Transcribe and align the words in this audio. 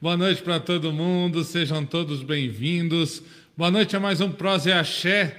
Boa 0.00 0.16
noite 0.16 0.40
para 0.42 0.60
todo 0.60 0.92
mundo, 0.92 1.42
sejam 1.42 1.84
todos 1.84 2.22
bem-vindos. 2.22 3.20
Boa 3.56 3.68
noite 3.68 3.96
a 3.96 4.00
mais 4.00 4.20
um 4.20 4.30
Prosa 4.30 4.70
e 4.70 4.72
Axé, 4.72 5.36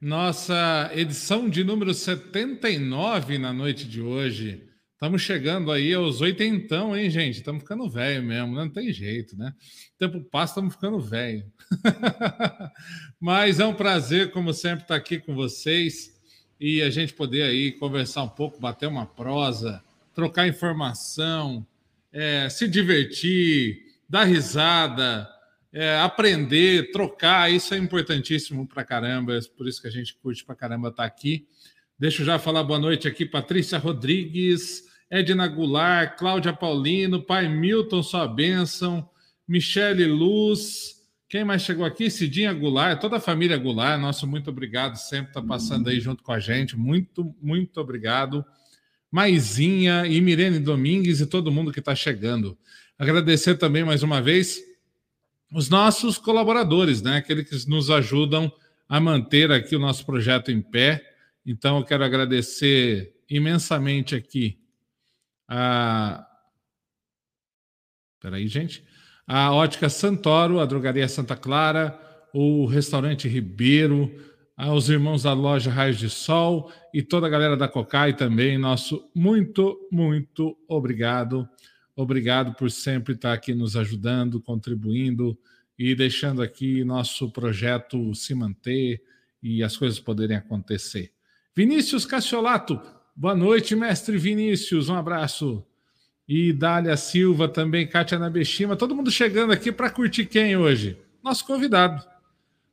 nossa 0.00 0.92
edição 0.94 1.50
de 1.50 1.64
número 1.64 1.92
79 1.92 3.36
na 3.36 3.52
noite 3.52 3.84
de 3.84 4.00
hoje. 4.00 4.62
Estamos 4.92 5.22
chegando 5.22 5.72
aí 5.72 5.92
aos 5.92 6.20
oitentão, 6.20 6.96
hein, 6.96 7.10
gente? 7.10 7.38
Estamos 7.38 7.62
ficando 7.62 7.90
velho 7.90 8.22
mesmo, 8.22 8.54
né? 8.54 8.60
não 8.62 8.70
tem 8.70 8.92
jeito, 8.92 9.36
né? 9.36 9.52
O 9.96 9.98
tempo 9.98 10.20
passa, 10.30 10.52
estamos 10.52 10.74
ficando 10.74 11.00
velho. 11.00 11.44
Mas 13.18 13.58
é 13.58 13.66
um 13.66 13.74
prazer, 13.74 14.30
como 14.30 14.54
sempre, 14.54 14.84
estar 14.84 14.94
aqui 14.94 15.18
com 15.18 15.34
vocês 15.34 16.16
e 16.60 16.80
a 16.80 16.90
gente 16.90 17.12
poder 17.12 17.42
aí 17.42 17.72
conversar 17.72 18.22
um 18.22 18.28
pouco, 18.28 18.60
bater 18.60 18.86
uma 18.86 19.04
prosa, 19.04 19.82
trocar 20.14 20.46
informação, 20.46 21.66
é, 22.12 22.48
se 22.48 22.68
divertir, 22.68 23.85
dar 24.08 24.24
risada, 24.24 25.28
é, 25.72 25.98
aprender, 25.98 26.90
trocar. 26.90 27.52
Isso 27.52 27.74
é 27.74 27.78
importantíssimo 27.78 28.66
para 28.66 28.84
caramba. 28.84 29.36
É 29.36 29.40
por 29.56 29.66
isso 29.68 29.80
que 29.80 29.88
a 29.88 29.90
gente 29.90 30.14
curte 30.14 30.44
para 30.44 30.54
caramba 30.54 30.88
estar 30.88 31.04
aqui. 31.04 31.46
Deixa 31.98 32.22
eu 32.22 32.26
já 32.26 32.38
falar 32.38 32.62
boa 32.62 32.78
noite 32.78 33.08
aqui, 33.08 33.24
Patrícia 33.24 33.78
Rodrigues, 33.78 34.84
Edna 35.10 35.48
Goulart, 35.48 36.18
Cláudia 36.18 36.52
Paulino, 36.52 37.22
Pai 37.22 37.48
Milton, 37.48 38.02
sua 38.02 38.28
bênção, 38.28 39.08
Michele 39.48 40.04
Luz, 40.06 40.96
quem 41.28 41.44
mais 41.44 41.62
chegou 41.62 41.84
aqui? 41.84 42.08
Cidinha 42.08 42.52
Goulart, 42.52 43.00
toda 43.00 43.16
a 43.16 43.20
família 43.20 43.56
Goulart, 43.56 44.00
nosso 44.00 44.26
muito 44.26 44.48
obrigado, 44.48 44.96
sempre 44.96 45.30
está 45.30 45.42
passando 45.42 45.88
aí 45.88 45.98
junto 45.98 46.22
com 46.22 46.32
a 46.32 46.38
gente, 46.38 46.76
muito, 46.76 47.34
muito 47.42 47.80
obrigado. 47.80 48.44
Maisinha 49.10 50.06
e 50.06 50.20
Mirene 50.20 50.58
Domingues 50.60 51.20
e 51.20 51.26
todo 51.26 51.50
mundo 51.50 51.72
que 51.72 51.80
está 51.80 51.94
chegando. 51.94 52.56
Agradecer 52.98 53.56
também 53.56 53.84
mais 53.84 54.02
uma 54.02 54.22
vez 54.22 54.58
os 55.52 55.68
nossos 55.68 56.16
colaboradores, 56.16 57.02
né? 57.02 57.18
Aqueles 57.18 57.64
que 57.64 57.70
nos 57.70 57.90
ajudam 57.90 58.50
a 58.88 58.98
manter 58.98 59.52
aqui 59.52 59.76
o 59.76 59.78
nosso 59.78 60.06
projeto 60.06 60.50
em 60.50 60.62
pé. 60.62 61.04
Então, 61.44 61.78
eu 61.78 61.84
quero 61.84 62.04
agradecer 62.04 63.14
imensamente 63.28 64.14
aqui 64.14 64.58
a. 65.46 66.26
Peraí, 68.20 68.48
gente. 68.48 68.82
A 69.26 69.52
Ótica 69.52 69.88
Santoro, 69.88 70.58
a 70.58 70.64
Drogaria 70.64 71.06
Santa 71.06 71.36
Clara, 71.36 72.00
o 72.32 72.64
Restaurante 72.64 73.28
Ribeiro, 73.28 74.10
aos 74.56 74.88
irmãos 74.88 75.24
da 75.24 75.32
loja 75.32 75.70
Raios 75.70 75.98
de 75.98 76.08
Sol 76.08 76.72
e 76.94 77.02
toda 77.02 77.26
a 77.26 77.30
galera 77.30 77.56
da 77.56 77.68
Cocai 77.68 78.16
também. 78.16 78.56
Nosso 78.56 79.10
muito, 79.14 79.78
muito 79.92 80.56
obrigado. 80.66 81.46
Obrigado 81.96 82.52
por 82.54 82.70
sempre 82.70 83.14
estar 83.14 83.32
aqui 83.32 83.54
nos 83.54 83.74
ajudando, 83.74 84.38
contribuindo 84.38 85.36
e 85.78 85.94
deixando 85.94 86.42
aqui 86.42 86.84
nosso 86.84 87.30
projeto 87.30 88.14
se 88.14 88.34
manter 88.34 89.02
e 89.42 89.62
as 89.62 89.78
coisas 89.78 89.98
poderem 89.98 90.36
acontecer. 90.36 91.10
Vinícius 91.54 92.04
Cassiolato, 92.04 92.78
boa 93.16 93.34
noite, 93.34 93.74
mestre 93.74 94.18
Vinícius, 94.18 94.90
um 94.90 94.94
abraço. 94.94 95.66
E 96.28 96.52
Dália 96.52 96.96
Silva 96.98 97.48
também, 97.48 97.86
Kátia 97.86 98.18
Nabeshima, 98.18 98.76
todo 98.76 98.94
mundo 98.94 99.10
chegando 99.10 99.52
aqui 99.52 99.72
para 99.72 99.88
curtir 99.88 100.26
quem 100.26 100.54
hoje? 100.54 100.98
Nosso 101.22 101.46
convidado. 101.46 102.04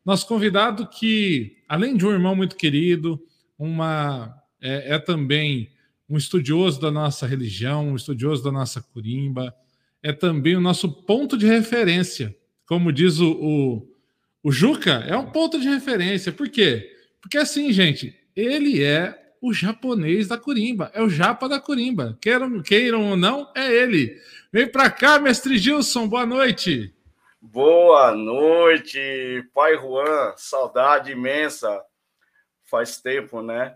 Nosso 0.04 0.28
convidado 0.28 0.86
que, 0.88 1.64
além 1.70 1.96
de 1.96 2.06
um 2.06 2.12
irmão 2.12 2.36
muito 2.36 2.58
querido, 2.58 3.24
uma 3.58 4.36
é, 4.60 4.96
é 4.96 5.00
também 5.00 5.70
um 6.10 6.18
estudioso 6.18 6.80
da 6.80 6.92
nossa 6.92 7.26
religião, 7.26 7.90
um 7.90 7.96
estudioso 7.96 8.44
da 8.44 8.52
nossa 8.52 8.82
curimba, 8.82 9.54
é 10.02 10.12
também 10.12 10.56
o 10.56 10.62
nosso 10.62 10.92
ponto 10.92 11.38
de 11.38 11.46
referência. 11.46 12.36
Como 12.66 12.92
diz 12.92 13.20
o, 13.20 13.32
o, 13.32 13.94
o 14.44 14.52
Juca, 14.52 15.04
é 15.08 15.16
um 15.18 15.32
ponto 15.32 15.60
de 15.60 15.68
referência. 15.68 16.32
Por 16.32 16.50
quê? 16.50 16.92
Porque 17.22 17.38
assim, 17.38 17.72
gente, 17.72 18.14
ele 18.36 18.84
é 18.84 19.18
o 19.42 19.54
japonês 19.54 20.28
da 20.28 20.38
Corimba, 20.38 20.90
é 20.94 21.02
o 21.02 21.10
japa 21.10 21.50
da 21.50 21.60
Corimba. 21.60 22.18
Queiram, 22.22 22.62
queiram 22.62 23.10
ou 23.10 23.18
não, 23.18 23.52
é 23.56 23.70
ele. 23.72 24.18
Vem 24.52 24.68
para 24.68 24.90
cá, 24.90 25.20
mestre 25.20 25.58
Gilson, 25.58 26.08
boa 26.08 26.26
noite. 26.26 26.94
Boa 27.42 28.16
noite, 28.16 29.46
pai 29.54 29.76
Juan, 29.78 30.34
saudade 30.38 31.12
imensa. 31.12 31.82
Faz 32.64 33.02
tempo, 33.02 33.42
né? 33.42 33.76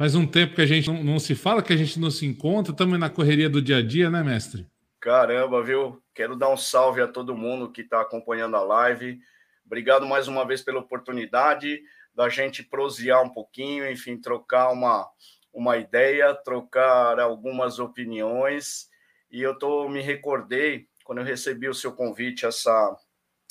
Faz 0.00 0.14
um 0.14 0.24
tempo 0.24 0.54
que 0.54 0.62
a 0.62 0.66
gente 0.66 0.86
não, 0.86 1.02
não 1.02 1.18
se 1.18 1.34
fala, 1.34 1.60
que 1.60 1.72
a 1.72 1.76
gente 1.76 1.98
não 1.98 2.08
se 2.08 2.24
encontra, 2.24 2.70
estamos 2.70 2.96
na 3.00 3.10
correria 3.10 3.50
do 3.50 3.60
dia 3.60 3.78
a 3.78 3.82
dia, 3.82 4.08
né, 4.08 4.22
mestre? 4.22 4.64
Caramba, 5.00 5.60
viu? 5.60 6.00
Quero 6.14 6.36
dar 6.36 6.50
um 6.50 6.56
salve 6.56 7.00
a 7.00 7.08
todo 7.08 7.36
mundo 7.36 7.72
que 7.72 7.80
está 7.80 8.00
acompanhando 8.00 8.56
a 8.56 8.62
live. 8.62 9.18
Obrigado 9.66 10.06
mais 10.06 10.28
uma 10.28 10.46
vez 10.46 10.62
pela 10.62 10.78
oportunidade 10.78 11.82
da 12.14 12.28
gente 12.28 12.62
prosear 12.62 13.24
um 13.24 13.28
pouquinho, 13.28 13.90
enfim, 13.90 14.16
trocar 14.16 14.70
uma, 14.70 15.04
uma 15.52 15.76
ideia, 15.76 16.32
trocar 16.32 17.18
algumas 17.18 17.80
opiniões. 17.80 18.88
E 19.28 19.42
eu 19.42 19.58
tô, 19.58 19.88
me 19.88 20.00
recordei, 20.00 20.86
quando 21.02 21.18
eu 21.18 21.24
recebi 21.24 21.68
o 21.68 21.74
seu 21.74 21.90
convite 21.92 22.46
essa 22.46 22.96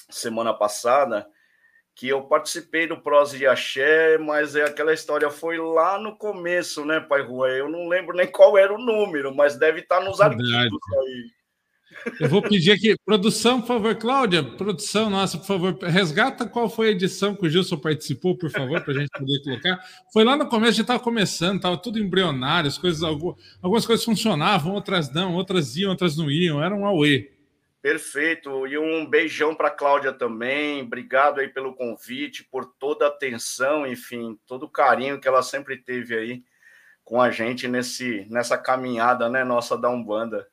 semana 0.09 0.53
passada, 0.53 1.28
que 1.97 2.08
eu 2.08 2.22
participei 2.22 2.85
do 2.85 3.02
Prose 3.02 3.40
de 3.40 3.47
Axé, 3.47 4.19
mas 4.19 4.56
é 4.56 4.63
aquela 4.63 4.94
história 4.94 5.31
foi 5.31 5.58
lá 5.58 6.00
no 6.00 6.16
começo, 6.16 6.85
né, 6.85 7.00
Pai 7.00 7.24
Rua? 7.24 7.50
Eu 7.50 7.68
não 7.68 7.88
lembro 7.88 8.16
nem 8.16 8.28
qual 8.28 8.56
era 8.56 8.72
o 8.72 8.78
número, 8.78 9.35
mas 9.35 9.58
deve 9.58 9.80
estar 9.80 10.00
nos 10.02 10.19
Verdade. 10.19 10.44
arquivos 10.44 10.80
aí. 10.94 11.38
Eu 12.22 12.30
vou 12.30 12.44
pedir 12.44 12.72
aqui, 12.72 12.96
produção, 13.03 13.62
por 13.62 13.68
favor, 13.68 13.96
Cláudia, 13.96 14.44
produção 14.44 15.09
nossa, 15.09 15.40
por 15.40 15.47
favor, 15.47 15.75
resgata 15.81 16.46
qual 16.46 16.69
foi 16.69 16.90
a 16.90 16.91
edição 16.91 17.36
que 17.36 17.47
o 17.47 17.50
Gilson 17.50 17.78
participou, 17.78 18.38
por 18.38 18.52
favor, 18.52 18.80
para 18.81 18.94
a 18.94 19.00
gente 19.00 19.09
poder 19.09 19.41
colocar. 19.44 19.80
Foi 20.13 20.24
lá 20.24 20.38
no 20.38 20.47
começo, 20.47 20.69
a 20.69 20.74
gente 20.74 20.81
estava 20.81 21.00
começando, 21.00 21.56
estava 21.56 21.78
tudo 21.78 21.97
embrionário, 21.97 22.68
as 22.68 22.78
coisas, 22.78 23.02
algumas 23.02 23.88
coisas 23.88 24.06
funcionavam, 24.06 24.75
outras 24.75 25.12
não, 25.12 25.34
outras 25.34 25.75
iam, 25.75 25.90
outras 25.90 26.16
não 26.16 26.30
iam, 26.30 26.63
era 26.63 26.75
um 26.75 26.86
auê. 26.86 27.37
Perfeito, 27.88 28.68
e 28.68 28.78
um 28.78 29.06
beijão 29.06 29.56
para 29.56 29.70
a 29.70 29.72
Cláudia 29.72 30.12
também, 30.12 30.81
obrigado 30.81 31.40
aí 31.40 31.48
pelo 31.48 31.74
convite, 31.74 32.44
por 32.44 32.66
toda 32.78 33.06
a 33.06 33.08
atenção, 33.08 33.88
enfim, 33.88 34.38
todo 34.46 34.64
o 34.64 34.70
carinho 34.70 35.22
que 35.22 35.25
ela 35.25 35.42
sempre 35.42 35.78
teve 35.78 36.14
aí 36.14 36.44
com 37.02 37.22
a 37.22 37.31
gente 37.31 37.66
nesse, 37.66 38.28
nessa 38.30 38.58
caminhada, 38.58 39.30
né, 39.30 39.46
nossa 39.46 39.78
da 39.78 39.90
Umbanda. 39.90 40.46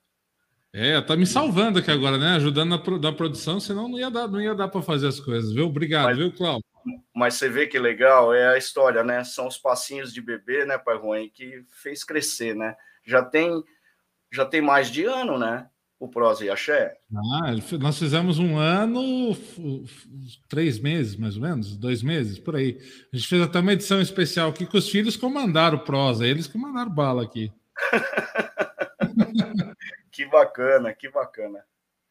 É, 0.72 1.00
tá 1.00 1.17
me 1.17 1.27
salvando 1.27 1.81
aqui 1.81 1.91
agora, 1.91 2.17
né? 2.19 2.37
Ajudando 2.37 2.81
na 3.00 3.12
produção, 3.12 3.59
senão 3.59 3.89
não 3.89 3.99
ia 3.99 4.12
dar, 4.12 4.28
não 4.28 4.41
ia 4.41 4.55
dar 4.55 4.69
para 4.69 4.81
fazer 4.81 5.09
as 5.09 5.19
coisas, 5.19 5.53
viu? 5.53 5.66
Obrigado, 5.66 6.05
mas, 6.05 6.16
viu, 6.16 6.33
Cláudio? 6.33 6.65
Mas 7.12 7.34
você 7.34 7.49
vê 7.49 7.66
que 7.66 7.81
legal 7.81 8.33
é 8.33 8.55
a 8.55 8.56
história, 8.56 9.03
né? 9.03 9.25
São 9.25 9.49
os 9.49 9.59
passinhos 9.59 10.15
de 10.15 10.22
bebê, 10.22 10.65
né, 10.65 10.78
Pai 10.78 10.97
Ruim, 10.97 11.28
que 11.34 11.65
fez 11.83 12.05
crescer, 12.05 12.55
né? 12.55 12.77
Já 13.05 13.25
tem 13.25 13.61
já 14.33 14.45
tem 14.45 14.61
mais 14.61 14.89
de 14.89 15.05
ano, 15.05 15.37
né? 15.37 15.69
O 16.04 16.09
Prosa 16.09 16.44
e 16.44 16.50
Axé. 16.50 16.98
Ah, 17.15 17.54
nós 17.81 17.98
fizemos 17.98 18.38
um 18.38 18.59
ano, 18.59 19.34
três 20.48 20.78
meses, 20.78 21.16
mais 21.16 21.37
ou 21.37 21.42
menos, 21.42 21.76
dois 21.78 22.03
meses, 22.03 22.38
por 22.38 22.56
aí. 22.56 22.78
A 23.10 23.16
gente 23.16 23.26
fez 23.26 23.41
até 23.41 23.59
uma 23.59 23.72
edição 23.72 24.03
especial 24.03 24.50
aqui 24.50 24.66
que 24.66 24.76
os 24.76 24.91
filhos 24.91 25.16
comandaram 25.16 25.78
o 25.78 25.81
Prosa, 25.81 26.26
eles 26.26 26.47
que 26.47 26.59
mandaram 26.59 26.91
bala 26.91 27.22
aqui. 27.22 27.50
Que 30.10 30.25
bacana, 30.26 30.94
que 30.94 31.10
bacana. 31.10 31.65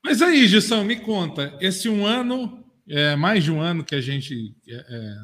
Mas 0.03 0.21
aí, 0.21 0.45
Gilson, 0.45 0.83
me 0.83 0.99
conta, 0.99 1.57
esse 1.61 1.87
um 1.87 2.05
ano, 2.05 2.61
é, 2.85 3.15
mais 3.15 3.45
de 3.45 3.51
um 3.51 3.61
ano 3.61 3.81
que 3.81 3.95
a 3.95 4.01
gente 4.01 4.53
é, 4.67 4.75
é, 4.75 5.15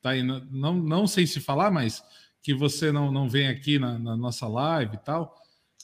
tá 0.00 0.10
aí, 0.10 0.22
não, 0.22 0.74
não 0.74 1.04
sei 1.08 1.26
se 1.26 1.40
falar, 1.40 1.68
mas 1.72 2.00
que 2.40 2.54
você 2.54 2.92
não, 2.92 3.10
não 3.10 3.28
vem 3.28 3.48
aqui 3.48 3.76
na, 3.80 3.98
na 3.98 4.16
nossa 4.16 4.46
live 4.46 4.94
e 4.94 4.98
tal. 4.98 5.34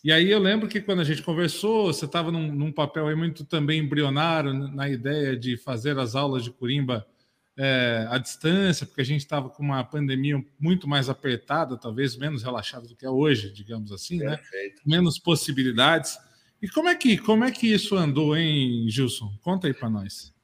E 0.05 0.13
aí 0.13 0.31
eu 0.31 0.39
lembro 0.39 0.69
que 0.69 0.83
quando 0.83 1.01
a 1.01 1.05
gente 1.05 1.23
conversou, 1.23 1.87
você 1.87 2.05
estava 2.05 2.31
num, 2.31 2.53
num, 2.53 2.71
papel 2.71 3.09
aí 3.09 3.15
muito 3.15 3.43
também 3.43 3.81
embrionário 3.81 4.53
na 4.53 4.87
ideia 4.87 5.35
de 5.35 5.57
fazer 5.57 5.99
as 5.99 6.15
aulas 6.15 6.45
de 6.45 6.51
Curimba 6.51 7.07
é, 7.57 8.07
à 8.11 8.19
distância, 8.19 8.85
porque 8.85 9.01
a 9.01 9.05
gente 9.05 9.21
estava 9.21 9.49
com 9.49 9.63
uma 9.63 9.83
pandemia 9.83 10.45
muito 10.61 10.87
mais 10.87 11.09
apertada, 11.09 11.79
talvez 11.79 12.17
menos 12.17 12.43
relaxada 12.43 12.87
do 12.87 12.95
que 12.95 13.07
é 13.07 13.09
hoje, 13.09 13.51
digamos 13.51 13.93
assim, 13.93 14.19
né? 14.19 14.39
Menos 14.85 15.19
possibilidades. 15.19 16.19
E 16.61 16.69
como 16.69 16.91
é 16.91 16.95
que 16.95 17.17
como 17.17 17.43
é 17.43 17.51
que 17.51 17.73
isso 17.73 17.97
andou, 17.97 18.37
hein, 18.37 18.87
Gilson? 18.91 19.33
Conta 19.43 19.69
aí 19.69 19.73
para 19.73 19.89
nós. 19.89 20.35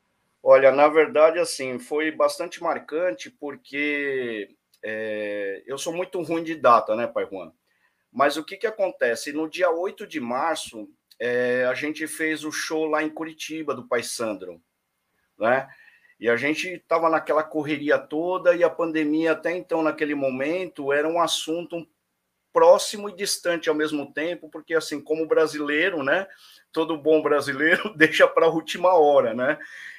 Olha, 0.43 0.73
na 0.73 0.89
verdade, 0.89 1.39
assim, 1.39 1.79
foi 1.79 2.11
bastante 2.11 2.63
marcante 2.63 3.29
porque 3.29 4.49
é, 4.83 5.63
eu 5.67 5.77
sou 5.77 5.95
muito 5.95 6.23
ruim 6.23 6.43
de 6.43 6.55
data, 6.55 6.97
né, 6.97 7.07
Pai 7.07 7.29
Juan? 7.31 7.53
Mas 8.13 8.37
o 8.37 8.45
que, 8.45 8.57
que 8.57 8.67
acontece? 8.67 9.33
No 9.33 9.49
dia 9.49 9.71
8 9.71 10.07
de 10.07 10.21
março, 10.21 10.89
é, 11.19 11.65
a 11.67 11.75
gente 11.75 12.07
fez 12.07 12.45
o 12.45 12.51
show 12.51 12.87
lá 12.87 13.03
em 13.03 13.11
Curitiba, 13.11 13.75
do 13.75 13.87
Pai 13.87 14.03
Sandro, 14.03 14.61
né? 15.39 15.69
E 16.19 16.29
a 16.29 16.37
gente 16.37 16.69
estava 16.69 17.09
naquela 17.09 17.43
correria 17.43 17.99
toda 17.99 18.55
e 18.55 18.63
a 18.63 18.69
pandemia, 18.69 19.33
até 19.33 19.57
então, 19.57 19.83
naquele 19.83 20.15
momento, 20.15 20.93
era 20.93 21.09
um 21.09 21.21
assunto 21.21 21.87
próximo 22.53 23.09
e 23.09 23.17
distante 23.17 23.69
ao 23.69 23.75
mesmo 23.75 24.13
tempo, 24.13 24.51
porque 24.51 24.75
assim, 24.75 25.01
como 25.01 25.27
brasileiro, 25.27 26.03
né, 26.03 26.27
todo 26.73 26.99
bom 26.99 27.23
brasileiro 27.23 27.93
deixa 27.97 28.27
para 28.27 28.47
a 28.47 28.51
última 28.51 28.93
hora, 28.95 29.33
né? 29.33 29.59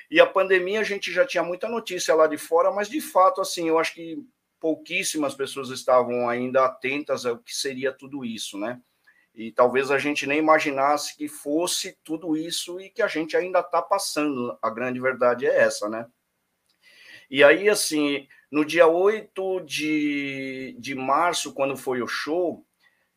E 0.09 0.19
a 0.19 0.27
pandemia 0.27 0.81
a 0.81 0.83
gente 0.83 1.11
já 1.11 1.25
tinha 1.25 1.43
muita 1.43 1.69
notícia 1.69 2.13
lá 2.13 2.27
de 2.27 2.37
fora, 2.37 2.69
mas 2.69 2.89
de 2.89 2.99
fato, 2.99 3.39
assim, 3.39 3.69
eu 3.69 3.79
acho 3.79 3.93
que 3.93 4.17
pouquíssimas 4.61 5.33
pessoas 5.33 5.69
estavam 5.69 6.29
ainda 6.29 6.63
atentas 6.63 7.25
ao 7.25 7.39
que 7.39 7.53
seria 7.53 7.91
tudo 7.91 8.23
isso, 8.23 8.59
né? 8.59 8.79
E 9.33 9.51
talvez 9.51 9.89
a 9.89 9.97
gente 9.97 10.27
nem 10.27 10.37
imaginasse 10.37 11.17
que 11.17 11.27
fosse 11.27 11.97
tudo 12.03 12.37
isso 12.37 12.79
e 12.79 12.89
que 12.89 13.01
a 13.01 13.07
gente 13.07 13.35
ainda 13.35 13.59
está 13.59 13.81
passando. 13.81 14.57
A 14.61 14.69
grande 14.69 14.99
verdade 14.99 15.47
é 15.47 15.57
essa, 15.61 15.89
né? 15.89 16.05
E 17.29 17.43
aí, 17.43 17.69
assim, 17.69 18.27
no 18.51 18.63
dia 18.63 18.87
8 18.87 19.61
de, 19.61 20.75
de 20.77 20.93
março, 20.93 21.53
quando 21.53 21.75
foi 21.77 22.01
o 22.01 22.07
show, 22.07 22.65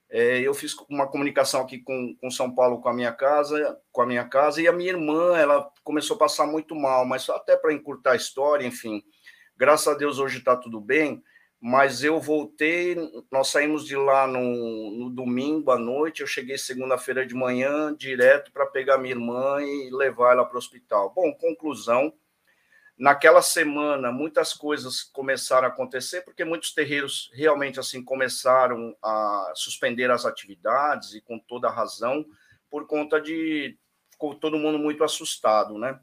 é, 0.09 0.39
eu 0.39 0.55
fiz 0.55 0.75
uma 0.89 1.09
comunicação 1.09 1.61
aqui 1.61 1.81
com, 1.81 2.17
com 2.21 2.31
São 2.31 2.55
Paulo, 2.55 2.81
com 2.81 2.89
a 2.89 2.95
minha 2.95 3.13
casa, 3.13 3.77
com 3.91 4.01
a 4.01 4.07
minha 4.07 4.25
casa, 4.25 4.63
e 4.63 4.69
a 4.69 4.73
minha 4.73 4.91
irmã, 4.91 5.37
ela 5.37 5.69
começou 5.83 6.15
a 6.15 6.21
passar 6.21 6.47
muito 6.47 6.75
mal, 6.77 7.05
mas 7.05 7.23
só 7.23 7.35
até 7.35 7.57
para 7.57 7.73
encurtar 7.73 8.13
a 8.13 8.17
história, 8.17 8.65
enfim, 8.65 9.03
graças 9.57 9.89
a 9.89 9.95
Deus 9.95 10.21
hoje 10.21 10.39
está 10.39 10.57
tudo 10.57 10.81
bem, 10.81 11.21
mas 11.67 12.05
eu 12.05 12.21
voltei, 12.21 12.95
nós 13.33 13.49
saímos 13.49 13.87
de 13.87 13.97
lá 13.97 14.27
no, 14.27 14.91
no 14.91 15.09
domingo 15.09 15.71
à 15.71 15.79
noite, 15.79 16.21
eu 16.21 16.27
cheguei 16.27 16.59
segunda-feira 16.59 17.25
de 17.25 17.35
manhã 17.35 17.97
direto 17.97 18.53
para 18.53 18.67
pegar 18.67 18.99
minha 18.99 19.15
irmã 19.15 19.63
e 19.63 19.89
levar 19.91 20.33
ela 20.33 20.45
para 20.45 20.57
o 20.57 20.59
hospital. 20.59 21.15
Bom, 21.17 21.33
conclusão, 21.33 22.13
Naquela 22.97 23.43
semana, 23.43 24.13
muitas 24.13 24.53
coisas 24.53 25.03
começaram 25.03 25.67
a 25.67 25.71
acontecer, 25.71 26.21
porque 26.21 26.45
muitos 26.45 26.73
terreiros 26.73 27.29
realmente 27.35 27.81
assim 27.81 28.05
começaram 28.05 28.97
a 29.03 29.53
suspender 29.57 30.13
as 30.13 30.25
atividades 30.25 31.13
e 31.13 31.21
com 31.21 31.37
toda 31.37 31.69
razão, 31.69 32.25
por 32.71 32.87
conta 32.87 33.21
de 33.21 33.77
ficou 34.13 34.37
todo 34.37 34.61
mundo 34.61 34.79
muito 34.79 35.03
assustado, 35.03 35.77
né? 35.77 35.99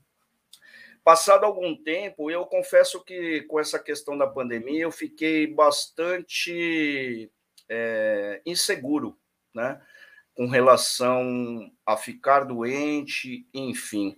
Passado 1.03 1.45
algum 1.45 1.75
tempo, 1.75 2.29
eu 2.29 2.45
confesso 2.45 3.03
que 3.03 3.41
com 3.43 3.59
essa 3.59 3.79
questão 3.79 4.15
da 4.15 4.27
pandemia 4.27 4.83
eu 4.83 4.91
fiquei 4.91 5.47
bastante 5.47 7.31
é, 7.67 8.41
inseguro, 8.45 9.17
né? 9.53 9.81
Com 10.35 10.47
relação 10.47 11.71
a 11.85 11.97
ficar 11.97 12.43
doente, 12.43 13.47
enfim. 13.53 14.15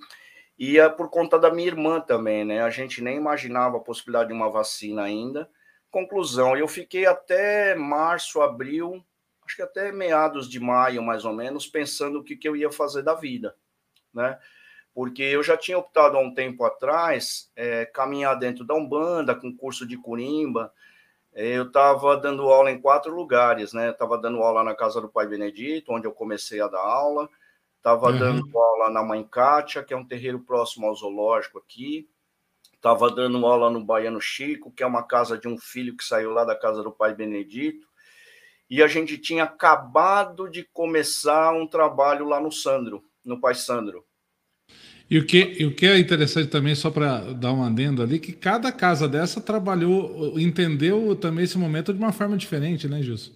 E 0.59 0.77
é 0.77 0.89
por 0.89 1.09
conta 1.09 1.39
da 1.39 1.51
minha 1.51 1.67
irmã 1.67 2.01
também, 2.01 2.43
né? 2.43 2.61
A 2.61 2.69
gente 2.69 3.01
nem 3.01 3.15
imaginava 3.15 3.77
a 3.77 3.81
possibilidade 3.81 4.29
de 4.29 4.33
uma 4.33 4.49
vacina 4.49 5.03
ainda. 5.03 5.49
Conclusão, 5.89 6.57
eu 6.57 6.67
fiquei 6.67 7.05
até 7.05 7.75
março, 7.75 8.41
abril, 8.41 9.03
acho 9.45 9.55
que 9.55 9.61
até 9.61 9.91
meados 9.91 10.49
de 10.49 10.59
maio, 10.59 11.01
mais 11.01 11.23
ou 11.23 11.33
menos, 11.33 11.65
pensando 11.65 12.19
o 12.19 12.23
que, 12.23 12.35
que 12.35 12.47
eu 12.47 12.55
ia 12.55 12.71
fazer 12.71 13.03
da 13.03 13.13
vida, 13.13 13.55
né? 14.13 14.37
Porque 14.93 15.23
eu 15.23 15.41
já 15.41 15.57
tinha 15.57 15.77
optado 15.77 16.17
há 16.17 16.19
um 16.19 16.33
tempo 16.33 16.63
atrás 16.63 17.51
é, 17.55 17.85
caminhar 17.85 18.37
dentro 18.37 18.63
da 18.63 18.75
Umbanda, 18.75 19.33
com 19.33 19.55
curso 19.55 19.87
de 19.87 19.97
Curimba. 19.97 20.71
É, 21.33 21.57
eu 21.57 21.63
estava 21.63 22.15
dando 22.15 22.43
aula 22.43 22.69
em 22.69 22.79
quatro 22.79 23.13
lugares, 23.13 23.73
né? 23.73 23.89
Estava 23.89 24.17
dando 24.17 24.41
aula 24.43 24.63
na 24.63 24.75
casa 24.75 25.01
do 25.01 25.09
Pai 25.09 25.25
Benedito, 25.25 25.91
onde 25.91 26.05
eu 26.05 26.11
comecei 26.11 26.61
a 26.61 26.67
dar 26.67 26.81
aula 26.81 27.27
Estava 27.83 28.11
uhum. 28.11 28.17
dando 28.17 28.57
aula 28.57 28.89
na 28.89 29.03
Mãe 29.03 29.27
Cátia, 29.29 29.83
que 29.83 29.93
é 29.93 29.97
um 29.97 30.05
terreiro 30.05 30.39
próximo 30.39 30.87
ao 30.87 30.95
zoológico 30.95 31.57
aqui. 31.57 32.09
Estava 32.73 33.11
dando 33.11 33.45
aula 33.45 33.69
no 33.69 33.83
Baiano 33.83 34.21
Chico, 34.21 34.71
que 34.71 34.81
é 34.81 34.85
uma 34.85 35.03
casa 35.03 35.37
de 35.37 35.49
um 35.49 35.57
filho 35.57 35.97
que 35.97 36.03
saiu 36.03 36.31
lá 36.31 36.45
da 36.45 36.55
casa 36.55 36.81
do 36.81 36.93
pai 36.93 37.13
Benedito. 37.13 37.85
E 38.69 38.81
a 38.81 38.87
gente 38.87 39.17
tinha 39.17 39.43
acabado 39.43 40.49
de 40.49 40.63
começar 40.63 41.51
um 41.51 41.67
trabalho 41.67 42.25
lá 42.25 42.39
no 42.39 42.53
Sandro, 42.53 43.03
no 43.23 43.41
Pai 43.41 43.53
Sandro. 43.53 44.05
E 45.09 45.17
o 45.19 45.25
que, 45.25 45.55
e 45.59 45.65
o 45.65 45.75
que 45.75 45.85
é 45.85 45.99
interessante 45.99 46.47
também, 46.49 46.73
só 46.73 46.89
para 46.89 47.19
dar 47.33 47.53
um 47.53 47.63
adendo 47.63 48.01
ali, 48.01 48.19
que 48.19 48.31
cada 48.33 48.71
casa 48.71 49.07
dessa 49.07 49.41
trabalhou, 49.41 50.39
entendeu 50.39 51.15
também 51.15 51.43
esse 51.43 51.57
momento 51.57 51.93
de 51.93 51.99
uma 51.99 52.11
forma 52.11 52.37
diferente, 52.37 52.87
né, 52.87 53.01
Gilson? 53.01 53.31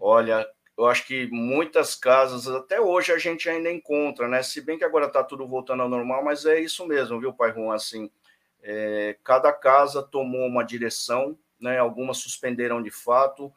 Olha, 0.00 0.46
eu 0.76 0.86
acho 0.86 1.06
que 1.06 1.26
muitas 1.26 1.94
casas, 1.94 2.46
até 2.48 2.80
hoje, 2.80 3.12
a 3.12 3.18
gente 3.18 3.48
ainda 3.48 3.70
encontra, 3.70 4.28
né? 4.28 4.42
Se 4.42 4.60
bem 4.60 4.78
que 4.78 4.84
agora 4.84 5.06
está 5.06 5.24
tudo 5.24 5.46
voltando 5.46 5.82
ao 5.82 5.88
normal, 5.88 6.24
mas 6.24 6.46
é 6.46 6.60
isso 6.60 6.86
mesmo, 6.86 7.20
viu, 7.20 7.32
Pai 7.32 7.52
Juan? 7.52 7.74
Assim, 7.74 8.10
é, 8.62 9.16
cada 9.24 9.52
casa 9.52 10.02
tomou 10.02 10.46
uma 10.46 10.62
direção, 10.62 11.36
né? 11.60 11.78
Algumas 11.78 12.18
suspenderam 12.18 12.82
de 12.82 12.90
fato, 12.90 13.52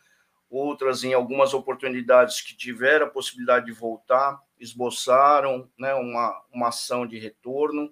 outras, 0.50 1.04
em 1.04 1.14
algumas 1.14 1.54
oportunidades 1.54 2.42
que 2.42 2.58
tiveram 2.58 3.06
a 3.06 3.10
possibilidade 3.10 3.68
de 3.68 3.72
voltar, 3.72 4.40
esboçaram 4.62 5.70
né, 5.78 5.94
uma, 5.96 6.42
uma 6.54 6.68
ação 6.70 7.06
de 7.06 7.18
retorno, 7.18 7.92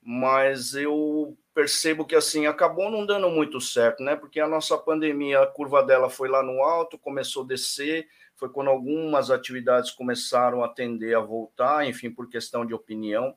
mas 0.00 0.74
eu 0.74 1.36
percebo 1.52 2.06
que 2.06 2.14
assim 2.14 2.46
acabou 2.46 2.90
não 2.90 3.04
dando 3.04 3.28
muito 3.28 3.60
certo, 3.60 4.02
né? 4.02 4.16
Porque 4.16 4.40
a 4.40 4.48
nossa 4.48 4.78
pandemia, 4.78 5.42
a 5.42 5.46
curva 5.46 5.82
dela 5.82 6.08
foi 6.08 6.28
lá 6.28 6.42
no 6.42 6.62
alto, 6.62 6.98
começou 6.98 7.42
a 7.42 7.46
descer, 7.46 8.08
foi 8.36 8.48
quando 8.48 8.70
algumas 8.70 9.30
atividades 9.30 9.90
começaram 9.90 10.64
a 10.64 10.68
tender 10.68 11.16
a 11.16 11.20
voltar, 11.20 11.86
enfim, 11.86 12.10
por 12.10 12.28
questão 12.30 12.64
de 12.64 12.72
opinião, 12.72 13.36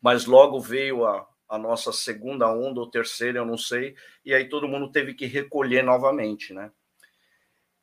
mas 0.00 0.24
logo 0.24 0.58
veio 0.58 1.06
a, 1.06 1.28
a 1.48 1.58
nossa 1.58 1.92
segunda 1.92 2.50
onda 2.52 2.80
ou 2.80 2.90
terceira, 2.90 3.38
eu 3.38 3.46
não 3.46 3.58
sei, 3.58 3.94
e 4.24 4.34
aí 4.34 4.48
todo 4.48 4.66
mundo 4.66 4.90
teve 4.90 5.14
que 5.14 5.26
recolher 5.26 5.84
novamente, 5.84 6.52
né? 6.52 6.72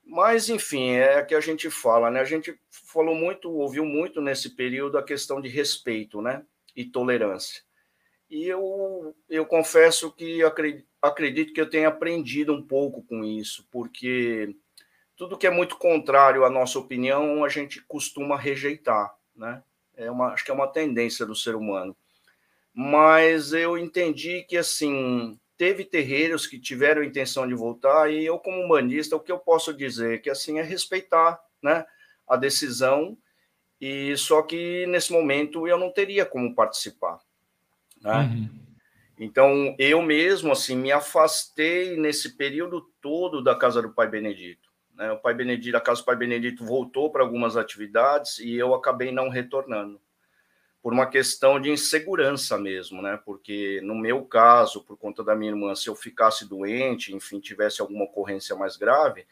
Mas, 0.10 0.48
enfim, 0.48 0.92
é 0.92 1.22
que 1.22 1.36
a 1.36 1.42
gente 1.42 1.70
fala, 1.70 2.10
né? 2.10 2.22
A 2.22 2.26
gente 2.26 2.58
falou 2.70 3.14
muito, 3.14 3.52
ouviu 3.52 3.84
muito 3.84 4.22
nesse 4.22 4.56
período 4.56 4.98
a 4.98 5.04
questão 5.04 5.42
de 5.42 5.50
respeito, 5.50 6.22
né? 6.22 6.46
E 6.74 6.86
tolerância. 6.86 7.62
E 8.30 8.46
eu, 8.46 9.14
eu 9.30 9.46
confesso 9.46 10.10
que 10.12 10.42
acredito, 11.02 11.54
que 11.54 11.60
eu 11.60 11.70
tenha 11.70 11.90
aprendido 11.90 12.54
um 12.54 12.62
pouco 12.66 13.04
com 13.04 13.24
isso, 13.24 13.68
porque 13.70 14.56
tudo 15.18 15.38
que 15.38 15.46
é 15.48 15.52
muito 15.52 15.78
contrário 15.78 16.46
à 16.46 16.50
nossa 16.50 16.80
opinião, 16.80 17.44
a 17.44 17.50
gente 17.50 17.82
costuma 17.82 18.38
rejeitar, 18.38 19.14
né? 19.36 19.62
É 19.96 20.10
uma, 20.10 20.28
acho 20.28 20.46
que 20.46 20.52
é 20.52 20.54
uma 20.54 20.68
tendência 20.68 21.26
do 21.26 21.36
ser 21.36 21.56
humano. 21.56 21.96
Mas 22.74 23.52
eu 23.52 23.78
entendi 23.78 24.44
que, 24.44 24.56
assim, 24.56 25.38
teve 25.58 25.84
terreiros 25.84 26.46
que 26.46 26.60
tiveram 26.60 27.04
intenção 27.04 27.48
de 27.48 27.54
voltar, 27.54 28.12
e 28.12 28.26
eu, 28.26 28.38
como 28.38 28.62
humanista, 28.62 29.16
o 29.16 29.20
que 29.20 29.32
eu 29.32 29.40
posso 29.40 29.74
dizer? 29.74 30.22
Que, 30.22 30.30
assim, 30.30 30.60
é 30.60 30.64
respeitar, 30.64 31.40
né? 31.62 31.86
A 32.28 32.36
decisão, 32.36 33.18
e 33.82 34.16
só 34.18 34.42
que, 34.42 34.86
nesse 34.88 35.12
momento, 35.12 35.68
eu 35.68 35.78
não 35.78 35.92
teria 35.92 36.26
como 36.26 36.54
participar, 36.54 37.20
né? 38.02 38.20
Uhum. 38.20 38.50
Então, 39.20 39.76
eu 39.80 40.02
mesmo, 40.02 40.52
assim, 40.52 40.76
me 40.76 40.92
afastei 40.92 41.98
nesse 41.98 42.38
período 42.38 42.82
todo 43.02 43.42
da 43.42 43.56
casa 43.56 43.82
do 43.82 43.92
Pai 43.92 44.08
Benedito. 44.08 44.70
Né? 44.94 45.12
O 45.12 45.18
Pai 45.18 45.34
Benedito, 45.34 45.76
a 45.76 45.82
casa 45.82 46.02
do 46.02 46.06
Pai 46.06 46.16
Benedito 46.16 46.64
voltou 46.64 47.12
para 47.12 47.24
algumas 47.24 47.58
atividades 47.58 48.38
e 48.38 48.54
eu 48.54 48.76
acabei 48.76 49.12
não 49.12 49.30
retornando 49.30 50.00
por 50.88 50.94
uma 50.94 51.06
questão 51.06 51.60
de 51.60 51.70
insegurança 51.70 52.58
mesmo, 52.58 53.02
né? 53.02 53.20
Porque 53.26 53.82
no 53.84 53.94
meu 53.94 54.24
caso, 54.24 54.86
por 54.86 54.96
conta 54.98 55.22
da 55.22 55.36
minha 55.36 55.52
irmã, 55.52 55.76
se 55.76 55.90
eu 55.90 55.96
ficasse 55.98 56.48
doente, 56.48 57.14
enfim, 57.14 57.42
tivesse 57.42 57.82
alguma 57.82 58.06
ocorrência 58.06 58.56
mais 58.56 58.78
grave, 58.78 59.28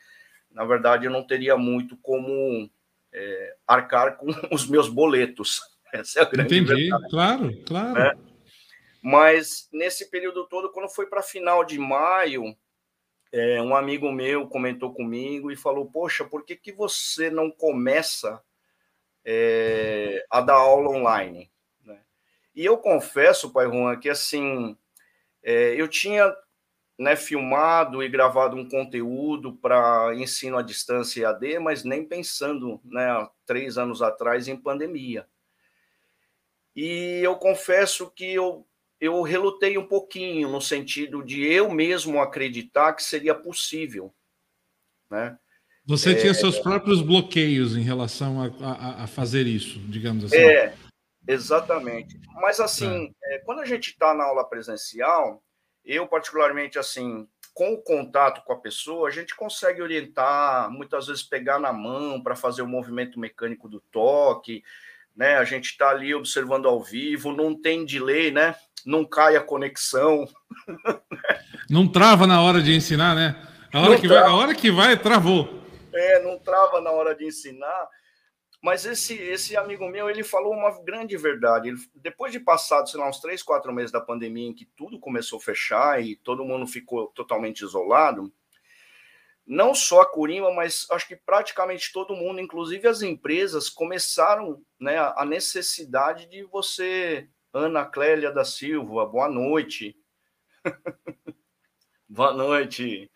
na 0.51 0.65
verdade 0.65 1.05
eu 1.05 1.11
não 1.11 1.25
teria 1.25 1.55
muito 1.55 1.95
como 1.95 2.69
é, 3.13 3.55
arcar 3.65 4.17
com 4.17 4.27
os 4.53 4.67
meus 4.67 4.89
boletos. 4.89 5.61
Essa 5.93 6.19
é 6.19 6.21
a 6.23 6.25
grande 6.25 6.59
Entendi, 6.59 6.89
verdade, 6.89 7.09
claro, 7.09 7.63
claro. 7.65 7.93
Né? 7.93 8.17
Mas 9.01 9.69
nesse 9.71 10.11
período 10.11 10.45
todo, 10.47 10.73
quando 10.73 10.89
foi 10.89 11.05
para 11.05 11.23
final 11.23 11.63
de 11.63 11.79
maio, 11.79 12.53
é, 13.31 13.61
um 13.61 13.73
amigo 13.73 14.11
meu 14.11 14.45
comentou 14.49 14.93
comigo 14.93 15.49
e 15.49 15.55
falou: 15.55 15.85
Poxa, 15.85 16.25
por 16.25 16.43
que, 16.43 16.57
que 16.57 16.73
você 16.73 17.29
não 17.29 17.49
começa 17.49 18.43
é, 19.25 20.25
a 20.29 20.39
dar 20.39 20.53
aula 20.53 20.89
online? 20.89 21.51
Né? 21.83 21.99
E 22.55 22.63
eu 22.63 22.77
confesso, 22.77 23.51
Pai 23.51 23.65
Juan, 23.65 23.99
que 23.99 24.09
assim, 24.09 24.77
é, 25.43 25.73
eu 25.75 25.87
tinha 25.87 26.33
né, 26.97 27.15
filmado 27.15 28.01
e 28.01 28.07
gravado 28.07 28.55
um 28.55 28.67
conteúdo 28.67 29.53
para 29.53 30.13
ensino 30.15 30.57
à 30.57 30.61
distância 30.61 31.23
EAD, 31.23 31.59
mas 31.59 31.83
nem 31.83 32.05
pensando, 32.05 32.79
né, 32.85 33.27
três 33.45 33.77
anos 33.77 34.01
atrás, 34.01 34.47
em 34.47 34.55
pandemia. 34.55 35.27
E 36.75 37.19
eu 37.23 37.35
confesso 37.35 38.09
que 38.11 38.33
eu 38.33 38.65
eu 38.99 39.21
relutei 39.21 39.77
um 39.77 39.85
pouquinho 39.85 40.49
no 40.49 40.61
sentido 40.61 41.21
de 41.21 41.45
eu 41.45 41.69
mesmo 41.69 42.21
acreditar 42.21 42.93
que 42.93 43.03
seria 43.03 43.35
possível, 43.35 44.13
né? 45.11 45.37
Você 45.87 46.11
é, 46.11 46.15
tinha 46.15 46.33
seus 46.33 46.57
próprios 46.57 47.01
bloqueios 47.01 47.77
em 47.77 47.81
relação 47.81 48.41
a, 48.41 48.65
a, 48.65 49.03
a, 49.03 49.07
fazer 49.07 49.45
isso, 49.45 49.79
digamos 49.81 50.25
assim. 50.25 50.37
É, 50.37 50.73
exatamente. 51.27 52.19
Mas 52.41 52.59
assim, 52.59 53.13
é. 53.23 53.35
É, 53.35 53.39
quando 53.39 53.59
a 53.59 53.65
gente 53.65 53.91
está 53.91 54.13
na 54.13 54.23
aula 54.23 54.43
presencial, 54.43 55.43
eu 55.83 56.07
particularmente 56.07 56.79
assim, 56.79 57.27
com 57.53 57.73
o 57.73 57.81
contato 57.81 58.43
com 58.43 58.53
a 58.53 58.59
pessoa, 58.59 59.07
a 59.07 59.11
gente 59.11 59.35
consegue 59.35 59.81
orientar, 59.81 60.71
muitas 60.71 61.05
vezes 61.05 61.21
pegar 61.21 61.59
na 61.59 61.71
mão 61.71 62.19
para 62.21 62.35
fazer 62.35 62.63
o 62.63 62.67
movimento 62.67 63.19
mecânico 63.19 63.69
do 63.69 63.79
toque, 63.79 64.63
né? 65.15 65.37
A 65.37 65.43
gente 65.45 65.65
está 65.65 65.89
ali 65.89 66.15
observando 66.15 66.67
ao 66.67 66.83
vivo, 66.83 67.31
não 67.31 67.53
tem 67.53 67.85
delay, 67.85 68.31
né? 68.31 68.55
Não 68.83 69.05
cai 69.05 69.35
a 69.35 69.41
conexão. 69.41 70.27
Não 71.69 71.87
trava 71.87 72.27
na 72.27 72.41
hora 72.41 72.61
de 72.61 72.75
ensinar, 72.75 73.15
né? 73.15 73.35
A 73.73 73.81
hora, 73.81 73.99
que 73.99 74.07
vai, 74.07 74.17
a 74.17 74.33
hora 74.33 74.53
que 74.53 74.69
vai, 74.69 74.95
travou. 74.97 75.64
É, 75.95 76.21
não 76.21 76.37
trava 76.39 76.81
na 76.81 76.91
hora 76.91 77.15
de 77.15 77.25
ensinar. 77.25 77.89
Mas 78.61 78.85
esse, 78.85 79.13
esse 79.13 79.55
amigo 79.55 79.87
meu, 79.87 80.09
ele 80.09 80.23
falou 80.23 80.53
uma 80.53 80.81
grande 80.83 81.15
verdade. 81.17 81.69
Ele, 81.69 81.77
depois 81.93 82.31
de 82.31 82.39
passado, 82.39 82.89
sei 82.89 82.99
lá, 82.99 83.07
uns 83.07 83.19
três, 83.19 83.43
quatro 83.43 83.71
meses 83.71 83.91
da 83.91 84.01
pandemia, 84.01 84.49
em 84.49 84.53
que 84.53 84.65
tudo 84.65 84.99
começou 84.99 85.37
a 85.37 85.41
fechar 85.41 86.03
e 86.03 86.15
todo 86.15 86.45
mundo 86.45 86.65
ficou 86.65 87.07
totalmente 87.07 87.61
isolado, 87.61 88.33
não 89.45 89.75
só 89.75 90.01
a 90.01 90.05
Curima, 90.11 90.51
mas 90.51 90.87
acho 90.89 91.07
que 91.07 91.15
praticamente 91.15 91.93
todo 91.93 92.15
mundo, 92.15 92.41
inclusive 92.41 92.87
as 92.87 93.03
empresas, 93.03 93.69
começaram 93.69 94.59
né, 94.79 94.97
a 94.97 95.23
necessidade 95.23 96.25
de 96.27 96.43
você, 96.43 97.29
Ana 97.53 97.85
Clélia 97.85 98.31
da 98.31 98.43
Silva, 98.43 99.05
boa 99.05 99.29
noite. 99.29 99.95
boa 102.09 102.33
noite. 102.33 103.11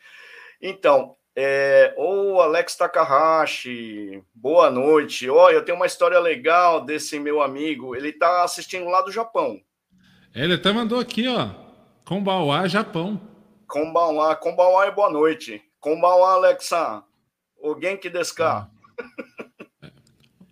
Então, 0.62 1.18
é, 1.42 1.94
ou 1.96 2.42
Alex 2.42 2.76
Takahashi, 2.76 4.22
boa 4.36 4.70
noite. 4.70 5.30
Olha, 5.30 5.54
eu 5.54 5.64
tenho 5.64 5.78
uma 5.78 5.86
história 5.86 6.20
legal 6.20 6.84
desse 6.84 7.18
meu 7.18 7.42
amigo. 7.42 7.96
Ele 7.96 8.10
está 8.10 8.44
assistindo 8.44 8.90
lá 8.90 9.02
do 9.02 9.10
Japão. 9.10 9.58
Ele 10.36 10.56
até 10.56 10.74
mandou 10.74 11.00
aqui, 11.00 11.30
ó. 11.30 11.48
Kombawa, 12.04 12.68
Japão. 12.68 13.22
Kombawa, 13.66 14.36
Kombawa 14.36 14.86
é 14.86 14.92
boa 14.92 15.10
noite. 15.10 15.62
Konbanwa, 15.80 16.34
Alexa. 16.34 17.04
O 17.58 17.80
Genki 17.80 18.10
desu 18.10 18.36
ka? 18.36 18.70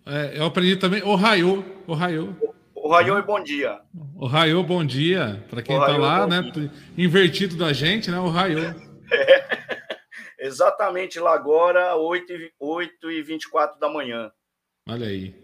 É, 0.06 0.38
eu 0.38 0.46
aprendi 0.46 0.74
também 0.76 1.02
o 1.02 1.14
Raio. 1.16 1.62
O 1.86 1.92
Raio. 1.92 2.34
O 2.74 2.88
Raio 2.88 3.18
é 3.18 3.20
bom 3.20 3.42
dia. 3.42 3.78
O 4.16 4.26
Raio, 4.26 4.62
bom 4.62 4.82
dia. 4.82 5.44
Para 5.50 5.60
quem 5.60 5.78
está 5.78 5.98
lá, 5.98 6.26
né? 6.26 6.40
Dia. 6.50 6.72
Invertido 6.96 7.56
da 7.58 7.74
gente, 7.74 8.10
né? 8.10 8.18
O 8.18 8.30
Raio. 8.30 8.74
É. 9.12 9.68
Exatamente 10.38 11.18
lá 11.18 11.34
agora, 11.34 11.96
8 11.96 12.32
e, 12.32 12.52
8 12.58 13.10
e 13.10 13.22
24 13.22 13.78
da 13.78 13.88
manhã. 13.88 14.32
Olha 14.88 15.06
aí. 15.06 15.34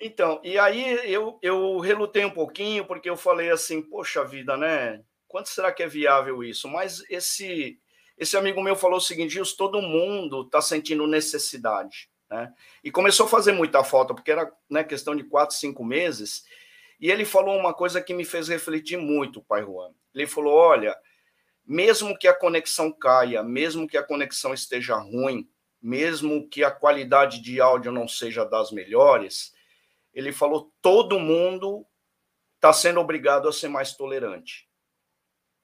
Então, 0.00 0.40
e 0.44 0.58
aí 0.58 1.10
eu, 1.10 1.38
eu 1.40 1.78
relutei 1.78 2.24
um 2.24 2.30
pouquinho, 2.30 2.84
porque 2.84 3.08
eu 3.08 3.16
falei 3.16 3.50
assim, 3.50 3.80
poxa 3.80 4.24
vida, 4.24 4.56
né? 4.56 5.02
Quanto 5.26 5.48
será 5.48 5.72
que 5.72 5.82
é 5.82 5.88
viável 5.88 6.44
isso? 6.44 6.68
Mas 6.68 7.02
esse 7.08 7.78
esse 8.16 8.36
amigo 8.36 8.62
meu 8.62 8.74
falou 8.74 8.96
o 8.96 9.00
seguinte: 9.00 9.34
Gils, 9.34 9.54
todo 9.54 9.82
mundo 9.82 10.42
está 10.42 10.60
sentindo 10.60 11.06
necessidade. 11.06 12.08
Né? 12.30 12.52
E 12.82 12.90
começou 12.90 13.26
a 13.26 13.28
fazer 13.28 13.52
muita 13.52 13.84
falta, 13.84 14.14
porque 14.14 14.32
era 14.32 14.50
né, 14.68 14.82
questão 14.82 15.14
de 15.14 15.22
quatro, 15.22 15.54
cinco 15.54 15.84
meses. 15.84 16.44
E 16.98 17.10
ele 17.10 17.24
falou 17.24 17.56
uma 17.56 17.74
coisa 17.74 18.00
que 18.00 18.14
me 18.14 18.24
fez 18.24 18.48
refletir 18.48 18.96
muito, 18.96 19.42
pai 19.42 19.62
Juan. 19.62 19.92
Ele 20.14 20.26
falou: 20.26 20.54
olha, 20.54 20.96
mesmo 21.66 22.16
que 22.16 22.28
a 22.28 22.34
conexão 22.34 22.92
caia, 22.92 23.42
mesmo 23.42 23.88
que 23.88 23.96
a 23.96 24.02
conexão 24.02 24.54
esteja 24.54 24.96
ruim, 24.96 25.48
mesmo 25.82 26.48
que 26.48 26.62
a 26.62 26.70
qualidade 26.70 27.40
de 27.40 27.60
áudio 27.60 27.90
não 27.90 28.06
seja 28.06 28.44
das 28.44 28.70
melhores, 28.70 29.52
ele 30.14 30.32
falou: 30.32 30.72
todo 30.80 31.18
mundo 31.18 31.86
está 32.54 32.72
sendo 32.72 33.00
obrigado 33.00 33.48
a 33.48 33.52
ser 33.52 33.68
mais 33.68 33.94
tolerante. 33.94 34.68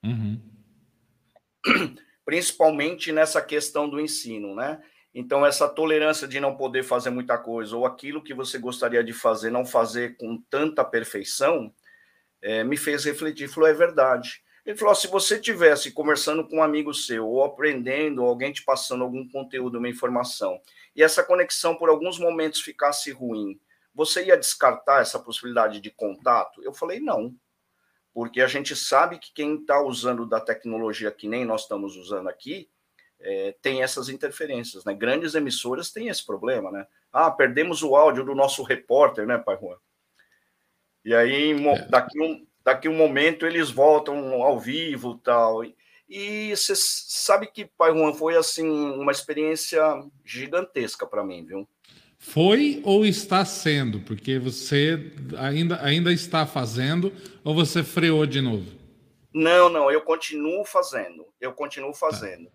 Uhum. 0.04 0.40
principalmente 2.24 3.12
nessa 3.12 3.42
questão 3.42 3.88
do 3.88 4.00
ensino, 4.00 4.54
né? 4.54 4.82
Então, 5.14 5.44
essa 5.44 5.68
tolerância 5.68 6.26
de 6.26 6.40
não 6.40 6.56
poder 6.56 6.82
fazer 6.82 7.10
muita 7.10 7.36
coisa, 7.36 7.76
ou 7.76 7.84
aquilo 7.84 8.22
que 8.22 8.32
você 8.32 8.58
gostaria 8.58 9.04
de 9.04 9.12
fazer, 9.12 9.50
não 9.50 9.64
fazer 9.64 10.16
com 10.16 10.40
tanta 10.48 10.82
perfeição, 10.84 11.72
é, 12.40 12.64
me 12.64 12.76
fez 12.76 13.04
refletir. 13.04 13.48
Falou, 13.48 13.68
é 13.68 13.74
verdade. 13.74 14.41
Ele 14.64 14.76
falou: 14.76 14.94
se 14.94 15.06
você 15.06 15.38
tivesse 15.40 15.92
conversando 15.92 16.46
com 16.46 16.56
um 16.56 16.62
amigo 16.62 16.94
seu, 16.94 17.26
ou 17.26 17.44
aprendendo, 17.44 18.22
ou 18.22 18.28
alguém 18.28 18.52
te 18.52 18.64
passando 18.64 19.04
algum 19.04 19.28
conteúdo, 19.28 19.78
uma 19.78 19.88
informação, 19.88 20.60
e 20.94 21.02
essa 21.02 21.22
conexão 21.22 21.74
por 21.74 21.88
alguns 21.88 22.18
momentos 22.18 22.60
ficasse 22.60 23.10
ruim, 23.10 23.60
você 23.94 24.26
ia 24.26 24.36
descartar 24.36 25.02
essa 25.02 25.18
possibilidade 25.18 25.80
de 25.80 25.90
contato? 25.90 26.62
Eu 26.62 26.72
falei: 26.72 27.00
não 27.00 27.34
porque 28.12 28.42
a 28.42 28.46
gente 28.46 28.76
sabe 28.76 29.18
que 29.18 29.32
quem 29.32 29.56
está 29.56 29.80
usando 29.80 30.26
da 30.26 30.40
tecnologia 30.40 31.10
que 31.10 31.28
nem 31.28 31.44
nós 31.44 31.62
estamos 31.62 31.96
usando 31.96 32.28
aqui 32.28 32.68
é, 33.18 33.54
tem 33.62 33.82
essas 33.82 34.08
interferências, 34.08 34.84
né? 34.84 34.92
Grandes 34.92 35.34
emissoras 35.34 35.90
têm 35.90 36.08
esse 36.08 36.26
problema, 36.26 36.70
né? 36.70 36.86
Ah, 37.12 37.30
perdemos 37.30 37.82
o 37.82 37.94
áudio 37.94 38.24
do 38.24 38.34
nosso 38.34 38.62
repórter, 38.62 39.26
né, 39.26 39.38
Pai 39.38 39.56
Juan? 39.56 39.76
E 41.04 41.14
aí, 41.14 41.52
é. 41.52 41.88
daqui 41.88 42.20
um, 42.20 42.46
daqui 42.64 42.88
um 42.88 42.96
momento, 42.96 43.46
eles 43.46 43.70
voltam 43.70 44.42
ao 44.42 44.58
vivo 44.58 45.16
tal. 45.18 45.62
E 46.08 46.54
você 46.54 46.74
sabe 46.76 47.46
que, 47.46 47.64
Pai 47.64 47.92
Juan, 47.92 48.12
foi 48.12 48.36
assim 48.36 48.68
uma 48.68 49.12
experiência 49.12 49.82
gigantesca 50.24 51.06
para 51.06 51.24
mim, 51.24 51.44
viu? 51.44 51.68
Foi 52.18 52.80
ou 52.84 53.04
está 53.04 53.44
sendo? 53.44 54.00
Porque 54.00 54.38
você 54.38 55.12
ainda, 55.38 55.82
ainda 55.84 56.12
está 56.12 56.46
fazendo 56.46 57.12
ou 57.42 57.54
você 57.54 57.82
freou 57.82 58.24
de 58.26 58.40
novo? 58.40 58.70
Não, 59.34 59.68
não, 59.68 59.90
eu 59.90 60.02
continuo 60.02 60.64
fazendo. 60.64 61.26
Eu 61.40 61.52
continuo 61.52 61.92
fazendo. 61.94 62.44
Tá. 62.44 62.52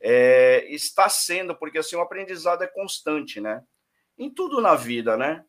É, 0.00 0.66
está 0.72 1.08
sendo, 1.08 1.54
porque 1.54 1.78
assim, 1.78 1.96
o 1.96 2.00
aprendizado 2.00 2.62
é 2.62 2.66
constante, 2.66 3.40
né? 3.40 3.62
Em 4.16 4.30
tudo 4.30 4.60
na 4.60 4.74
vida, 4.74 5.16
né? 5.16 5.44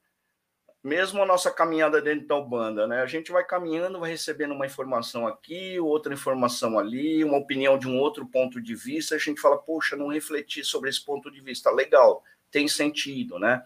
Mesmo 0.86 1.24
a 1.24 1.26
nossa 1.26 1.50
caminhada 1.50 2.00
dentro 2.00 2.28
da 2.28 2.40
banda, 2.40 2.86
né? 2.86 3.02
A 3.02 3.08
gente 3.08 3.32
vai 3.32 3.44
caminhando, 3.44 4.00
vai 4.00 4.12
recebendo 4.12 4.54
uma 4.54 4.68
informação 4.68 5.26
aqui, 5.26 5.80
outra 5.80 6.14
informação 6.14 6.78
ali, 6.78 7.24
uma 7.24 7.40
opinião 7.40 7.76
de 7.76 7.88
um 7.88 7.98
outro 7.98 8.24
ponto 8.28 8.62
de 8.62 8.76
vista, 8.76 9.16
a 9.16 9.18
gente 9.18 9.42
fala, 9.42 9.58
poxa, 9.58 9.96
não 9.96 10.10
refleti 10.10 10.64
sobre 10.64 10.92
esse 10.92 11.04
ponto 11.04 11.32
de 11.32 11.42
vista. 11.42 11.72
Legal 11.72 12.24
tem 12.52 12.68
sentido, 12.68 13.40
né? 13.40 13.64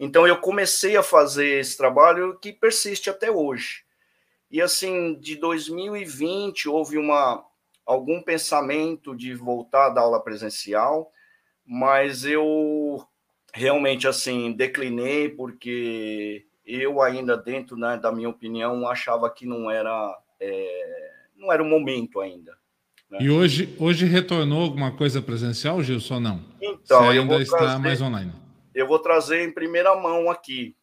Então 0.00 0.26
eu 0.26 0.40
comecei 0.40 0.96
a 0.96 1.02
fazer 1.02 1.60
esse 1.60 1.76
trabalho 1.76 2.38
que 2.38 2.50
persiste 2.50 3.10
até 3.10 3.30
hoje. 3.30 3.84
E 4.50 4.62
assim, 4.62 5.18
de 5.20 5.36
2020 5.36 6.66
houve 6.66 6.96
uma 6.96 7.44
algum 7.84 8.22
pensamento 8.22 9.14
de 9.14 9.34
voltar 9.34 9.90
da 9.90 10.00
aula 10.00 10.18
presencial, 10.18 11.12
mas 11.62 12.24
eu 12.24 13.06
realmente 13.52 14.08
assim 14.08 14.50
declinei 14.50 15.28
porque 15.28 16.46
eu 16.64 17.02
ainda 17.02 17.36
dentro 17.36 17.76
né, 17.76 17.96
da 17.96 18.10
minha 18.10 18.28
opinião 18.28 18.88
achava 18.88 19.28
que 19.30 19.46
não 19.46 19.70
era 19.70 20.16
é, 20.40 21.10
não 21.36 21.52
era 21.52 21.62
o 21.62 21.66
momento 21.66 22.20
ainda. 22.20 22.56
Né? 23.10 23.18
E 23.20 23.30
hoje, 23.30 23.74
hoje 23.78 24.06
retornou 24.06 24.62
alguma 24.62 24.96
coisa 24.96 25.20
presencial, 25.20 25.82
Gilson, 25.82 26.20
não? 26.20 26.44
Então, 26.60 27.04
Você 27.04 27.18
ainda 27.18 27.40
está 27.40 27.58
trazer, 27.58 27.78
mais 27.78 28.00
online. 28.00 28.32
Eu 28.74 28.86
vou 28.86 28.98
trazer 28.98 29.42
em 29.42 29.52
primeira 29.52 29.94
mão 29.94 30.30
aqui. 30.30 30.76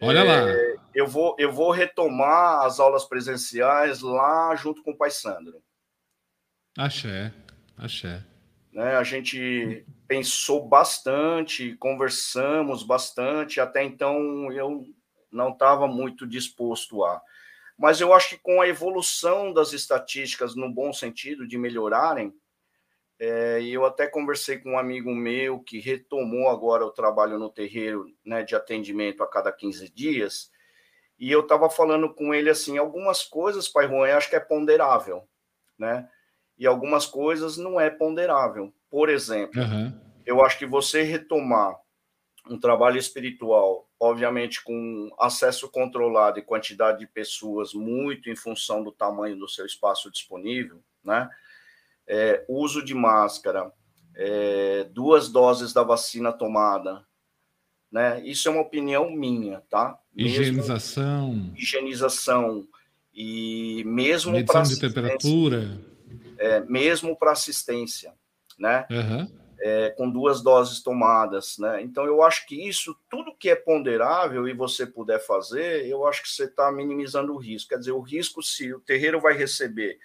Olha 0.00 0.20
é, 0.20 0.24
lá. 0.24 0.82
Eu 0.94 1.06
vou, 1.06 1.34
eu 1.38 1.50
vou 1.52 1.70
retomar 1.70 2.64
as 2.64 2.78
aulas 2.78 3.04
presenciais 3.04 4.00
lá 4.00 4.54
junto 4.54 4.82
com 4.82 4.92
o 4.92 4.96
Pai 4.96 5.10
Sandro. 5.10 5.62
Axé, 6.76 7.32
axé. 7.76 8.22
Né, 8.72 8.94
a 8.94 9.02
gente 9.02 9.86
pensou 10.06 10.68
bastante, 10.68 11.74
conversamos 11.76 12.82
bastante, 12.82 13.58
até 13.58 13.82
então 13.82 14.52
eu 14.52 14.84
não 15.36 15.50
estava 15.50 15.86
muito 15.86 16.26
disposto 16.26 17.04
a 17.04 17.22
mas 17.76 18.00
eu 18.00 18.12
acho 18.14 18.30
que 18.30 18.38
com 18.38 18.60
a 18.60 18.68
evolução 18.68 19.52
das 19.52 19.72
estatísticas, 19.72 20.54
no 20.56 20.72
bom 20.72 20.92
sentido, 20.92 21.46
de 21.46 21.58
melhorarem, 21.58 22.32
é, 23.18 23.60
e 23.60 23.72
eu 23.72 23.84
até 23.84 24.06
conversei 24.06 24.58
com 24.58 24.72
um 24.72 24.78
amigo 24.78 25.14
meu 25.14 25.60
que 25.60 25.78
retomou 25.78 26.48
agora 26.48 26.84
o 26.84 26.90
trabalho 26.90 27.38
no 27.38 27.50
terreiro 27.50 28.06
né, 28.24 28.42
de 28.42 28.54
atendimento 28.54 29.22
a 29.22 29.28
cada 29.28 29.52
15 29.52 29.90
dias, 29.90 30.50
e 31.18 31.30
eu 31.30 31.40
estava 31.40 31.68
falando 31.70 32.12
com 32.14 32.34
ele 32.34 32.50
assim, 32.50 32.76
algumas 32.78 33.22
coisas, 33.22 33.68
Pai 33.68 33.88
Juan, 33.88 34.06
eu 34.06 34.16
acho 34.16 34.28
que 34.28 34.36
é 34.36 34.40
ponderável, 34.40 35.26
né? 35.78 36.08
E 36.58 36.66
algumas 36.66 37.06
coisas 37.06 37.56
não 37.56 37.80
é 37.80 37.88
ponderável. 37.88 38.72
Por 38.90 39.08
exemplo, 39.08 39.62
uhum. 39.62 39.98
eu 40.26 40.44
acho 40.44 40.58
que 40.58 40.66
você 40.66 41.02
retomar 41.02 41.78
um 42.48 42.58
trabalho 42.58 42.98
espiritual, 42.98 43.88
obviamente 43.98 44.62
com 44.62 45.10
acesso 45.18 45.68
controlado 45.68 46.38
e 46.38 46.42
quantidade 46.42 47.00
de 47.00 47.06
pessoas 47.06 47.74
muito 47.74 48.30
em 48.30 48.36
função 48.36 48.82
do 48.82 48.92
tamanho 48.92 49.38
do 49.38 49.48
seu 49.48 49.66
espaço 49.66 50.10
disponível, 50.10 50.82
né? 51.04 51.28
É, 52.06 52.44
uso 52.48 52.84
de 52.84 52.94
máscara, 52.94 53.72
é, 54.14 54.84
duas 54.92 55.28
doses 55.28 55.72
da 55.72 55.82
vacina 55.82 56.32
tomada, 56.32 57.04
né? 57.90 58.20
Isso 58.24 58.48
é 58.48 58.52
uma 58.52 58.62
opinião 58.62 59.10
minha, 59.10 59.60
tá? 59.68 59.98
Mesmo, 60.14 60.42
higienização. 60.42 61.52
Higienização 61.56 62.68
e 63.12 63.82
mesmo 63.84 64.32
medição 64.32 64.62
de 64.62 64.78
temperatura. 64.78 65.80
É, 66.38 66.60
mesmo 66.60 67.16
para 67.16 67.32
assistência, 67.32 68.12
né? 68.58 68.86
Uhum. 68.90 69.45
É, 69.58 69.88
com 69.90 70.10
duas 70.10 70.42
doses 70.42 70.82
tomadas, 70.82 71.56
né? 71.58 71.80
Então 71.80 72.04
eu 72.04 72.22
acho 72.22 72.46
que 72.46 72.68
isso, 72.68 72.94
tudo 73.08 73.34
que 73.34 73.48
é 73.48 73.56
ponderável 73.56 74.46
e 74.46 74.52
você 74.52 74.84
puder 74.86 75.18
fazer, 75.18 75.86
eu 75.86 76.06
acho 76.06 76.22
que 76.22 76.28
você 76.28 76.44
está 76.44 76.70
minimizando 76.70 77.32
o 77.32 77.38
risco. 77.38 77.70
Quer 77.70 77.78
dizer, 77.78 77.92
o 77.92 78.02
risco 78.02 78.42
se 78.42 78.74
o 78.74 78.80
terreiro 78.80 79.18
vai 79.18 79.32
receber 79.32 79.98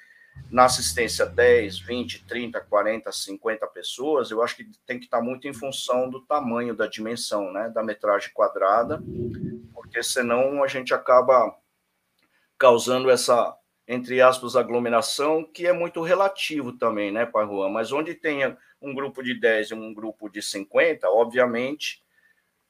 na 0.49 0.65
assistência 0.65 1.25
10, 1.25 1.79
20, 1.79 2.25
30, 2.25 2.59
40, 2.61 3.11
50 3.11 3.67
pessoas, 3.67 4.31
eu 4.31 4.41
acho 4.41 4.57
que 4.57 4.69
tem 4.85 4.99
que 4.99 5.05
estar 5.05 5.21
muito 5.21 5.47
em 5.47 5.53
função 5.53 6.09
do 6.09 6.21
tamanho, 6.21 6.75
da 6.75 6.87
dimensão, 6.87 7.51
né, 7.53 7.69
da 7.69 7.83
metragem 7.83 8.31
quadrada, 8.33 9.01
porque 9.73 10.03
senão 10.03 10.63
a 10.63 10.67
gente 10.67 10.93
acaba 10.93 11.55
causando 12.57 13.09
essa, 13.09 13.55
entre 13.87 14.21
aspas, 14.21 14.55
aglomeração, 14.55 15.43
que 15.43 15.67
é 15.67 15.73
muito 15.73 16.01
relativo 16.01 16.73
também, 16.73 17.11
né, 17.11 17.25
Pai 17.25 17.45
Juan? 17.45 17.69
Mas 17.69 17.91
onde 17.91 18.13
tenha 18.13 18.57
um 18.81 18.93
grupo 18.93 19.21
de 19.21 19.33
10 19.39 19.71
e 19.71 19.73
um 19.73 19.93
grupo 19.93 20.29
de 20.29 20.41
50, 20.41 21.09
obviamente, 21.09 22.03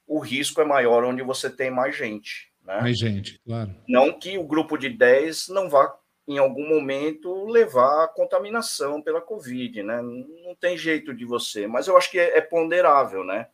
o 0.06 0.18
risco 0.18 0.60
é 0.60 0.64
maior 0.64 1.04
onde 1.04 1.22
você 1.22 1.48
tem 1.48 1.70
mais 1.70 1.96
gente. 1.96 2.52
Né? 2.64 2.80
Mais 2.80 2.98
gente, 2.98 3.40
claro. 3.44 3.74
Não 3.88 4.12
que 4.12 4.36
o 4.38 4.44
grupo 4.44 4.76
de 4.76 4.88
10 4.88 5.48
não 5.48 5.68
vá 5.68 5.96
em 6.26 6.38
algum 6.38 6.68
momento 6.68 7.46
levar 7.46 8.04
a 8.04 8.08
contaminação 8.08 9.02
pela 9.02 9.20
Covid, 9.20 9.82
né? 9.82 10.00
Não 10.00 10.54
tem 10.54 10.76
jeito 10.76 11.12
de 11.12 11.24
você, 11.24 11.66
mas 11.66 11.88
eu 11.88 11.96
acho 11.96 12.10
que 12.10 12.18
é, 12.18 12.38
é 12.38 12.40
ponderável, 12.40 13.24
né? 13.24 13.48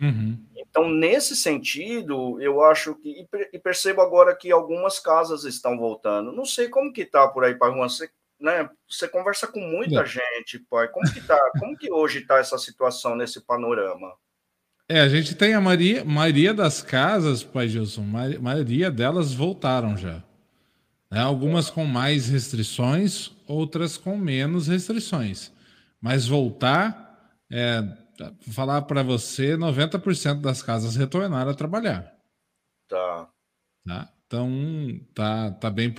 Uhum. 0.00 0.38
Então, 0.56 0.88
nesse 0.88 1.36
sentido, 1.36 2.40
eu 2.40 2.62
acho 2.62 2.94
que 2.96 3.26
e 3.52 3.58
percebo 3.58 4.00
agora 4.00 4.34
que 4.34 4.50
algumas 4.50 4.98
casas 4.98 5.44
estão 5.44 5.78
voltando. 5.78 6.32
Não 6.32 6.44
sei 6.44 6.68
como 6.68 6.92
que 6.92 7.04
tá 7.04 7.28
por 7.28 7.44
aí, 7.44 7.54
pai 7.54 7.72
Juan. 7.72 7.88
Você, 7.88 8.10
né? 8.40 8.68
Você 8.88 9.06
conversa 9.06 9.46
com 9.46 9.60
muita 9.60 10.00
é. 10.00 10.06
gente, 10.06 10.58
pai. 10.68 10.88
Como 10.88 11.10
que 11.12 11.20
tá? 11.20 11.38
como 11.58 11.76
que 11.76 11.92
hoje 11.92 12.20
está 12.20 12.38
essa 12.38 12.58
situação 12.58 13.14
nesse 13.14 13.40
panorama? 13.40 14.14
É, 14.88 15.00
a 15.00 15.08
gente 15.08 15.34
tem 15.34 15.54
a 15.54 15.60
maioria, 15.60 16.04
maioria 16.04 16.52
das 16.52 16.82
casas, 16.82 17.42
pai 17.42 17.68
Gilson, 17.68 18.02
a 18.02 18.38
maioria 18.40 18.90
delas 18.90 19.32
voltaram 19.32 19.96
já. 19.96 20.22
Né? 21.10 21.20
Algumas 21.20 21.70
com 21.70 21.86
mais 21.86 22.28
restrições, 22.28 23.30
outras 23.46 23.96
com 23.96 24.16
menos 24.16 24.68
restrições. 24.68 25.52
Mas 26.00 26.26
voltar, 26.26 27.38
é, 27.50 27.82
falar 28.50 28.82
para 28.82 29.02
você, 29.02 29.56
90% 29.56 30.40
das 30.40 30.62
casas 30.62 30.96
retornaram 30.96 31.50
a 31.50 31.54
trabalhar. 31.54 32.12
Tá. 32.88 33.28
tá? 33.86 34.08
Então, 34.26 35.00
tá, 35.14 35.50
tá 35.52 35.70
bem 35.70 35.92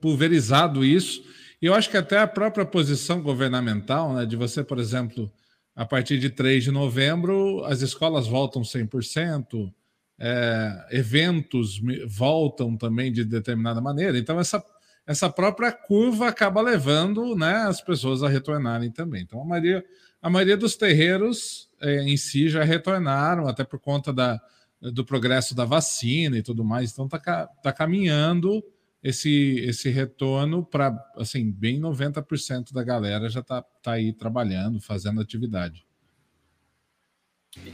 pulverizado 0.00 0.84
isso. 0.84 1.22
E 1.60 1.66
eu 1.66 1.74
acho 1.74 1.90
que 1.90 1.96
até 1.96 2.18
a 2.18 2.26
própria 2.26 2.66
posição 2.66 3.22
governamental, 3.22 4.12
né, 4.12 4.26
de 4.26 4.36
você, 4.36 4.62
por 4.62 4.78
exemplo, 4.78 5.32
a 5.74 5.84
partir 5.84 6.18
de 6.18 6.30
3 6.30 6.64
de 6.64 6.70
novembro, 6.70 7.64
as 7.64 7.80
escolas 7.82 8.26
voltam 8.26 8.62
100%, 8.62 9.72
é, 10.18 10.86
eventos 10.90 11.80
voltam 12.06 12.76
também 12.76 13.12
de 13.12 13.24
determinada 13.24 13.80
maneira. 13.80 14.18
Então, 14.18 14.40
essa, 14.40 14.62
essa 15.06 15.30
própria 15.30 15.72
curva 15.72 16.28
acaba 16.28 16.60
levando 16.60 17.36
né, 17.36 17.54
as 17.66 17.80
pessoas 17.80 18.22
a 18.22 18.28
retornarem 18.28 18.90
também. 18.90 19.22
Então, 19.22 19.40
a 19.40 19.44
maioria, 19.44 19.84
a 20.26 20.30
maioria 20.30 20.56
dos 20.56 20.74
terreiros 20.74 21.70
é, 21.80 22.02
em 22.02 22.16
si 22.16 22.48
já 22.48 22.64
retornaram, 22.64 23.46
até 23.46 23.62
por 23.62 23.78
conta 23.78 24.12
da, 24.12 24.40
do 24.80 25.04
progresso 25.04 25.54
da 25.54 25.64
vacina 25.64 26.36
e 26.36 26.42
tudo 26.42 26.64
mais. 26.64 26.90
Então, 26.90 27.06
está 27.06 27.46
tá 27.46 27.72
caminhando 27.72 28.60
esse, 29.00 29.60
esse 29.60 29.88
retorno 29.88 30.66
para, 30.66 30.92
assim, 31.14 31.48
bem 31.48 31.80
90% 31.80 32.72
da 32.72 32.82
galera 32.82 33.28
já 33.28 33.38
está 33.38 33.62
tá 33.80 33.92
aí 33.92 34.12
trabalhando, 34.12 34.80
fazendo 34.80 35.20
atividade. 35.20 35.86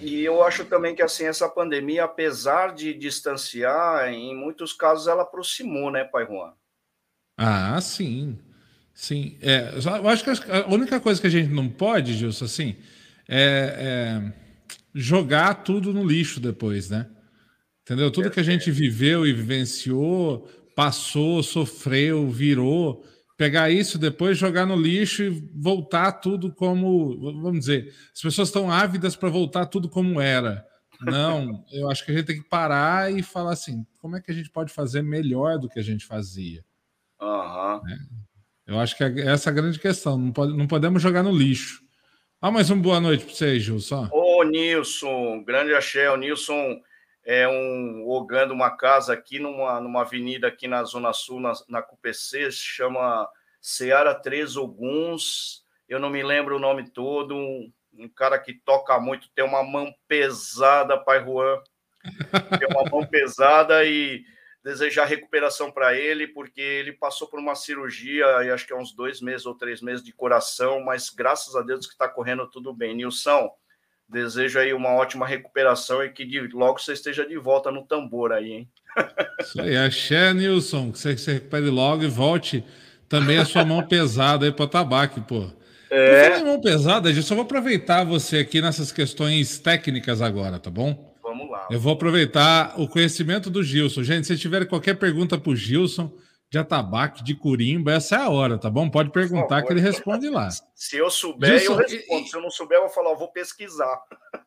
E 0.03 0.23
eu 0.23 0.45
acho 0.45 0.67
também 0.67 0.95
que 0.95 1.01
assim 1.01 1.25
essa 1.25 1.49
pandemia, 1.49 2.05
apesar 2.05 2.75
de 2.75 2.93
distanciar, 2.93 4.13
em 4.13 4.37
muitos 4.37 4.75
casos 4.75 5.07
ela 5.07 5.23
aproximou, 5.23 5.91
né, 5.91 6.05
Pai 6.05 6.27
Juan? 6.27 6.53
Ah, 7.35 7.81
sim. 7.81 8.39
Sim. 8.95 9.37
É, 9.40 9.73
eu 9.75 10.09
acho 10.09 10.25
que 10.25 10.31
a 10.51 10.66
única 10.69 11.01
coisa 11.01 11.21
que 11.21 11.27
a 11.27 11.31
gente 11.31 11.51
não 11.51 11.69
pode, 11.69 12.14
Gilson, 12.14 12.45
assim, 12.45 12.77
é, 13.29 13.77
é 13.79 14.33
jogar 14.95 15.62
tudo 15.62 15.93
no 15.93 16.07
lixo 16.07 16.40
depois, 16.40 16.90
né? 16.90 17.09
Entendeu? 17.83 18.11
Tudo 18.11 18.31
que 18.31 18.40
a 18.40 18.45
gente 18.45 18.71
viveu 18.71 19.27
e 19.27 19.33
vivenciou, 19.33 20.49
passou, 20.77 21.43
sofreu, 21.43 22.31
virou, 22.31 23.05
pegar 23.37 23.71
isso 23.71 23.99
depois, 23.99 24.38
jogar 24.38 24.66
no 24.66 24.77
lixo 24.77 25.23
e 25.25 25.51
voltar 25.55 26.12
tudo 26.12 26.53
como, 26.53 27.19
vamos 27.43 27.61
dizer, 27.61 27.93
as 28.14 28.21
pessoas 28.21 28.49
estão 28.49 28.71
ávidas 28.71 29.16
para 29.16 29.29
voltar 29.29 29.66
tudo 29.66 29.88
como 29.88 30.21
era. 30.21 30.64
Não, 31.01 31.64
eu 31.73 31.90
acho 31.90 32.05
que 32.05 32.12
a 32.12 32.14
gente 32.14 32.27
tem 32.27 32.40
que 32.40 32.49
parar 32.49 33.12
e 33.12 33.23
falar 33.23 33.53
assim, 33.53 33.85
como 33.99 34.16
é 34.16 34.21
que 34.21 34.31
a 34.31 34.35
gente 34.35 34.51
pode 34.51 34.73
fazer 34.73 35.03
melhor 35.03 35.59
do 35.59 35.69
que 35.69 35.81
a 35.81 35.83
gente 35.83 36.07
fazia? 36.07 36.64
Uhum. 37.21 37.81
Eu 38.66 38.79
acho 38.79 38.96
que 38.96 39.05
é 39.05 39.27
essa 39.27 39.51
a 39.51 39.53
grande 39.53 39.79
questão, 39.79 40.16
não, 40.16 40.33
pode, 40.33 40.57
não 40.57 40.66
podemos 40.66 41.03
jogar 41.03 41.22
no 41.22 41.37
lixo. 41.37 41.83
Ah, 42.40 42.51
mais 42.51 42.70
uma 42.70 42.83
boa 42.83 43.01
noite 43.01 43.25
para 43.25 43.35
vocês, 43.35 43.62
Gilson. 43.62 44.09
Ô, 44.12 44.42
Nilson, 44.44 45.42
grande 45.44 45.75
axé, 45.75 46.11
o 46.11 46.16
Nilson 46.16 46.81
é 47.25 47.46
um 47.48 48.05
ogando 48.09 48.53
uma 48.53 48.70
casa 48.77 49.12
aqui 49.12 49.38
numa, 49.38 49.81
numa 49.81 50.03
avenida 50.03 50.48
aqui 50.48 50.66
na 50.66 50.83
Zona 50.85 51.12
Sul, 51.12 51.40
na, 51.40 51.53
na 51.68 51.83
CUPC, 51.83 52.51
se 52.51 52.59
chama 52.59 53.29
Seara 53.61 54.14
Três 54.14 54.57
Oguns, 54.57 55.64
eu 55.88 56.01
não 56.01 56.11
me 56.11 56.22
lembro 56.22 56.57
o 56.57 56.61
nome 56.61 56.88
todo, 56.90 57.35
um, 57.35 57.72
um, 57.96 58.09
cara 58.09 58.38
que 58.38 58.55
toca 58.55 58.98
muito, 58.98 59.29
tem 59.35 59.44
uma 59.44 59.62
mão 59.62 59.94
pesada, 60.09 60.98
Pai 60.98 61.25
Juan, 61.25 61.61
tem 62.59 62.68
uma 62.68 62.90
mão 62.90 63.07
pesada 63.07 63.85
e 63.85 64.25
desejar 64.62 65.07
recuperação 65.07 65.70
para 65.70 65.94
ele, 65.94 66.29
porque 66.29 66.61
ele 66.61 66.92
passou 66.92 67.29
por 67.29 67.40
uma 67.40 67.55
cirurgia, 67.55 68.25
acho 68.55 68.66
que 68.66 68.72
há 68.72 68.77
uns 68.77 68.94
dois 68.94 69.20
meses 69.20 69.44
ou 69.44 69.55
três 69.55 69.83
meses 69.83 70.05
de 70.05 70.12
coração, 70.12 70.81
mas 70.85 71.11
graças 71.11 71.57
a 71.57 71.62
Deus 71.62 71.87
que 71.87 71.92
está 71.92 72.09
correndo 72.09 72.48
tudo 72.48 72.72
bem. 72.72 72.94
Nilson, 72.94 73.51
Desejo 74.12 74.59
aí 74.59 74.75
uma 74.75 74.90
ótima 74.90 75.27
recuperação 75.27 76.05
e 76.05 76.11
que 76.11 76.38
logo 76.53 76.79
você 76.79 76.92
esteja 76.92 77.27
de 77.27 77.38
volta 77.38 77.70
no 77.70 77.83
tambor 77.83 78.31
aí, 78.31 78.53
hein? 78.53 78.68
Isso 79.40 79.59
aí, 79.59 79.75
axé, 79.75 80.35
Nilson, 80.35 80.92
que 80.92 80.98
você 80.98 81.16
se 81.16 81.33
recupere 81.33 81.70
logo 81.70 82.05
e 82.05 82.09
volte 82.09 82.62
também 83.09 83.38
a 83.38 83.46
sua 83.46 83.64
mão 83.64 83.83
pesada 83.88 84.44
aí 84.44 84.53
para 84.53 84.66
o 84.66 84.68
tabaco, 84.68 85.22
pô. 85.22 85.51
É. 85.88 86.38
Por 86.38 86.44
mão 86.44 86.61
pesada, 86.61 87.11
eu 87.11 87.22
só 87.22 87.35
vou 87.35 87.44
aproveitar 87.44 88.05
você 88.05 88.38
aqui 88.38 88.61
nessas 88.61 88.92
questões 88.92 89.59
técnicas 89.59 90.20
agora, 90.20 90.59
tá 90.59 90.70
bom? 90.70 91.12
Eu 91.70 91.81
vou 91.81 91.92
aproveitar 91.92 92.75
o 92.81 92.88
conhecimento 92.88 93.51
do 93.51 93.62
Gilson. 93.62 94.03
Gente, 94.03 94.27
se 94.27 94.37
tiver 94.37 94.66
qualquer 94.66 94.94
pergunta 94.94 95.38
para 95.38 95.51
o 95.51 95.57
Gilson, 95.57 96.12
de 96.51 96.59
atabaque, 96.59 97.25
de 97.25 97.35
curimba, 97.35 97.92
essa 97.92 98.16
é 98.16 98.18
a 98.18 98.29
hora, 98.29 98.59
tá 98.59 98.68
bom? 98.68 98.90
Pode 98.90 99.11
perguntar 99.11 99.62
que 99.62 99.72
ele 99.72 99.81
responde 99.81 100.29
lá. 100.29 100.51
Se 100.75 100.98
eu 100.98 101.11
souber, 101.11 101.59
Gilson, 101.59 101.72
eu 101.72 101.79
respondo. 101.79 102.25
E, 102.25 102.29
Se 102.29 102.37
eu 102.37 102.42
não 102.42 102.51
souber, 102.51 102.77
eu 102.77 102.83
vou 102.83 102.90
falar, 102.90 103.11
eu 103.11 103.18
vou 103.18 103.29
pesquisar. 103.29 103.98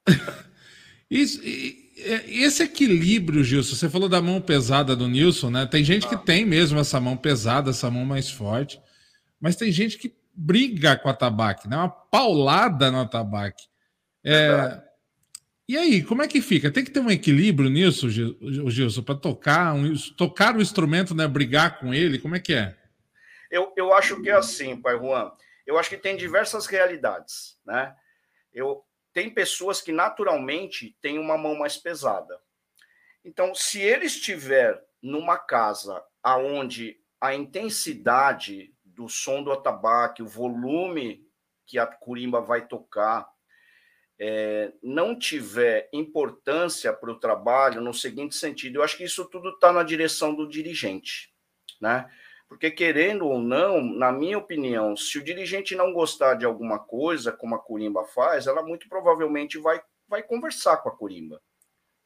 Isso, 1.09 1.39
esse 1.45 2.63
equilíbrio, 2.63 3.43
Gilson, 3.43 3.75
você 3.75 3.89
falou 3.89 4.09
da 4.09 4.21
mão 4.21 4.41
pesada 4.41 4.95
do 4.95 5.07
Nilson, 5.07 5.49
né? 5.49 5.65
Tem 5.65 5.83
gente 5.83 6.05
ah. 6.07 6.09
que 6.09 6.17
tem 6.17 6.45
mesmo 6.45 6.79
essa 6.79 6.99
mão 6.99 7.15
pesada, 7.15 7.71
essa 7.71 7.89
mão 7.89 8.05
mais 8.05 8.29
forte, 8.29 8.79
mas 9.39 9.55
tem 9.55 9.71
gente 9.71 9.97
que 9.97 10.15
briga 10.35 10.97
com 10.97 11.09
a 11.09 11.13
tabaque, 11.13 11.67
né? 11.67 11.77
Uma 11.77 11.89
paulada 11.89 12.91
no 12.91 12.99
atabaque. 12.99 13.63
É, 14.23 14.81
e 15.67 15.77
aí, 15.77 16.03
como 16.03 16.21
é 16.21 16.27
que 16.27 16.41
fica? 16.41 16.71
Tem 16.71 16.83
que 16.83 16.91
ter 16.91 16.99
um 16.99 17.09
equilíbrio 17.09 17.69
nisso, 17.69 18.07
Gilson, 18.09 19.01
para 19.01 19.15
tocar, 19.15 19.73
um, 19.73 19.95
tocar 20.15 20.55
o 20.55 20.61
instrumento, 20.61 21.15
né? 21.15 21.27
Brigar 21.27 21.79
com 21.79 21.93
ele, 21.93 22.19
como 22.19 22.35
é 22.35 22.39
que 22.39 22.53
é? 22.53 22.77
Eu, 23.49 23.73
eu 23.75 23.93
acho 23.93 24.21
que 24.21 24.29
é 24.29 24.33
assim, 24.33 24.79
pai 24.79 24.97
Juan. 24.97 25.31
Eu 25.65 25.79
acho 25.79 25.89
que 25.89 25.97
tem 25.97 26.15
diversas 26.15 26.67
realidades, 26.67 27.57
né? 27.65 27.95
Eu, 28.53 28.83
tem 29.11 29.29
pessoas 29.29 29.81
que 29.81 29.91
naturalmente 29.91 30.95
têm 31.01 31.17
uma 31.17 31.37
mão 31.37 31.57
mais 31.57 31.77
pesada. 31.77 32.39
Então, 33.23 33.55
se 33.55 33.81
ele 33.81 34.05
estiver 34.05 34.79
numa 35.01 35.37
casa 35.37 36.03
aonde 36.21 36.99
a 37.19 37.33
intensidade 37.33 38.71
do 38.83 39.09
som 39.09 39.41
do 39.41 39.51
atabaque, 39.51 40.21
o 40.21 40.27
volume 40.27 41.25
que 41.65 41.79
a 41.79 41.87
curimba 41.87 42.39
vai 42.39 42.67
tocar, 42.67 43.27
é, 44.19 44.71
não 44.81 45.17
tiver 45.17 45.89
importância 45.91 46.93
para 46.93 47.11
o 47.11 47.19
trabalho, 47.19 47.81
no 47.81 47.93
seguinte 47.93 48.35
sentido, 48.35 48.77
eu 48.77 48.83
acho 48.83 48.97
que 48.97 49.03
isso 49.03 49.25
tudo 49.25 49.49
está 49.49 49.73
na 49.73 49.83
direção 49.83 50.33
do 50.33 50.47
dirigente, 50.47 51.33
né? 51.81 52.09
Porque, 52.47 52.69
querendo 52.69 53.27
ou 53.27 53.39
não, 53.39 53.81
na 53.81 54.11
minha 54.11 54.37
opinião, 54.37 54.95
se 54.95 55.17
o 55.17 55.23
dirigente 55.23 55.75
não 55.75 55.91
gostar 55.91 56.35
de 56.35 56.45
alguma 56.45 56.79
coisa, 56.79 57.31
como 57.31 57.55
a 57.55 57.59
Curimba 57.59 58.05
faz, 58.05 58.47
ela 58.47 58.61
muito 58.61 58.87
provavelmente 58.87 59.57
vai, 59.57 59.81
vai 60.07 60.21
conversar 60.21 60.77
com 60.77 60.89
a 60.89 60.95
Curimba, 60.95 61.41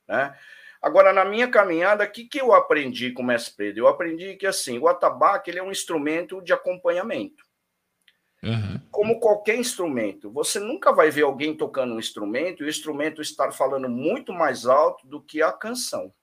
né? 0.07 0.37
Agora, 0.81 1.11
na 1.11 1.25
minha 1.25 1.49
caminhada, 1.49 2.05
o 2.05 2.09
que, 2.09 2.23
que 2.23 2.39
eu 2.39 2.53
aprendi 2.53 3.11
com 3.11 3.21
o 3.21 3.25
Mestre 3.25 3.53
Pedro? 3.57 3.81
Eu 3.81 3.87
aprendi 3.87 4.37
que, 4.37 4.47
assim, 4.47 4.79
o 4.79 4.87
atabaque 4.87 5.51
ele 5.51 5.59
é 5.59 5.63
um 5.63 5.71
instrumento 5.71 6.41
de 6.41 6.53
acompanhamento. 6.53 7.43
Uhum. 8.41 8.79
Como 8.89 9.19
qualquer 9.19 9.57
instrumento, 9.57 10.31
você 10.31 10.59
nunca 10.59 10.93
vai 10.93 11.11
ver 11.11 11.23
alguém 11.23 11.55
tocando 11.55 11.93
um 11.93 11.99
instrumento 11.99 12.63
e 12.63 12.65
o 12.65 12.69
instrumento 12.69 13.21
estar 13.21 13.51
falando 13.51 13.89
muito 13.89 14.31
mais 14.31 14.65
alto 14.65 15.05
do 15.05 15.21
que 15.21 15.41
a 15.41 15.51
canção, 15.51 16.13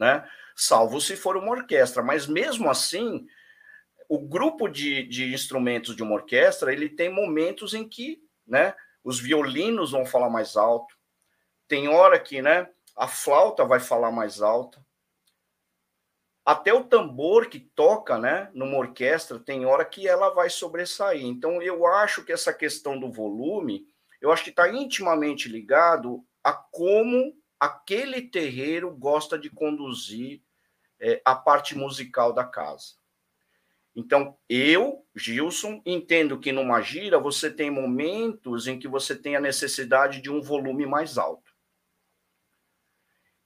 né? 0.00 0.26
Salvo 0.56 1.00
se 1.00 1.14
for 1.14 1.36
uma 1.36 1.50
orquestra, 1.50 2.02
mas 2.02 2.26
mesmo 2.26 2.70
assim, 2.70 3.26
o 4.08 4.18
grupo 4.18 4.66
de, 4.66 5.02
de 5.04 5.32
instrumentos 5.34 5.94
de 5.94 6.02
uma 6.02 6.14
orquestra 6.14 6.72
ele 6.72 6.88
tem 6.88 7.12
momentos 7.12 7.74
em 7.74 7.86
que, 7.86 8.22
né? 8.46 8.74
Os 9.04 9.20
violinos 9.20 9.90
vão 9.92 10.06
falar 10.06 10.30
mais 10.30 10.56
alto, 10.56 10.96
tem 11.68 11.88
hora 11.88 12.18
que, 12.18 12.40
né? 12.40 12.68
A 12.96 13.08
flauta 13.08 13.64
vai 13.64 13.80
falar 13.80 14.10
mais 14.10 14.40
alto, 14.40 14.82
até 16.44 16.72
o 16.72 16.84
tambor 16.84 17.46
que 17.46 17.60
toca, 17.60 18.18
né, 18.18 18.50
numa 18.52 18.76
orquestra, 18.76 19.38
tem 19.38 19.64
hora 19.64 19.84
que 19.84 20.08
ela 20.08 20.30
vai 20.30 20.50
sobressair. 20.50 21.24
Então, 21.24 21.62
eu 21.62 21.86
acho 21.86 22.24
que 22.24 22.32
essa 22.32 22.52
questão 22.52 22.98
do 22.98 23.10
volume, 23.10 23.86
eu 24.20 24.32
acho 24.32 24.44
que 24.44 24.50
está 24.50 24.68
intimamente 24.68 25.48
ligado 25.48 26.24
a 26.42 26.52
como 26.52 27.32
aquele 27.60 28.22
terreiro 28.22 28.90
gosta 28.90 29.38
de 29.38 29.48
conduzir 29.48 30.42
é, 30.98 31.22
a 31.24 31.34
parte 31.34 31.76
musical 31.76 32.32
da 32.32 32.44
casa. 32.44 32.94
Então, 33.94 34.36
eu, 34.48 35.04
Gilson, 35.14 35.80
entendo 35.84 36.40
que 36.40 36.50
numa 36.50 36.80
gira 36.80 37.20
você 37.20 37.50
tem 37.50 37.70
momentos 37.70 38.66
em 38.66 38.78
que 38.78 38.88
você 38.88 39.14
tem 39.14 39.36
a 39.36 39.40
necessidade 39.40 40.20
de 40.20 40.30
um 40.30 40.40
volume 40.40 40.86
mais 40.86 41.18
alto. 41.18 41.51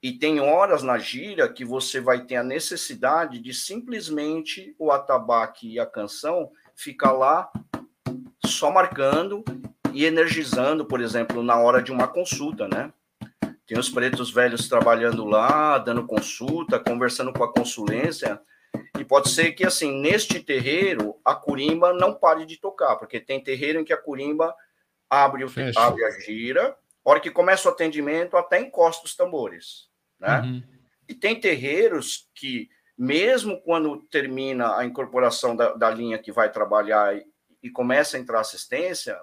E 0.03 0.13
tem 0.13 0.41
horas 0.41 0.83
na 0.83 0.99
gira 0.99 1.49
que 1.49 1.65
você 1.65 2.01
vai 2.01 2.21
ter 2.21 2.37
a 2.37 2.45
necessidade 2.45 3.39
de 3.39 3.53
simplesmente 3.53 4.75
o 4.79 4.93
atabaque 4.93 5.73
e 5.73 5.81
a 5.81 5.87
canção 5.87 6.51
ficar 6.75 7.13
lá 7.13 7.51
só 8.45 8.71
marcando 8.71 9.43
e 9.93 10.05
energizando, 10.05 10.85
por 10.85 11.01
exemplo, 11.01 11.43
na 11.43 11.59
hora 11.59 11.83
de 11.83 11.91
uma 11.91 12.07
consulta, 12.07 12.69
né? 12.69 12.93
Tem 13.67 13.79
os 13.79 13.89
pretos 13.89 14.31
velhos 14.31 14.69
trabalhando 14.69 15.25
lá, 15.25 15.79
dando 15.79 16.07
consulta, 16.07 16.79
conversando 16.79 17.33
com 17.33 17.43
a 17.43 17.53
consulência. 17.53 18.41
E 18.99 19.05
pode 19.05 19.31
ser 19.31 19.53
que, 19.53 19.67
assim, 19.67 20.01
neste 20.01 20.39
terreiro, 20.39 21.17
a 21.25 21.35
curimba 21.35 21.93
não 21.93 22.15
pare 22.15 22.47
de 22.47 22.59
tocar, 22.59 22.97
porque 22.97 23.19
tem 23.19 23.43
terreiro 23.43 23.81
em 23.81 23.85
que 23.85 23.93
a 23.93 24.01
curimba 24.01 24.55
abre, 25.11 25.45
o, 25.45 25.49
abre 25.77 26.05
a 26.05 26.11
gira, 26.21 26.77
a 27.07 27.11
hora 27.11 27.21
que 27.21 27.31
começa 27.31 27.69
o 27.69 27.73
atendimento, 27.73 28.37
até 28.37 28.61
encosta 28.61 29.07
os 29.07 29.15
tambores. 29.15 29.89
Né? 30.19 30.41
Uhum. 30.41 30.63
E 31.09 31.15
tem 31.15 31.39
terreiros 31.39 32.29
que, 32.35 32.69
mesmo 32.99 33.61
quando 33.63 33.99
termina 34.11 34.77
a 34.77 34.85
incorporação 34.85 35.55
da, 35.55 35.73
da 35.75 35.89
linha 35.89 36.19
que 36.19 36.33
vai 36.33 36.51
trabalhar 36.51 37.17
e, 37.17 37.25
e, 37.63 37.71
começa 37.71 38.17
a 38.17 38.21
entrar 38.21 38.41
assistência, 38.41 39.17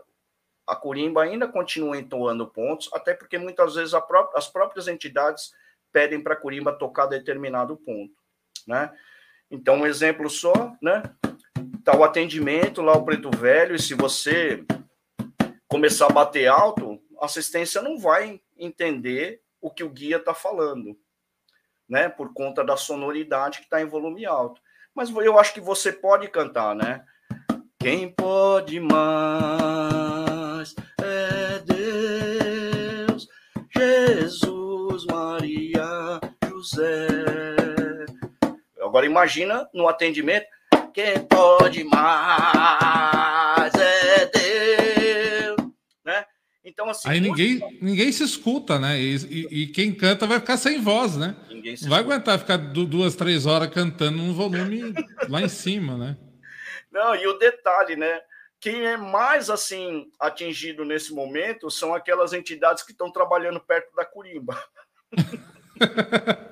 a 0.66 0.78
Corimba 0.78 1.24
ainda 1.24 1.46
continua 1.46 1.98
entoando 1.98 2.48
pontos, 2.48 2.90
até 2.94 3.14
porque 3.14 3.38
muitas 3.38 3.76
vezes 3.76 3.94
pró 4.08 4.32
as 4.34 4.48
próprias 4.48 4.88
entidades 4.88 5.52
pedem 5.92 6.24
para 6.24 6.36
a 6.36 6.38
Corimba 6.38 6.72
tocar 6.72 7.08
determinado 7.08 7.76
ponto. 7.76 8.16
Né? 8.66 8.90
Então, 9.52 9.76
um 9.76 9.86
exemplo 9.86 10.30
só, 10.30 10.74
né? 10.82 11.04
Tá 11.84 11.98
o 11.98 12.04
atendimento 12.04 12.82
lá, 12.82 12.94
o 12.94 13.04
preto 13.04 13.30
velho, 13.30 13.76
e 13.76 13.80
se 13.80 13.94
você 13.94 14.64
começar 15.68 16.06
a 16.06 16.14
bater 16.14 16.48
alto, 16.48 16.93
assistência 17.26 17.82
não 17.82 17.98
vai 17.98 18.42
entender 18.58 19.42
o 19.62 19.70
que 19.72 19.84
o 19.84 19.90
guia 19.90 20.18
está 20.18 20.34
falando, 20.34 20.98
né? 21.88 22.10
Por 22.10 22.34
conta 22.34 22.64
da 22.64 22.76
sonoridade 22.76 23.60
que 23.60 23.66
está 23.66 23.82
em 23.82 23.86
volume 23.86 24.26
alto. 24.26 24.62
Mas 24.94 25.10
eu 25.10 25.40
acho 25.40 25.54
que 25.54 25.62
você 25.62 25.92
pode 25.92 26.28
cantar, 26.28 26.76
né? 26.76 27.06
Quem 27.80 28.10
pode 28.10 28.80
mais 28.80 28.94
é 31.02 31.60
Deus, 31.60 33.28
Jesus, 33.76 35.06
Maria, 35.06 36.20
José. 36.48 37.08
Agora 38.82 39.06
imagina 39.06 39.68
no 39.74 39.88
atendimento, 39.88 40.48
quem 40.94 41.26
pode 41.26 41.84
mais 41.84 43.74
é 43.76 44.26
então, 46.74 46.90
assim. 46.90 47.08
Aí 47.08 47.22
ninguém, 47.22 47.78
ninguém 47.80 48.12
se 48.12 48.24
escuta, 48.24 48.80
né? 48.80 49.00
E, 49.00 49.16
e, 49.16 49.62
e, 49.62 49.68
quem 49.68 49.94
canta 49.94 50.26
vai 50.26 50.40
ficar 50.40 50.58
sem 50.58 50.82
voz, 50.82 51.16
né? 51.16 51.36
Ninguém 51.48 51.78
se 51.78 51.88
vai 51.88 52.00
aguentar 52.00 52.40
ficar 52.40 52.58
duas, 52.58 53.16
três 53.16 53.46
horas 53.46 53.70
cantando 53.70 54.18
num 54.18 54.34
volume 54.34 54.92
lá 55.30 55.42
em 55.42 55.50
cima, 55.50 55.96
né? 55.96 56.18
Não, 56.92 57.16
e 57.16 57.28
o 57.28 57.38
detalhe, 57.38 57.96
né? 57.96 58.22
Quem 58.60 58.86
é 58.86 58.98
mais 58.98 59.50
assim 59.50 60.08
atingido 60.20 60.84
nesse 60.84 61.14
momento 61.14 61.70
são 61.70 61.94
aquelas 61.94 62.34
entidades 62.34 62.82
que 62.82 62.92
estão 62.92 63.12
trabalhando 63.12 63.60
perto 63.60 63.96
da 63.96 64.04
curimba. 64.04 64.58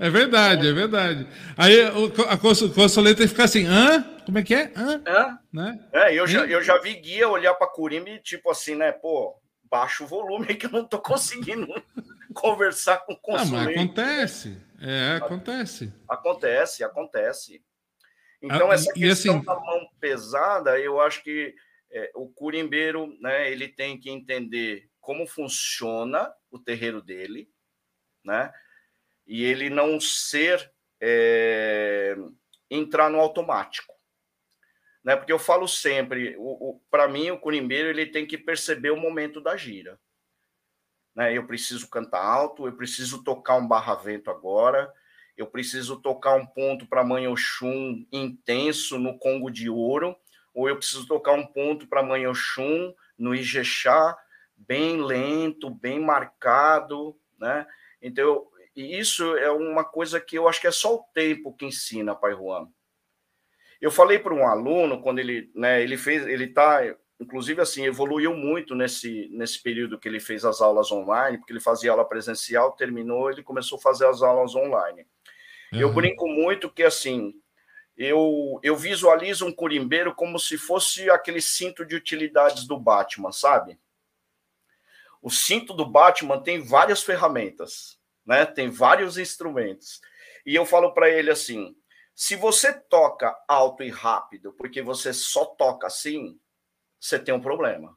É 0.00 0.08
verdade, 0.08 0.66
é 0.66 0.72
verdade. 0.72 1.26
Aí 1.56 1.82
a 1.82 2.36
consuleta 2.74 3.26
fica 3.28 3.44
assim, 3.44 3.66
hã? 3.66 4.04
Como 4.24 4.38
é 4.38 4.42
que 4.42 4.54
é? 4.54 4.72
Hã? 4.76 5.02
Hã? 5.06 5.38
Né? 5.52 5.88
É, 5.92 6.14
eu 6.14 6.26
já, 6.26 6.46
eu 6.46 6.62
já 6.62 6.78
vi 6.78 6.94
guia 6.94 7.28
olhar 7.28 7.54
para 7.54 7.66
Curimba 7.66 8.10
e 8.10 8.18
tipo 8.20 8.50
assim, 8.50 8.74
né? 8.74 8.92
Pô, 8.92 9.38
baixa 9.64 10.04
o 10.04 10.06
volume 10.06 10.54
que 10.54 10.66
eu 10.66 10.70
não 10.70 10.84
tô 10.86 10.98
conseguindo 11.02 11.66
conversar 12.34 12.98
com 12.98 13.14
o 13.14 13.20
consulente. 13.20 13.54
Ah, 13.54 13.64
mas 13.64 13.76
acontece. 13.76 14.62
É, 14.80 15.16
acontece. 15.16 15.92
Acontece, 16.08 16.84
acontece. 16.84 17.64
Então, 18.42 18.70
ah, 18.70 18.74
essa 18.74 18.92
questão 18.92 19.36
assim... 19.36 19.44
da 19.44 19.54
mão 19.54 19.88
pesada, 20.00 20.78
eu 20.78 21.00
acho 21.00 21.22
que 21.22 21.54
é, 21.92 22.10
o 22.14 22.28
curimbeiro, 22.28 23.16
né, 23.20 23.50
ele 23.50 23.68
tem 23.68 23.98
que 23.98 24.10
entender 24.10 24.88
como 25.00 25.26
funciona 25.26 26.32
o 26.50 26.58
terreiro 26.58 27.00
dele, 27.00 27.48
né? 28.24 28.52
E 29.26 29.44
ele 29.44 29.70
não 29.70 30.00
ser 30.00 30.72
é, 31.00 32.16
entrar 32.70 33.10
no 33.10 33.20
automático, 33.20 33.94
né? 35.04 35.16
Porque 35.16 35.32
eu 35.32 35.38
falo 35.38 35.66
sempre, 35.66 36.36
o, 36.36 36.70
o 36.70 36.80
para 36.90 37.08
mim 37.08 37.30
o 37.30 37.38
curimbeiro 37.38 37.88
ele 37.88 38.06
tem 38.06 38.26
que 38.26 38.38
perceber 38.38 38.90
o 38.90 38.96
momento 38.96 39.40
da 39.40 39.56
gira, 39.56 39.98
né? 41.14 41.36
Eu 41.36 41.46
preciso 41.46 41.88
cantar 41.88 42.24
alto, 42.24 42.66
eu 42.66 42.72
preciso 42.72 43.22
tocar 43.22 43.56
um 43.56 43.66
barra-vento 43.66 44.30
agora, 44.30 44.92
eu 45.36 45.46
preciso 45.46 46.00
tocar 46.00 46.34
um 46.34 46.46
ponto 46.46 46.86
para 46.86 47.04
Oxum 47.30 48.06
intenso 48.12 48.98
no 48.98 49.18
Congo 49.18 49.50
de 49.50 49.68
Ouro, 49.68 50.16
ou 50.54 50.68
eu 50.68 50.76
preciso 50.76 51.06
tocar 51.06 51.32
um 51.32 51.46
ponto 51.46 51.86
para 51.86 52.02
Oxum 52.28 52.94
no 53.18 53.34
Ijexá, 53.34 54.16
bem 54.56 55.02
lento, 55.02 55.70
bem 55.70 55.98
marcado, 55.98 57.18
né? 57.38 57.66
Então, 58.00 58.46
e 58.74 58.98
isso 58.98 59.36
é 59.36 59.50
uma 59.50 59.84
coisa 59.84 60.20
que 60.20 60.36
eu 60.36 60.48
acho 60.48 60.60
que 60.60 60.66
é 60.66 60.72
só 60.72 60.94
o 60.94 61.04
tempo 61.14 61.54
que 61.54 61.66
ensina, 61.66 62.14
Pai 62.14 62.34
Juan. 62.34 62.68
Eu 63.82 63.90
falei 63.90 64.16
para 64.16 64.32
um 64.32 64.46
aluno 64.46 65.02
quando 65.02 65.18
ele, 65.18 65.50
né, 65.56 65.82
ele 65.82 65.96
fez, 65.96 66.24
ele 66.24 66.44
está, 66.44 66.82
inclusive 67.18 67.60
assim, 67.60 67.84
evoluiu 67.84 68.32
muito 68.32 68.76
nesse 68.76 69.28
nesse 69.32 69.60
período 69.60 69.98
que 69.98 70.08
ele 70.08 70.20
fez 70.20 70.44
as 70.44 70.60
aulas 70.60 70.92
online, 70.92 71.36
porque 71.36 71.52
ele 71.52 71.58
fazia 71.58 71.90
aula 71.90 72.08
presencial, 72.08 72.76
terminou, 72.76 73.28
ele 73.28 73.42
começou 73.42 73.76
a 73.78 73.82
fazer 73.82 74.06
as 74.06 74.22
aulas 74.22 74.54
online. 74.54 75.04
Uhum. 75.72 75.80
Eu 75.80 75.92
brinco 75.92 76.28
muito 76.28 76.70
que 76.70 76.84
assim, 76.84 77.34
eu, 77.96 78.60
eu 78.62 78.76
visualizo 78.76 79.44
um 79.44 79.52
curimbeiro 79.52 80.14
como 80.14 80.38
se 80.38 80.56
fosse 80.56 81.10
aquele 81.10 81.42
cinto 81.42 81.84
de 81.84 81.96
utilidades 81.96 82.64
do 82.64 82.78
Batman, 82.78 83.32
sabe? 83.32 83.76
O 85.20 85.28
cinto 85.28 85.74
do 85.74 85.84
Batman 85.84 86.40
tem 86.40 86.62
várias 86.62 87.02
ferramentas, 87.02 87.98
né? 88.24 88.46
Tem 88.46 88.70
vários 88.70 89.18
instrumentos. 89.18 90.00
E 90.46 90.54
eu 90.54 90.64
falo 90.64 90.94
para 90.94 91.10
ele 91.10 91.32
assim: 91.32 91.74
se 92.14 92.36
você 92.36 92.72
toca 92.72 93.36
alto 93.48 93.82
e 93.82 93.90
rápido, 93.90 94.52
porque 94.52 94.82
você 94.82 95.12
só 95.12 95.44
toca 95.44 95.86
assim, 95.86 96.40
você 97.00 97.18
tem 97.18 97.34
um 97.34 97.40
problema. 97.40 97.96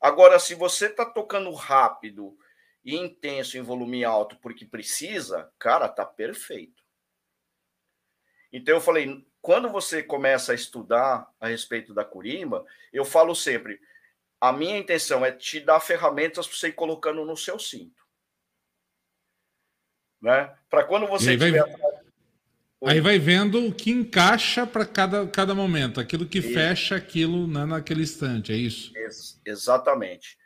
Agora, 0.00 0.38
se 0.38 0.54
você 0.54 0.86
está 0.86 1.04
tocando 1.04 1.52
rápido 1.52 2.38
e 2.84 2.96
intenso 2.96 3.58
em 3.58 3.62
volume 3.62 4.04
alto 4.04 4.36
porque 4.36 4.64
precisa, 4.64 5.52
cara, 5.58 5.88
tá 5.88 6.06
perfeito. 6.06 6.82
Então 8.52 8.76
eu 8.76 8.80
falei, 8.80 9.26
quando 9.42 9.68
você 9.68 10.02
começa 10.02 10.52
a 10.52 10.54
estudar 10.54 11.28
a 11.40 11.48
respeito 11.48 11.92
da 11.92 12.04
curimba, 12.04 12.64
eu 12.92 13.04
falo 13.04 13.34
sempre, 13.34 13.80
a 14.40 14.52
minha 14.52 14.78
intenção 14.78 15.24
é 15.24 15.32
te 15.32 15.60
dar 15.60 15.80
ferramentas 15.80 16.46
para 16.46 16.56
você 16.56 16.68
ir 16.68 16.72
colocando 16.72 17.24
no 17.24 17.36
seu 17.36 17.58
cinto. 17.58 18.06
Né? 20.20 20.56
Para 20.70 20.84
quando 20.84 21.06
você 21.06 21.30
aí 21.30 21.36
aí 22.84 23.00
vai 23.00 23.18
vendo 23.18 23.66
o 23.66 23.74
que 23.74 23.90
encaixa 23.90 24.66
para 24.66 24.86
cada, 24.86 25.26
cada 25.26 25.54
momento, 25.54 25.98
aquilo 25.98 26.26
que 26.26 26.40
fecha 26.40 26.96
aquilo 26.96 27.46
né, 27.46 27.64
naquele 27.64 28.02
instante, 28.02 28.52
é 28.52 28.56
isso? 28.56 28.92
Ex 28.96 29.40
exatamente. 29.44 30.38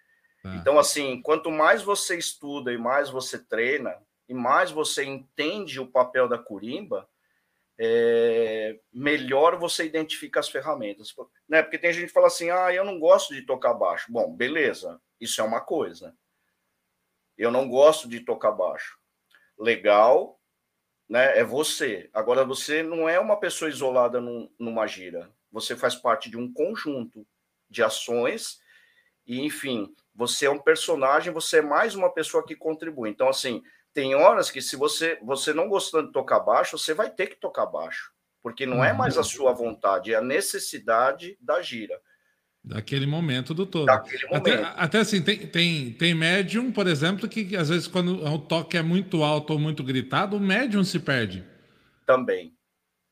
Tá. 0.42 0.56
Então, 0.56 0.78
assim, 0.78 1.20
quanto 1.22 1.50
mais 1.50 1.82
você 1.82 2.16
estuda 2.16 2.72
e 2.72 2.78
mais 2.78 3.10
você 3.10 3.38
treina, 3.38 3.94
e 4.28 4.34
mais 4.34 4.70
você 4.70 5.04
entende 5.04 5.78
o 5.78 5.86
papel 5.86 6.28
da 6.28 6.38
curimba, 6.38 7.08
é, 7.78 8.78
melhor 8.92 9.56
você 9.56 9.84
identifica 9.84 10.40
as 10.40 10.48
ferramentas. 10.48 11.14
Né? 11.48 11.62
Porque 11.62 11.78
tem 11.78 11.92
gente 11.92 12.06
que 12.06 12.12
fala 12.12 12.28
assim: 12.28 12.50
ah, 12.50 12.72
eu 12.72 12.84
não 12.84 12.98
gosto 12.98 13.34
de 13.34 13.42
tocar 13.42 13.74
baixo. 13.74 14.10
Bom, 14.10 14.34
beleza, 14.34 15.00
isso 15.20 15.40
é 15.40 15.44
uma 15.44 15.60
coisa. 15.60 16.16
Eu 17.36 17.50
não 17.50 17.68
gosto 17.68 18.08
de 18.08 18.20
tocar 18.20 18.52
baixo. 18.52 18.98
Legal, 19.58 20.40
né? 21.12 21.38
É 21.38 21.44
você. 21.44 22.08
Agora, 22.14 22.42
você 22.42 22.82
não 22.82 23.06
é 23.06 23.20
uma 23.20 23.38
pessoa 23.38 23.68
isolada 23.68 24.18
num, 24.18 24.50
numa 24.58 24.86
gira. 24.86 25.30
Você 25.52 25.76
faz 25.76 25.94
parte 25.94 26.30
de 26.30 26.38
um 26.38 26.50
conjunto 26.50 27.26
de 27.68 27.82
ações 27.82 28.58
e, 29.26 29.42
enfim, 29.42 29.94
você 30.14 30.46
é 30.46 30.50
um 30.50 30.58
personagem, 30.58 31.30
você 31.30 31.58
é 31.58 31.62
mais 31.62 31.94
uma 31.94 32.10
pessoa 32.10 32.42
que 32.46 32.56
contribui. 32.56 33.10
Então, 33.10 33.28
assim, 33.28 33.62
tem 33.92 34.14
horas 34.14 34.50
que 34.50 34.62
se 34.62 34.74
você 34.74 35.18
você 35.22 35.52
não 35.52 35.68
gostando 35.68 36.06
de 36.06 36.14
tocar 36.14 36.40
baixo, 36.40 36.78
você 36.78 36.94
vai 36.94 37.10
ter 37.10 37.26
que 37.26 37.36
tocar 37.36 37.66
baixo, 37.66 38.10
porque 38.42 38.64
não 38.64 38.82
é 38.82 38.94
mais 38.94 39.18
a 39.18 39.20
uhum. 39.20 39.24
sua 39.24 39.52
vontade, 39.52 40.14
é 40.14 40.16
a 40.16 40.22
necessidade 40.22 41.36
da 41.38 41.60
gira. 41.60 42.00
Daquele 42.64 43.06
momento 43.06 43.52
do 43.52 43.66
todo. 43.66 43.86
Daquele 43.86 44.24
momento. 44.26 44.48
Até, 44.48 44.62
até 44.76 44.98
assim, 45.00 45.20
tem, 45.20 45.46
tem, 45.48 45.92
tem 45.92 46.14
médium, 46.14 46.70
por 46.70 46.86
exemplo, 46.86 47.28
que 47.28 47.56
às 47.56 47.68
vezes 47.68 47.88
quando 47.88 48.24
o 48.24 48.38
toque 48.38 48.76
é 48.76 48.82
muito 48.82 49.24
alto 49.24 49.52
ou 49.52 49.58
muito 49.58 49.82
gritado, 49.82 50.36
o 50.36 50.40
médium 50.40 50.84
se 50.84 51.00
perde. 51.00 51.44
Também. 52.06 52.54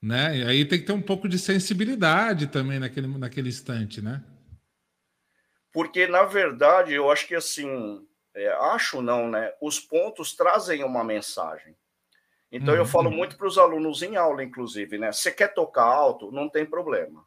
Né? 0.01 0.39
E 0.39 0.45
aí 0.45 0.65
tem 0.65 0.79
que 0.79 0.87
ter 0.87 0.93
um 0.93 1.03
pouco 1.03 1.29
de 1.29 1.39
sensibilidade 1.39 2.47
também 2.47 2.79
naquele, 2.79 3.09
naquele 3.09 3.49
instante, 3.49 4.01
né? 4.01 4.23
Porque, 5.73 6.07
na 6.07 6.23
verdade, 6.23 6.95
eu 6.95 7.11
acho 7.11 7.27
que 7.27 7.35
assim, 7.35 8.07
é, 8.35 8.49
acho 8.53 9.03
não, 9.03 9.29
né? 9.29 9.53
Os 9.61 9.81
pontos 9.81 10.35
trazem 10.35 10.85
uma 10.85 11.03
mensagem. 11.03 11.77
Então, 12.53 12.75
uhum. 12.75 12.81
eu 12.81 12.87
falo 12.87 13.11
muito 13.11 13.37
para 13.37 13.47
os 13.47 13.59
alunos 13.59 14.03
em 14.03 14.17
aula, 14.17 14.43
inclusive, 14.43 14.97
né? 14.97 15.13
Você 15.13 15.31
quer 15.31 15.55
tocar 15.55 15.85
alto? 15.85 16.33
Não 16.33 16.49
tem 16.49 16.65
problema 16.65 17.25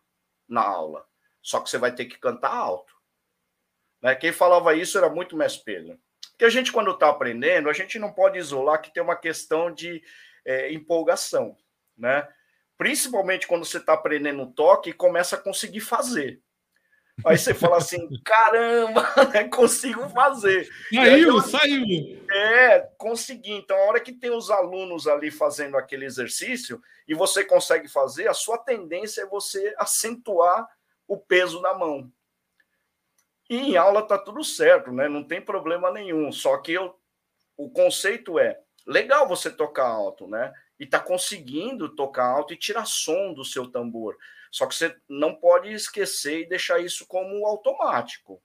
na 0.48 0.62
aula. 0.62 1.06
Só 1.44 1.60
que 1.60 1.70
você 1.70 1.78
vai 1.78 1.94
ter 1.94 2.06
que 2.06 2.18
cantar 2.18 2.56
alto. 2.56 2.96
Né? 4.02 4.16
Quem 4.16 4.32
falava 4.32 4.74
isso 4.74 4.98
era 4.98 5.10
muito 5.10 5.36
mestre 5.36 5.64
Pedro. 5.64 6.00
Porque 6.32 6.46
a 6.46 6.50
gente, 6.50 6.72
quando 6.72 6.90
está 6.92 7.10
aprendendo, 7.10 7.70
a 7.70 7.74
gente 7.74 8.00
não 8.00 8.12
pode 8.12 8.40
isolar 8.40 8.82
que 8.82 8.92
tem 8.92 9.04
uma 9.04 9.16
questão 9.16 9.72
de 9.72 10.02
é, 10.46 10.74
empolgação, 10.74 11.56
né? 11.96 12.28
Principalmente 12.76 13.46
quando 13.46 13.66
você 13.66 13.78
está 13.78 13.94
aprendendo 13.94 14.52
toque 14.52 14.90
e 14.90 14.94
começa 14.94 15.36
a 15.36 15.40
conseguir 15.40 15.82
fazer. 15.82 16.42
Aí 17.26 17.38
você 17.38 17.54
fala 17.54 17.78
assim, 17.78 18.00
caramba, 18.26 19.08
né, 19.32 19.48
consigo 19.48 20.10
fazer. 20.10 20.68
Saiu, 20.92 21.40
saiu. 21.42 22.26
É, 22.32 22.80
consegui. 22.98 23.52
Então, 23.52 23.78
a 23.78 23.86
hora 23.86 24.00
que 24.00 24.12
tem 24.12 24.32
os 24.32 24.50
alunos 24.50 25.08
ali 25.08 25.30
fazendo 25.30 25.78
aquele 25.78 26.06
exercício 26.06 26.82
e 27.08 27.14
você 27.14 27.44
consegue 27.44 27.88
fazer, 27.88 28.28
a 28.28 28.34
sua 28.34 28.58
tendência 28.58 29.22
é 29.22 29.28
você 29.28 29.76
acentuar 29.78 30.68
o 31.08 31.18
peso 31.18 31.62
na 31.62 31.74
mão. 31.74 32.12
E 33.50 33.58
em 33.58 33.78
aula 33.78 34.02
tá 34.02 34.18
tudo 34.18 34.44
certo, 34.44 34.92
né? 34.92 35.08
Não 35.08 35.24
tem 35.24 35.42
problema 35.42 35.92
nenhum. 35.92 36.32
Só 36.32 36.58
que 36.58 36.74
eu, 36.74 36.98
o 37.58 37.70
conceito 37.70 38.40
é 38.40 38.60
legal 38.86 39.28
você 39.28 39.50
tocar 39.50 39.88
alto, 39.88 40.28
né? 40.28 40.54
E 40.80 40.86
tá 40.86 41.00
conseguindo 41.00 41.90
tocar 41.96 42.26
alto 42.26 42.54
e 42.54 42.58
tirar 42.58 42.86
som 42.86 43.34
do 43.34 43.46
seu 43.46 43.70
tambor. 43.70 44.18
Só 44.52 44.66
que 44.66 44.76
você 44.76 44.96
não 45.10 45.36
pode 45.36 45.72
esquecer 45.72 46.42
e 46.42 46.50
deixar 46.50 46.80
isso 46.80 47.06
como 47.08 47.46
automático. 47.46 48.42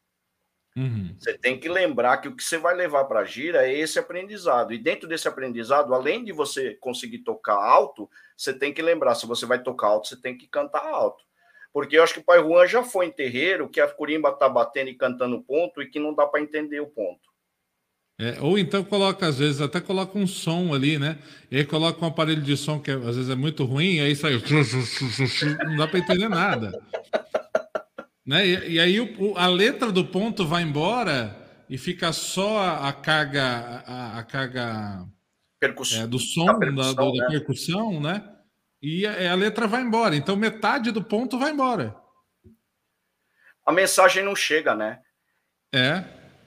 Uhum. 0.76 1.16
Você 1.18 1.36
tem 1.36 1.58
que 1.58 1.68
lembrar 1.68 2.18
que 2.18 2.28
o 2.28 2.36
que 2.36 2.42
você 2.42 2.56
vai 2.56 2.74
levar 2.74 3.04
para 3.06 3.20
a 3.20 3.24
gira 3.24 3.66
é 3.66 3.76
esse 3.76 3.98
aprendizado. 3.98 4.72
E 4.72 4.78
dentro 4.78 5.08
desse 5.08 5.26
aprendizado, 5.26 5.92
além 5.92 6.24
de 6.24 6.32
você 6.32 6.74
conseguir 6.76 7.18
tocar 7.18 7.56
alto, 7.56 8.08
você 8.36 8.54
tem 8.54 8.72
que 8.72 8.80
lembrar: 8.80 9.16
se 9.16 9.26
você 9.26 9.44
vai 9.44 9.60
tocar 9.60 9.88
alto, 9.88 10.08
você 10.08 10.16
tem 10.16 10.38
que 10.38 10.46
cantar 10.46 10.86
alto. 10.86 11.24
Porque 11.72 11.98
eu 11.98 12.02
acho 12.02 12.14
que 12.14 12.20
o 12.20 12.24
Pai 12.24 12.42
Juan 12.42 12.66
já 12.66 12.82
foi 12.82 13.06
em 13.06 13.10
terreiro 13.10 13.68
que 13.68 13.80
a 13.80 13.86
curimba 13.86 14.32
tá 14.32 14.48
batendo 14.48 14.90
e 14.90 14.94
cantando 14.94 15.42
ponto 15.42 15.82
e 15.82 15.88
que 15.88 15.98
não 15.98 16.14
dá 16.14 16.26
para 16.26 16.40
entender 16.40 16.80
o 16.80 16.86
ponto. 16.86 17.28
É, 18.20 18.36
ou 18.40 18.58
então 18.58 18.82
coloca, 18.82 19.28
às 19.28 19.38
vezes, 19.38 19.60
até 19.60 19.80
coloca 19.80 20.18
um 20.18 20.26
som 20.26 20.74
ali, 20.74 20.98
né? 20.98 21.18
E 21.50 21.56
aí 21.56 21.64
coloca 21.64 22.04
um 22.04 22.08
aparelho 22.08 22.42
de 22.42 22.56
som 22.56 22.80
que 22.80 22.90
às 22.90 23.14
vezes 23.14 23.30
é 23.30 23.36
muito 23.36 23.64
ruim, 23.64 23.96
e 23.96 24.00
aí 24.00 24.16
sai. 24.16 24.32
Não 25.66 25.76
dá 25.76 25.86
para 25.86 26.00
entender 26.00 26.28
nada. 26.28 26.82
né? 28.26 28.44
E, 28.44 28.72
e 28.72 28.80
aí 28.80 29.00
o, 29.00 29.36
a 29.36 29.46
letra 29.46 29.92
do 29.92 30.04
ponto 30.04 30.44
vai 30.44 30.64
embora 30.64 31.36
e 31.70 31.78
fica 31.78 32.12
só 32.12 32.58
a, 32.58 32.88
a 32.88 32.92
carga, 32.92 33.84
a, 33.86 34.18
a 34.18 34.24
carga 34.24 35.06
é, 35.94 36.06
do 36.06 36.18
som, 36.18 36.44
da, 36.44 36.58
percussão, 36.58 36.94
da, 36.94 37.04
da 37.04 37.12
né? 37.12 37.26
percussão, 37.30 38.00
né? 38.00 38.37
E 38.80 39.06
a, 39.06 39.32
a 39.32 39.34
letra 39.34 39.66
vai 39.66 39.82
embora. 39.82 40.16
Então 40.16 40.36
metade 40.36 40.90
do 40.90 41.02
ponto 41.02 41.38
vai 41.38 41.50
embora. 41.50 41.96
A 43.64 43.72
mensagem 43.72 44.24
não 44.24 44.34
chega, 44.34 44.74
né? 44.74 45.00
É. 45.74 46.04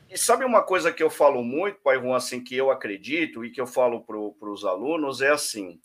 E 0.09 0.17
sabe 0.17 0.43
uma 0.43 0.61
coisa 0.61 0.91
que 0.91 1.01
eu 1.01 1.09
falo 1.09 1.43
muito, 1.43 1.79
Pai 1.81 1.97
Juan, 1.97 2.17
assim, 2.17 2.43
que 2.43 2.55
eu 2.55 2.69
acredito 2.69 3.45
e 3.45 3.51
que 3.51 3.61
eu 3.61 3.67
falo 3.67 4.01
para 4.01 4.49
os 4.49 4.65
alunos, 4.65 5.21
é 5.21 5.29
assim, 5.29 5.79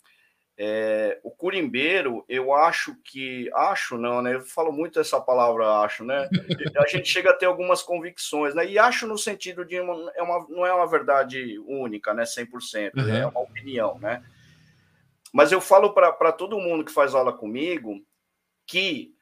é, 0.57 1.19
o 1.23 1.29
curimbeiro, 1.29 2.25
eu 2.27 2.51
acho 2.51 2.95
que, 3.03 3.49
acho 3.53 3.97
não, 3.97 4.21
né, 4.21 4.35
eu 4.35 4.41
falo 4.41 4.71
muito 4.71 4.99
essa 4.99 5.21
palavra 5.21 5.81
acho, 5.81 6.03
né, 6.03 6.27
a 6.75 6.87
gente 6.87 7.07
chega 7.07 7.29
a 7.29 7.33
ter 7.33 7.45
algumas 7.45 7.83
convicções, 7.83 8.55
né, 8.55 8.65
e 8.65 8.79
acho 8.79 9.05
no 9.05 9.17
sentido 9.17 9.63
de, 9.63 9.79
uma, 9.79 10.11
é 10.15 10.21
uma, 10.23 10.45
não 10.49 10.65
é 10.65 10.73
uma 10.73 10.87
verdade 10.87 11.57
única, 11.59 12.13
né, 12.13 12.23
100%, 12.23 12.97
uhum. 12.97 13.15
é 13.15 13.27
uma 13.27 13.39
opinião, 13.39 13.99
né, 13.99 14.23
mas 15.33 15.51
eu 15.51 15.61
falo 15.61 15.93
para 15.93 16.31
todo 16.31 16.59
mundo 16.59 16.85
que 16.85 16.91
faz 16.91 17.13
aula 17.13 17.31
comigo 17.31 18.05
que 18.65 19.15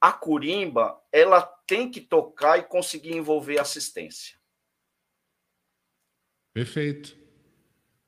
a 0.00 0.12
curimba, 0.12 1.00
ela 1.12 1.42
tem 1.64 1.88
que 1.88 2.00
tocar 2.00 2.58
e 2.58 2.64
conseguir 2.64 3.16
envolver 3.16 3.60
assistência. 3.60 4.36
Perfeito. 6.52 7.16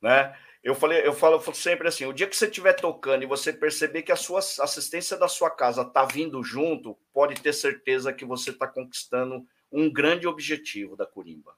Né? 0.03 0.37
Eu 0.63 0.75
falei, 0.75 1.07
eu 1.07 1.13
falo 1.13 1.41
sempre 1.55 1.89
assim: 1.89 2.05
o 2.05 2.13
dia 2.13 2.27
que 2.27 2.37
você 2.37 2.47
estiver 2.47 2.73
tocando 2.75 3.23
e 3.23 3.27
você 3.27 3.53
perceber 3.53 4.03
que 4.03 4.13
a 4.13 4.17
sua 4.17 4.41
assistência 4.41 5.17
da 5.17 5.29
sua 5.29 5.51
casa 5.51 5.83
está 5.83 6.05
vindo 6.05 6.43
junto, 6.43 6.99
pode 7.13 7.41
ter 7.41 7.53
certeza 7.53 8.13
que 8.13 8.25
você 8.25 8.51
está 8.51 8.67
conquistando 8.67 9.47
um 9.71 9.93
grande 9.93 10.27
objetivo 10.27 10.97
da 10.97 11.07
Curimba. 11.07 11.57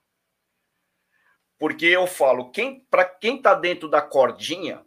Porque 1.58 1.86
eu 1.86 2.06
falo, 2.06 2.50
quem 2.50 2.80
para 2.90 3.04
quem 3.04 3.38
está 3.38 3.54
dentro 3.54 3.88
da 3.88 4.02
cordinha, 4.02 4.85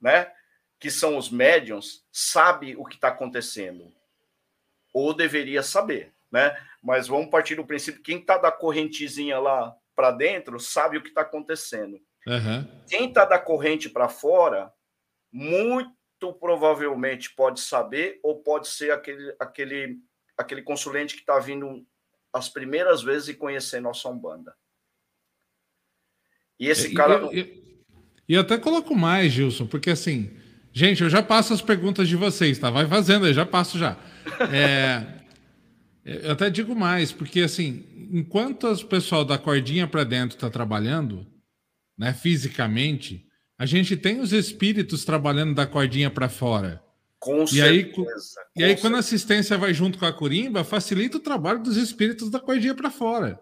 né, 0.00 0.32
que 0.78 0.90
são 0.90 1.16
os 1.16 1.30
médiums, 1.30 2.04
sabe 2.12 2.76
o 2.76 2.84
que 2.84 2.94
está 2.94 3.08
acontecendo 3.08 3.92
ou 4.92 5.14
deveria 5.14 5.62
saber, 5.62 6.12
né? 6.30 6.56
Mas 6.82 7.08
vamos 7.08 7.30
partir 7.30 7.54
do 7.54 7.66
princípio 7.66 8.02
quem 8.02 8.18
está 8.18 8.38
da 8.38 8.50
correntezinha 8.50 9.38
lá 9.38 9.76
para 9.94 10.10
dentro 10.10 10.60
sabe 10.60 10.96
o 10.96 11.02
que 11.02 11.08
está 11.08 11.22
acontecendo. 11.22 12.00
Uhum. 12.26 12.84
Quem 12.88 13.08
está 13.08 13.24
da 13.24 13.38
corrente 13.38 13.88
para 13.88 14.08
fora, 14.08 14.72
muito 15.32 16.32
provavelmente 16.38 17.34
pode 17.34 17.60
saber 17.60 18.20
ou 18.22 18.42
pode 18.42 18.68
ser 18.68 18.92
aquele, 18.92 19.34
aquele, 19.40 19.98
aquele 20.36 20.62
consulente 20.62 21.14
que 21.14 21.20
está 21.20 21.38
vindo 21.38 21.86
as 22.32 22.48
primeiras 22.48 23.02
vezes 23.02 23.28
e 23.28 23.34
conhecer 23.34 23.80
nossa 23.80 24.08
Umbanda. 24.08 24.54
E 26.58 26.68
esse 26.68 26.94
cara. 26.94 27.28
E, 27.32 27.67
e, 28.28 28.36
até 28.36 28.58
coloco 28.58 28.94
mais, 28.94 29.32
Gilson, 29.32 29.66
porque 29.66 29.90
assim, 29.90 30.30
gente, 30.72 31.02
eu 31.02 31.10
já 31.10 31.22
passo 31.22 31.54
as 31.54 31.62
perguntas 31.62 32.08
de 32.08 32.16
vocês, 32.16 32.58
tá? 32.58 32.70
Vai 32.70 32.86
fazendo 32.86 33.26
aí, 33.26 33.32
já 33.32 33.46
passo 33.46 33.78
já. 33.78 33.96
É, 34.52 35.04
eu 36.04 36.32
até 36.32 36.50
digo 36.50 36.74
mais, 36.74 37.12
porque 37.12 37.40
assim, 37.40 37.84
enquanto 38.12 38.64
o 38.64 38.86
pessoal 38.86 39.24
da 39.24 39.38
cordinha 39.38 39.86
para 39.86 40.04
dentro 40.04 40.36
está 40.36 40.50
trabalhando, 40.50 41.26
né, 41.98 42.12
fisicamente, 42.12 43.24
a 43.58 43.66
gente 43.66 43.96
tem 43.96 44.20
os 44.20 44.32
espíritos 44.32 45.04
trabalhando 45.04 45.54
da 45.54 45.66
cordinha 45.66 46.10
para 46.10 46.28
fora. 46.28 46.82
Com 47.18 47.42
e 47.42 47.48
certeza. 47.48 47.70
Aí, 47.70 47.84
com 47.86 48.06
e 48.56 48.64
aí, 48.64 48.76
quando 48.76 48.94
a 48.94 49.00
assistência 49.00 49.58
vai 49.58 49.74
junto 49.74 49.98
com 49.98 50.06
a 50.06 50.12
corimba, 50.12 50.62
facilita 50.62 51.16
o 51.16 51.20
trabalho 51.20 51.60
dos 51.60 51.76
espíritos 51.76 52.30
da 52.30 52.38
cordinha 52.38 52.74
para 52.74 52.90
fora. 52.90 53.40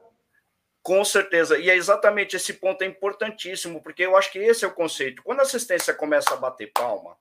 Com 0.86 1.04
certeza. 1.04 1.58
E 1.58 1.68
é 1.68 1.74
exatamente 1.74 2.36
esse 2.36 2.54
ponto 2.54 2.80
é 2.82 2.86
importantíssimo, 2.86 3.82
porque 3.82 4.04
eu 4.04 4.16
acho 4.16 4.30
que 4.30 4.38
esse 4.38 4.64
é 4.64 4.68
o 4.68 4.72
conceito. 4.72 5.20
Quando 5.20 5.40
a 5.40 5.42
assistência 5.42 5.92
começa 5.92 6.32
a 6.32 6.36
bater 6.36 6.70
palma 6.72 7.16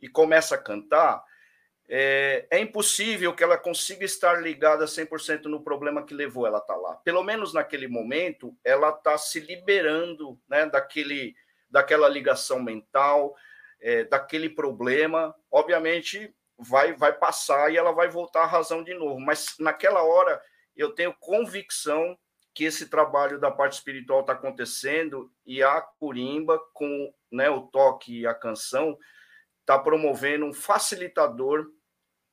e 0.00 0.08
começa 0.08 0.54
a 0.54 0.58
cantar, 0.58 1.22
é, 1.86 2.46
é, 2.50 2.58
impossível 2.58 3.34
que 3.34 3.44
ela 3.44 3.58
consiga 3.58 4.06
estar 4.06 4.40
ligada 4.40 4.86
100% 4.86 5.44
no 5.50 5.62
problema 5.62 6.02
que 6.02 6.14
levou 6.14 6.46
ela 6.46 6.56
a 6.56 6.62
estar 6.62 6.72
tá 6.72 6.80
lá. 6.80 6.94
Pelo 7.04 7.22
menos 7.22 7.52
naquele 7.52 7.86
momento, 7.86 8.56
ela 8.64 8.88
está 8.88 9.18
se 9.18 9.38
liberando 9.38 10.40
né, 10.48 10.64
daquele, 10.64 11.34
daquela 11.68 12.08
ligação 12.08 12.58
mental, 12.58 13.36
é, 13.82 14.04
daquele 14.04 14.48
problema. 14.48 15.36
Obviamente, 15.50 16.34
vai, 16.56 16.94
vai 16.94 17.12
passar 17.12 17.70
e 17.70 17.76
ela 17.76 17.92
vai 17.92 18.08
voltar 18.08 18.44
à 18.44 18.46
razão 18.46 18.82
de 18.82 18.94
novo. 18.94 19.20
Mas 19.20 19.56
naquela 19.58 20.02
hora, 20.02 20.40
eu 20.74 20.94
tenho 20.94 21.14
convicção 21.20 22.16
que 22.60 22.64
esse 22.64 22.90
trabalho 22.90 23.40
da 23.40 23.50
parte 23.50 23.72
espiritual 23.72 24.20
está 24.20 24.34
acontecendo 24.34 25.32
e 25.46 25.62
a 25.62 25.80
curimba, 25.80 26.60
com 26.74 27.10
né, 27.32 27.48
o 27.48 27.62
toque 27.62 28.20
e 28.20 28.26
a 28.26 28.34
canção, 28.34 28.98
está 29.60 29.78
promovendo 29.78 30.44
um 30.44 30.52
facilitador 30.52 31.70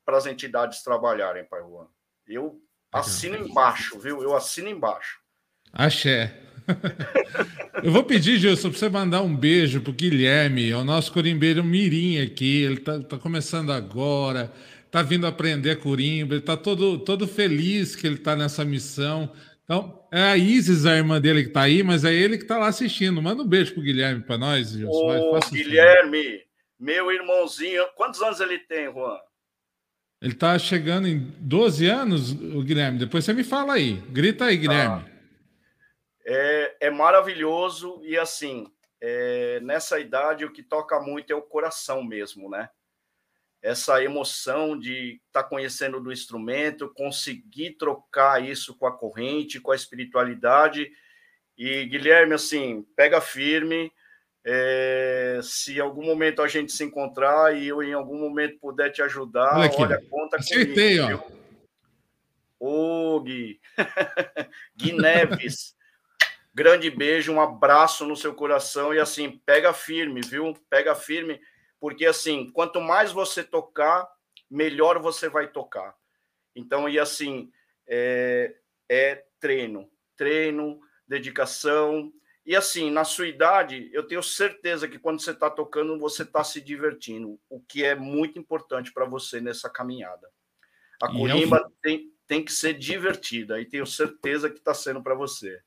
para 0.04 0.18
as 0.18 0.26
entidades 0.26 0.82
trabalharem, 0.82 1.46
Pai 1.46 1.62
Juan. 1.62 1.86
Eu 2.26 2.60
assino 2.92 3.38
embaixo, 3.38 3.98
viu? 3.98 4.22
Eu 4.22 4.36
assino 4.36 4.68
embaixo. 4.68 5.18
Axé. 5.72 6.38
Eu 7.82 7.90
vou 7.90 8.04
pedir, 8.04 8.36
Gilson, 8.36 8.68
para 8.68 8.78
você 8.78 8.88
mandar 8.90 9.22
um 9.22 9.34
beijo 9.34 9.80
para 9.80 9.90
o 9.92 9.94
Guilherme, 9.94 10.70
é 10.70 10.76
o 10.76 10.84
nosso 10.84 11.10
corimbeiro 11.10 11.64
Mirim 11.64 12.20
aqui. 12.20 12.64
Ele 12.64 12.74
está 12.74 13.00
tá 13.00 13.16
começando 13.16 13.72
agora, 13.72 14.52
está 14.84 15.00
vindo 15.00 15.26
aprender 15.26 15.76
corimba, 15.76 16.34
ele 16.34 16.42
está 16.42 16.54
todo, 16.54 16.98
todo 16.98 17.26
feliz 17.26 17.96
que 17.96 18.06
ele 18.06 18.16
está 18.16 18.36
nessa 18.36 18.62
missão. 18.62 19.32
Então, 19.64 19.97
é 20.10 20.22
a 20.22 20.36
Isis, 20.36 20.86
a 20.86 20.96
irmã 20.96 21.20
dele, 21.20 21.42
que 21.42 21.48
está 21.48 21.62
aí, 21.62 21.82
mas 21.82 22.04
é 22.04 22.12
ele 22.12 22.36
que 22.38 22.44
está 22.44 22.58
lá 22.58 22.68
assistindo. 22.68 23.20
Manda 23.20 23.42
um 23.42 23.46
beijo 23.46 23.72
para 23.72 23.80
o 23.80 23.84
Guilherme 23.84 24.22
para 24.22 24.38
nós. 24.38 24.74
Ô, 24.84 25.38
Guilherme, 25.50 26.42
meu 26.78 27.12
irmãozinho, 27.12 27.86
quantos 27.94 28.22
anos 28.22 28.40
ele 28.40 28.58
tem, 28.58 28.92
Juan? 28.92 29.18
Ele 30.20 30.32
está 30.32 30.58
chegando 30.58 31.06
em 31.06 31.18
12 31.38 31.86
anos, 31.86 32.32
o 32.32 32.62
Guilherme. 32.62 32.98
Depois 32.98 33.24
você 33.24 33.32
me 33.32 33.44
fala 33.44 33.74
aí. 33.74 33.94
Grita 34.10 34.46
aí, 34.46 34.56
Guilherme. 34.56 35.04
Ah, 35.06 35.18
é, 36.26 36.76
é, 36.80 36.90
maravilhoso 36.90 38.02
e 38.04 38.18
assim, 38.18 38.66
é, 39.00 39.60
nessa 39.60 40.00
idade 40.00 40.44
o 40.44 40.52
que 40.52 40.62
toca 40.62 41.00
muito 41.00 41.32
é 41.32 41.36
o 41.36 41.42
coração 41.42 42.02
mesmo, 42.02 42.50
né? 42.50 42.68
Essa 43.60 44.02
emoção 44.02 44.78
de 44.78 45.20
estar 45.26 45.42
tá 45.42 45.48
conhecendo 45.48 46.00
do 46.00 46.12
instrumento, 46.12 46.92
conseguir 46.94 47.72
trocar 47.72 48.42
isso 48.42 48.76
com 48.76 48.86
a 48.86 48.96
corrente, 48.96 49.60
com 49.60 49.72
a 49.72 49.76
espiritualidade. 49.76 50.90
E 51.56 51.84
Guilherme, 51.86 52.34
assim, 52.34 52.86
pega 52.94 53.20
firme 53.20 53.92
é, 54.50 55.40
se 55.42 55.76
em 55.76 55.80
algum 55.80 56.02
momento 56.02 56.40
a 56.40 56.48
gente 56.48 56.72
se 56.72 56.82
encontrar 56.82 57.54
e 57.54 57.68
eu 57.68 57.82
em 57.82 57.92
algum 57.92 58.18
momento 58.18 58.58
puder 58.58 58.90
te 58.90 59.02
ajudar, 59.02 59.58
olha, 59.58 59.66
aqui, 59.66 59.82
olha 59.82 60.00
conta 60.08 60.38
Acertei, 60.38 60.98
comigo. 60.98 61.24
Ó. 62.60 63.16
Ô, 63.16 63.20
Gui. 63.20 63.60
Gui 64.74 64.92
Neves. 64.92 65.76
Grande 66.54 66.90
beijo, 66.90 67.30
um 67.30 67.40
abraço 67.40 68.06
no 68.06 68.16
seu 68.16 68.34
coração 68.34 68.92
e 68.94 68.98
assim, 68.98 69.40
pega 69.44 69.72
firme, 69.72 70.22
viu? 70.22 70.54
Pega 70.70 70.94
firme, 70.94 71.38
porque 71.80 72.06
assim, 72.06 72.50
quanto 72.50 72.80
mais 72.80 73.12
você 73.12 73.42
tocar, 73.44 74.08
melhor 74.50 74.98
você 75.00 75.28
vai 75.28 75.48
tocar. 75.48 75.94
Então, 76.54 76.88
e 76.88 76.98
assim, 76.98 77.50
é, 77.86 78.54
é 78.88 79.24
treino, 79.38 79.88
treino, 80.16 80.80
dedicação, 81.06 82.12
e 82.48 82.56
assim, 82.56 82.90
na 82.90 83.04
sua 83.04 83.28
idade, 83.28 83.90
eu 83.92 84.06
tenho 84.06 84.22
certeza 84.22 84.88
que 84.88 84.98
quando 84.98 85.20
você 85.20 85.32
está 85.32 85.50
tocando, 85.50 85.98
você 85.98 86.22
está 86.22 86.42
se 86.42 86.62
divertindo, 86.62 87.38
o 87.50 87.60
que 87.60 87.84
é 87.84 87.94
muito 87.94 88.38
importante 88.38 88.90
para 88.90 89.04
você 89.04 89.38
nessa 89.38 89.68
caminhada. 89.68 90.26
A 91.02 91.12
corimba 91.12 91.58
é 91.58 91.60
o... 91.60 91.70
tem, 91.82 92.10
tem 92.26 92.42
que 92.42 92.50
ser 92.50 92.72
divertida, 92.72 93.60
e 93.60 93.66
tenho 93.66 93.84
certeza 93.84 94.48
que 94.48 94.56
está 94.56 94.72
sendo 94.72 95.02
para 95.02 95.14
você. 95.14 95.60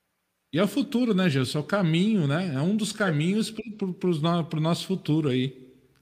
E 0.51 0.57
é 0.57 0.63
o 0.63 0.67
futuro, 0.67 1.13
né, 1.13 1.29
Gilson? 1.29 1.59
É 1.59 1.61
o 1.61 1.65
caminho, 1.65 2.27
né? 2.27 2.51
É 2.55 2.59
um 2.59 2.75
dos 2.75 2.91
caminhos 2.91 3.51
para 3.51 4.57
o 4.57 4.59
nosso 4.59 4.87
futuro 4.87 5.29
aí. 5.29 5.60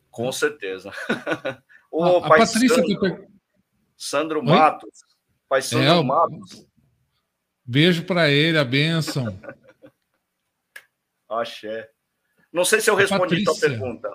Com 0.09 0.31
certeza. 0.31 0.91
o 1.91 2.03
a, 2.03 2.17
a 2.17 2.29
Patrícia 2.29 2.75
Sandro, 2.75 3.27
Sandro 3.95 4.43
Matos. 4.43 4.99
Pai 5.47 5.61
Sandro 5.61 5.87
é, 5.87 6.03
Matos. 6.03 6.67
Beijo 7.65 8.03
para 8.03 8.29
ele, 8.29 8.57
a 8.57 8.63
bênção. 8.63 9.39
Axé. 11.29 11.89
Não 12.51 12.65
sei 12.65 12.81
se 12.81 12.89
eu 12.89 12.95
respondi 12.95 13.41
a 13.41 13.45
tua 13.45 13.59
pergunta. 13.59 14.11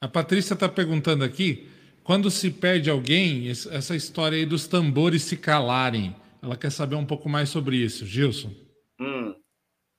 A 0.00 0.06
Patrícia 0.06 0.54
está 0.54 0.68
perguntando 0.68 1.24
aqui, 1.24 1.68
quando 2.04 2.30
se 2.30 2.50
perde 2.50 2.90
alguém, 2.90 3.48
essa 3.48 3.96
história 3.96 4.36
aí 4.36 4.46
dos 4.46 4.68
tambores 4.68 5.22
se 5.22 5.36
calarem, 5.36 6.14
ela 6.42 6.56
quer 6.56 6.70
saber 6.70 6.94
um 6.94 7.06
pouco 7.06 7.28
mais 7.28 7.48
sobre 7.48 7.76
isso, 7.76 8.06
Gilson. 8.06 8.52
Hum, 9.00 9.34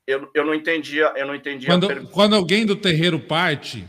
eu, 0.08 0.30
eu 0.34 0.46
não 0.46 0.54
entendia, 0.54 1.12
eu 1.16 1.26
não 1.26 1.36
entendi 1.36 1.66
quando, 1.66 2.08
quando 2.10 2.36
alguém 2.36 2.66
do 2.66 2.76
terreiro 2.76 3.20
parte, 3.20 3.86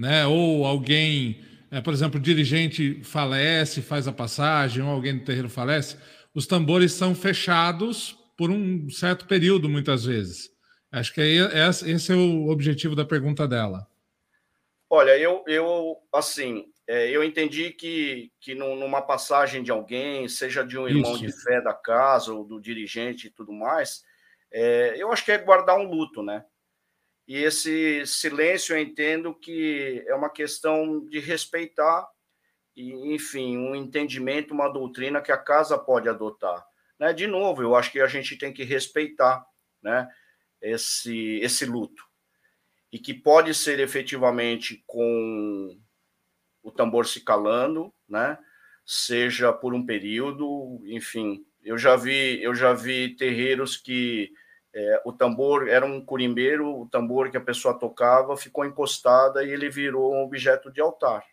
né, 0.00 0.26
ou 0.26 0.64
alguém, 0.64 1.44
é, 1.70 1.78
por 1.82 1.92
exemplo, 1.92 2.18
o 2.18 2.22
dirigente 2.22 3.04
falece, 3.04 3.82
faz 3.82 4.08
a 4.08 4.12
passagem, 4.12 4.82
ou 4.82 4.88
alguém 4.88 5.18
do 5.18 5.24
terreiro 5.24 5.50
falece, 5.50 5.98
os 6.34 6.46
tambores 6.46 6.92
são 6.92 7.14
fechados 7.14 8.16
por 8.34 8.50
um 8.50 8.88
certo 8.88 9.26
período, 9.26 9.68
muitas 9.68 10.06
vezes. 10.06 10.48
Acho 10.90 11.12
que 11.12 11.20
esse 11.20 12.12
é 12.12 12.16
o 12.16 12.48
objetivo 12.48 12.96
da 12.96 13.04
pergunta 13.04 13.46
dela. 13.46 13.86
Olha, 14.88 15.18
eu, 15.18 15.44
eu 15.46 15.98
assim, 16.12 16.64
é, 16.88 17.10
eu 17.10 17.22
entendi 17.22 17.70
que, 17.70 18.32
que 18.40 18.54
numa 18.54 19.02
passagem 19.02 19.62
de 19.62 19.70
alguém, 19.70 20.26
seja 20.28 20.64
de 20.64 20.78
um 20.78 20.88
irmão 20.88 21.12
Isso. 21.12 21.26
de 21.26 21.42
fé 21.44 21.60
da 21.60 21.74
casa 21.74 22.32
ou 22.32 22.42
do 22.42 22.58
dirigente 22.58 23.26
e 23.26 23.30
tudo 23.30 23.52
mais, 23.52 24.02
é, 24.50 24.94
eu 24.96 25.12
acho 25.12 25.26
que 25.26 25.30
é 25.30 25.38
guardar 25.38 25.78
um 25.78 25.88
luto, 25.88 26.22
né? 26.22 26.42
E 27.30 27.44
esse 27.44 28.04
silêncio 28.06 28.74
eu 28.74 28.82
entendo 28.82 29.32
que 29.32 30.02
é 30.08 30.12
uma 30.16 30.28
questão 30.28 31.06
de 31.06 31.20
respeitar 31.20 32.04
e, 32.74 33.14
enfim, 33.14 33.56
um 33.56 33.72
entendimento, 33.76 34.52
uma 34.52 34.68
doutrina 34.68 35.22
que 35.22 35.30
a 35.30 35.38
casa 35.38 35.78
pode 35.78 36.08
adotar. 36.08 36.60
Né? 36.98 37.12
De 37.12 37.28
novo, 37.28 37.62
eu 37.62 37.76
acho 37.76 37.92
que 37.92 38.00
a 38.00 38.08
gente 38.08 38.36
tem 38.36 38.52
que 38.52 38.64
respeitar, 38.64 39.46
né? 39.80 40.08
esse, 40.60 41.38
esse 41.40 41.64
luto. 41.64 42.02
E 42.90 42.98
que 42.98 43.14
pode 43.14 43.54
ser 43.54 43.78
efetivamente 43.78 44.82
com 44.84 45.80
o 46.64 46.72
tambor 46.72 47.06
se 47.06 47.20
calando, 47.20 47.94
né? 48.08 48.36
Seja 48.84 49.52
por 49.52 49.72
um 49.72 49.86
período, 49.86 50.82
enfim. 50.84 51.46
Eu 51.62 51.78
já 51.78 51.94
vi, 51.94 52.42
eu 52.42 52.56
já 52.56 52.72
vi 52.72 53.14
terreiros 53.14 53.76
que 53.76 54.32
é, 54.74 55.02
o 55.04 55.12
tambor 55.12 55.68
era 55.68 55.84
um 55.84 56.04
curimbeiro, 56.04 56.82
o 56.82 56.88
tambor 56.88 57.30
que 57.30 57.36
a 57.36 57.40
pessoa 57.40 57.78
tocava 57.78 58.36
ficou 58.36 58.64
encostada 58.64 59.42
e 59.42 59.50
ele 59.50 59.68
virou 59.68 60.14
um 60.14 60.22
objeto 60.22 60.70
de 60.70 60.80
altar. 60.80 61.24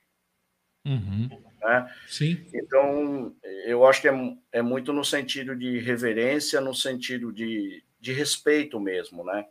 Uhum. 0.86 1.30
Né? 1.62 1.96
Sim. 2.08 2.46
Então, 2.54 3.36
eu 3.66 3.86
acho 3.86 4.02
que 4.02 4.08
é, 4.08 4.38
é 4.52 4.62
muito 4.62 4.94
no 4.94 5.04
sentido 5.04 5.56
de 5.56 5.80
reverência, 5.80 6.62
no 6.62 6.74
sentido 6.74 7.32
de, 7.32 7.84
de 8.00 8.14
respeito 8.14 8.80
mesmo, 8.80 9.24
né? 9.24 9.46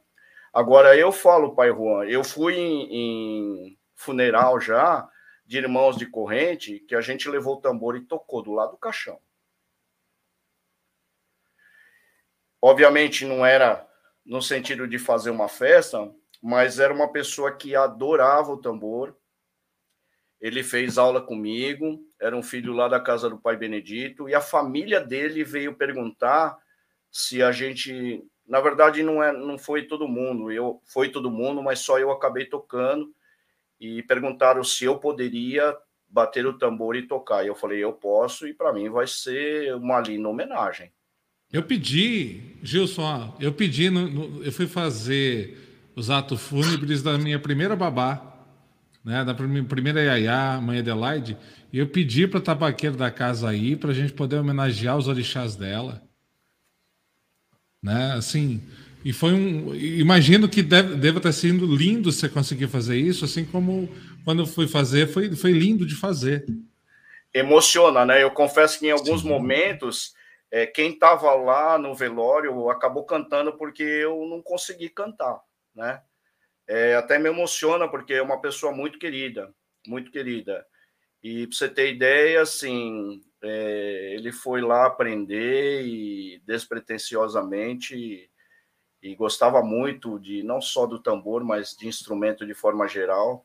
Agora, 0.53 0.97
eu 0.97 1.13
falo, 1.13 1.55
pai 1.55 1.69
Juan, 1.69 2.07
eu 2.07 2.25
fui 2.25 2.55
em, 2.55 2.89
em 2.91 3.79
funeral 3.95 4.59
já 4.59 5.07
de 5.45 5.59
irmãos 5.59 5.97
de 5.97 6.07
corrente 6.07 6.81
que 6.89 6.95
a 6.95 7.01
gente 7.01 7.29
levou 7.29 7.57
o 7.57 7.61
tambor 7.61 7.97
e 7.97 8.01
tocou 8.01 8.43
do 8.43 8.53
lado 8.53 8.73
do 8.73 8.79
caixão. 8.79 9.19
Obviamente 12.67 13.25
não 13.25 13.47
era 13.47 13.87
no 14.25 14.43
sentido 14.43 14.89
de 14.89 14.99
fazer 14.99 15.31
uma 15.31 15.49
festa, 15.49 16.13
mas 16.43 16.81
era 16.81 16.93
uma 16.93 17.13
pessoa 17.13 17.57
que 17.57 17.77
adorava 17.77 18.51
o 18.51 18.61
tambor. 18.61 19.17
Ele 20.41 20.65
fez 20.65 20.99
aula 20.99 21.23
comigo, 21.23 22.01
era 22.21 22.37
um 22.37 22.43
filho 22.43 22.73
lá 22.73 22.89
da 22.89 22.99
casa 22.99 23.31
do 23.31 23.39
pai 23.39 23.57
Benedito, 23.57 24.29
e 24.29 24.35
a 24.35 24.41
família 24.41 25.01
dele 25.01 25.45
veio 25.45 25.77
perguntar 25.77 26.59
se 27.09 27.41
a 27.41 27.53
gente 27.53 28.27
na 28.45 28.61
verdade, 28.61 29.01
não, 29.01 29.23
é, 29.23 29.33
não 29.33 29.57
foi 29.57 29.85
todo 29.87 30.09
mundo, 30.09 30.51
eu 30.51 30.83
foi 30.87 31.09
todo 31.09 31.31
mundo, 31.31 31.63
mas 31.63 31.79
só 31.79 32.01
eu 32.01 32.11
acabei 32.11 32.47
tocando 32.47 33.15
e 33.79 34.03
perguntaram 34.03 34.65
se 34.65 34.85
eu 34.85 34.99
poderia 34.99 35.77
bater 36.09 36.45
o 36.45 36.59
tambor 36.59 36.97
e 36.97 37.07
tocar. 37.07 37.45
E 37.45 37.49
eu 37.49 37.55
falei, 37.55 37.79
eu 37.79 37.93
posso, 37.93 38.49
e 38.49 38.53
para 38.55 38.73
mim 38.73 38.89
vai 38.89 39.07
ser 39.07 39.73
uma 39.77 40.01
linda 40.01 40.29
homenagem. 40.29 40.93
Eu 41.57 41.63
pedi, 41.63 42.41
Gilson, 42.63 43.37
eu 43.41 43.53
pedi, 43.53 43.89
no, 43.91 44.09
no, 44.09 44.45
eu 44.45 44.53
fui 44.53 44.67
fazer 44.67 45.91
os 45.95 46.11
atos 46.11 46.41
fúnebres 46.41 47.03
da 47.03 47.17
minha 47.17 47.39
primeira 47.39 47.75
babá, 47.75 48.35
né, 49.05 49.25
da 49.25 49.35
primeira 49.35 50.03
Yaya, 50.03 50.61
mãe 50.61 50.81
Adelaide, 50.81 51.37
e 51.73 51.79
eu 51.79 51.87
pedi 51.87 52.27
para 52.27 52.41
a 52.41 52.43
tabaqueira 52.43 52.97
da 52.97 53.11
casa 53.11 53.49
aí, 53.49 53.77
para 53.77 53.91
a 53.91 53.95
gente 53.95 54.13
poder 54.13 54.37
homenagear 54.37 54.97
os 54.97 55.09
orixás 55.09 55.57
dela 55.57 56.07
né? 57.87 58.15
Assim, 58.15 58.61
e 59.05 59.13
foi 59.13 59.33
um. 59.33 59.73
Imagino 59.75 60.49
que 60.49 60.61
deve, 60.61 60.97
deva 60.97 61.21
ter 61.21 61.33
sido 61.33 61.65
lindo 61.67 62.11
você 62.11 62.29
conseguir 62.29 62.67
fazer 62.67 62.99
isso, 62.99 63.25
assim 63.25 63.45
como 63.45 63.89
quando 64.25 64.43
eu 64.43 64.47
fui 64.47 64.67
fazer, 64.67 65.07
foi, 65.07 65.35
foi 65.37 65.53
lindo 65.53 65.87
de 65.87 65.95
fazer. 65.95 66.45
Emociona, 67.33 68.05
né? 68.05 68.23
Eu 68.23 68.33
confesso 68.33 68.81
que 68.81 68.87
em 68.87 68.91
alguns 68.91 69.23
Sim. 69.23 69.29
momentos, 69.29 70.16
é, 70.51 70.67
quem 70.67 70.93
estava 70.93 71.35
lá 71.35 71.79
no 71.79 71.95
velório 71.95 72.71
acabou 72.71 73.05
cantando 73.05 73.57
porque 73.57 73.83
eu 73.83 74.27
não 74.27 74.41
consegui 74.41 74.89
cantar, 74.89 75.41
né? 75.75 76.03
É, 76.69 76.95
até 76.97 77.19
me 77.19 77.29
emociona 77.29 77.89
porque 77.89 78.15
é 78.15 78.23
uma 78.23 78.41
pessoa 78.41 78.73
muito 78.73 78.99
querida, 78.99 79.55
muito 79.87 80.11
querida. 80.11 80.67
E 81.23 81.47
para 81.47 81.57
você 81.57 81.69
ter 81.69 81.93
ideia, 81.93 82.43
assim, 82.43 83.23
é, 83.43 84.15
ele 84.15 84.33
foi 84.33 84.61
lá 84.61 84.87
aprender 84.87 85.83
e 85.85 86.41
despretensiosamente 86.47 87.97
e, 87.97 88.31
e 89.03 89.15
gostava 89.15 89.63
muito 89.63 90.19
de 90.19 90.43
não 90.43 90.61
só 90.61 90.87
do 90.87 90.99
tambor, 91.01 91.45
mas 91.45 91.77
de 91.77 91.87
instrumento 91.87 92.47
de 92.47 92.55
forma 92.55 92.89
geral. 92.89 93.45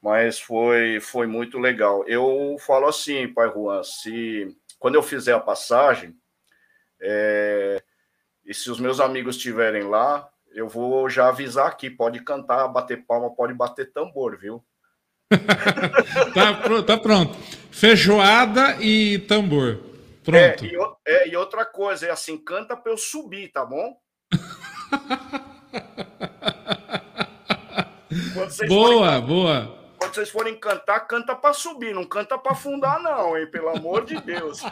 Mas 0.00 0.38
foi, 0.38 1.00
foi 1.00 1.26
muito 1.26 1.58
legal. 1.58 2.04
Eu 2.06 2.56
falo 2.60 2.86
assim, 2.86 3.32
pai 3.32 3.50
Juan, 3.52 3.82
se 3.82 4.56
quando 4.78 4.94
eu 4.94 5.02
fizer 5.02 5.32
a 5.32 5.40
passagem, 5.40 6.14
é, 7.00 7.82
e 8.44 8.54
se 8.54 8.70
os 8.70 8.78
meus 8.78 9.00
amigos 9.00 9.36
estiverem 9.36 9.82
lá, 9.82 10.30
eu 10.52 10.68
vou 10.68 11.10
já 11.10 11.28
avisar 11.28 11.66
aqui, 11.66 11.90
pode 11.90 12.20
cantar, 12.20 12.68
bater 12.68 13.04
palma, 13.04 13.34
pode 13.34 13.52
bater 13.52 13.92
tambor, 13.92 14.38
viu? 14.38 14.64
tá, 16.32 16.82
tá, 16.84 16.96
pronto. 16.96 17.36
Feijoada 17.70 18.76
e 18.80 19.18
tambor. 19.20 19.80
Pronto. 20.24 20.38
É, 20.38 20.56
e, 20.62 20.76
é, 21.06 21.28
e 21.28 21.36
outra 21.36 21.64
coisa, 21.64 22.06
é 22.06 22.10
assim, 22.10 22.36
canta 22.38 22.76
para 22.76 22.92
eu 22.92 22.96
subir, 22.96 23.48
tá 23.48 23.64
bom? 23.64 23.96
boa, 28.68 29.20
forem, 29.20 29.26
boa. 29.26 29.85
Quando 30.06 30.14
vocês 30.14 30.30
forem 30.30 30.54
cantar, 30.54 31.00
canta 31.00 31.34
para 31.34 31.52
subir, 31.52 31.92
não 31.92 32.04
canta 32.04 32.38
para 32.38 32.52
afundar, 32.52 33.02
não, 33.02 33.36
hein? 33.36 33.50
Pelo 33.50 33.70
amor 33.70 34.04
de 34.04 34.20
Deus. 34.20 34.62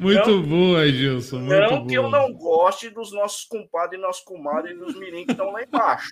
Muito 0.00 0.30
não, 0.30 0.42
boa, 0.42 0.88
Gilson. 0.88 1.40
Muito 1.40 1.70
não 1.70 1.86
que 1.86 1.94
eu 1.94 2.08
não 2.08 2.32
goste 2.32 2.88
dos 2.88 3.12
nossos 3.12 3.44
compadres 3.44 3.98
e 3.98 4.02
nossos 4.02 4.24
comadres 4.24 4.74
e 4.74 4.78
dos 4.78 4.94
mirim 4.94 5.26
que 5.26 5.32
estão 5.32 5.50
lá 5.50 5.62
embaixo. 5.62 6.08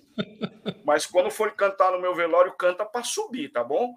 Mas 0.85 1.07
quando 1.07 1.31
for 1.31 1.53
cantar 1.53 1.93
no 1.93 2.01
meu 2.01 2.15
velório, 2.15 2.53
canta 2.59 2.85
para 2.85 3.03
subir, 3.03 3.49
tá 3.49 3.65
bom? 3.65 3.95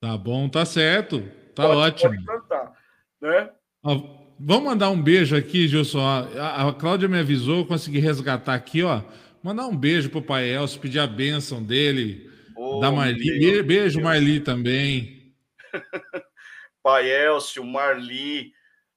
Tá 0.00 0.16
bom, 0.16 0.48
tá 0.48 0.64
certo. 0.64 1.20
Tá 1.54 1.64
pode, 1.64 1.76
ótimo. 1.76 2.14
Pode 2.14 2.24
cantar, 2.24 2.72
né? 3.20 3.50
Vamos 3.84 4.64
mandar 4.64 4.88
um 4.88 5.02
beijo 5.02 5.36
aqui, 5.36 5.68
Gilson. 5.68 6.00
A, 6.00 6.68
a 6.68 6.72
Cláudia 6.72 7.08
me 7.08 7.18
avisou, 7.18 7.66
consegui 7.66 7.98
resgatar 7.98 8.54
aqui, 8.54 8.82
ó. 8.82 9.02
Mandar 9.42 9.66
um 9.66 9.76
beijo 9.76 10.08
pro 10.08 10.22
Pai 10.22 10.48
Elcio, 10.48 10.80
pedir 10.80 11.00
a 11.00 11.06
bênção 11.06 11.60
dele, 11.60 12.30
oh, 12.56 12.78
da 12.78 12.92
Marli. 12.92 13.18
Deus, 13.40 13.66
beijo, 13.66 13.96
Deus. 13.96 14.04
Marli, 14.04 14.38
também. 14.38 15.34
Pai 16.80 17.10
Elcio, 17.10 17.64
Marli. 17.64 18.52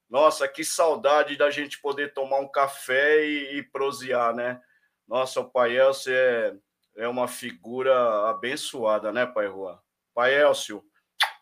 Nossa, 0.08 0.46
que 0.46 0.64
saudade 0.64 1.36
da 1.36 1.50
gente 1.50 1.80
poder 1.80 2.12
tomar 2.12 2.38
um 2.38 2.48
café 2.48 3.26
e, 3.26 3.58
e 3.58 3.62
prosear, 3.64 4.32
né? 4.32 4.60
Nossa, 5.08 5.40
o 5.40 5.50
Pai 5.50 5.76
Elcio 5.76 6.12
é, 6.12 6.54
é 6.96 7.08
uma 7.08 7.26
figura 7.26 8.30
abençoada, 8.30 9.10
né, 9.10 9.26
Pai 9.26 9.48
Juan? 9.48 9.78
Pai 10.14 10.32
Elcio, 10.40 10.82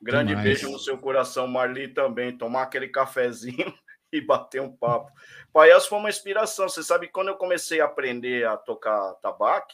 grande 0.00 0.30
Demais. 0.30 0.46
beijo 0.46 0.70
no 0.70 0.78
seu 0.78 0.96
coração, 0.96 1.46
Marli 1.46 1.88
também. 1.88 2.36
Tomar 2.36 2.62
aquele 2.62 2.88
cafezinho 2.88 3.72
e 4.10 4.20
bater 4.20 4.62
um 4.62 4.74
papo. 4.74 5.12
Pai 5.54 5.70
Elcio 5.70 5.88
foi 5.88 5.98
uma 6.00 6.10
inspiração. 6.10 6.68
Você 6.68 6.82
sabe, 6.82 7.06
quando 7.06 7.28
eu 7.28 7.36
comecei 7.36 7.80
a 7.80 7.84
aprender 7.84 8.44
a 8.44 8.56
tocar 8.56 9.14
tabaco, 9.22 9.72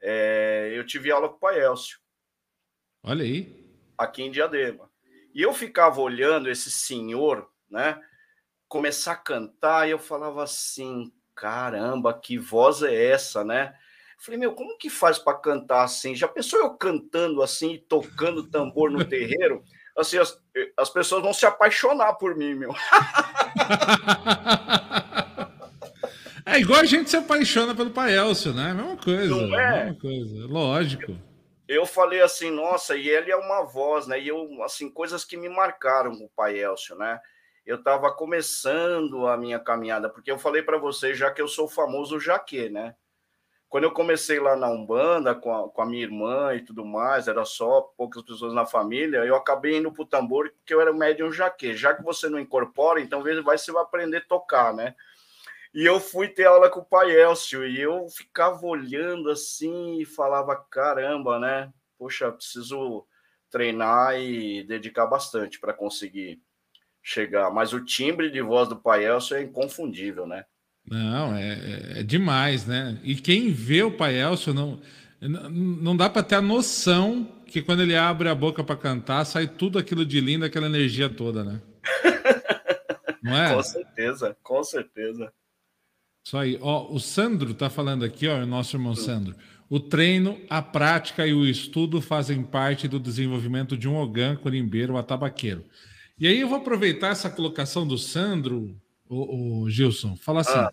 é, 0.00 0.72
eu 0.74 0.86
tive 0.86 1.12
aula 1.12 1.28
com 1.28 1.36
o 1.36 1.38
Pai 1.38 1.62
Elcio. 1.62 1.98
Olha 3.02 3.22
aí. 3.22 3.54
Aqui 3.98 4.22
em 4.22 4.30
Diadema. 4.30 4.90
E 5.34 5.42
eu 5.42 5.52
ficava 5.52 6.00
olhando 6.00 6.48
esse 6.48 6.70
senhor, 6.70 7.46
né? 7.68 8.00
Começar 8.66 9.12
a 9.12 9.16
cantar, 9.16 9.86
e 9.86 9.90
eu 9.90 9.98
falava 9.98 10.42
assim: 10.42 11.12
caramba, 11.34 12.18
que 12.18 12.38
voz 12.38 12.82
é 12.82 13.10
essa, 13.10 13.44
né? 13.44 13.76
Falei, 14.16 14.40
meu, 14.40 14.54
como 14.54 14.78
que 14.78 14.88
faz 14.88 15.18
para 15.18 15.36
cantar 15.36 15.82
assim? 15.82 16.16
Já 16.16 16.26
pensou 16.26 16.58
eu 16.58 16.70
cantando 16.70 17.42
assim, 17.42 17.84
tocando 17.86 18.48
tambor 18.48 18.90
no 18.90 19.04
terreiro? 19.04 19.62
Assim, 19.94 20.16
as, 20.16 20.42
as 20.78 20.88
pessoas 20.88 21.22
vão 21.22 21.34
se 21.34 21.44
apaixonar 21.44 22.14
por 22.14 22.34
mim, 22.34 22.54
meu. 22.54 22.74
Igual 26.62 26.80
a 26.80 26.84
gente 26.84 27.10
se 27.10 27.16
apaixona 27.16 27.74
pelo 27.74 27.90
Pai 27.90 28.16
Elcio, 28.16 28.52
né? 28.52 28.72
Mesma 28.72 28.96
coisa. 28.96 29.34
Não 29.34 29.60
é? 29.60 29.84
Mesma 29.84 30.00
coisa, 30.00 30.46
lógico 30.46 31.12
eu 31.74 31.86
falei 31.86 32.20
assim, 32.20 32.50
nossa, 32.50 32.96
e 32.96 33.08
ele 33.08 33.30
é 33.30 33.36
uma 33.36 33.62
voz, 33.62 34.06
né? 34.06 34.20
E 34.20 34.28
eu, 34.28 34.62
assim, 34.62 34.90
coisas 34.90 35.24
que 35.24 35.36
me 35.36 35.48
marcaram 35.48 36.16
com 36.16 36.24
o 36.24 36.30
pai 36.30 36.58
Elcio, 36.58 36.96
né? 36.96 37.18
Eu 37.64 37.76
estava 37.76 38.12
começando 38.12 39.26
a 39.26 39.36
minha 39.36 39.58
caminhada, 39.58 40.10
porque 40.10 40.30
eu 40.30 40.38
falei 40.38 40.62
para 40.62 40.76
vocês 40.76 41.16
já 41.16 41.30
que 41.30 41.40
eu 41.40 41.48
sou 41.48 41.66
o 41.66 41.70
famoso 41.70 42.20
Jaque, 42.20 42.68
né? 42.68 42.94
Quando 43.68 43.84
eu 43.84 43.92
comecei 43.92 44.38
lá 44.38 44.54
na 44.54 44.68
Umbanda 44.68 45.34
com 45.34 45.54
a, 45.54 45.70
com 45.70 45.80
a 45.80 45.86
minha 45.86 46.02
irmã 46.02 46.54
e 46.54 46.60
tudo 46.60 46.84
mais, 46.84 47.26
era 47.26 47.42
só 47.44 47.80
poucas 47.96 48.22
pessoas 48.22 48.52
na 48.52 48.66
família, 48.66 49.24
eu 49.24 49.34
acabei 49.34 49.78
indo 49.78 49.90
para 49.90 50.02
o 50.02 50.06
tambor 50.06 50.50
porque 50.50 50.74
eu 50.74 50.80
era 50.80 50.92
o 50.92 50.96
médium 50.96 51.32
Jaque. 51.32 51.74
Já 51.74 51.94
que 51.94 52.02
você 52.02 52.28
não 52.28 52.38
incorpora, 52.38 53.00
então 53.00 53.22
vai, 53.22 53.56
você 53.56 53.72
vai 53.72 53.82
aprender 53.82 54.18
a 54.18 54.28
tocar, 54.28 54.74
né? 54.74 54.94
E 55.74 55.84
eu 55.84 55.98
fui 55.98 56.28
ter 56.28 56.44
aula 56.44 56.68
com 56.68 56.80
o 56.80 56.84
pai 56.84 57.10
Elcio 57.10 57.66
e 57.66 57.80
eu 57.80 58.06
ficava 58.08 58.64
olhando 58.66 59.30
assim 59.30 60.00
e 60.00 60.04
falava: 60.04 60.54
caramba, 60.70 61.38
né? 61.38 61.72
Poxa, 61.98 62.30
preciso 62.30 63.06
treinar 63.50 64.18
e 64.18 64.64
dedicar 64.64 65.06
bastante 65.06 65.58
para 65.58 65.72
conseguir 65.72 66.40
chegar. 67.02 67.50
Mas 67.50 67.72
o 67.72 67.84
timbre 67.84 68.30
de 68.30 68.42
voz 68.42 68.68
do 68.68 68.76
pai 68.76 69.04
Elcio 69.04 69.36
é 69.36 69.42
inconfundível, 69.42 70.26
né? 70.26 70.44
Não, 70.84 71.34
é, 71.36 71.52
é, 71.52 72.00
é 72.00 72.02
demais, 72.02 72.66
né? 72.66 72.98
E 73.02 73.14
quem 73.14 73.50
vê 73.50 73.82
o 73.82 73.96
pai 73.96 74.20
Elcio 74.20 74.52
não, 74.52 74.80
não 75.20 75.96
dá 75.96 76.10
para 76.10 76.22
ter 76.22 76.34
a 76.34 76.42
noção 76.42 77.42
que 77.46 77.62
quando 77.62 77.82
ele 77.82 77.96
abre 77.96 78.28
a 78.28 78.34
boca 78.34 78.64
para 78.64 78.76
cantar 78.76 79.24
sai 79.24 79.46
tudo 79.46 79.78
aquilo 79.78 80.04
de 80.04 80.20
lindo, 80.20 80.44
aquela 80.44 80.66
energia 80.66 81.08
toda, 81.08 81.44
né? 81.44 81.60
Não 83.22 83.36
é? 83.36 83.54
com 83.54 83.62
certeza, 83.62 84.36
com 84.42 84.64
certeza. 84.64 85.32
Isso 86.24 86.36
aí. 86.36 86.58
Ó, 86.60 86.92
o 86.92 87.00
Sandro 87.00 87.52
está 87.52 87.68
falando 87.68 88.04
aqui, 88.04 88.28
ó, 88.28 88.42
o 88.42 88.46
nosso 88.46 88.76
irmão 88.76 88.94
Sandro. 88.94 89.34
O 89.68 89.80
treino, 89.80 90.38
a 90.50 90.60
prática 90.60 91.26
e 91.26 91.32
o 91.32 91.46
estudo 91.46 92.00
fazem 92.00 92.42
parte 92.42 92.86
do 92.86 93.00
desenvolvimento 93.00 93.76
de 93.76 93.88
um 93.88 93.96
ogã, 93.96 94.36
corimbeiro, 94.36 94.96
atabaqueiro. 94.96 95.64
E 96.18 96.26
aí 96.26 96.40
eu 96.40 96.48
vou 96.48 96.58
aproveitar 96.58 97.08
essa 97.08 97.30
colocação 97.30 97.86
do 97.86 97.96
Sandro, 97.96 98.78
o, 99.08 99.62
o 99.62 99.70
Gilson, 99.70 100.16
fala 100.16 100.40
assim: 100.40 100.58
ah. 100.58 100.72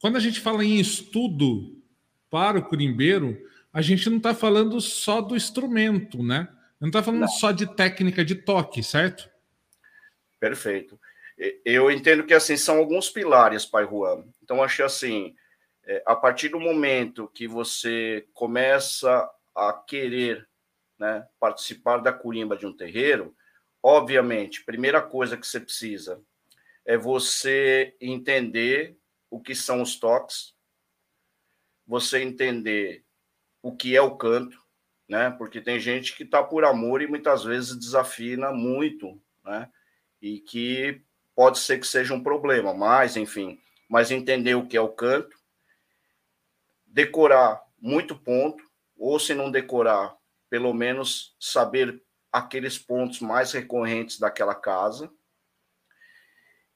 quando 0.00 0.16
a 0.16 0.20
gente 0.20 0.40
fala 0.40 0.64
em 0.64 0.78
estudo 0.78 1.80
para 2.28 2.58
o 2.58 2.64
corimbeiro, 2.64 3.40
a 3.72 3.80
gente 3.80 4.10
não 4.10 4.16
está 4.16 4.34
falando 4.34 4.80
só 4.80 5.20
do 5.20 5.36
instrumento, 5.36 6.22
né? 6.22 6.48
Não 6.80 6.88
está 6.88 7.02
falando 7.02 7.22
não. 7.22 7.28
só 7.28 7.52
de 7.52 7.66
técnica 7.74 8.24
de 8.24 8.34
toque, 8.34 8.82
certo? 8.82 9.28
Perfeito. 10.38 10.98
Eu 11.64 11.90
entendo 11.90 12.24
que 12.24 12.32
assim 12.32 12.56
são 12.56 12.78
alguns 12.78 13.10
pilares, 13.10 13.66
Pai 13.66 13.86
Juan. 13.86 14.24
Então, 14.42 14.62
que 14.62 14.82
assim, 14.82 15.34
é, 15.84 16.02
a 16.06 16.16
partir 16.16 16.48
do 16.48 16.58
momento 16.58 17.28
que 17.28 17.46
você 17.46 18.26
começa 18.32 19.30
a 19.54 19.72
querer 19.72 20.48
né, 20.98 21.26
participar 21.38 21.98
da 21.98 22.12
curimba 22.12 22.56
de 22.56 22.66
um 22.66 22.74
terreiro, 22.74 23.36
obviamente, 23.82 24.64
primeira 24.64 25.02
coisa 25.02 25.36
que 25.36 25.46
você 25.46 25.60
precisa 25.60 26.22
é 26.84 26.96
você 26.96 27.94
entender 28.00 28.96
o 29.28 29.40
que 29.40 29.54
são 29.54 29.82
os 29.82 29.96
toques, 29.96 30.54
você 31.86 32.22
entender 32.22 33.04
o 33.60 33.76
que 33.76 33.96
é 33.96 34.00
o 34.00 34.16
canto, 34.16 34.60
né? 35.08 35.30
Porque 35.30 35.60
tem 35.60 35.78
gente 35.78 36.16
que 36.16 36.22
está 36.22 36.42
por 36.42 36.64
amor 36.64 37.02
e 37.02 37.06
muitas 37.06 37.44
vezes 37.44 37.76
desafina 37.76 38.52
muito, 38.52 39.20
né? 39.44 39.68
E 40.22 40.40
que 40.40 41.02
pode 41.36 41.58
ser 41.58 41.78
que 41.78 41.86
seja 41.86 42.14
um 42.14 42.22
problema, 42.22 42.72
mas 42.72 43.16
enfim, 43.16 43.60
mas 43.88 44.10
entender 44.10 44.54
o 44.54 44.66
que 44.66 44.76
é 44.76 44.80
o 44.80 44.88
canto, 44.88 45.36
decorar 46.86 47.62
muito 47.78 48.16
ponto, 48.16 48.64
ou 48.96 49.20
se 49.20 49.34
não 49.34 49.50
decorar, 49.50 50.16
pelo 50.48 50.72
menos 50.72 51.36
saber 51.38 52.02
aqueles 52.32 52.78
pontos 52.78 53.20
mais 53.20 53.52
recorrentes 53.52 54.18
daquela 54.18 54.54
casa. 54.54 55.12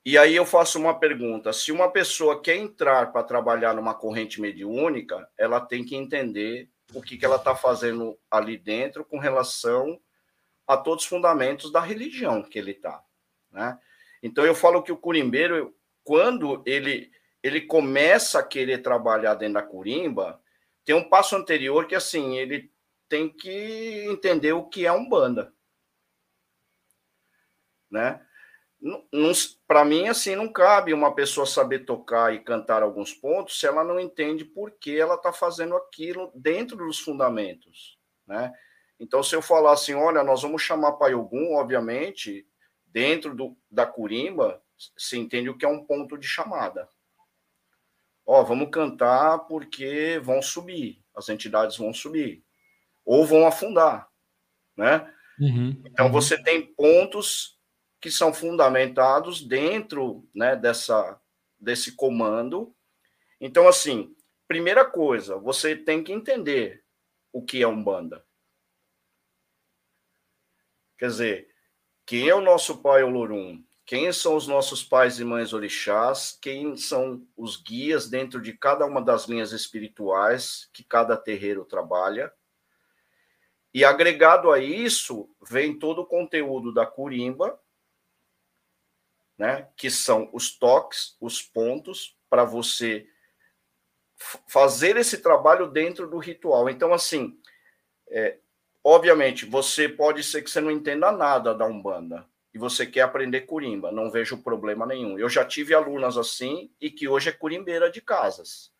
E 0.04 0.18
aí 0.18 0.36
eu 0.36 0.44
faço 0.44 0.78
uma 0.78 0.98
pergunta: 0.98 1.52
se 1.52 1.72
uma 1.72 1.90
pessoa 1.90 2.40
quer 2.42 2.56
entrar 2.56 3.12
para 3.12 3.24
trabalhar 3.24 3.74
numa 3.74 3.94
corrente 3.94 4.40
mediúnica, 4.40 5.26
ela 5.38 5.60
tem 5.60 5.82
que 5.82 5.96
entender 5.96 6.68
o 6.92 7.00
que, 7.00 7.16
que 7.16 7.24
ela 7.24 7.36
está 7.36 7.56
fazendo 7.56 8.18
ali 8.30 8.58
dentro 8.58 9.04
com 9.04 9.18
relação 9.18 9.98
a 10.66 10.76
todos 10.76 11.04
os 11.04 11.08
fundamentos 11.08 11.72
da 11.72 11.80
religião 11.80 12.42
que 12.42 12.58
ele 12.58 12.72
está. 12.72 13.02
Né? 13.50 13.78
Então 14.22 14.44
eu 14.44 14.54
falo 14.54 14.82
que 14.82 14.92
o 14.92 14.96
curimbeiro, 14.96 15.74
quando 16.04 16.62
ele 16.66 17.10
ele 17.42 17.62
começa 17.62 18.38
a 18.38 18.42
querer 18.42 18.82
trabalhar 18.82 19.34
dentro 19.34 19.54
da 19.54 19.62
curimba, 19.62 20.42
tem 20.84 20.94
um 20.94 21.08
passo 21.08 21.34
anterior 21.36 21.86
que 21.86 21.94
assim, 21.94 22.36
ele 22.36 22.70
tem 23.08 23.28
que 23.28 24.04
entender 24.06 24.52
o 24.52 24.68
que 24.68 24.84
é 24.86 24.92
um 24.92 25.08
banda. 25.08 25.52
Né? 27.90 28.20
Para 29.66 29.84
mim, 29.84 30.08
assim, 30.08 30.36
não 30.36 30.50
cabe 30.50 30.94
uma 30.94 31.14
pessoa 31.14 31.44
saber 31.44 31.80
tocar 31.80 32.34
e 32.34 32.42
cantar 32.42 32.82
alguns 32.82 33.12
pontos 33.12 33.58
se 33.58 33.66
ela 33.66 33.84
não 33.84 33.98
entende 33.98 34.44
por 34.44 34.70
que 34.70 34.98
ela 34.98 35.16
está 35.16 35.32
fazendo 35.32 35.76
aquilo 35.76 36.32
dentro 36.34 36.76
dos 36.76 36.98
fundamentos, 36.98 37.98
né? 38.26 38.52
Então, 38.98 39.22
se 39.22 39.34
eu 39.34 39.40
falar 39.42 39.72
assim, 39.72 39.94
olha, 39.94 40.22
nós 40.22 40.42
vamos 40.42 40.62
chamar 40.62 40.92
Pai 40.92 41.14
Ogum, 41.14 41.54
obviamente, 41.54 42.46
dentro 42.92 43.34
do, 43.34 43.56
da 43.70 43.86
curimba, 43.86 44.62
se 44.96 45.18
entende 45.18 45.48
o 45.48 45.56
que 45.56 45.64
é 45.64 45.68
um 45.68 45.84
ponto 45.84 46.16
de 46.16 46.26
chamada. 46.26 46.88
ó, 48.26 48.42
vamos 48.42 48.70
cantar 48.70 49.40
porque 49.40 50.20
vão 50.22 50.40
subir, 50.40 51.02
as 51.14 51.28
entidades 51.28 51.76
vão 51.76 51.92
subir 51.92 52.44
ou 53.04 53.26
vão 53.26 53.46
afundar, 53.46 54.08
né? 54.76 55.12
Uhum, 55.38 55.82
então 55.86 56.06
uhum. 56.06 56.12
você 56.12 56.40
tem 56.42 56.66
pontos 56.74 57.58
que 58.00 58.10
são 58.10 58.32
fundamentados 58.32 59.42
dentro, 59.42 60.28
né, 60.34 60.54
dessa 60.54 61.20
desse 61.58 61.92
comando. 61.92 62.74
Então 63.40 63.68
assim, 63.68 64.14
primeira 64.46 64.84
coisa, 64.84 65.36
você 65.36 65.76
tem 65.76 66.02
que 66.04 66.12
entender 66.12 66.84
o 67.32 67.42
que 67.42 67.62
é 67.62 67.66
Umbanda. 67.66 68.24
Quer 70.98 71.06
dizer, 71.06 71.49
quem 72.10 72.28
é 72.28 72.34
o 72.34 72.40
nosso 72.40 72.78
pai 72.78 73.04
Olorum? 73.04 73.62
Quem 73.86 74.12
são 74.12 74.34
os 74.34 74.48
nossos 74.48 74.82
pais 74.82 75.20
e 75.20 75.24
mães 75.24 75.52
orixás? 75.52 76.36
Quem 76.42 76.76
são 76.76 77.24
os 77.36 77.56
guias 77.56 78.10
dentro 78.10 78.42
de 78.42 78.52
cada 78.52 78.84
uma 78.84 79.00
das 79.00 79.26
linhas 79.28 79.52
espirituais 79.52 80.68
que 80.72 80.82
cada 80.82 81.16
terreiro 81.16 81.64
trabalha? 81.64 82.32
E 83.72 83.84
agregado 83.84 84.50
a 84.50 84.58
isso, 84.58 85.30
vem 85.40 85.78
todo 85.78 86.00
o 86.00 86.04
conteúdo 86.04 86.74
da 86.74 86.84
Curimba, 86.84 87.60
né, 89.38 89.68
que 89.76 89.88
são 89.88 90.28
os 90.32 90.50
toques, 90.50 91.16
os 91.20 91.40
pontos, 91.40 92.18
para 92.28 92.42
você 92.42 93.08
fazer 94.48 94.96
esse 94.96 95.18
trabalho 95.18 95.68
dentro 95.68 96.10
do 96.10 96.18
ritual. 96.18 96.68
Então, 96.68 96.92
assim, 96.92 97.40
é, 98.08 98.40
obviamente, 98.84 99.44
você 99.44 99.88
pode 99.88 100.22
ser 100.22 100.42
que 100.42 100.50
você 100.50 100.60
não 100.60 100.70
entenda 100.70 101.12
nada 101.12 101.54
da 101.54 101.66
Umbanda 101.66 102.26
e 102.52 102.58
você 102.58 102.84
quer 102.84 103.02
aprender 103.02 103.42
curimba, 103.42 103.92
não 103.92 104.10
vejo 104.10 104.42
problema 104.42 104.84
nenhum. 104.84 105.18
Eu 105.18 105.28
já 105.28 105.44
tive 105.44 105.74
alunas 105.74 106.16
assim 106.16 106.70
e 106.80 106.90
que 106.90 107.08
hoje 107.08 107.28
é 107.28 107.32
curimbeira 107.32 107.90
de 107.90 108.00
casas. 108.00 108.72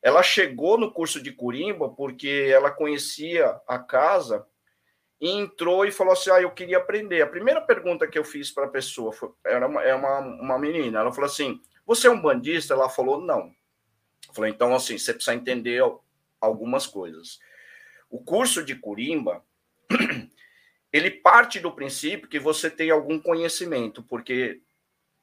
Ela 0.00 0.22
chegou 0.22 0.78
no 0.78 0.90
curso 0.92 1.22
de 1.22 1.32
curimba 1.32 1.88
porque 1.88 2.48
ela 2.52 2.70
conhecia 2.70 3.60
a 3.66 3.78
casa 3.78 4.46
e 5.20 5.30
entrou 5.30 5.84
e 5.84 5.92
falou 5.92 6.12
assim: 6.12 6.30
Ah, 6.30 6.42
eu 6.42 6.50
queria 6.50 6.78
aprender. 6.78 7.22
A 7.22 7.26
primeira 7.26 7.60
pergunta 7.60 8.08
que 8.08 8.18
eu 8.18 8.24
fiz 8.24 8.50
para 8.50 8.64
a 8.64 8.70
pessoa 8.70 9.12
foi, 9.12 9.30
era 9.46 9.66
uma, 9.66 9.82
é 9.82 9.94
uma, 9.94 10.18
uma 10.18 10.58
menina. 10.58 10.98
Ela 10.98 11.12
falou 11.12 11.30
assim: 11.30 11.60
Você 11.86 12.08
é 12.08 12.10
um 12.10 12.20
bandista? 12.20 12.74
Ela 12.74 12.88
falou: 12.88 13.20
Não. 13.20 13.52
Falei, 14.32 14.50
então, 14.50 14.74
assim, 14.74 14.96
você 14.98 15.12
precisa 15.12 15.34
entender 15.34 15.82
algumas 16.40 16.86
coisas. 16.86 17.38
O 18.12 18.22
curso 18.22 18.62
de 18.62 18.74
Curimba, 18.74 19.42
ele 20.92 21.10
parte 21.10 21.58
do 21.58 21.72
princípio 21.72 22.28
que 22.28 22.38
você 22.38 22.68
tem 22.68 22.90
algum 22.90 23.18
conhecimento, 23.18 24.02
porque 24.02 24.60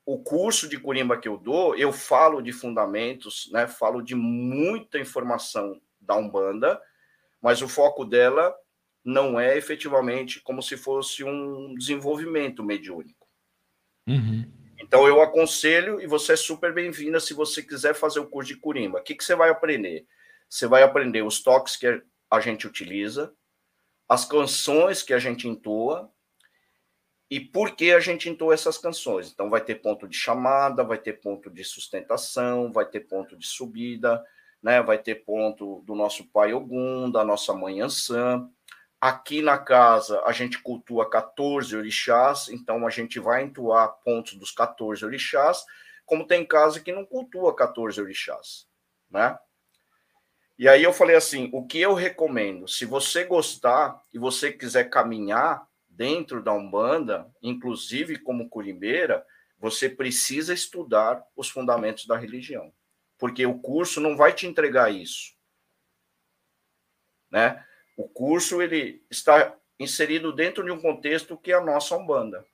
o 0.03 0.17
curso 0.23 0.67
de 0.67 0.79
Curimba 0.79 1.15
que 1.15 1.27
eu 1.27 1.37
dou, 1.37 1.75
eu 1.75 1.93
falo 1.93 2.41
de 2.41 2.51
fundamentos, 2.51 3.47
né? 3.53 3.67
Falo 3.67 4.01
de 4.01 4.15
muita 4.15 4.97
informação 4.97 5.79
da 6.01 6.15
Umbanda, 6.15 6.81
mas 7.39 7.61
o 7.61 7.67
foco 7.67 8.03
dela 8.03 8.55
não 9.05 9.39
é 9.39 9.55
efetivamente 9.55 10.41
como 10.41 10.63
se 10.63 10.75
fosse 10.75 11.23
um 11.23 11.75
desenvolvimento 11.75 12.63
mediúnico. 12.63 13.27
Uhum. 14.07 14.51
Então 14.79 15.07
eu 15.07 15.21
aconselho 15.21 16.01
e 16.01 16.07
você 16.07 16.33
é 16.33 16.35
super 16.35 16.73
bem-vinda 16.73 17.19
se 17.19 17.35
você 17.35 17.61
quiser 17.61 17.93
fazer 17.93 18.19
o 18.19 18.27
curso 18.27 18.51
de 18.51 18.59
Curimba. 18.59 18.97
O 18.97 19.03
que, 19.03 19.13
que 19.13 19.23
você 19.23 19.35
vai 19.35 19.51
aprender? 19.51 20.07
Você 20.49 20.65
vai 20.65 20.81
aprender 20.81 21.21
os 21.21 21.43
toques 21.43 21.75
que 21.75 22.01
a 22.29 22.39
gente 22.39 22.67
utiliza, 22.67 23.33
as 24.07 24.25
canções 24.25 25.03
que 25.03 25.13
a 25.13 25.19
gente 25.19 25.47
entoa 25.47 26.11
e 27.29 27.39
por 27.39 27.75
que 27.75 27.91
a 27.91 27.99
gente 27.99 28.27
entoa 28.27 28.53
essas 28.53 28.77
canções. 28.77 29.31
Então 29.31 29.49
vai 29.49 29.61
ter 29.61 29.75
ponto 29.75 30.07
de 30.07 30.17
chamada, 30.17 30.83
vai 30.83 30.97
ter 30.97 31.13
ponto 31.13 31.49
de 31.49 31.63
sustentação, 31.63 32.71
vai 32.71 32.85
ter 32.85 33.01
ponto 33.01 33.37
de 33.37 33.45
subida, 33.45 34.23
né? 34.61 34.81
Vai 34.81 34.97
ter 34.97 35.23
ponto 35.23 35.81
do 35.85 35.93
nosso 35.93 36.27
pai 36.31 36.53
Ogum, 36.53 37.09
da 37.09 37.23
nossa 37.23 37.53
mãe 37.53 37.81
Ansã. 37.81 38.49
Aqui 38.99 39.41
na 39.41 39.57
casa 39.57 40.21
a 40.25 40.31
gente 40.31 40.59
cultua 40.61 41.09
14 41.09 41.75
orixás, 41.75 42.49
então 42.49 42.85
a 42.85 42.89
gente 42.89 43.19
vai 43.19 43.43
entoar 43.43 43.95
pontos 44.03 44.33
dos 44.33 44.51
14 44.51 45.05
orixás, 45.05 45.63
como 46.05 46.27
tem 46.27 46.45
casa 46.45 46.81
que 46.81 46.91
não 46.91 47.05
cultua 47.05 47.55
14 47.55 48.01
orixás, 48.01 48.67
né? 49.09 49.37
E 50.59 50.67
aí 50.67 50.83
eu 50.83 50.91
falei 50.91 51.15
assim, 51.15 51.49
o 51.53 51.65
que 51.65 51.79
eu 51.79 51.93
recomendo, 51.93 52.67
se 52.67 52.83
você 52.83 53.23
gostar 53.23 54.03
e 54.13 54.19
você 54.19 54.51
quiser 54.51 54.89
caminhar 54.89 55.65
dentro 55.87 56.43
da 56.43 56.51
Umbanda, 56.51 57.31
inclusive 57.41 58.19
como 58.19 58.49
curimbeira, 58.49 59.25
você 59.57 59.87
precisa 59.87 60.53
estudar 60.53 61.25
os 61.33 61.49
fundamentos 61.49 62.05
da 62.05 62.17
religião, 62.17 62.73
porque 63.17 63.45
o 63.45 63.57
curso 63.57 64.01
não 64.01 64.17
vai 64.17 64.33
te 64.33 64.47
entregar 64.47 64.93
isso, 64.93 65.33
né? 67.31 67.63
O 67.95 68.09
curso 68.09 68.61
ele 68.61 69.01
está 69.09 69.55
inserido 69.79 70.33
dentro 70.33 70.65
de 70.65 70.71
um 70.71 70.79
contexto 70.81 71.37
que 71.37 71.53
é 71.53 71.55
a 71.55 71.63
nossa 71.63 71.95
Umbanda. 71.95 72.45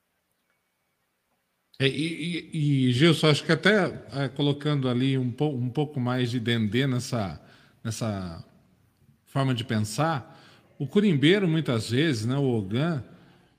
É, 1.80 1.88
e, 1.88 2.50
e, 2.54 2.88
e 2.90 2.94
Gilson, 2.94 3.30
acho 3.30 3.44
que 3.44 3.52
até 3.52 3.86
é, 4.14 4.30
colocando 4.30 4.88
ali 4.88 5.18
um, 5.18 5.32
po, 5.32 5.48
um 5.48 5.70
pouco 5.72 6.00
mais 6.00 6.30
de 6.30 6.40
dendê 6.40 6.86
nessa, 6.86 7.44
nessa 7.86 8.44
forma 9.26 9.54
de 9.54 9.64
pensar, 9.64 10.44
o 10.80 10.88
curimbeiro, 10.88 11.48
muitas 11.48 11.92
vezes, 11.92 12.26
né, 12.26 12.36
o 12.36 12.58
Ogan, 12.58 13.04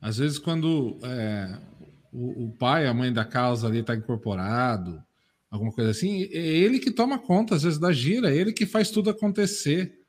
às 0.00 0.18
vezes 0.18 0.36
quando 0.36 0.98
é, 1.04 1.56
o, 2.12 2.46
o, 2.46 2.52
pai, 2.58 2.88
a 2.88 2.92
mãe 2.92 3.12
da 3.12 3.24
casa 3.24 3.68
ali 3.68 3.78
está 3.78 3.94
incorporado, 3.94 5.00
alguma 5.48 5.70
coisa 5.70 5.92
assim, 5.92 6.24
é 6.24 6.38
ele 6.38 6.80
que 6.80 6.90
toma 6.90 7.20
conta, 7.20 7.54
às 7.54 7.62
vezes, 7.62 7.78
da 7.78 7.92
gira, 7.92 8.30
é 8.32 8.36
ele 8.36 8.52
que 8.52 8.66
faz 8.66 8.90
tudo 8.90 9.10
acontecer. 9.10 10.00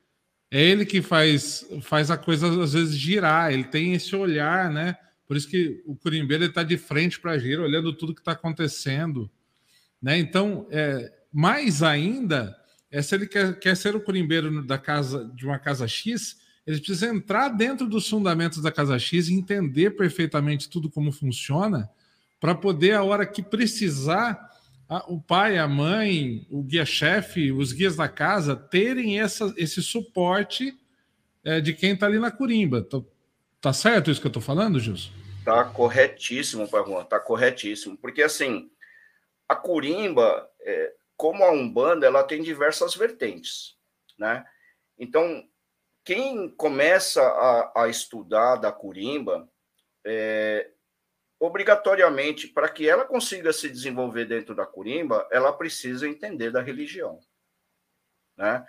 É 0.49 0.61
ele 0.61 0.86
que 0.86 1.01
faz, 1.01 1.68
faz 1.82 2.09
a 2.09 2.18
coisa 2.18 2.47
às 2.63 2.74
vezes 2.74 2.95
girar, 2.95 3.51
ele 3.51 3.65
tem 3.65 3.93
esse 3.93 4.15
olhar, 4.15 4.72
né? 4.72 4.95
Por 5.28 5.36
isso 5.36 5.47
que 5.47 5.84
o 5.86 5.95
curimbeiro 5.95 6.45
está 6.45 6.63
de 6.63 6.78
frente 6.78 7.20
para 7.20 7.34
a 7.34 7.38
gira, 7.38 7.61
olhando 7.61 7.93
tudo 7.93 8.15
que 8.15 8.22
está 8.22 8.32
acontecendo. 8.32 9.30
Né? 10.01 10.18
Então, 10.18 10.65
é, 10.72 11.11
mais 11.32 11.84
ainda, 11.84 12.57
é 12.91 13.01
se 13.01 13.15
ele 13.15 13.27
quer, 13.27 13.59
quer 13.59 13.75
ser 13.75 13.95
o 13.95 14.01
curimbeiro 14.01 14.63
da 14.65 14.77
casa, 14.77 15.29
de 15.35 15.45
uma 15.45 15.59
casa 15.59 15.88
X, 15.88 16.38
ele 16.65 16.77
precisa 16.77 17.07
entrar 17.07 17.49
dentro 17.49 17.88
dos 17.88 18.09
fundamentos 18.09 18.61
da 18.61 18.71
casa 18.71 18.99
X 18.99 19.29
e 19.29 19.33
entender 19.33 19.91
perfeitamente 19.91 20.69
tudo 20.69 20.89
como 20.89 21.11
funciona, 21.11 21.89
para 22.39 22.53
poder, 22.53 22.93
a 22.93 23.03
hora 23.03 23.25
que 23.25 23.41
precisar, 23.41 24.51
o 25.07 25.19
pai, 25.19 25.57
a 25.57 25.67
mãe, 25.67 26.45
o 26.49 26.61
guia-chefe, 26.61 27.51
os 27.51 27.71
guias 27.71 27.95
da 27.95 28.07
casa 28.07 28.55
terem 28.55 29.19
essa, 29.19 29.53
esse 29.57 29.81
suporte 29.81 30.77
é, 31.43 31.59
de 31.59 31.73
quem 31.73 31.93
está 31.93 32.05
ali 32.05 32.19
na 32.19 32.31
curimba. 32.31 32.81
Tá, 32.83 33.01
tá, 33.61 33.73
certo 33.73 34.11
isso 34.11 34.21
que 34.21 34.27
eu 34.27 34.29
estou 34.29 34.41
falando, 34.41 34.79
Gilson? 34.79 35.09
Tá 35.43 35.63
corretíssimo, 35.63 36.67
Juan, 36.67 37.05
tá 37.05 37.19
corretíssimo. 37.19 37.97
Porque, 37.97 38.21
assim, 38.21 38.69
a 39.47 39.55
curimba, 39.55 40.47
é, 40.61 40.93
como 41.18 41.43
a 41.43 41.51
Umbanda, 41.51 42.05
ela 42.05 42.24
tem 42.24 42.41
diversas 42.41 42.95
vertentes, 42.95 43.76
né? 44.18 44.45
Então, 44.97 45.43
quem 46.05 46.49
começa 46.49 47.22
a, 47.22 47.84
a 47.84 47.88
estudar 47.89 48.55
da 48.55 48.72
curimba, 48.72 49.49
é, 50.05 50.72
obrigatoriamente, 51.39 52.47
para 52.47 52.70
que 52.70 52.88
ela 52.88 53.03
consiga 53.03 53.51
se 53.51 53.70
desenvolver 53.70 54.26
dentro 54.26 54.55
da 54.55 54.65
curimba, 54.65 55.28
ela 55.32 55.51
precisa 55.51 56.07
entender 56.07 56.51
da 56.51 56.61
religião. 56.61 57.20
Né? 58.38 58.65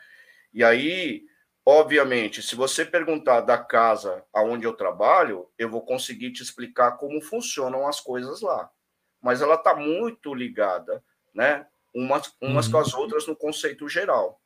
E 0.53 0.65
aí, 0.65 1.25
obviamente, 1.65 2.43
se 2.43 2.57
você 2.57 2.85
perguntar 2.85 3.43
da 3.43 3.57
casa 3.57 4.25
aonde 4.33 4.67
eu 4.67 4.75
trabalho, 4.75 5.49
eu 5.57 5.71
vou 5.71 5.83
conseguir 5.83 6.33
te 6.33 6.43
explicar 6.43 6.93
como 6.97 7.23
funcionam 7.23 7.87
as 7.87 8.01
coisas 8.01 8.41
lá. 8.41 8.71
Mas 9.21 9.41
ela 9.41 9.55
está 9.55 9.75
muito 9.75 10.35
ligada, 10.35 11.05
né? 11.35 11.67
Umas, 11.95 12.35
umas 12.41 12.67
uhum. 12.67 12.73
com 12.73 12.79
as 12.79 12.95
outras 12.95 13.27
no 13.27 13.37
conceito 13.37 13.89
geral. 13.89 14.41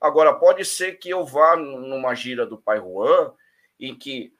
Agora, 0.00 0.34
pode 0.34 0.64
ser 0.64 0.98
que 0.98 1.10
eu 1.10 1.24
vá 1.24 1.56
numa 1.56 2.14
gira 2.14 2.46
do 2.46 2.58
Pai 2.58 2.78
Juan, 2.78 3.32
em 3.78 3.94
que 3.96 4.34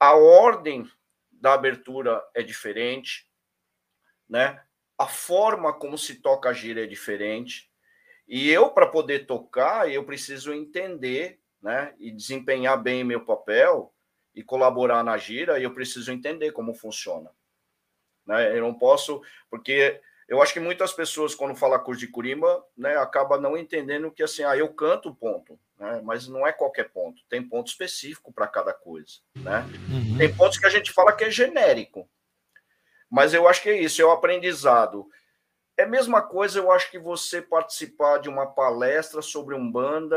a 0.00 0.14
ordem 0.14 0.90
da 1.30 1.54
abertura 1.54 2.22
é 2.34 2.42
diferente, 2.42 3.28
né? 4.28 4.62
A 4.96 5.06
forma 5.06 5.72
como 5.72 5.98
se 5.98 6.16
toca 6.16 6.48
a 6.48 6.52
gira 6.52 6.84
é 6.84 6.86
diferente. 6.86 7.70
E 8.26 8.50
eu, 8.50 8.70
para 8.70 8.86
poder 8.86 9.26
tocar, 9.26 9.90
eu 9.90 10.04
preciso 10.04 10.52
entender, 10.52 11.40
né? 11.60 11.94
E 11.98 12.10
desempenhar 12.10 12.82
bem 12.82 13.04
meu 13.04 13.24
papel 13.24 13.94
e 14.34 14.42
colaborar 14.42 15.04
na 15.04 15.16
gira, 15.16 15.60
eu 15.60 15.72
preciso 15.72 16.10
entender 16.10 16.52
como 16.52 16.74
funciona. 16.74 17.30
Né? 18.26 18.56
Eu 18.56 18.62
não 18.62 18.74
posso, 18.74 19.22
porque 19.48 20.00
eu 20.28 20.42
acho 20.42 20.52
que 20.52 20.60
muitas 20.60 20.92
pessoas, 20.92 21.34
quando 21.34 21.54
falam 21.54 21.78
curso 21.80 22.00
de 22.00 22.08
Curimba, 22.08 22.64
né, 22.76 22.96
acaba 22.96 23.38
não 23.38 23.56
entendendo 23.56 24.10
que 24.10 24.22
assim, 24.22 24.42
ah, 24.42 24.56
eu 24.56 24.72
canto 24.72 25.14
ponto 25.14 25.58
né? 25.78 26.00
mas 26.04 26.28
não 26.28 26.46
é 26.46 26.52
qualquer 26.52 26.90
ponto, 26.90 27.22
tem 27.28 27.42
ponto 27.42 27.68
específico 27.68 28.32
para 28.32 28.46
cada 28.46 28.72
coisa. 28.72 29.14
Né? 29.36 29.64
Uhum. 29.88 30.18
Tem 30.18 30.34
pontos 30.34 30.58
que 30.58 30.66
a 30.66 30.70
gente 30.70 30.92
fala 30.92 31.12
que 31.12 31.24
é 31.24 31.30
genérico, 31.30 32.08
mas 33.10 33.34
eu 33.34 33.48
acho 33.48 33.62
que 33.62 33.70
é 33.70 33.80
isso, 33.80 34.00
é 34.00 34.04
o 34.04 34.10
aprendizado 34.10 35.08
É 35.76 35.82
a 35.82 35.88
mesma 35.88 36.22
coisa, 36.22 36.58
eu 36.58 36.70
acho 36.70 36.90
que 36.90 36.98
você 36.98 37.42
participar 37.42 38.18
de 38.18 38.28
uma 38.28 38.46
palestra 38.46 39.20
sobre 39.20 39.54
Umbanda 39.54 40.16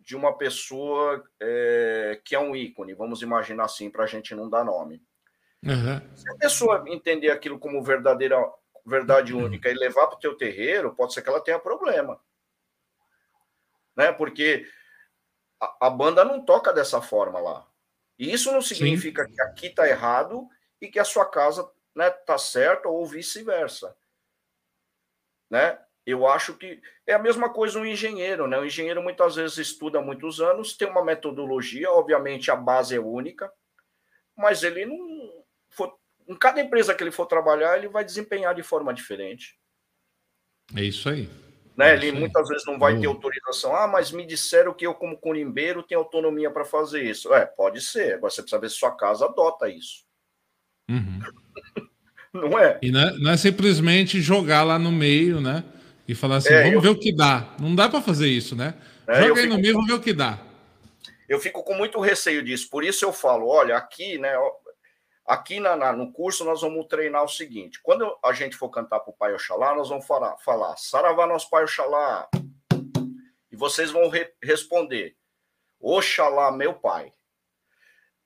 de 0.00 0.14
uma 0.14 0.36
pessoa 0.36 1.24
é, 1.40 2.20
que 2.24 2.34
é 2.34 2.38
um 2.38 2.54
ícone, 2.54 2.94
vamos 2.94 3.22
imaginar 3.22 3.64
assim, 3.64 3.90
para 3.90 4.04
a 4.04 4.06
gente 4.06 4.34
não 4.34 4.50
dar 4.50 4.64
nome. 4.64 5.02
Uhum. 5.62 6.14
Se 6.14 6.30
a 6.30 6.34
pessoa 6.34 6.84
entender 6.86 7.30
aquilo 7.30 7.58
como 7.58 7.82
verdadeira 7.82 8.36
verdade 8.84 9.32
única 9.32 9.70
e 9.70 9.74
levar 9.74 10.06
para 10.06 10.16
o 10.16 10.20
teu 10.20 10.36
terreiro, 10.36 10.94
pode 10.94 11.14
ser 11.14 11.22
que 11.22 11.28
ela 11.28 11.40
tenha 11.40 11.58
problema. 11.58 12.20
Né? 13.96 14.12
Porque 14.12 14.68
a, 15.60 15.86
a 15.86 15.90
banda 15.90 16.24
não 16.24 16.44
toca 16.44 16.72
dessa 16.72 17.00
forma 17.00 17.38
lá. 17.38 17.66
E 18.18 18.32
isso 18.32 18.52
não 18.52 18.60
significa 18.60 19.24
Sim. 19.24 19.32
que 19.32 19.40
aqui 19.40 19.66
está 19.68 19.88
errado 19.88 20.48
e 20.80 20.88
que 20.88 20.98
a 20.98 21.04
sua 21.04 21.24
casa 21.24 21.68
né, 21.94 22.10
tá 22.10 22.36
certa 22.36 22.88
ou 22.88 23.06
vice-versa. 23.06 23.96
Né? 25.50 25.78
Eu 26.06 26.26
acho 26.26 26.54
que 26.54 26.82
é 27.06 27.14
a 27.14 27.18
mesma 27.18 27.52
coisa 27.52 27.78
um 27.78 27.86
engenheiro, 27.86 28.46
né? 28.46 28.58
O 28.58 28.64
engenheiro 28.64 29.02
muitas 29.02 29.36
vezes 29.36 29.56
estuda 29.56 29.98
há 29.98 30.02
muitos 30.02 30.38
anos, 30.38 30.76
tem 30.76 30.86
uma 30.86 31.02
metodologia, 31.02 31.90
obviamente 31.90 32.50
a 32.50 32.56
base 32.56 32.94
é 32.94 33.00
única, 33.00 33.50
mas 34.36 34.62
ele 34.62 34.84
não 34.84 35.44
em 36.28 36.36
cada 36.36 36.60
empresa 36.60 36.94
que 36.94 37.02
ele 37.02 37.10
for 37.10 37.26
trabalhar, 37.26 37.76
ele 37.76 37.88
vai 37.88 38.04
desempenhar 38.04 38.54
de 38.54 38.62
forma 38.62 38.92
diferente. 38.92 39.56
É 40.74 40.82
isso 40.82 41.08
aí. 41.08 41.28
Né? 41.76 41.90
É 41.90 41.94
ele 41.94 42.12
muitas 42.12 42.48
vezes 42.48 42.66
não 42.66 42.78
vai 42.78 42.98
ter 42.98 43.06
autorização. 43.06 43.74
Ah, 43.74 43.86
mas 43.86 44.10
me 44.10 44.26
disseram 44.26 44.72
que 44.72 44.86
eu, 44.86 44.94
como 44.94 45.18
curimbeiro, 45.18 45.82
tenho 45.82 46.00
autonomia 46.00 46.50
para 46.50 46.64
fazer 46.64 47.02
isso. 47.02 47.32
É, 47.34 47.44
pode 47.44 47.80
ser. 47.80 48.14
Agora 48.14 48.30
você 48.30 48.42
precisa 48.42 48.60
ver 48.60 48.70
se 48.70 48.76
sua 48.76 48.96
casa 48.96 49.26
adota 49.26 49.68
isso. 49.68 50.04
Uhum. 50.90 51.20
não 52.32 52.58
é? 52.58 52.78
E 52.82 52.90
não 52.90 53.00
é, 53.00 53.18
não 53.18 53.30
é 53.30 53.36
simplesmente 53.36 54.20
jogar 54.20 54.62
lá 54.62 54.78
no 54.78 54.92
meio, 54.92 55.40
né? 55.40 55.64
e 56.06 56.14
falar 56.14 56.36
assim, 56.36 56.52
é, 56.52 56.62
vamos 56.62 56.74
eu... 56.74 56.80
ver 56.80 56.88
o 56.90 56.98
que 56.98 57.14
dá. 57.14 57.54
Não 57.58 57.74
dá 57.74 57.88
para 57.88 58.02
fazer 58.02 58.28
isso, 58.28 58.54
né? 58.54 58.74
É, 59.06 59.22
Joga 59.22 59.40
aí 59.40 59.46
no 59.46 59.58
meio, 59.58 59.74
vamos 59.74 59.88
ver 59.88 59.94
o 59.94 60.00
que 60.00 60.12
dá. 60.12 60.38
Eu 61.28 61.40
fico 61.40 61.62
com 61.64 61.74
muito 61.74 61.98
receio 62.00 62.42
disso, 62.42 62.68
por 62.70 62.84
isso 62.84 63.04
eu 63.04 63.12
falo, 63.12 63.48
olha, 63.48 63.76
aqui, 63.76 64.18
né, 64.18 64.34
aqui 65.26 65.60
na, 65.60 65.76
na, 65.76 65.92
no 65.92 66.12
curso 66.12 66.44
nós 66.44 66.60
vamos 66.60 66.86
treinar 66.86 67.24
o 67.24 67.28
seguinte, 67.28 67.80
quando 67.82 68.18
a 68.22 68.32
gente 68.32 68.56
for 68.56 68.68
cantar 68.70 69.00
para 69.00 69.10
o 69.10 69.16
Pai 69.16 69.34
Oxalá, 69.34 69.74
nós 69.74 69.88
vamos 69.88 70.06
falar, 70.06 70.36
falar 70.38 70.76
Saravá 70.76 71.26
nosso 71.26 71.48
Pai 71.50 71.64
Oxalá, 71.64 72.28
e 73.50 73.56
vocês 73.56 73.90
vão 73.90 74.08
re 74.08 74.32
responder, 74.42 75.16
Oxalá 75.80 76.50
meu 76.50 76.74
Pai, 76.74 77.12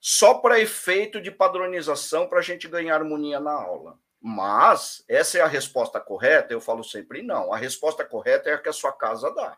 só 0.00 0.34
para 0.34 0.60
efeito 0.60 1.20
de 1.20 1.30
padronização 1.30 2.28
para 2.28 2.38
a 2.38 2.42
gente 2.42 2.68
ganhar 2.68 2.96
harmonia 2.96 3.40
na 3.40 3.52
aula. 3.52 3.98
Mas 4.20 5.04
essa 5.08 5.38
é 5.38 5.40
a 5.40 5.46
resposta 5.46 6.00
correta? 6.00 6.52
Eu 6.52 6.60
falo 6.60 6.82
sempre 6.82 7.22
não. 7.22 7.52
A 7.52 7.56
resposta 7.56 8.04
correta 8.04 8.50
é 8.50 8.54
a 8.54 8.58
que 8.58 8.68
a 8.68 8.72
sua 8.72 8.92
casa 8.92 9.32
dá. 9.32 9.56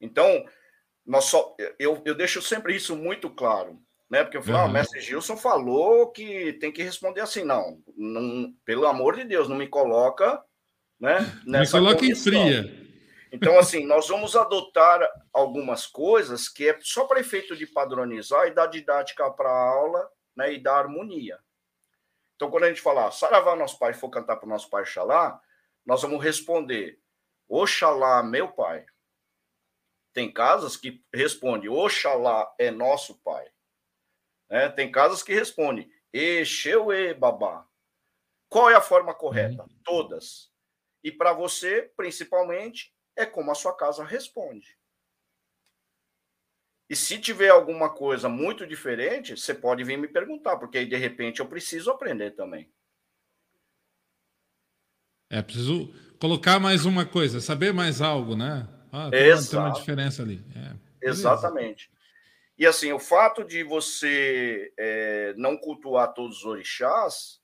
Então, 0.00 0.44
nós 1.06 1.26
só, 1.26 1.54
eu, 1.78 2.02
eu 2.04 2.14
deixo 2.14 2.42
sempre 2.42 2.74
isso 2.74 2.96
muito 2.96 3.30
claro, 3.30 3.80
né? 4.12 4.22
Porque 4.22 4.36
eu 4.36 4.42
falo, 4.42 4.58
uhum. 4.58 4.64
ah, 4.64 4.66
o 4.66 4.72
mestre 4.72 5.00
Gilson 5.00 5.38
falou 5.38 6.12
que 6.12 6.52
tem 6.60 6.70
que 6.70 6.82
responder 6.82 7.22
assim, 7.22 7.44
não, 7.44 7.82
não 7.96 8.54
pelo 8.62 8.86
amor 8.86 9.16
de 9.16 9.24
Deus, 9.24 9.48
não 9.48 9.56
me 9.56 9.66
coloca, 9.66 10.44
né? 11.00 11.20
Nessa 11.46 11.80
me 11.80 11.86
coloca 11.86 12.04
em 12.04 12.14
fria. 12.14 12.78
Então, 13.32 13.58
assim, 13.58 13.86
nós 13.86 14.06
vamos 14.08 14.36
adotar 14.36 15.00
algumas 15.32 15.86
coisas 15.86 16.46
que 16.46 16.68
é 16.68 16.78
só 16.82 17.06
para 17.06 17.20
efeito 17.20 17.56
de 17.56 17.66
padronizar 17.66 18.46
e 18.46 18.50
dar 18.50 18.66
didática 18.66 19.30
para 19.30 19.48
a 19.48 19.70
aula, 19.70 20.06
né? 20.36 20.52
E 20.52 20.62
dar 20.62 20.80
harmonia. 20.80 21.38
Então, 22.36 22.50
quando 22.50 22.64
a 22.64 22.68
gente 22.68 22.82
falar 22.82 23.10
Saravá, 23.12 23.56
nosso 23.56 23.78
pai, 23.78 23.94
for 23.94 24.10
cantar 24.10 24.36
para 24.36 24.46
o 24.46 24.50
nosso 24.50 24.68
pai 24.68 24.84
Xalá, 24.84 25.40
nós 25.86 26.02
vamos 26.02 26.22
responder 26.22 26.98
Oxalá, 27.48 28.22
meu 28.22 28.48
pai. 28.48 28.84
Tem 30.12 30.30
casas 30.30 30.76
que 30.76 31.02
respondem 31.14 31.70
Oxalá 31.70 32.54
é 32.58 32.70
nosso 32.70 33.18
pai. 33.22 33.48
Né? 34.52 34.68
Tem 34.68 34.92
casas 34.92 35.22
que 35.22 35.32
respondem 35.32 35.90
Exeuê, 36.12 37.14
babá. 37.14 37.66
Qual 38.50 38.68
é 38.68 38.74
a 38.74 38.82
forma 38.82 39.14
correta? 39.14 39.62
Uhum. 39.62 39.68
Todas. 39.82 40.52
E 41.02 41.10
para 41.10 41.32
você, 41.32 41.90
principalmente, 41.96 42.94
é 43.16 43.24
como 43.24 43.50
a 43.50 43.54
sua 43.54 43.74
casa 43.74 44.04
responde. 44.04 44.76
E 46.90 46.94
se 46.94 47.18
tiver 47.18 47.48
alguma 47.48 47.88
coisa 47.88 48.28
muito 48.28 48.66
diferente, 48.66 49.34
você 49.34 49.54
pode 49.54 49.82
vir 49.84 49.96
me 49.96 50.06
perguntar, 50.06 50.58
porque 50.58 50.76
aí 50.76 50.86
de 50.86 50.96
repente 50.96 51.40
eu 51.40 51.48
preciso 51.48 51.90
aprender 51.90 52.32
também. 52.32 52.70
É, 55.30 55.40
preciso 55.40 55.94
colocar 56.20 56.60
mais 56.60 56.84
uma 56.84 57.06
coisa, 57.06 57.40
saber 57.40 57.72
mais 57.72 58.02
algo, 58.02 58.36
né? 58.36 58.68
Ah, 58.92 59.08
tem, 59.08 59.32
uma, 59.32 59.42
tem 59.42 59.58
uma 59.58 59.70
diferença 59.70 60.22
ali. 60.22 60.44
É, 60.54 61.08
Exatamente. 61.08 61.90
E 62.62 62.66
assim, 62.66 62.92
o 62.92 62.98
fato 63.00 63.42
de 63.42 63.64
você 63.64 64.72
é, 64.78 65.34
não 65.36 65.56
cultuar 65.56 66.14
todos 66.14 66.36
os 66.38 66.44
orixás 66.44 67.40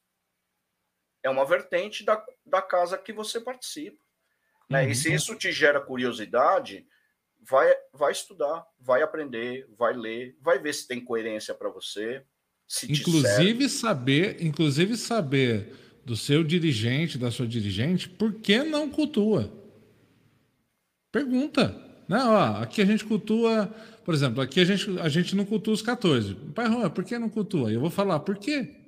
é 1.25 1.29
uma 1.29 1.45
vertente 1.45 2.05
da, 2.05 2.25
da 2.47 2.63
casa 2.63 2.97
que 2.97 3.13
você 3.13 3.41
participa. 3.41 3.99
Né? 4.71 4.85
Uhum. 4.85 4.91
E 4.91 4.95
se 4.95 5.13
isso 5.13 5.35
te 5.35 5.51
gera 5.51 5.81
curiosidade, 5.81 6.87
vai, 7.41 7.69
vai 7.93 8.13
estudar, 8.13 8.65
vai 8.79 9.03
aprender, 9.03 9.67
vai 9.77 9.93
ler, 9.93 10.37
vai 10.41 10.61
ver 10.61 10.73
se 10.73 10.87
tem 10.87 11.05
coerência 11.05 11.53
para 11.53 11.69
você. 11.69 12.23
inclusive 12.89 13.69
saber, 13.69 14.41
inclusive 14.41 14.97
saber 14.97 15.75
do 16.05 16.17
seu 16.17 16.45
dirigente, 16.45 17.19
da 17.19 17.33
sua 17.33 17.49
dirigente, 17.49 18.09
por 18.09 18.35
que 18.35 18.63
não 18.63 18.89
cultua? 18.89 19.53
Pergunta. 21.11 21.88
Né? 22.09 22.19
Ó, 22.25 22.63
aqui 22.63 22.81
a 22.81 22.87
gente 22.87 23.05
cultua, 23.05 23.67
por 24.05 24.15
exemplo, 24.15 24.41
aqui 24.41 24.61
a 24.61 24.65
gente, 24.65 24.99
a 24.99 25.09
gente 25.09 25.37
não 25.37 25.45
cultua 25.45 25.75
os 25.75 25.83
14. 25.83 26.35
Pai 26.55 26.67
Rô, 26.67 26.89
por 26.91 27.05
que 27.05 27.19
não 27.19 27.29
cultua? 27.29 27.71
Eu 27.71 27.81
vou 27.81 27.91
falar, 27.91 28.21
por 28.21 28.39
quê? 28.39 28.87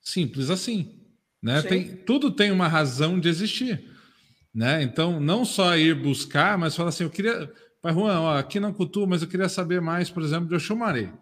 Simples 0.00 0.48
assim. 0.50 1.00
Né? 1.42 1.60
Tem, 1.62 1.96
tudo 1.96 2.30
tem 2.30 2.50
uma 2.50 2.66
razão 2.66 3.20
de 3.20 3.28
existir. 3.28 3.92
Né? 4.54 4.82
Então, 4.82 5.20
não 5.20 5.44
só 5.44 5.76
ir 5.76 5.94
buscar, 5.94 6.56
mas 6.56 6.74
falar 6.74 6.88
assim, 6.88 7.04
eu 7.04 7.10
queria... 7.10 7.52
Pai 7.82 7.92
Juan, 7.92 8.18
ó, 8.20 8.38
aqui 8.38 8.58
não 8.58 8.72
cultua, 8.72 9.06
mas 9.06 9.20
eu 9.20 9.28
queria 9.28 9.48
saber 9.48 9.78
mais, 9.78 10.08
por 10.08 10.22
exemplo, 10.22 10.48
de 10.48 10.54
Oxumaré. 10.54 11.12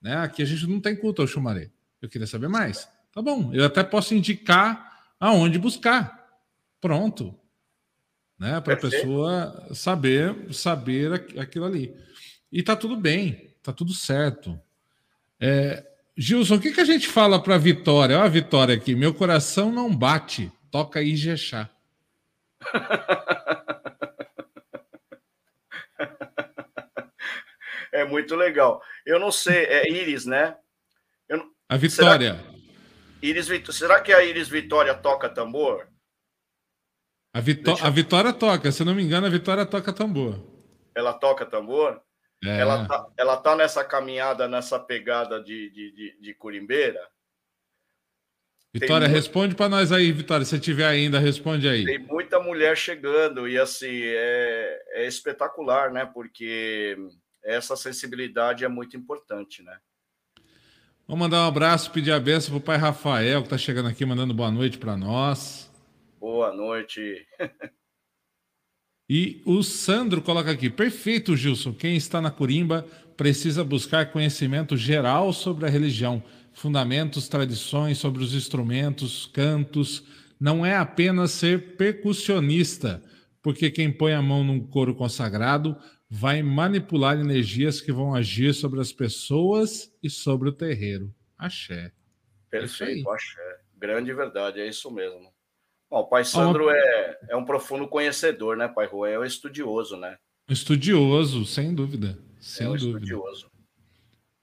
Né? 0.00 0.14
Aqui 0.18 0.42
a 0.42 0.44
gente 0.44 0.64
não 0.68 0.80
tem 0.80 0.94
culto 0.94 1.20
ao 1.20 1.26
Oxumaré. 1.26 1.72
Eu 2.00 2.08
queria 2.08 2.26
saber 2.26 2.46
mais. 2.46 2.88
Tá 3.12 3.20
bom, 3.20 3.52
eu 3.52 3.64
até 3.64 3.82
posso 3.82 4.14
indicar 4.14 5.10
aonde 5.18 5.58
buscar. 5.58 6.24
Pronto. 6.80 7.34
Né? 8.38 8.60
Para 8.60 8.74
a 8.74 8.76
pessoa 8.76 9.68
saber, 9.74 10.54
saber 10.54 11.12
aquilo 11.38 11.64
ali. 11.64 11.92
E 12.52 12.62
tá 12.62 12.76
tudo 12.76 12.96
bem, 12.96 13.52
tá 13.62 13.72
tudo 13.72 13.92
certo. 13.92 14.60
É, 15.40 15.84
Gilson, 16.16 16.56
o 16.56 16.60
que, 16.60 16.72
que 16.72 16.80
a 16.80 16.84
gente 16.84 17.08
fala 17.08 17.42
para 17.42 17.58
Vitória? 17.58 18.18
Ó, 18.18 18.22
a 18.22 18.28
Vitória 18.28 18.74
aqui, 18.74 18.94
meu 18.94 19.12
coração 19.12 19.72
não 19.72 19.94
bate, 19.94 20.50
toca 20.70 21.02
Ijexá. 21.02 21.68
é 27.92 28.04
muito 28.04 28.34
legal. 28.34 28.82
Eu 29.04 29.18
não 29.18 29.32
sei, 29.32 29.64
é 29.64 29.90
Iris, 29.90 30.26
né? 30.26 30.56
Eu, 31.28 31.52
a 31.68 31.76
Vitória. 31.76 32.34
Será, 32.34 32.44
Iris, 33.22 33.76
será 33.76 34.00
que 34.00 34.12
a 34.12 34.24
Iris 34.24 34.48
Vitória 34.48 34.94
toca 34.94 35.28
tambor? 35.28 35.88
A, 37.38 37.40
Vitó 37.40 37.76
a 37.80 37.88
Vitória 37.88 38.32
toca, 38.32 38.72
se 38.72 38.84
não 38.84 38.94
me 38.94 39.02
engano, 39.02 39.28
a 39.28 39.30
Vitória 39.30 39.64
toca 39.64 39.92
tambor. 39.92 40.44
Ela 40.92 41.12
toca 41.12 41.46
tambor? 41.46 42.02
É. 42.44 42.58
Ela, 42.58 42.84
tá, 42.84 43.06
ela 43.16 43.36
tá 43.36 43.54
nessa 43.54 43.84
caminhada, 43.84 44.48
nessa 44.48 44.78
pegada 44.78 45.40
de, 45.40 45.70
de, 45.70 45.92
de, 45.92 46.20
de 46.20 46.34
curimbeira? 46.34 47.00
Vitória, 48.74 49.06
tem 49.06 49.14
responde 49.14 49.54
para 49.54 49.68
nós 49.68 49.92
aí, 49.92 50.10
Vitória. 50.10 50.44
Se 50.44 50.58
tiver 50.58 50.86
ainda, 50.86 51.20
responde 51.20 51.68
aí. 51.68 51.84
Tem 51.84 51.98
muita 52.00 52.40
mulher 52.40 52.76
chegando 52.76 53.48
e 53.48 53.56
assim 53.56 54.00
é, 54.02 54.82
é 54.94 55.06
espetacular, 55.06 55.92
né? 55.92 56.04
Porque 56.06 56.96
essa 57.44 57.76
sensibilidade 57.76 58.64
é 58.64 58.68
muito 58.68 58.96
importante, 58.96 59.62
né? 59.62 59.78
Vamos 61.06 61.20
mandar 61.20 61.44
um 61.44 61.48
abraço, 61.48 61.92
pedir 61.92 62.10
a 62.10 62.18
benção 62.18 62.50
para 62.50 62.58
o 62.58 62.60
pai 62.62 62.76
Rafael, 62.76 63.42
que 63.42 63.46
está 63.46 63.56
chegando 63.56 63.88
aqui, 63.88 64.04
mandando 64.04 64.34
boa 64.34 64.50
noite 64.50 64.76
para 64.76 64.96
nós. 64.96 65.67
Boa 66.38 66.54
noite. 66.54 67.26
e 69.10 69.42
o 69.44 69.60
Sandro 69.64 70.22
coloca 70.22 70.52
aqui: 70.52 70.70
perfeito, 70.70 71.36
Gilson. 71.36 71.74
Quem 71.74 71.96
está 71.96 72.20
na 72.20 72.30
Corimba 72.30 72.86
precisa 73.16 73.64
buscar 73.64 74.12
conhecimento 74.12 74.76
geral 74.76 75.32
sobre 75.32 75.66
a 75.66 75.68
religião 75.68 76.22
fundamentos, 76.52 77.28
tradições 77.28 77.98
sobre 77.98 78.22
os 78.22 78.34
instrumentos, 78.34 79.26
cantos. 79.26 80.06
Não 80.38 80.64
é 80.64 80.76
apenas 80.76 81.32
ser 81.32 81.74
percussionista, 81.74 83.02
porque 83.42 83.68
quem 83.68 83.90
põe 83.90 84.12
a 84.12 84.22
mão 84.22 84.44
num 84.44 84.64
coro 84.64 84.94
consagrado 84.94 85.76
vai 86.08 86.40
manipular 86.40 87.18
energias 87.18 87.80
que 87.80 87.90
vão 87.90 88.14
agir 88.14 88.54
sobre 88.54 88.80
as 88.80 88.92
pessoas 88.92 89.92
e 90.00 90.08
sobre 90.08 90.50
o 90.50 90.52
terreiro. 90.52 91.12
Axé. 91.36 91.90
Perfeito, 92.48 93.10
axé. 93.10 93.58
Grande 93.76 94.14
verdade, 94.14 94.60
é 94.60 94.68
isso 94.68 94.88
mesmo. 94.88 95.36
Bom, 95.90 96.00
o 96.00 96.06
Pai 96.06 96.24
Sandro 96.24 96.68
é, 96.70 97.18
é 97.30 97.36
um 97.36 97.44
profundo 97.44 97.88
conhecedor, 97.88 98.56
né, 98.56 98.68
Pai 98.68 98.86
Rua? 98.86 99.08
É 99.08 99.18
um 99.18 99.24
estudioso, 99.24 99.96
né? 99.96 100.16
Estudioso, 100.48 101.44
sem 101.46 101.74
dúvida. 101.74 102.18
Sem 102.40 102.66
é 102.66 102.70
um 102.70 102.76
dúvida. 102.76 102.98
estudioso. 102.98 103.50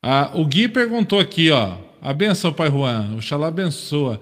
Ah, 0.01 0.31
o 0.35 0.45
Gui 0.45 0.67
perguntou 0.67 1.19
aqui, 1.19 1.51
ó. 1.51 1.77
A 2.01 2.13
benção, 2.13 2.53
Pai 2.53 2.69
Juan. 2.69 3.15
Oxalá 3.15 3.47
abençoa. 3.47 4.21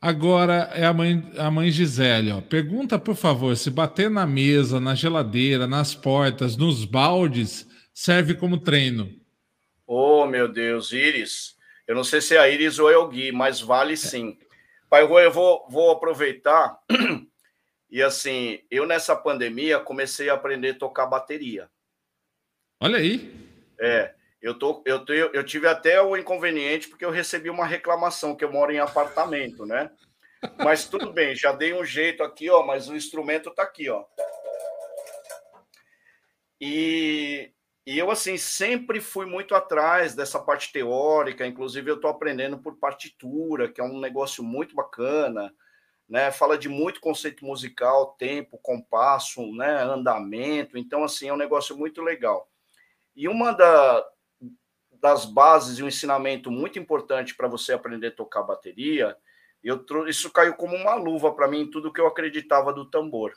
Agora 0.00 0.70
é 0.74 0.86
a 0.86 0.92
mãe, 0.92 1.30
a 1.36 1.50
mãe 1.50 1.70
Gisele, 1.70 2.32
ó. 2.32 2.40
Pergunta, 2.40 2.98
por 2.98 3.14
favor, 3.14 3.56
se 3.56 3.70
bater 3.70 4.10
na 4.10 4.26
mesa, 4.26 4.80
na 4.80 4.94
geladeira, 4.94 5.66
nas 5.66 5.94
portas, 5.94 6.56
nos 6.56 6.84
baldes, 6.84 7.68
serve 7.92 8.34
como 8.34 8.58
treino. 8.58 9.10
Oh, 9.86 10.24
meu 10.26 10.48
Deus, 10.48 10.92
Iris. 10.92 11.54
Eu 11.86 11.94
não 11.94 12.04
sei 12.04 12.20
se 12.20 12.34
é 12.34 12.38
a 12.38 12.48
Iris 12.48 12.78
ou 12.78 12.90
é 12.90 12.96
o 12.96 13.08
Gui, 13.08 13.30
mas 13.30 13.60
vale 13.60 13.96
sim. 13.96 14.38
Pai 14.90 15.04
Rui, 15.04 15.24
eu 15.24 15.30
vou, 15.30 15.66
vou 15.70 15.92
aproveitar. 15.92 16.78
E 17.92 18.04
assim, 18.04 18.62
eu 18.70 18.86
nessa 18.86 19.16
pandemia 19.16 19.80
comecei 19.80 20.30
a 20.30 20.34
aprender 20.34 20.70
a 20.70 20.78
tocar 20.78 21.06
bateria. 21.06 21.68
Olha 22.80 22.98
aí. 22.98 23.34
É, 23.80 24.14
eu, 24.40 24.56
tô, 24.56 24.80
eu, 24.86 25.04
tô, 25.04 25.12
eu 25.12 25.42
tive 25.42 25.66
até 25.66 26.00
o 26.00 26.16
inconveniente 26.16 26.88
porque 26.88 27.04
eu 27.04 27.10
recebi 27.10 27.50
uma 27.50 27.66
reclamação 27.66 28.36
que 28.36 28.44
eu 28.44 28.52
moro 28.52 28.70
em 28.70 28.78
apartamento, 28.78 29.66
né? 29.66 29.90
Mas 30.56 30.86
tudo 30.86 31.12
bem, 31.12 31.34
já 31.34 31.50
dei 31.50 31.74
um 31.74 31.84
jeito 31.84 32.22
aqui, 32.22 32.48
ó, 32.48 32.64
mas 32.64 32.88
o 32.88 32.94
instrumento 32.94 33.50
tá 33.50 33.64
aqui, 33.64 33.90
ó. 33.90 34.04
E, 36.60 37.52
e 37.90 37.98
eu, 37.98 38.08
assim, 38.08 38.36
sempre 38.36 39.00
fui 39.00 39.26
muito 39.26 39.52
atrás 39.52 40.14
dessa 40.14 40.38
parte 40.38 40.72
teórica, 40.72 41.44
inclusive 41.44 41.90
eu 41.90 41.96
estou 41.96 42.08
aprendendo 42.08 42.56
por 42.56 42.76
partitura, 42.76 43.68
que 43.68 43.80
é 43.80 43.84
um 43.84 43.98
negócio 43.98 44.44
muito 44.44 44.76
bacana, 44.76 45.52
né? 46.08 46.30
Fala 46.30 46.56
de 46.56 46.68
muito 46.68 47.00
conceito 47.00 47.44
musical, 47.44 48.14
tempo, 48.16 48.56
compasso, 48.58 49.44
né? 49.56 49.82
Andamento, 49.82 50.78
então, 50.78 51.02
assim, 51.02 51.30
é 51.30 51.32
um 51.32 51.36
negócio 51.36 51.76
muito 51.76 52.00
legal. 52.00 52.48
E 53.16 53.26
uma 53.26 53.50
da, 53.50 54.08
das 54.92 55.24
bases 55.24 55.80
e 55.80 55.82
um 55.82 55.88
ensinamento 55.88 56.48
muito 56.48 56.78
importante 56.78 57.34
para 57.34 57.48
você 57.48 57.72
aprender 57.72 58.06
a 58.06 58.14
tocar 58.14 58.44
bateria, 58.44 59.16
eu 59.64 59.84
isso 60.06 60.30
caiu 60.30 60.54
como 60.54 60.76
uma 60.76 60.94
luva 60.94 61.34
para 61.34 61.48
mim 61.48 61.62
em 61.62 61.70
tudo 61.72 61.92
que 61.92 62.00
eu 62.00 62.06
acreditava 62.06 62.72
do 62.72 62.88
tambor. 62.88 63.32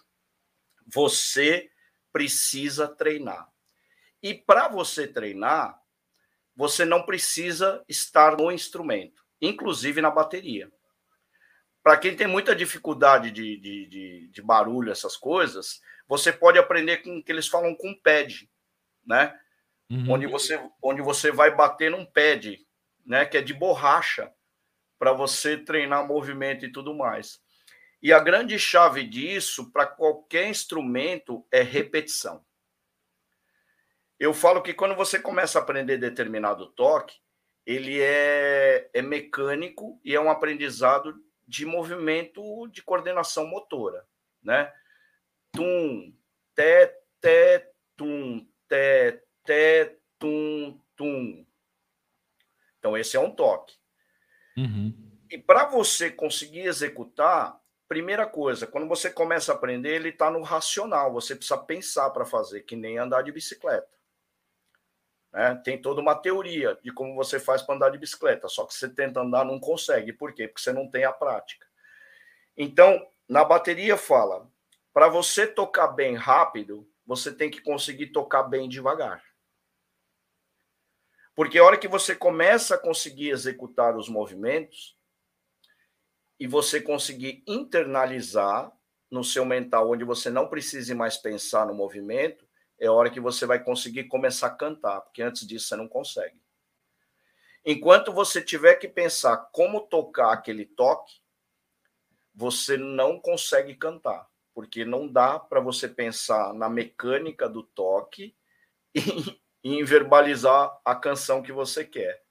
Você 0.85 1.71
precisa 2.11 2.87
treinar. 2.87 3.51
E 4.23 4.33
para 4.33 4.69
você 4.69 5.05
treinar, 5.05 5.77
você 6.55 6.85
não 6.85 7.03
precisa 7.03 7.83
estar 7.89 8.37
no 8.37 8.49
instrumento, 8.49 9.21
inclusive 9.41 10.01
na 10.01 10.09
bateria. 10.09 10.71
Para 11.83 11.97
quem 11.97 12.15
tem 12.15 12.25
muita 12.25 12.55
dificuldade 12.55 13.29
de, 13.29 13.57
de, 13.57 13.85
de, 13.87 14.27
de, 14.29 14.41
barulho, 14.41 14.89
essas 14.89 15.17
coisas, 15.17 15.81
você 16.07 16.31
pode 16.31 16.57
aprender 16.57 17.03
com 17.03 17.17
o 17.17 17.23
que 17.23 17.33
eles 17.33 17.47
falam 17.47 17.75
com 17.75 17.93
pad, 18.01 18.49
né? 19.05 19.37
Uhum. 19.89 20.11
Onde, 20.11 20.27
você, 20.27 20.57
onde 20.81 21.01
você 21.01 21.29
vai 21.29 21.53
bater 21.53 21.91
num 21.91 22.05
pad, 22.05 22.57
né? 23.05 23.25
Que 23.25 23.37
é 23.37 23.41
de 23.41 23.53
borracha, 23.53 24.31
para 24.97 25.11
você 25.11 25.57
treinar 25.57 26.07
movimento 26.07 26.65
e 26.65 26.71
tudo 26.71 26.95
mais. 26.95 27.41
E 28.01 28.13
a 28.13 28.19
grande 28.19 28.57
chave 28.57 29.05
disso, 29.05 29.69
para 29.71 29.85
qualquer 29.85 30.47
instrumento, 30.47 31.45
é 31.51 31.61
repetição. 31.61 32.45
Eu 34.23 34.33
falo 34.33 34.61
que 34.61 34.73
quando 34.73 34.95
você 34.95 35.19
começa 35.19 35.59
a 35.59 35.61
aprender 35.61 35.97
determinado 35.97 36.67
toque, 36.67 37.19
ele 37.65 37.99
é, 38.01 38.89
é 38.93 39.01
mecânico 39.01 39.99
e 40.01 40.15
é 40.15 40.21
um 40.21 40.31
aprendizado 40.31 41.21
de 41.45 41.65
movimento 41.65 42.65
de 42.69 42.81
coordenação 42.81 43.45
motora, 43.45 44.07
né? 44.41 44.73
Tum, 45.51 46.15
té, 46.55 47.01
té, 47.19 47.69
tum, 47.97 48.47
té, 48.65 49.21
té, 49.43 49.97
tum, 50.17 50.79
tum. 50.95 51.45
Então, 52.79 52.97
esse 52.97 53.17
é 53.17 53.19
um 53.19 53.29
toque. 53.29 53.75
Uhum. 54.55 55.19
E 55.29 55.37
para 55.37 55.65
você 55.65 56.09
conseguir 56.09 56.61
executar, 56.61 57.59
primeira 57.89 58.25
coisa, 58.25 58.65
quando 58.65 58.87
você 58.87 59.09
começa 59.09 59.51
a 59.51 59.55
aprender, 59.55 59.95
ele 59.95 60.09
está 60.09 60.31
no 60.31 60.41
racional. 60.43 61.11
Você 61.11 61.35
precisa 61.35 61.57
pensar 61.57 62.09
para 62.11 62.23
fazer, 62.23 62.61
que 62.61 62.77
nem 62.77 62.97
andar 62.97 63.21
de 63.21 63.29
bicicleta. 63.29 63.91
Né? 65.33 65.59
Tem 65.63 65.81
toda 65.81 65.99
uma 65.99 66.13
teoria 66.13 66.77
de 66.83 66.93
como 66.93 67.15
você 67.15 67.39
faz 67.39 67.63
para 67.63 67.75
andar 67.75 67.89
de 67.89 67.97
bicicleta, 67.97 68.47
só 68.47 68.65
que 68.65 68.73
você 68.73 68.87
tenta 68.87 69.21
andar 69.21 69.43
não 69.43 69.59
consegue. 69.59 70.13
Por 70.13 70.31
quê? 70.33 70.47
Porque 70.47 70.61
você 70.61 70.71
não 70.71 70.87
tem 70.87 71.03
a 71.03 71.11
prática. 71.11 71.65
Então, 72.55 73.05
na 73.27 73.43
bateria 73.43 73.97
fala, 73.97 74.47
para 74.93 75.07
você 75.07 75.47
tocar 75.47 75.87
bem 75.87 76.15
rápido, 76.15 76.87
você 77.05 77.33
tem 77.33 77.49
que 77.49 77.61
conseguir 77.61 78.07
tocar 78.07 78.43
bem 78.43 78.69
devagar. 78.69 79.23
Porque 81.35 81.57
a 81.57 81.63
hora 81.63 81.79
que 81.79 81.87
você 81.87 82.15
começa 82.15 82.75
a 82.75 82.77
conseguir 82.77 83.29
executar 83.29 83.97
os 83.97 84.07
movimentos 84.07 84.95
e 86.39 86.45
você 86.45 86.79
conseguir 86.79 87.43
internalizar 87.47 88.71
no 89.09 89.23
seu 89.23 89.43
mental, 89.43 89.89
onde 89.89 90.03
você 90.03 90.29
não 90.29 90.47
precise 90.47 90.93
mais 90.93 91.17
pensar 91.17 91.65
no 91.65 91.73
movimento, 91.73 92.47
é 92.83 92.87
a 92.87 92.91
hora 92.91 93.09
que 93.09 93.19
você 93.19 93.45
vai 93.45 93.63
conseguir 93.63 94.05
começar 94.05 94.47
a 94.47 94.55
cantar, 94.55 94.99
porque 95.01 95.21
antes 95.21 95.47
disso 95.47 95.67
você 95.67 95.75
não 95.77 95.87
consegue. 95.87 96.35
Enquanto 97.65 98.11
você 98.11 98.41
tiver 98.41 98.75
que 98.75 98.89
pensar 98.89 99.37
como 99.53 99.79
tocar 99.79 100.33
aquele 100.33 100.65
toque, 100.65 101.13
você 102.35 102.75
não 102.75 103.17
consegue 103.17 103.73
cantar, 103.73 104.27
porque 104.53 104.83
não 104.83 105.07
dá 105.07 105.39
para 105.39 105.61
você 105.61 105.87
pensar 105.87 106.53
na 106.53 106.69
mecânica 106.69 107.47
do 107.47 107.63
toque 107.63 108.35
e, 108.93 108.99
e 109.63 109.79
em 109.79 109.83
verbalizar 109.85 110.77
a 110.83 110.93
canção 110.93 111.41
que 111.41 111.53
você 111.53 111.85
quer. 111.85 112.21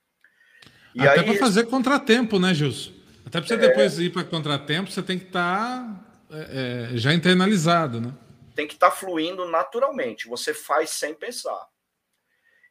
E 0.94 1.00
Até 1.00 1.20
aí... 1.20 1.24
para 1.24 1.38
fazer 1.38 1.64
contratempo, 1.64 2.38
né, 2.38 2.52
Gilson? 2.52 2.92
Até 3.24 3.40
para 3.40 3.48
você 3.48 3.54
é... 3.54 3.56
depois 3.56 3.98
ir 3.98 4.12
para 4.12 4.24
contratempo, 4.24 4.90
você 4.90 5.02
tem 5.02 5.18
que 5.18 5.28
estar 5.28 5.80
tá, 5.82 6.36
é, 6.36 6.90
é, 6.92 6.96
já 6.98 7.14
internalizado, 7.14 8.02
né? 8.02 8.12
Tem 8.54 8.66
que 8.66 8.74
estar 8.74 8.90
tá 8.90 8.96
fluindo 8.96 9.48
naturalmente. 9.48 10.28
Você 10.28 10.52
faz 10.54 10.90
sem 10.90 11.14
pensar. 11.14 11.68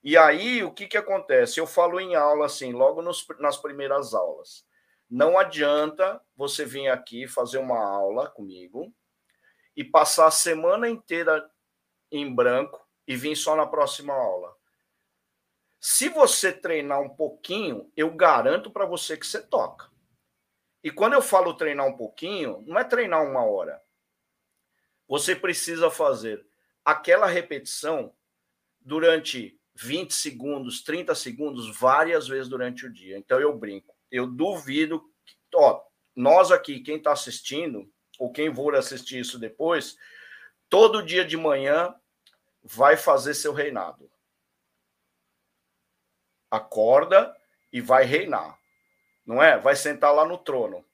E 0.03 0.17
aí, 0.17 0.63
o 0.63 0.71
que, 0.71 0.87
que 0.87 0.97
acontece? 0.97 1.59
Eu 1.59 1.67
falo 1.67 1.99
em 1.99 2.15
aula 2.15 2.47
assim, 2.47 2.73
logo 2.73 3.01
nos, 3.01 3.25
nas 3.39 3.57
primeiras 3.57 4.13
aulas. 4.13 4.65
Não 5.09 5.37
adianta 5.37 6.21
você 6.35 6.65
vir 6.65 6.87
aqui 6.87 7.27
fazer 7.27 7.57
uma 7.57 7.77
aula 7.77 8.29
comigo 8.29 8.91
e 9.75 9.83
passar 9.83 10.27
a 10.27 10.31
semana 10.31 10.89
inteira 10.89 11.49
em 12.11 12.33
branco 12.33 12.79
e 13.07 13.15
vir 13.15 13.35
só 13.35 13.55
na 13.55 13.67
próxima 13.67 14.13
aula. 14.13 14.55
Se 15.79 16.09
você 16.09 16.51
treinar 16.51 17.01
um 17.01 17.09
pouquinho, 17.09 17.91
eu 17.95 18.11
garanto 18.11 18.71
para 18.71 18.85
você 18.85 19.17
que 19.17 19.25
você 19.25 19.41
toca. 19.41 19.89
E 20.83 20.89
quando 20.89 21.13
eu 21.13 21.21
falo 21.21 21.55
treinar 21.55 21.85
um 21.85 21.97
pouquinho, 21.97 22.63
não 22.65 22.79
é 22.79 22.83
treinar 22.83 23.23
uma 23.23 23.43
hora 23.43 23.81
você 25.11 25.35
precisa 25.35 25.91
fazer 25.91 26.47
aquela 26.85 27.27
repetição 27.27 28.15
durante 28.79 29.59
20 29.75 30.13
segundos, 30.13 30.81
30 30.83 31.13
segundos, 31.15 31.77
várias 31.77 32.29
vezes 32.29 32.47
durante 32.47 32.85
o 32.85 32.93
dia. 32.93 33.17
Então 33.17 33.37
eu 33.37 33.53
brinco. 33.53 33.93
Eu 34.09 34.25
duvido 34.25 35.01
que, 35.25 35.35
ó, 35.53 35.83
nós 36.15 36.49
aqui, 36.49 36.79
quem 36.79 36.95
está 36.95 37.11
assistindo, 37.11 37.91
ou 38.17 38.31
quem 38.31 38.55
for 38.55 38.73
assistir 38.73 39.19
isso 39.19 39.37
depois, 39.37 39.97
todo 40.69 41.03
dia 41.03 41.25
de 41.25 41.35
manhã 41.35 41.93
vai 42.63 42.95
fazer 42.95 43.33
seu 43.33 43.51
reinado. 43.51 44.09
Acorda 46.49 47.35
e 47.69 47.81
vai 47.81 48.05
reinar. 48.05 48.57
Não 49.25 49.43
é? 49.43 49.57
Vai 49.57 49.75
sentar 49.75 50.15
lá 50.15 50.23
no 50.23 50.37
trono. 50.37 50.85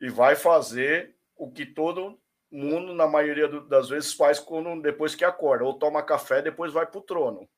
E 0.00 0.08
vai 0.08 0.36
fazer 0.36 1.16
o 1.42 1.50
que 1.50 1.66
todo 1.66 2.22
mundo, 2.48 2.94
na 2.94 3.08
maioria 3.08 3.48
das 3.62 3.88
vezes, 3.88 4.14
faz 4.14 4.38
quando, 4.38 4.80
depois 4.80 5.16
que 5.16 5.24
acorda, 5.24 5.64
ou 5.64 5.76
toma 5.76 6.00
café, 6.00 6.40
depois 6.40 6.72
vai 6.72 6.86
para 6.86 7.00
o 7.00 7.02
trono. 7.02 7.50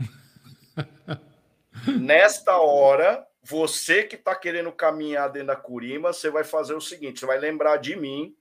Nesta 2.02 2.58
hora, 2.58 3.24
você 3.40 4.02
que 4.02 4.16
está 4.16 4.34
querendo 4.34 4.72
caminhar 4.72 5.30
dentro 5.30 5.48
da 5.48 5.56
curima, 5.56 6.12
você 6.12 6.30
vai 6.30 6.42
fazer 6.42 6.74
o 6.74 6.80
seguinte: 6.80 7.20
você 7.20 7.26
vai 7.26 7.38
lembrar 7.38 7.76
de 7.76 7.94
mim 7.94 8.36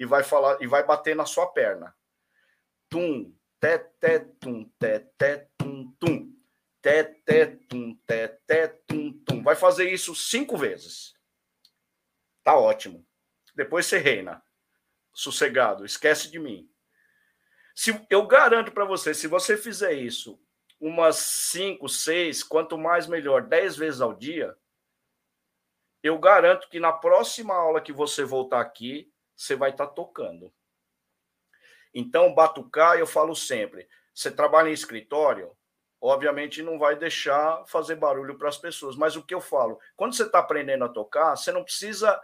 e 0.00 0.04
vai 0.04 0.24
falar 0.24 0.60
e 0.60 0.66
vai 0.66 0.84
bater 0.84 1.14
na 1.14 1.24
sua 1.24 1.46
perna. 1.46 1.94
Tum, 2.88 3.32
té, 3.60 3.78
té, 3.78 4.18
tum, 4.18 4.68
té, 4.80 4.98
té, 5.16 5.48
tum, 5.56 5.94
tum. 6.00 6.36
Té, 6.82 7.04
té, 7.04 7.46
tum, 7.46 7.94
té, 8.04 8.28
té, 8.48 8.66
tum, 8.66 9.12
tum. 9.24 9.44
Vai 9.44 9.54
fazer 9.54 9.92
isso 9.92 10.12
cinco 10.16 10.56
vezes. 10.56 11.14
Tá 12.42 12.58
ótimo. 12.58 13.06
Depois 13.54 13.86
você 13.86 13.98
reina. 13.98 14.42
Sossegado, 15.12 15.84
esquece 15.84 16.30
de 16.30 16.38
mim. 16.38 16.70
Se 17.74 18.04
eu 18.08 18.26
garanto 18.26 18.72
para 18.72 18.84
você, 18.84 19.14
se 19.14 19.26
você 19.26 19.56
fizer 19.56 19.92
isso 19.92 20.40
umas 20.80 21.16
cinco, 21.16 21.88
seis, 21.88 22.42
quanto 22.42 22.76
mais 22.76 23.06
melhor, 23.06 23.42
dez 23.42 23.76
vezes 23.76 24.00
ao 24.00 24.12
dia, 24.12 24.56
eu 26.02 26.18
garanto 26.18 26.68
que 26.68 26.80
na 26.80 26.92
próxima 26.92 27.54
aula 27.54 27.80
que 27.80 27.92
você 27.92 28.24
voltar 28.24 28.60
aqui, 28.60 29.12
você 29.36 29.54
vai 29.54 29.70
estar 29.70 29.86
tá 29.86 29.92
tocando. 29.92 30.52
Então, 31.94 32.34
batucar, 32.34 32.98
eu 32.98 33.06
falo 33.06 33.34
sempre, 33.36 33.88
você 34.12 34.30
trabalha 34.30 34.70
em 34.70 34.72
escritório, 34.72 35.56
obviamente 36.00 36.62
não 36.62 36.78
vai 36.78 36.96
deixar 36.96 37.64
fazer 37.66 37.94
barulho 37.94 38.36
para 38.36 38.48
as 38.48 38.58
pessoas. 38.58 38.96
Mas 38.96 39.14
o 39.14 39.22
que 39.22 39.34
eu 39.34 39.40
falo, 39.40 39.78
quando 39.94 40.14
você 40.14 40.24
está 40.24 40.40
aprendendo 40.40 40.84
a 40.84 40.88
tocar, 40.88 41.36
você 41.36 41.52
não 41.52 41.62
precisa 41.62 42.20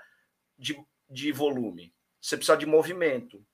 de, 0.59 0.77
de 1.09 1.33
volume, 1.33 1.95
você 2.21 2.37
precisa 2.37 2.57
de 2.57 2.67
movimento, 2.67 3.45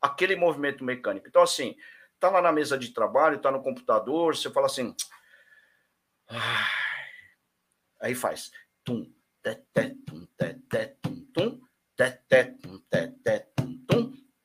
aquele 0.00 0.36
movimento 0.36 0.84
mecânico. 0.84 1.28
Então, 1.28 1.42
assim, 1.42 1.76
tá 2.18 2.28
lá 2.30 2.42
na 2.42 2.52
mesa 2.52 2.78
de 2.78 2.92
trabalho, 2.92 3.40
tá 3.40 3.50
no 3.50 3.62
computador, 3.62 4.36
você 4.36 4.50
fala 4.50 4.66
assim. 4.66 4.94
Aí 8.00 8.14
faz 8.14 8.50
tum, 8.84 9.12
teté, 9.42 9.94
tum, 10.06 10.26
tum, 10.36 11.26
tum, 11.32 11.60
teté, 11.96 12.44
tum, 12.62 12.78
tum, 12.90 13.16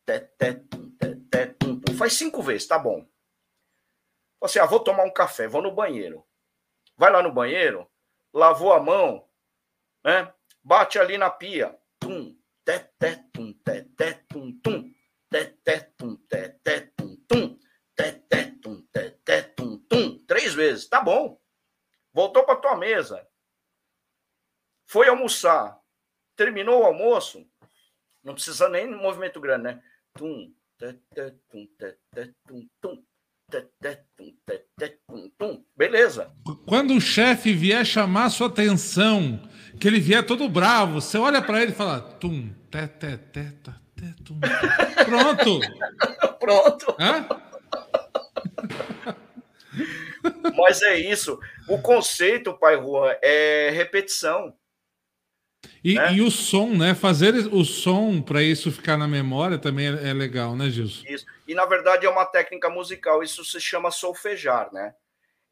tum, 0.03 1.58
tum, 1.60 1.80
tum. 1.80 1.97
Faz 1.97 2.14
cinco 2.14 2.41
vezes, 2.41 2.68
tá 2.68 2.78
bom. 2.78 3.08
Você, 4.41 4.60
ah, 4.60 4.66
vou 4.66 4.80
tomar 4.80 5.03
um 5.03 5.14
café, 5.14 5.47
vou 5.47 5.62
no 5.62 5.72
banheiro. 5.74 6.26
Vai 6.97 7.12
lá 7.12 7.24
no 7.24 7.32
banheiro, 7.32 7.89
lavou 8.34 8.74
a 8.74 8.80
mão, 8.80 9.28
né? 10.03 10.34
Bate 10.64 10.99
ali 10.99 11.18
na 11.18 11.30
pia. 11.30 11.78
Tum, 11.99 12.38
teté, 12.66 13.24
tum, 13.32 13.53
teté, 13.53 14.13
tum, 14.28 14.59
tum, 14.59 14.91
teté, 15.30 15.80
tum, 15.97 16.18
teté, 16.28 16.80
tum, 19.43 19.78
tum. 19.88 20.26
Três 20.26 20.55
vezes, 20.55 20.89
tá 20.89 21.01
bom. 21.01 21.39
Voltou 22.11 22.43
para 22.43 22.59
tua 22.59 22.76
mesa. 22.76 23.26
Foi 24.88 25.07
almoçar. 25.07 25.80
Terminou 26.36 26.82
o 26.82 26.86
almoço. 26.86 27.47
Não 28.24 28.34
precisa 28.34 28.68
nem 28.68 28.88
movimento 28.88 29.39
grande, 29.39 29.63
né? 29.63 29.84
Tum, 30.13 30.53
teté, 30.78 31.32
tum, 31.49 31.68
teté, 31.78 32.34
tum, 32.47 32.68
tum. 32.82 33.05
Beleza. 35.78 36.32
Quando 36.66 36.96
o 36.96 37.02
chefe 37.02 37.54
vier 37.54 37.86
chamar 37.86 38.30
sua 38.30 38.48
atenção, 38.48 39.39
que 39.80 39.88
ele 39.88 40.00
vier 40.00 40.26
todo 40.26 40.50
bravo, 40.50 41.02
você 41.02 41.18
olha 41.18 41.41
para 41.41 41.62
ele 41.62 41.72
e 41.72 41.76
fala: 41.76 42.00
tum, 42.02 42.50
te, 42.72 42.88
te, 42.88 43.18
te, 43.18 43.52
te, 43.96 44.24
tum. 44.24 44.39
Pronto. 45.06 45.60
Pronto. 46.39 46.96
Hã? 47.00 47.28
Mas 50.58 50.82
é 50.82 50.98
isso. 50.98 51.39
O 51.68 51.78
conceito, 51.82 52.54
pai 52.54 52.78
Juan, 52.78 53.16
é 53.22 53.72
repetição. 53.74 54.54
E, 55.84 55.95
né? 55.95 56.13
e, 56.13 56.22
o 56.22 56.32
som, 56.32 56.70
né? 56.70 56.93
Fazer 56.95 57.36
o 57.53 57.63
som 57.63 58.22
para 58.22 58.41
isso 58.41 58.72
ficar 58.72 58.97
na 58.97 59.07
memória 59.07 59.57
também 59.57 59.88
é, 59.88 60.09
é, 60.09 60.13
legal, 60.13 60.55
né, 60.55 60.70
Gilson? 60.70 61.05
Isso. 61.07 61.26
E 61.47 61.53
na 61.53 61.66
verdade 61.66 62.05
é 62.05 62.09
uma 62.09 62.26
técnica 62.26 62.70
musical, 62.70 63.22
isso 63.22 63.43
se 63.45 63.59
chama 63.59 63.91
solfejar, 63.91 64.72
né? 64.74 64.93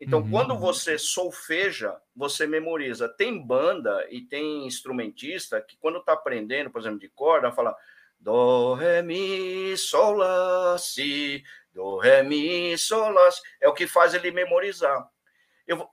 Então, 0.05 0.20
uhum. 0.20 0.30
quando 0.30 0.57
você 0.57 0.97
solfeja, 0.97 1.95
você 2.14 2.45
memoriza. 2.45 3.07
Tem 3.07 3.41
banda 3.41 4.05
e 4.09 4.22
tem 4.22 4.68
instrumentista 4.68 5.61
que, 5.61 5.78
quando 5.78 5.99
está 5.99 6.11
aprendendo, 6.11 6.70
por 6.70 6.82
exemplo, 6.82 6.99
de 6.99 7.07
corda, 7.07 7.53
fala 7.53 7.74
Do, 8.20 8.74
Ré, 8.74 9.01
Mi, 9.01 9.78
Sol, 9.78 10.16
Lá, 10.16 10.78
Si, 10.78 11.41
Do, 11.72 11.99
Ré, 11.99 12.22
Mi, 12.22 12.78
Sol, 12.78 13.11
Lá, 13.11 13.32
si. 13.32 13.41
É 13.61 13.70
o 13.70 13.74
que 13.74 13.88
faz 13.88 14.14
ele 14.14 14.30
memorizar. 14.30 15.07
Eu, 15.66 15.88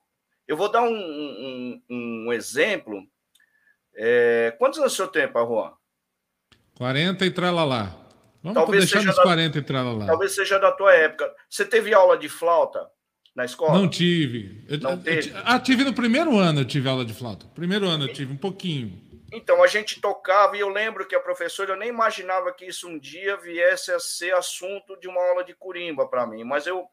eu 0.48 0.56
vou 0.56 0.68
dar 0.68 0.82
um, 0.82 0.92
um, 0.92 1.82
um 1.88 2.32
exemplo 2.32 3.06
é, 3.94 4.54
quantos 4.58 4.78
anos 4.78 4.92
o 4.92 4.96
senhor 4.96 5.08
tem, 5.08 5.28
Juan? 5.32 5.72
40 6.76 7.26
e 7.26 7.30
tralalá. 7.30 7.96
Vamos 8.42 8.54
talvez 8.54 8.84
deixar 8.84 9.04
nos 9.04 9.16
da, 9.16 9.22
40 9.22 9.58
e 9.58 9.62
tralalá. 9.62 10.06
Talvez 10.06 10.34
seja 10.34 10.58
da 10.58 10.72
tua 10.72 10.94
época. 10.94 11.30
Você 11.48 11.64
teve 11.64 11.92
aula 11.92 12.16
de 12.16 12.28
flauta 12.28 12.90
na 13.34 13.44
escola? 13.44 13.78
Não 13.78 13.88
tive. 13.88 14.64
Eu, 14.68 14.78
Não 14.78 14.98
teve? 14.98 15.30
Eu, 15.30 15.36
ah, 15.44 15.58
tive 15.58 15.84
no 15.84 15.92
primeiro 15.92 16.38
ano, 16.38 16.60
eu 16.60 16.64
tive 16.64 16.88
aula 16.88 17.04
de 17.04 17.12
flauta. 17.12 17.46
Primeiro 17.54 17.86
ano 17.86 18.04
eu 18.04 18.12
tive 18.12 18.32
um 18.32 18.38
pouquinho. 18.38 18.98
Então, 19.32 19.62
a 19.62 19.66
gente 19.66 20.00
tocava 20.00 20.56
e 20.56 20.60
eu 20.60 20.68
lembro 20.68 21.06
que 21.06 21.14
a 21.14 21.20
professora, 21.20 21.72
eu 21.72 21.76
nem 21.76 21.88
imaginava 21.88 22.52
que 22.52 22.64
isso 22.64 22.88
um 22.88 22.98
dia 22.98 23.36
viesse 23.36 23.92
a 23.92 24.00
ser 24.00 24.34
assunto 24.34 24.98
de 24.98 25.06
uma 25.06 25.20
aula 25.20 25.44
de 25.44 25.54
curimba 25.54 26.08
para 26.08 26.26
mim, 26.26 26.42
mas 26.42 26.66
eu 26.66 26.88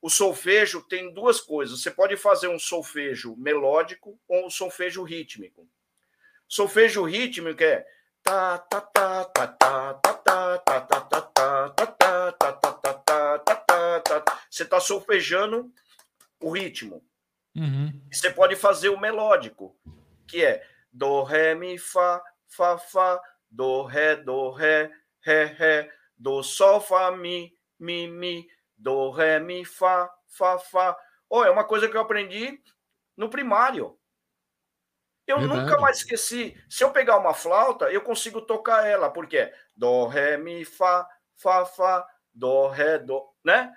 o 0.00 0.10
solfejo 0.10 0.82
tem 0.82 1.14
duas 1.14 1.40
coisas. 1.40 1.80
Você 1.80 1.90
pode 1.90 2.14
fazer 2.18 2.46
um 2.46 2.58
solfejo 2.58 3.34
melódico 3.38 4.20
ou 4.28 4.46
um 4.46 4.50
solfejo 4.50 5.02
rítmico. 5.02 5.66
Solfejo 6.48 7.04
rítmico 7.04 7.62
é 7.62 7.84
tá 8.22 8.58
tá 8.58 8.80
tá 8.80 9.24
tá 9.24 9.46
tá 9.46 9.94
tá 9.94 10.14
tá 10.14 10.58
tá 10.58 10.80
tá 10.80 10.90
tá 10.90 11.10
tá 11.10 11.20
tá 11.20 11.72
tá 11.72 12.52
tá 12.52 12.92
tá 12.92 13.38
tá 13.38 13.38
tá 13.38 14.20
tá 14.20 14.38
você 14.54 14.62
está 14.62 14.78
solfejando 14.78 15.72
o 16.40 16.50
ritmo. 16.52 17.04
Você 18.10 18.30
pode 18.30 18.54
fazer 18.54 18.88
o 18.88 19.00
melódico, 19.00 19.76
que 20.28 20.44
é 20.44 20.64
do 20.92 21.24
ré 21.24 21.54
mi 21.54 21.76
fá 21.76 22.22
fá 22.46 22.78
fá 22.78 23.20
do 23.50 23.82
ré 23.82 24.14
do 24.16 24.50
ré 24.50 24.92
ré 25.20 25.44
ré 25.44 25.92
do 26.16 26.42
sol 26.42 26.80
fá 26.80 27.10
mi 27.10 27.52
mi 27.80 28.06
mi 28.06 28.46
do 28.76 29.10
ré 29.10 29.40
mi 29.40 29.64
fá 29.64 30.08
fá 30.28 30.58
fá. 30.58 30.96
Oh, 31.28 31.42
é 31.42 31.50
uma 31.50 31.64
coisa 31.64 31.88
que 31.88 31.96
eu 31.96 32.00
aprendi 32.00 32.62
no 33.16 33.28
primário. 33.28 33.98
Eu 35.26 35.38
Verdade. 35.38 35.62
nunca 35.62 35.80
mais 35.80 35.98
esqueci. 35.98 36.54
Se 36.68 36.84
eu 36.84 36.90
pegar 36.90 37.16
uma 37.18 37.32
flauta, 37.32 37.90
eu 37.90 38.02
consigo 38.02 38.42
tocar 38.42 38.86
ela, 38.86 39.10
porque 39.10 39.52
dó, 39.74 40.06
ré, 40.06 40.36
mi, 40.36 40.64
fá, 40.64 41.08
fá, 41.34 41.64
fá, 41.64 42.06
dó, 42.32 42.68
ré, 42.68 42.98
dó, 42.98 43.32
né? 43.42 43.74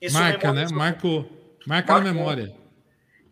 Isso 0.00 0.18
marca, 0.18 0.52
né? 0.52 0.66
Marco, 0.72 1.28
marca 1.66 1.94
na 1.94 2.00
memória. 2.00 2.56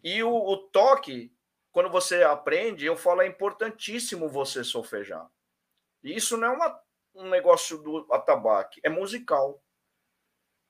E 0.02 0.22
o, 0.22 0.34
o, 0.34 0.56
toque, 0.56 1.32
quando 1.70 1.88
você 1.90 2.22
aprende, 2.22 2.84
eu 2.84 2.96
falo, 2.96 3.22
é 3.22 3.26
importantíssimo 3.26 4.28
você 4.28 4.64
solfejar. 4.64 5.26
E 6.02 6.14
isso 6.14 6.36
não 6.36 6.48
é 6.48 6.50
uma, 6.50 6.80
um 7.14 7.28
negócio 7.28 7.78
do 7.78 8.06
atabaque, 8.12 8.80
é 8.82 8.88
musical. 8.88 9.62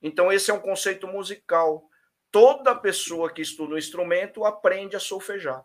Então, 0.01 0.30
esse 0.30 0.51
é 0.51 0.55
um 0.55 0.61
conceito 0.61 1.09
musical. 1.09 1.89
Toda 2.30 2.74
pessoa 2.74 3.32
que 3.32 3.43
estuda 3.43 3.74
um 3.74 3.78
instrumento 3.78 4.45
aprende 4.45 4.95
a 4.95 5.01
solfejar. 5.01 5.64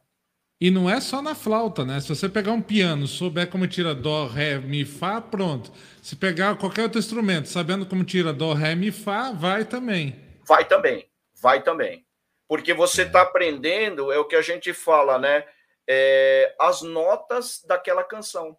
E 0.64 0.72
não 0.72 0.90
é 0.90 1.02
só 1.02 1.22
na 1.22 1.36
flauta, 1.36 1.84
né? 1.84 2.00
Se 2.00 2.08
você 2.08 2.30
pegar 2.30 2.54
um 2.54 2.62
piano, 2.62 3.06
souber 3.06 3.50
como 3.50 3.68
tira 3.68 3.94
dó, 3.94 4.28
ré, 4.28 4.60
mi, 4.60 4.86
fá, 4.86 5.20
pronto. 5.20 5.74
Se 6.02 6.16
pegar 6.16 6.58
qualquer 6.58 6.84
outro 6.84 7.00
instrumento, 7.00 7.50
sabendo 7.50 7.86
como 7.86 8.06
tira 8.06 8.32
dó, 8.32 8.54
ré, 8.54 8.74
mi, 8.74 8.90
fá, 8.90 9.34
vai 9.34 9.66
também. 9.66 10.18
Vai 10.48 10.66
também, 10.66 11.12
vai 11.42 11.62
também. 11.62 12.08
Porque 12.48 12.74
você 12.74 13.02
está 13.02 13.24
aprendendo, 13.24 14.10
é 14.10 14.18
o 14.18 14.24
que 14.24 14.38
a 14.38 14.42
gente 14.42 14.74
fala, 14.74 15.20
né? 15.20 15.46
É, 15.86 16.56
as 16.58 16.82
notas 16.82 17.62
daquela 17.68 18.02
canção. 18.02 18.58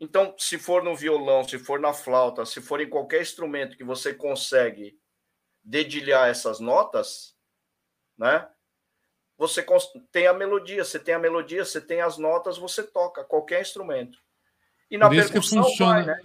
Então, 0.00 0.34
se 0.38 0.56
for 0.56 0.82
no 0.82 0.96
violão, 0.96 1.44
se 1.44 1.58
for 1.58 1.78
na 1.78 1.92
flauta, 1.92 2.46
se 2.46 2.62
for 2.62 2.80
em 2.80 2.88
qualquer 2.88 3.20
instrumento 3.20 3.76
que 3.76 3.84
você 3.84 4.14
consegue 4.14 4.98
dedilhar 5.62 6.30
essas 6.30 6.60
notas, 6.60 7.36
né? 8.16 8.48
Você 9.38 9.64
tem 10.10 10.26
a 10.26 10.34
melodia, 10.34 10.84
você 10.84 10.98
tem 10.98 11.14
a 11.14 11.18
melodia, 11.18 11.64
você 11.64 11.80
tem 11.80 12.00
as 12.00 12.18
notas, 12.18 12.58
você 12.58 12.82
toca 12.82 13.22
qualquer 13.22 13.60
instrumento. 13.60 14.18
E 14.90 14.98
na 14.98 15.06
Por 15.06 15.14
isso 15.14 15.32
percussão 15.32 15.62
que 15.62 15.68
funciona, 15.68 15.92
vai, 15.92 16.04
né? 16.06 16.20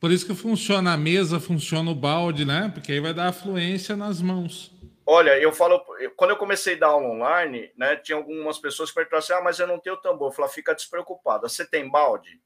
Por 0.00 0.10
isso 0.10 0.26
que 0.26 0.34
funciona 0.34 0.92
a 0.92 0.96
mesa, 0.96 1.38
funciona 1.38 1.88
o 1.88 1.94
balde, 1.94 2.44
né? 2.44 2.68
Porque 2.74 2.90
aí 2.90 2.98
vai 2.98 3.14
dar 3.14 3.28
afluência 3.28 3.94
nas 3.94 4.20
mãos. 4.20 4.72
Olha, 5.06 5.38
eu 5.38 5.52
falo, 5.52 5.80
quando 6.16 6.30
eu 6.30 6.36
comecei 6.36 6.74
a 6.74 6.78
dar 6.78 6.86
aula 6.88 7.06
online, 7.08 7.70
né, 7.76 7.96
tinha 7.96 8.18
algumas 8.18 8.58
pessoas 8.58 8.88
que 8.90 8.96
perguntavam 8.96 9.20
assim: 9.20 9.32
ah, 9.34 9.40
mas 9.40 9.60
eu 9.60 9.66
não 9.68 9.78
tenho 9.78 9.96
tambor. 9.98 10.28
Eu 10.28 10.32
falei, 10.32 10.50
fica 10.50 10.74
despreocupada. 10.74 11.48
Você 11.48 11.64
tem 11.64 11.88
balde? 11.88 12.40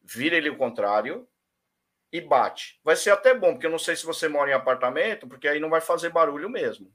Vira 0.00 0.36
ele 0.36 0.50
o 0.50 0.56
contrário 0.56 1.26
e 2.12 2.20
bate. 2.20 2.80
Vai 2.84 2.94
ser 2.94 3.10
até 3.10 3.34
bom, 3.34 3.52
porque 3.52 3.66
eu 3.66 3.70
não 3.70 3.78
sei 3.78 3.96
se 3.96 4.06
você 4.06 4.28
mora 4.28 4.50
em 4.50 4.54
apartamento, 4.54 5.26
porque 5.26 5.48
aí 5.48 5.58
não 5.58 5.70
vai 5.70 5.80
fazer 5.80 6.10
barulho 6.10 6.48
mesmo. 6.48 6.92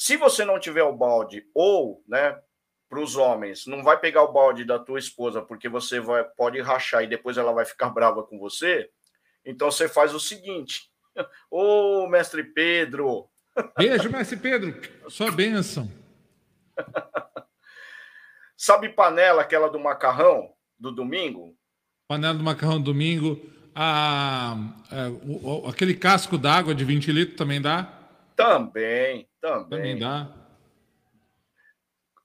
Se 0.00 0.16
você 0.16 0.46
não 0.46 0.58
tiver 0.58 0.82
o 0.82 0.96
balde, 0.96 1.46
ou, 1.54 2.02
né, 2.08 2.34
para 2.88 3.00
os 3.00 3.16
homens, 3.16 3.66
não 3.66 3.84
vai 3.84 4.00
pegar 4.00 4.22
o 4.22 4.32
balde 4.32 4.64
da 4.64 4.78
tua 4.78 4.98
esposa 4.98 5.42
porque 5.42 5.68
você 5.68 6.00
vai, 6.00 6.24
pode 6.24 6.58
rachar 6.58 7.04
e 7.04 7.06
depois 7.06 7.36
ela 7.36 7.52
vai 7.52 7.66
ficar 7.66 7.90
brava 7.92 8.22
com 8.22 8.38
você, 8.38 8.88
então 9.44 9.70
você 9.70 9.86
faz 9.86 10.14
o 10.14 10.18
seguinte: 10.18 10.90
Ô, 11.50 12.08
mestre 12.08 12.42
Pedro. 12.42 13.28
Beijo, 13.76 14.08
mestre 14.08 14.38
Pedro. 14.38 14.80
Sua 15.10 15.30
bênção. 15.30 15.86
Sabe 18.56 18.88
panela, 18.88 19.42
aquela 19.42 19.68
do 19.68 19.78
macarrão 19.78 20.54
do 20.78 20.90
domingo? 20.90 21.54
Panela 22.08 22.38
do 22.38 22.42
macarrão 22.42 22.78
do 22.78 22.84
domingo. 22.84 23.38
Ah, 23.74 24.56
é, 24.90 25.08
o, 25.08 25.66
o, 25.66 25.68
aquele 25.68 25.94
casco 25.94 26.38
d'água 26.38 26.74
de 26.74 26.86
20 26.86 27.12
litros 27.12 27.36
também 27.36 27.60
dá? 27.60 27.99
Também, 28.42 29.28
também. 29.40 29.68
Também 29.68 29.98
dá. 29.98 30.34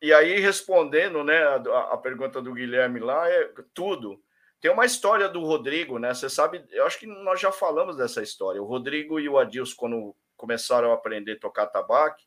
e 0.01 0.13
aí, 0.13 0.39
respondendo 0.39 1.23
né, 1.23 1.37
a, 1.43 1.93
a, 1.93 1.97
pergunta 1.97 2.41
do 2.41 2.53
Guilherme 2.53 2.99
lá, 2.99 3.29
é 3.29 3.51
tudo. 3.73 4.21
Tem 4.61 4.71
uma 4.71 4.85
história 4.85 5.27
do 5.29 5.41
Rodrigo, 5.41 5.99
né? 5.99 6.13
Você 6.13 6.29
sabe, 6.29 6.65
eu 6.71 6.85
acho 6.85 6.99
que 6.99 7.05
nós 7.05 7.39
já 7.39 7.51
falamos 7.51 7.97
dessa 7.97 8.21
história. 8.21 8.61
O 8.61 8.65
Rodrigo 8.65 9.19
e 9.19 9.29
o 9.29 9.37
Adilson, 9.37 9.75
quando 9.77 10.15
começaram 10.35 10.91
a 10.91 10.95
aprender 10.95 11.33
a 11.33 11.39
tocar 11.39 11.67
tabaco, 11.67 12.17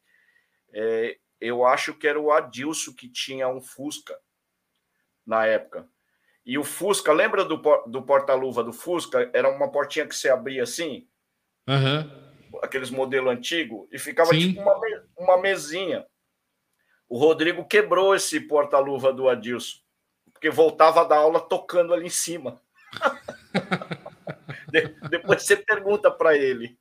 é, 0.73 1.19
eu 1.41 1.65
acho 1.65 1.95
que 1.95 2.07
era 2.07 2.21
o 2.21 2.31
Adilson 2.31 2.93
que 2.95 3.09
tinha 3.09 3.49
um 3.49 3.61
Fusca 3.61 4.19
na 5.27 5.47
época. 5.47 5.89
E 6.45 6.57
o 6.57 6.65
Fusca, 6.65 7.13
lembra 7.13 7.45
do, 7.45 7.57
do 7.87 8.03
porta-luva 8.03 8.65
do 8.65 8.73
Fusca? 8.73 9.31
Era 9.35 9.51
uma 9.51 9.71
portinha 9.71 10.07
que 10.07 10.17
você 10.17 10.31
abria 10.31 10.63
assim? 10.63 11.07
Uhum. 11.69 12.28
Aqueles 12.63 12.91
modelo 12.91 13.31
antigo, 13.31 13.89
e 13.93 13.99
ficava 13.99 14.31
Sim. 14.31 14.39
tipo 14.39 14.61
uma, 14.61 14.81
uma 15.17 15.39
mesinha. 15.39 16.05
O 17.09 17.19
Rodrigo 17.19 17.65
quebrou 17.65 18.15
esse 18.15 18.41
porta-luva 18.41 19.13
do 19.13 19.29
Adilson, 19.29 19.79
porque 20.33 20.51
voltava 20.51 21.05
da 21.05 21.17
aula 21.17 21.41
tocando 21.41 21.95
ali 21.95 22.07
em 22.07 22.11
cima. 22.11 22.61
de, 24.71 24.89
depois 25.09 25.43
você 25.43 25.57
pergunta 25.57 26.11
para 26.11 26.37
ele. 26.37 26.79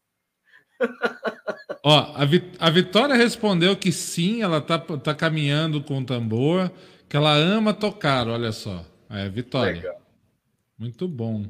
Ó, 1.83 2.13
a, 2.15 2.25
Vi, 2.25 2.51
a 2.59 2.69
Vitória 2.69 3.15
respondeu 3.15 3.75
que 3.75 3.91
sim, 3.91 4.41
ela 4.41 4.61
tá, 4.61 4.77
tá 4.77 5.15
caminhando 5.15 5.81
com 5.81 5.99
o 5.99 6.05
tambor, 6.05 6.71
que 7.07 7.15
ela 7.15 7.33
ama 7.33 7.73
tocar, 7.73 8.27
olha 8.27 8.51
só. 8.51 8.85
É, 9.09 9.29
Vitória. 9.29 9.73
Legal. 9.73 10.01
Muito 10.77 11.07
bom. 11.07 11.45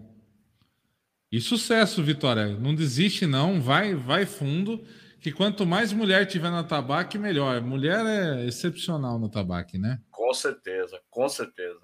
E 1.32 1.42
sucesso, 1.42 2.02
Vitória. 2.04 2.48
Não 2.58 2.74
desiste, 2.74 3.26
não. 3.26 3.62
Vai, 3.62 3.94
vai 3.94 4.26
fundo. 4.26 4.84
Que 5.20 5.32
quanto 5.32 5.66
mais 5.66 5.92
mulher 5.92 6.26
tiver 6.26 6.50
na 6.52 6.64
tabaque, 6.64 7.18
melhor. 7.18 7.62
Mulher 7.62 8.06
é 8.06 8.46
excepcional 8.46 9.20
no 9.20 9.30
tabaque, 9.30 9.78
né? 9.78 10.00
Com 10.10 10.34
certeza, 10.34 11.00
com 11.10 11.28
certeza. 11.28 11.80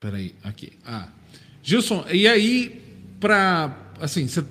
Peraí, 0.00 0.34
aqui. 0.42 0.78
Ah. 0.84 1.10
Gilson, 1.62 2.04
e 2.10 2.26
aí, 2.28 2.82
para. 3.20 3.76
Assim, 4.00 4.28
cê, 4.28 4.44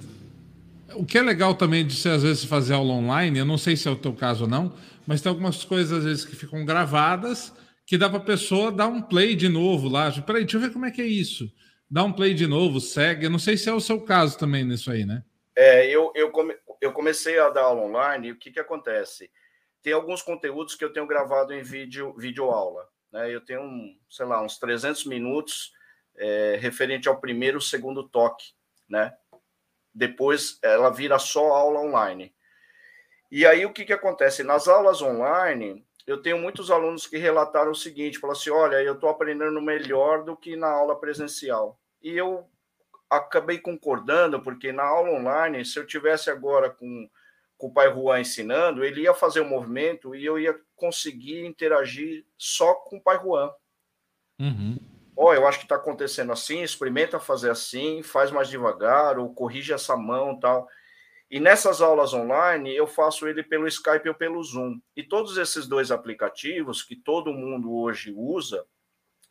o 0.94 1.06
que 1.06 1.18
é 1.18 1.22
legal 1.22 1.56
também 1.56 1.86
de 1.86 1.96
você, 1.96 2.10
às 2.10 2.24
vezes, 2.24 2.44
fazer 2.44 2.74
aula 2.74 2.94
online, 2.94 3.40
eu 3.40 3.46
não 3.46 3.58
sei 3.58 3.76
se 3.76 3.88
é 3.88 3.92
o 3.92 3.96
teu 3.96 4.14
caso 4.14 4.44
ou 4.44 4.50
não, 4.50 4.76
mas 5.08 5.22
tem 5.22 5.30
algumas 5.30 5.64
coisas, 5.64 6.00
às 6.00 6.04
vezes, 6.04 6.26
que 6.26 6.36
ficam 6.36 6.66
gravadas 6.66 7.54
que 7.86 7.98
dá 7.98 8.10
para 8.10 8.18
a 8.18 8.24
pessoa 8.24 8.72
dar 8.72 8.88
um 8.88 9.02
play 9.02 9.36
de 9.36 9.48
novo 9.48 9.88
lá. 9.88 10.12
Peraí, 10.22 10.44
deixa 10.44 10.58
eu 10.58 10.62
ver 10.62 10.74
como 10.74 10.86
é 10.86 10.92
que 10.92 11.02
é 11.02 11.08
isso. 11.08 11.50
Dá 11.96 12.04
um 12.04 12.12
play 12.12 12.34
de 12.34 12.46
novo, 12.46 12.82
segue. 12.82 13.26
Eu 13.26 13.30
não 13.30 13.39
sei 13.39 13.56
se 13.56 13.70
é 13.70 13.74
o 13.74 13.80
seu 13.80 14.02
caso 14.02 14.38
também 14.38 14.66
nisso 14.66 14.91
aí, 14.91 15.06
né? 15.06 15.24
É, 15.56 15.88
eu, 15.88 16.12
eu, 16.14 16.30
come, 16.30 16.54
eu 16.82 16.91
comecei 16.91 17.39
a 17.39 17.50
dar 17.50 17.62
aula 17.62 17.84
online 17.84 18.28
e 18.28 18.32
o 18.34 18.36
que, 18.38 18.52
que 18.52 18.60
acontece? 18.60 19.32
Tem 19.82 19.93
alguns 19.93 20.22
conteúdos 20.22 20.76
que 20.76 20.84
eu 20.84 20.91
tenho 20.91 21.08
gravado 21.08 21.54
em 21.54 21.64
vídeo, 21.64 22.14
vídeo 22.18 22.52
aula. 22.52 22.86
Né? 23.14 23.34
Eu 23.34 23.39
tenho, 23.39 23.62
um, 23.62 23.98
sei 24.10 24.26
lá, 24.26 24.43
uns 24.43 24.60
300 24.60 25.06
minutos 25.06 25.72
é, 26.18 26.58
referente 26.60 27.08
ao 27.08 27.22
primeiro 27.22 27.62
segundo 27.62 28.04
toque, 28.04 28.48
né? 28.89 29.16
Depois 29.93 30.60
ela 30.62 30.89
vira 30.89 31.18
só 31.18 31.54
aula 31.54 31.80
online. 31.80 32.36
E 33.32 33.46
aí 33.46 33.66
o 33.66 33.72
que, 33.72 33.86
que 33.86 33.93
acontece? 33.93 34.43
Nas 34.43 34.68
aulas 34.68 35.02
online, 35.02 35.88
eu 36.06 36.22
tenho 36.22 36.38
muitos 36.39 36.70
alunos 36.70 37.08
que 37.08 37.16
relataram 37.16 37.72
o 37.72 37.76
seguinte: 37.76 38.20
falaram 38.20 38.38
assim, 38.38 38.50
olha, 38.50 38.84
eu 38.84 38.96
estou 38.96 39.10
aprendendo 39.10 39.62
melhor 39.62 40.26
do 40.26 40.36
que 40.36 40.58
na 40.58 40.68
aula 40.68 41.00
presencial. 41.00 41.80
E 42.06 42.16
eu 42.16 42.47
acabei 43.10 43.58
concordando, 43.58 44.39
porque 44.39 44.72
na 44.72 44.84
aula 44.84 45.10
online, 45.10 45.66
se 45.66 45.80
eu 45.80 45.88
tivesse 45.88 46.30
agora 46.30 46.70
com, 46.70 47.10
com 47.58 47.66
o 47.66 47.74
pai 47.74 47.91
Juan 47.91 48.22
ensinando, 48.22 48.86
ele 48.86 49.01
ia 49.01 49.14
fazer 49.16 49.39
o 49.39 49.49
movimento 49.49 50.16
e 50.16 50.24
eu 50.24 50.38
ia 50.38 50.56
conseguir 50.76 51.43
interagir 51.47 52.24
só 52.38 52.76
com 52.76 52.97
o 52.97 53.01
pai 53.01 53.20
Juan. 53.20 53.51
Uhum. 54.39 54.78
Ó, 55.18 55.30
oh, 55.30 55.34
eu 55.34 55.47
acho 55.47 55.58
que 55.58 55.66
está 55.66 55.78
acontecendo 55.78 56.32
assim, 56.32 56.62
experimenta 56.62 57.20
fazer 57.20 57.49
assim, 57.49 58.03
faz 58.03 58.30
mais 58.30 58.49
devagar, 58.49 59.18
ou 59.18 59.34
corrige 59.34 59.74
essa 59.74 59.97
mão 59.97 60.39
tal. 60.39 60.68
E 61.32 61.39
nessas 61.39 61.82
aulas 61.82 62.14
online, 62.14 62.72
eu 62.76 62.86
faço 62.86 63.28
ele 63.28 63.41
pelo 63.41 63.68
Skype 63.68 64.10
ou 64.10 64.14
pelo 64.14 64.43
Zoom. 64.43 64.80
E 64.95 65.01
todos 65.01 65.39
esses 65.39 65.66
dois 65.66 65.89
aplicativos 65.89 66.84
que 66.84 66.95
todo 66.95 67.34
mundo 67.34 67.76
hoje 67.76 68.14
usa, 68.16 68.64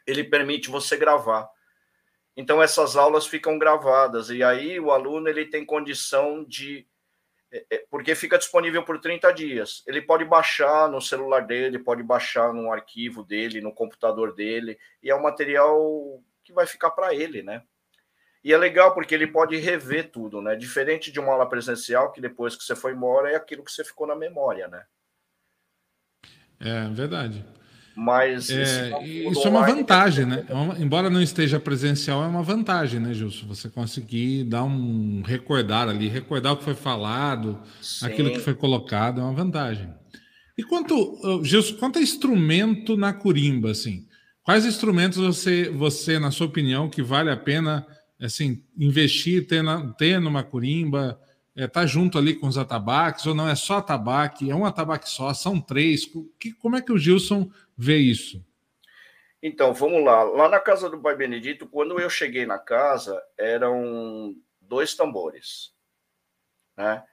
ele 0.04 0.24
permite 0.24 0.68
você 0.68 0.96
gravar. 0.96 1.48
Então 2.36 2.62
essas 2.62 2.96
aulas 2.96 3.26
ficam 3.26 3.58
gravadas 3.58 4.30
e 4.30 4.42
aí 4.42 4.80
o 4.80 4.90
aluno 4.90 5.28
ele 5.28 5.46
tem 5.46 5.64
condição 5.64 6.44
de 6.44 6.86
é, 7.54 7.64
é, 7.70 7.86
porque 7.88 8.16
fica 8.16 8.36
disponível 8.36 8.82
por 8.82 9.00
30 9.00 9.32
dias. 9.32 9.84
Ele 9.86 10.02
pode 10.02 10.24
baixar 10.24 10.88
no 10.88 11.00
celular 11.00 11.46
dele, 11.46 11.78
pode 11.78 12.02
baixar 12.02 12.52
no 12.52 12.72
arquivo 12.72 13.22
dele, 13.22 13.60
no 13.60 13.72
computador 13.72 14.34
dele, 14.34 14.76
e 15.00 15.08
é 15.08 15.14
um 15.14 15.22
material 15.22 16.20
que 16.42 16.52
vai 16.52 16.66
ficar 16.66 16.90
para 16.90 17.14
ele, 17.14 17.44
né? 17.44 17.62
E 18.42 18.52
é 18.52 18.58
legal 18.58 18.92
porque 18.92 19.14
ele 19.14 19.28
pode 19.28 19.56
rever 19.56 20.10
tudo, 20.10 20.42
né? 20.42 20.56
Diferente 20.56 21.12
de 21.12 21.20
uma 21.20 21.32
aula 21.32 21.48
presencial, 21.48 22.10
que 22.10 22.20
depois 22.20 22.56
que 22.56 22.64
você 22.64 22.74
foi 22.74 22.92
embora 22.92 23.30
é 23.30 23.36
aquilo 23.36 23.64
que 23.64 23.70
você 23.70 23.84
ficou 23.84 24.06
na 24.06 24.16
memória, 24.16 24.66
né? 24.66 24.84
É 26.60 26.88
verdade. 26.88 27.44
Mas 27.96 28.50
é, 28.50 28.90
isso 29.30 29.46
é 29.46 29.50
uma 29.50 29.64
vantagem, 29.64 30.26
né? 30.26 30.44
É 30.48 30.54
uma, 30.54 30.78
embora 30.78 31.08
não 31.08 31.22
esteja 31.22 31.60
presencial, 31.60 32.24
é 32.24 32.26
uma 32.26 32.42
vantagem, 32.42 32.98
né, 32.98 33.14
Gilson? 33.14 33.46
Você 33.46 33.68
conseguir 33.68 34.44
dar 34.44 34.64
um 34.64 35.22
recordar 35.24 35.88
ali, 35.88 36.08
recordar 36.08 36.52
o 36.52 36.56
que 36.56 36.64
foi 36.64 36.74
falado, 36.74 37.60
Sim. 37.80 38.06
aquilo 38.06 38.30
que 38.30 38.40
foi 38.40 38.54
colocado, 38.54 39.20
é 39.20 39.24
uma 39.24 39.32
vantagem. 39.32 39.88
E 40.58 40.62
quanto, 40.62 41.42
Gilson, 41.44 41.76
quanto 41.76 41.98
a 41.98 42.02
instrumento 42.02 42.96
na 42.96 43.12
curimba, 43.12 43.70
assim, 43.70 44.06
quais 44.42 44.66
instrumentos 44.66 45.18
você, 45.18 45.68
você, 45.70 46.18
na 46.18 46.30
sua 46.30 46.46
opinião, 46.46 46.88
que 46.88 47.02
vale 47.02 47.30
a 47.30 47.36
pena 47.36 47.86
assim, 48.20 48.62
investir, 48.78 49.46
ter, 49.46 49.62
na, 49.62 49.92
ter 49.92 50.20
numa 50.20 50.42
curimba, 50.42 51.18
é, 51.56 51.66
tá 51.66 51.86
junto 51.86 52.18
ali 52.18 52.34
com 52.34 52.46
os 52.46 52.58
atabaques, 52.58 53.26
ou 53.26 53.34
não 53.34 53.48
é 53.48 53.54
só 53.54 53.78
atabaque, 53.78 54.50
é 54.50 54.54
um 54.54 54.64
atabaque 54.64 55.08
só, 55.08 55.32
são 55.32 55.60
três. 55.60 56.08
Que, 56.38 56.52
como 56.52 56.76
é 56.76 56.82
que 56.82 56.92
o 56.92 56.98
Gilson 56.98 57.48
vê 57.76 57.96
isso? 57.96 58.44
Então, 59.42 59.74
vamos 59.74 60.02
lá. 60.04 60.22
Lá 60.22 60.48
na 60.48 60.60
casa 60.60 60.88
do 60.88 61.00
Pai 61.00 61.14
Benedito, 61.14 61.68
quando 61.68 62.00
eu 62.00 62.08
cheguei 62.08 62.46
na 62.46 62.58
casa, 62.58 63.22
eram 63.36 64.34
dois 64.60 64.94
tambores, 64.94 65.74
né? 66.76 67.04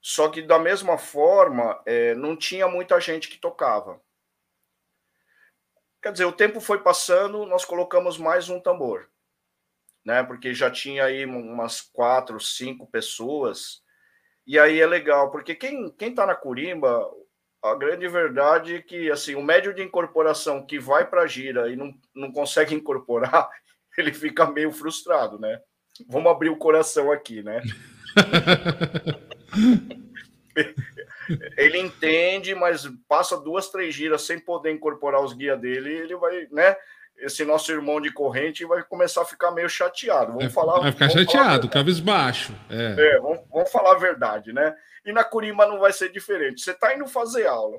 Só 0.00 0.28
que 0.28 0.42
da 0.42 0.58
mesma 0.58 0.98
forma, 0.98 1.82
é, 1.86 2.14
não 2.14 2.36
tinha 2.36 2.68
muita 2.68 3.00
gente 3.00 3.28
que 3.28 3.38
tocava. 3.38 4.00
Quer 6.02 6.12
dizer, 6.12 6.26
o 6.26 6.32
tempo 6.32 6.60
foi 6.60 6.82
passando, 6.82 7.46
nós 7.46 7.64
colocamos 7.64 8.18
mais 8.18 8.48
um 8.50 8.60
tambor 8.60 9.08
né? 10.04 10.22
Porque 10.22 10.52
já 10.52 10.70
tinha 10.70 11.04
aí 11.04 11.24
umas 11.24 11.80
quatro, 11.80 12.38
cinco 12.38 12.86
pessoas. 12.86 13.82
E 14.46 14.58
aí 14.58 14.80
é 14.80 14.86
legal, 14.86 15.30
porque 15.30 15.54
quem, 15.54 15.90
quem 15.92 16.14
tá 16.14 16.26
na 16.26 16.34
Curimba, 16.34 17.10
a 17.64 17.74
grande 17.74 18.06
verdade 18.06 18.74
é 18.76 18.82
que 18.82 19.10
assim, 19.10 19.34
o 19.34 19.42
médio 19.42 19.72
de 19.72 19.82
incorporação 19.82 20.64
que 20.64 20.78
vai 20.78 21.08
para 21.08 21.22
a 21.22 21.26
gira 21.26 21.70
e 21.70 21.76
não, 21.76 21.94
não 22.14 22.30
consegue 22.30 22.74
incorporar, 22.76 23.48
ele 23.96 24.12
fica 24.12 24.46
meio 24.46 24.70
frustrado, 24.70 25.38
né? 25.38 25.58
Vamos 26.08 26.30
abrir 26.30 26.50
o 26.50 26.58
coração 26.58 27.10
aqui, 27.10 27.42
né? 27.42 27.62
ele 31.56 31.78
entende, 31.78 32.54
mas 32.54 32.86
passa 33.08 33.40
duas, 33.40 33.70
três 33.70 33.94
giras 33.94 34.22
sem 34.22 34.38
poder 34.38 34.72
incorporar 34.72 35.22
os 35.22 35.32
guias 35.32 35.58
dele, 35.58 35.90
ele 35.90 36.16
vai, 36.16 36.46
né? 36.50 36.76
Esse 37.18 37.44
nosso 37.44 37.70
irmão 37.72 38.00
de 38.00 38.12
corrente 38.12 38.64
vai 38.64 38.82
começar 38.82 39.22
a 39.22 39.26
ficar 39.26 39.50
meio 39.50 39.68
chateado. 39.68 40.32
Vamos 40.32 40.44
vai, 40.44 40.52
falar. 40.52 40.80
Vai 40.80 40.92
ficar 40.92 41.10
chateado, 41.10 41.68
cabisbaixo. 41.68 42.54
É, 42.68 43.16
é 43.16 43.20
vamos, 43.20 43.40
vamos, 43.50 43.70
falar 43.70 43.92
a 43.92 43.98
verdade, 43.98 44.52
né? 44.52 44.76
E 45.04 45.12
na 45.12 45.24
Curima 45.24 45.66
não 45.66 45.78
vai 45.78 45.92
ser 45.92 46.10
diferente. 46.10 46.60
Você 46.60 46.72
está 46.72 46.94
indo 46.94 47.06
fazer 47.06 47.46
aula, 47.46 47.78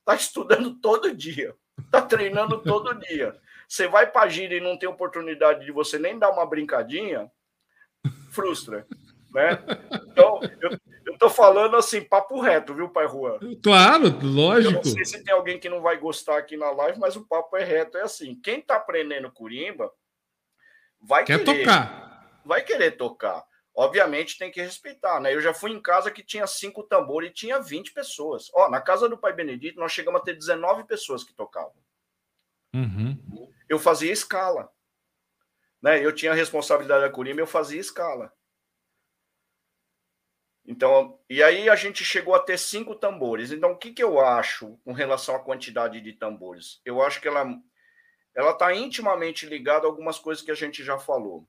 está 0.00 0.14
estudando 0.14 0.74
todo 0.74 1.14
dia, 1.14 1.54
está 1.78 2.02
treinando 2.02 2.58
todo 2.64 2.98
dia. 2.98 3.36
Você 3.68 3.86
vai 3.86 4.10
para 4.10 4.22
a 4.22 4.28
gira 4.28 4.54
e 4.54 4.60
não 4.60 4.76
tem 4.76 4.88
oportunidade 4.88 5.64
de 5.64 5.70
você 5.70 5.98
nem 5.98 6.18
dar 6.18 6.30
uma 6.30 6.46
brincadinha, 6.46 7.30
frustra. 8.30 8.86
Né? 9.32 9.62
Então, 10.08 10.40
eu, 10.60 10.70
eu 10.70 10.78
tô 11.20 11.28
falando 11.28 11.76
assim, 11.76 12.00
papo 12.00 12.40
reto, 12.40 12.74
viu, 12.74 12.88
pai 12.88 13.06
Juan? 13.06 13.38
Claro, 13.62 14.18
lógico. 14.22 14.72
Eu 14.72 14.76
não 14.76 14.82
sei 14.82 15.04
se 15.04 15.22
tem 15.22 15.34
alguém 15.34 15.60
que 15.60 15.68
não 15.68 15.82
vai 15.82 15.98
gostar 15.98 16.38
aqui 16.38 16.56
na 16.56 16.70
live, 16.70 16.98
mas 16.98 17.14
o 17.14 17.26
papo 17.26 17.58
é 17.58 17.62
reto, 17.62 17.98
é 17.98 18.02
assim. 18.02 18.34
Quem 18.40 18.62
tá 18.62 18.76
aprendendo 18.76 19.30
curimba 19.30 19.92
vai 20.98 21.22
Quer 21.24 21.44
querer 21.44 21.58
tocar. 21.58 22.40
Vai 22.42 22.62
querer 22.62 22.92
tocar. 22.92 23.44
Obviamente 23.76 24.38
tem 24.38 24.50
que 24.50 24.62
respeitar, 24.62 25.20
né? 25.20 25.34
Eu 25.34 25.42
já 25.42 25.52
fui 25.52 25.70
em 25.70 25.80
casa 25.80 26.10
que 26.10 26.24
tinha 26.24 26.46
cinco 26.46 26.82
tambores 26.82 27.30
e 27.30 27.34
tinha 27.34 27.60
20 27.60 27.92
pessoas. 27.92 28.50
Ó, 28.54 28.70
na 28.70 28.80
casa 28.80 29.06
do 29.06 29.18
pai 29.18 29.34
Benedito, 29.34 29.78
nós 29.78 29.92
chegamos 29.92 30.22
a 30.22 30.24
ter 30.24 30.34
19 30.34 30.84
pessoas 30.84 31.22
que 31.22 31.34
tocavam. 31.34 31.74
Uhum. 32.74 33.50
Eu 33.68 33.78
fazia 33.78 34.10
escala. 34.10 34.70
Né? 35.82 36.04
Eu 36.04 36.14
tinha 36.14 36.32
a 36.32 36.34
responsabilidade 36.34 37.02
da 37.02 37.10
curimba, 37.10 37.40
eu 37.40 37.46
fazia 37.46 37.78
escala. 37.78 38.32
Então, 40.66 41.18
e 41.28 41.42
aí 41.42 41.68
a 41.68 41.74
gente 41.74 42.04
chegou 42.04 42.34
a 42.34 42.38
ter 42.38 42.58
cinco 42.58 42.94
tambores. 42.94 43.50
Então, 43.50 43.72
o 43.72 43.76
que, 43.76 43.92
que 43.92 44.02
eu 44.02 44.20
acho 44.20 44.78
com 44.84 44.92
relação 44.92 45.34
à 45.34 45.40
quantidade 45.40 46.00
de 46.00 46.12
tambores? 46.12 46.80
Eu 46.84 47.02
acho 47.02 47.20
que 47.20 47.28
ela 47.28 47.44
ela 48.34 48.52
está 48.52 48.74
intimamente 48.74 49.46
ligada 49.46 49.86
a 49.86 49.88
algumas 49.88 50.18
coisas 50.18 50.42
que 50.42 50.50
a 50.50 50.54
gente 50.54 50.84
já 50.84 50.98
falou. 50.98 51.48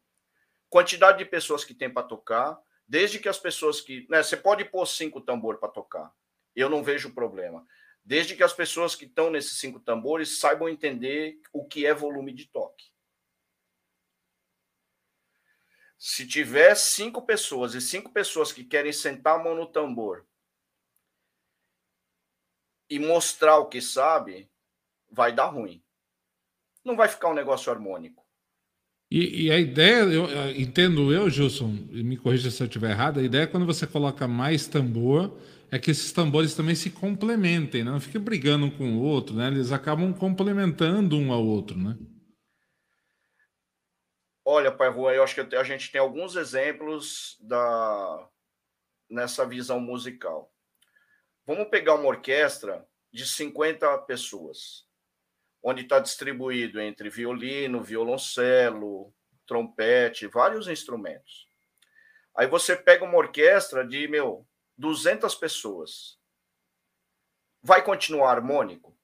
Quantidade 0.70 1.20
de 1.20 1.26
pessoas 1.26 1.64
que 1.64 1.74
tem 1.74 1.89
para 1.89 2.07
tocar, 2.07 2.57
desde 2.88 3.20
que 3.20 3.30
as 3.30 3.38
pessoas 3.38 3.82
que. 3.82 4.07
Né, 4.09 4.24
você 4.24 4.38
pode 4.38 4.66
pôr 4.66 4.86
cinco 4.86 5.22
tambores 5.22 5.59
para 5.59 5.70
tocar. 5.70 6.12
Eu 6.55 6.70
não 6.70 6.84
vejo 6.84 7.14
problema. 7.14 7.66
Desde 8.03 8.36
que 8.36 8.43
as 8.43 8.53
pessoas 8.53 8.95
que 8.95 9.05
estão 9.05 9.30
nesses 9.30 9.59
cinco 9.59 9.80
tambores 9.80 10.39
saibam 10.39 10.68
entender 10.68 11.39
o 11.53 11.66
que 11.66 11.86
é 11.86 11.93
volume 11.93 12.34
de 12.34 12.47
toque. 12.47 12.91
Se 16.03 16.25
tiver 16.25 16.73
cinco 16.73 17.21
pessoas 17.21 17.75
e 17.75 17.79
cinco 17.79 18.11
pessoas 18.11 18.51
que 18.51 18.63
querem 18.63 18.91
sentar 18.91 19.39
a 19.39 19.43
mão 19.43 19.55
no 19.55 19.67
tambor 19.67 20.25
e 22.89 22.97
mostrar 22.97 23.59
o 23.59 23.67
que 23.67 23.79
sabe, 23.79 24.49
vai 25.11 25.31
dar 25.31 25.45
ruim. 25.45 25.79
Não 26.83 26.95
vai 26.95 27.07
ficar 27.07 27.29
um 27.29 27.35
negócio 27.35 27.71
harmônico. 27.71 28.25
E, 29.11 29.43
e 29.43 29.51
a 29.51 29.59
ideia, 29.59 29.99
eu, 30.05 30.25
eu, 30.25 30.59
entendo 30.59 31.13
eu, 31.13 31.29
Gilson, 31.29 31.67
me 31.91 32.17
corrija 32.17 32.49
se 32.49 32.63
eu 32.63 32.65
estiver 32.65 32.89
errado, 32.89 33.19
a 33.19 33.23
ideia 33.23 33.43
é 33.43 33.47
quando 33.47 33.67
você 33.67 33.85
coloca 33.85 34.27
mais 34.27 34.65
tambor, 34.65 35.37
é 35.69 35.77
que 35.77 35.91
esses 35.91 36.11
tambores 36.11 36.55
também 36.55 36.73
se 36.73 36.89
complementem, 36.89 37.83
né? 37.83 37.91
não 37.91 38.01
fiquem 38.01 38.19
brigando 38.19 38.71
com 38.71 38.97
o 38.97 39.03
outro, 39.03 39.35
né? 39.35 39.49
eles 39.49 39.71
acabam 39.71 40.11
complementando 40.13 41.15
um 41.15 41.31
ao 41.31 41.45
outro, 41.45 41.77
né? 41.77 41.95
Olha, 44.43 44.71
Pai 44.71 44.89
Rua, 44.89 45.13
eu 45.13 45.23
acho 45.23 45.35
que 45.35 45.55
a 45.55 45.63
gente 45.63 45.91
tem 45.91 46.01
alguns 46.01 46.35
exemplos 46.35 47.37
da 47.39 48.27
nessa 49.09 49.45
visão 49.45 49.79
musical. 49.79 50.51
Vamos 51.45 51.69
pegar 51.69 51.95
uma 51.95 52.07
orquestra 52.07 52.87
de 53.11 53.25
50 53.25 53.97
pessoas, 53.99 54.87
onde 55.61 55.81
está 55.83 55.99
distribuído 55.99 56.79
entre 56.79 57.09
violino, 57.09 57.83
violoncelo, 57.83 59.13
trompete, 59.45 60.27
vários 60.27 60.67
instrumentos. 60.67 61.47
Aí 62.35 62.47
você 62.47 62.75
pega 62.75 63.03
uma 63.03 63.17
orquestra 63.17 63.85
de, 63.85 64.07
meu, 64.07 64.47
200 64.77 65.35
pessoas. 65.35 66.17
Vai 67.61 67.83
continuar 67.83 68.31
harmônico? 68.31 68.97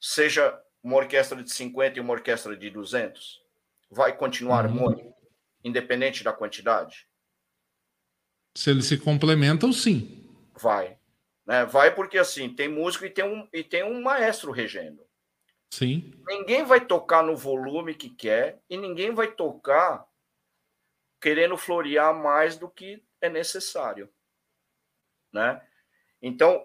Seja 0.00 0.60
uma 0.88 0.96
orquestra 0.96 1.42
de 1.42 1.52
50 1.52 1.98
e 1.98 2.00
uma 2.00 2.14
orquestra 2.14 2.56
de 2.56 2.70
200? 2.70 3.42
Vai 3.90 4.16
continuar 4.16 4.64
uhum. 4.64 4.70
harmônico, 4.70 5.14
independente 5.62 6.24
da 6.24 6.32
quantidade? 6.32 7.06
Se 8.56 8.70
eles 8.70 8.86
se 8.86 8.96
complementam, 8.96 9.70
sim. 9.70 10.26
Vai. 10.58 10.98
Né? 11.46 11.66
Vai 11.66 11.94
porque, 11.94 12.16
assim, 12.16 12.48
tem 12.54 12.68
músico 12.68 13.04
e 13.04 13.10
tem 13.10 13.22
um, 13.22 13.46
e 13.52 13.62
tem 13.62 13.84
um 13.84 14.00
maestro 14.00 14.50
regendo. 14.50 15.06
Sim. 15.70 16.10
Ninguém 16.26 16.64
vai 16.64 16.80
tocar 16.80 17.22
no 17.22 17.36
volume 17.36 17.94
que 17.94 18.08
quer 18.08 18.58
e 18.70 18.76
ninguém 18.78 19.12
vai 19.12 19.30
tocar 19.30 20.06
querendo 21.20 21.58
florear 21.58 22.14
mais 22.14 22.56
do 22.56 22.68
que 22.70 23.04
é 23.20 23.28
necessário, 23.28 24.08
né? 25.30 25.60
Então, 26.22 26.64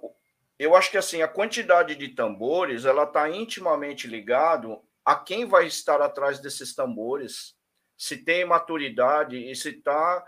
eu 0.64 0.76
acho 0.76 0.92
que 0.92 0.98
assim 0.98 1.22
a 1.22 1.28
quantidade 1.28 1.96
de 1.96 2.10
tambores 2.10 2.86
ela 2.86 3.04
está 3.04 3.30
intimamente 3.30 4.08
ligado 4.08 4.82
a 5.04 5.16
quem 5.16 5.46
vai 5.46 5.66
estar 5.68 6.02
atrás 6.02 6.40
desses 6.40 6.74
tambores, 6.74 7.56
se 7.98 8.18
tem 8.18 8.46
maturidade 8.46 9.38
e 9.38 9.56
se 9.56 9.70
está 9.70 10.26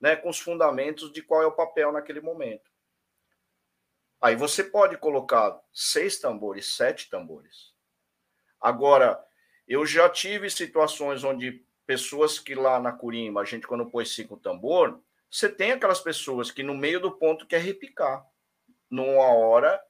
né, 0.00 0.14
com 0.16 0.28
os 0.28 0.38
fundamentos 0.38 1.12
de 1.12 1.22
qual 1.22 1.42
é 1.42 1.46
o 1.46 1.52
papel 1.52 1.92
naquele 1.92 2.20
momento. 2.20 2.70
Aí 4.20 4.36
você 4.36 4.64
pode 4.64 4.96
colocar 4.98 5.58
seis 5.72 6.18
tambores, 6.18 6.74
sete 6.74 7.08
tambores. 7.08 7.72
Agora, 8.60 9.24
eu 9.66 9.86
já 9.86 10.08
tive 10.08 10.50
situações 10.50 11.22
onde 11.22 11.64
pessoas 11.86 12.38
que 12.38 12.54
lá 12.54 12.80
na 12.80 12.92
Curimba, 12.92 13.40
a 13.40 13.44
gente 13.44 13.66
quando 13.66 13.88
pôs 13.88 14.14
cinco 14.14 14.36
tambor, 14.36 15.00
você 15.30 15.48
tem 15.48 15.72
aquelas 15.72 16.00
pessoas 16.00 16.50
que 16.50 16.62
no 16.62 16.74
meio 16.74 17.00
do 17.00 17.12
ponto 17.12 17.46
quer 17.46 17.60
repicar 17.60 18.26
numa 18.90 19.28
hora 19.32 19.80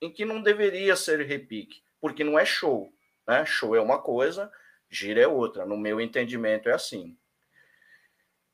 em 0.00 0.12
que 0.12 0.24
não 0.24 0.42
deveria 0.42 0.96
ser 0.96 1.20
repique, 1.22 1.82
porque 2.00 2.22
não 2.22 2.38
é 2.38 2.44
show, 2.44 2.92
né? 3.26 3.44
Show 3.44 3.74
é 3.74 3.80
uma 3.80 4.00
coisa, 4.00 4.50
gira 4.88 5.20
é 5.20 5.26
outra. 5.26 5.66
No 5.66 5.76
meu 5.76 6.00
entendimento 6.00 6.68
é 6.68 6.72
assim. 6.72 7.16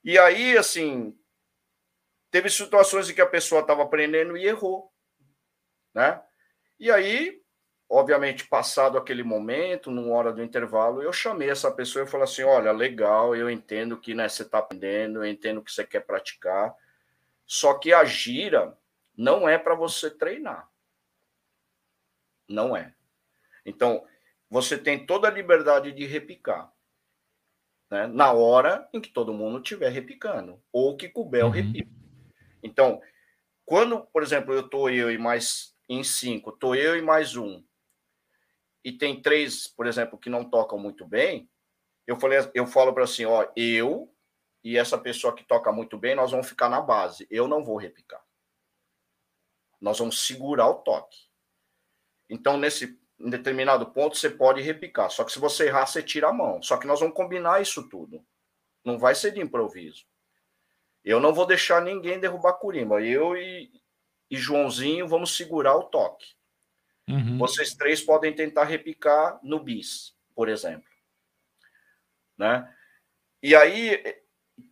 E 0.02 0.18
aí, 0.18 0.56
assim, 0.56 1.16
teve 2.30 2.50
situações 2.50 3.08
em 3.08 3.14
que 3.14 3.20
a 3.20 3.26
pessoa 3.26 3.60
estava 3.60 3.82
aprendendo 3.82 4.36
e 4.36 4.46
errou, 4.46 4.92
né? 5.94 6.22
E 6.78 6.90
aí, 6.90 7.40
obviamente, 7.88 8.46
passado 8.46 8.98
aquele 8.98 9.22
momento, 9.22 9.90
numa 9.90 10.14
hora 10.14 10.32
do 10.32 10.42
intervalo, 10.42 11.02
eu 11.02 11.12
chamei 11.12 11.48
essa 11.48 11.70
pessoa 11.70 12.04
e 12.04 12.08
falei 12.08 12.24
assim: 12.24 12.42
olha, 12.42 12.72
legal, 12.72 13.36
eu 13.36 13.48
entendo 13.48 13.98
que 13.98 14.14
né, 14.14 14.28
você 14.28 14.42
está 14.42 14.58
aprendendo, 14.58 15.24
eu 15.24 15.26
entendo 15.26 15.62
que 15.62 15.72
você 15.72 15.86
quer 15.86 16.00
praticar, 16.00 16.74
só 17.46 17.74
que 17.74 17.92
a 17.92 18.04
gira 18.04 18.76
não 19.16 19.48
é 19.48 19.58
para 19.58 19.74
você 19.74 20.10
treinar. 20.10 20.70
Não 22.48 22.76
é. 22.76 22.94
Então, 23.64 24.06
você 24.50 24.76
tem 24.76 25.06
toda 25.06 25.28
a 25.28 25.30
liberdade 25.30 25.92
de 25.92 26.04
repicar. 26.04 26.72
Né? 27.90 28.06
Na 28.06 28.32
hora 28.32 28.88
em 28.92 29.00
que 29.00 29.10
todo 29.10 29.32
mundo 29.32 29.58
estiver 29.58 29.90
repicando, 29.90 30.62
ou 30.72 30.96
que 30.96 31.08
couber 31.08 31.44
o 31.44 31.46
uhum. 31.46 31.52
repique. 31.52 31.90
Então, 32.62 33.00
quando, 33.64 34.00
por 34.06 34.22
exemplo, 34.22 34.52
eu 34.52 34.60
estou 34.60 34.90
eu 34.90 35.10
e 35.10 35.18
mais 35.18 35.74
em 35.88 36.02
cinco, 36.02 36.50
estou 36.50 36.74
eu 36.74 36.96
e 36.96 37.02
mais 37.02 37.36
um, 37.36 37.62
e 38.84 38.92
tem 38.92 39.20
três, 39.20 39.66
por 39.66 39.86
exemplo, 39.86 40.18
que 40.18 40.28
não 40.28 40.44
tocam 40.44 40.78
muito 40.78 41.06
bem, 41.06 41.48
eu, 42.06 42.18
falei, 42.18 42.38
eu 42.54 42.66
falo 42.66 42.92
para 42.92 43.04
assim, 43.04 43.24
ó, 43.24 43.46
eu 43.56 44.12
e 44.62 44.78
essa 44.78 44.96
pessoa 44.98 45.34
que 45.34 45.44
toca 45.44 45.70
muito 45.70 45.98
bem, 45.98 46.14
nós 46.14 46.30
vamos 46.30 46.48
ficar 46.48 46.68
na 46.68 46.80
base. 46.80 47.26
Eu 47.30 47.46
não 47.46 47.62
vou 47.62 47.76
repicar. 47.76 48.23
Nós 49.84 49.98
vamos 49.98 50.26
segurar 50.26 50.66
o 50.66 50.76
toque. 50.76 51.28
Então, 52.30 52.56
nesse 52.56 52.98
em 53.20 53.28
determinado 53.28 53.84
ponto, 53.92 54.16
você 54.16 54.30
pode 54.30 54.62
repicar. 54.62 55.10
Só 55.10 55.24
que 55.24 55.30
se 55.30 55.38
você 55.38 55.66
errar, 55.66 55.84
você 55.84 56.02
tira 56.02 56.28
a 56.30 56.32
mão. 56.32 56.62
Só 56.62 56.78
que 56.78 56.86
nós 56.86 57.00
vamos 57.00 57.14
combinar 57.14 57.60
isso 57.60 57.86
tudo. 57.86 58.24
Não 58.82 58.98
vai 58.98 59.14
ser 59.14 59.32
de 59.32 59.40
improviso. 59.40 60.06
Eu 61.04 61.20
não 61.20 61.34
vou 61.34 61.44
deixar 61.44 61.82
ninguém 61.82 62.18
derrubar 62.18 62.54
Curimba. 62.54 63.02
Eu 63.02 63.36
e, 63.36 63.70
e 64.30 64.36
Joãozinho 64.38 65.06
vamos 65.06 65.36
segurar 65.36 65.76
o 65.76 65.84
toque. 65.84 66.34
Uhum. 67.06 67.36
Vocês 67.36 67.74
três 67.74 68.00
podem 68.00 68.34
tentar 68.34 68.64
repicar 68.64 69.38
no 69.42 69.60
bis, 69.60 70.16
por 70.34 70.48
exemplo. 70.48 70.88
Né? 72.38 72.74
E 73.42 73.54
aí 73.54 74.02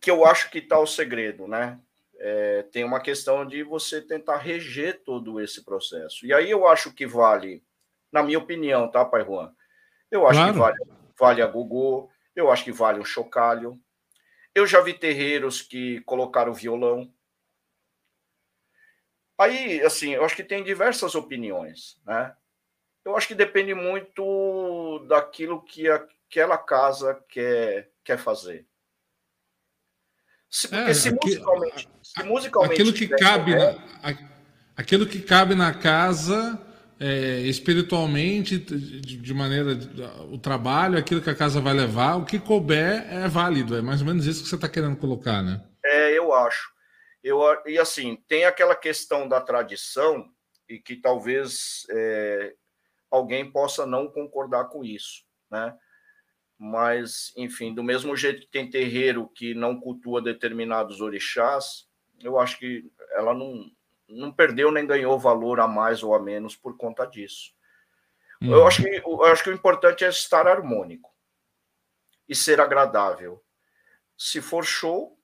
que 0.01 0.09
eu 0.09 0.25
acho 0.25 0.49
que 0.49 0.57
está 0.57 0.79
o 0.79 0.87
segredo, 0.87 1.47
né? 1.47 1.79
É, 2.25 2.63
tem 2.71 2.85
uma 2.85 3.01
questão 3.01 3.45
de 3.45 3.63
você 3.63 4.01
tentar 4.01 4.37
reger 4.37 5.03
todo 5.03 5.41
esse 5.41 5.63
processo. 5.65 6.25
E 6.25 6.33
aí 6.33 6.49
eu 6.49 6.65
acho 6.65 6.93
que 6.93 7.05
vale, 7.05 7.61
na 8.11 8.23
minha 8.23 8.39
opinião, 8.39 8.89
tá, 8.89 9.03
Pai 9.03 9.25
Juan? 9.25 9.53
Eu 10.09 10.25
acho 10.25 10.39
claro. 10.39 10.53
que 10.53 10.59
vale, 10.59 10.77
vale 11.19 11.41
a 11.41 11.47
Gogô, 11.47 12.09
eu 12.33 12.49
acho 12.49 12.63
que 12.63 12.71
vale 12.71 12.99
um 12.99 13.05
chocalho. 13.05 13.77
Eu 14.55 14.65
já 14.65 14.79
vi 14.79 14.93
terreiros 14.93 15.61
que 15.61 15.99
colocaram 16.01 16.53
violão, 16.53 17.11
Aí, 19.37 19.81
assim, 19.81 20.11
eu 20.11 20.23
acho 20.23 20.35
que 20.35 20.43
tem 20.43 20.63
diversas 20.63 21.15
opiniões, 21.15 21.99
né? 22.05 22.35
Eu 23.03 23.17
acho 23.17 23.27
que 23.27 23.35
depende 23.35 23.73
muito 23.73 24.99
daquilo 25.07 25.61
que 25.61 25.89
aquela 25.89 26.57
casa 26.57 27.15
quer, 27.27 27.91
quer 28.03 28.17
fazer. 28.17 28.65
Se, 30.49 30.67
porque 30.67 30.91
é, 30.91 30.93
se, 30.93 31.11
musicalmente, 31.11 31.89
se 32.15 32.23
musicalmente. 32.23 32.73
Aquilo 32.73 32.93
que 32.93 33.07
cabe, 33.07 33.55
na, 33.55 33.75
aquilo 34.75 35.05
que 35.05 35.19
cabe 35.21 35.55
na 35.55 35.73
casa. 35.73 36.59
É, 36.99 37.39
espiritualmente, 37.41 38.57
de, 38.57 39.17
de, 39.17 39.33
maneira. 39.33 39.77
O 40.31 40.37
trabalho, 40.37 40.97
aquilo 40.97 41.21
que 41.21 41.29
a 41.29 41.35
casa 41.35 41.59
vai 41.59 41.73
levar, 41.73 42.15
o 42.15 42.23
que 42.23 42.39
couber 42.39 43.05
é 43.09 43.27
válido. 43.27 43.75
É 43.75 43.81
mais 43.81 43.99
ou 43.99 44.07
menos 44.07 44.25
isso 44.25 44.43
que 44.43 44.47
você 44.47 44.55
está 44.55 44.69
querendo 44.69 44.95
colocar, 44.95 45.41
né? 45.41 45.61
É, 45.83 46.17
eu 46.17 46.33
acho. 46.33 46.71
Eu, 47.21 47.41
e 47.65 47.77
assim, 47.77 48.23
tem 48.27 48.45
aquela 48.45 48.75
questão 48.75 49.27
da 49.27 49.41
tradição, 49.41 50.29
e 50.69 50.79
que 50.79 50.95
talvez 50.95 51.85
é, 51.89 52.53
alguém 53.09 53.49
possa 53.51 53.85
não 53.85 54.07
concordar 54.07 54.65
com 54.65 54.83
isso, 54.83 55.23
né? 55.49 55.75
Mas, 56.57 57.33
enfim, 57.35 57.73
do 57.73 57.83
mesmo 57.83 58.15
jeito 58.15 58.41
que 58.41 58.47
tem 58.47 58.69
terreiro 58.69 59.29
que 59.35 59.53
não 59.53 59.79
cultua 59.79 60.21
determinados 60.21 61.01
orixás, 61.01 61.87
eu 62.23 62.39
acho 62.39 62.57
que 62.57 62.91
ela 63.11 63.33
não, 63.33 63.69
não 64.07 64.31
perdeu 64.31 64.71
nem 64.71 64.85
ganhou 64.85 65.19
valor 65.19 65.59
a 65.59 65.67
mais 65.67 66.03
ou 66.03 66.15
a 66.15 66.19
menos 66.19 66.55
por 66.55 66.77
conta 66.77 67.05
disso. 67.05 67.51
Hum. 68.41 68.51
Eu, 68.51 68.67
acho 68.67 68.83
que, 68.83 68.89
eu 68.89 69.23
acho 69.25 69.43
que 69.43 69.49
o 69.49 69.53
importante 69.53 70.03
é 70.03 70.09
estar 70.09 70.47
harmônico 70.47 71.11
e 72.27 72.35
ser 72.35 72.59
agradável. 72.59 73.41
Se 74.17 74.41
for 74.41 74.65
show, 74.65 75.17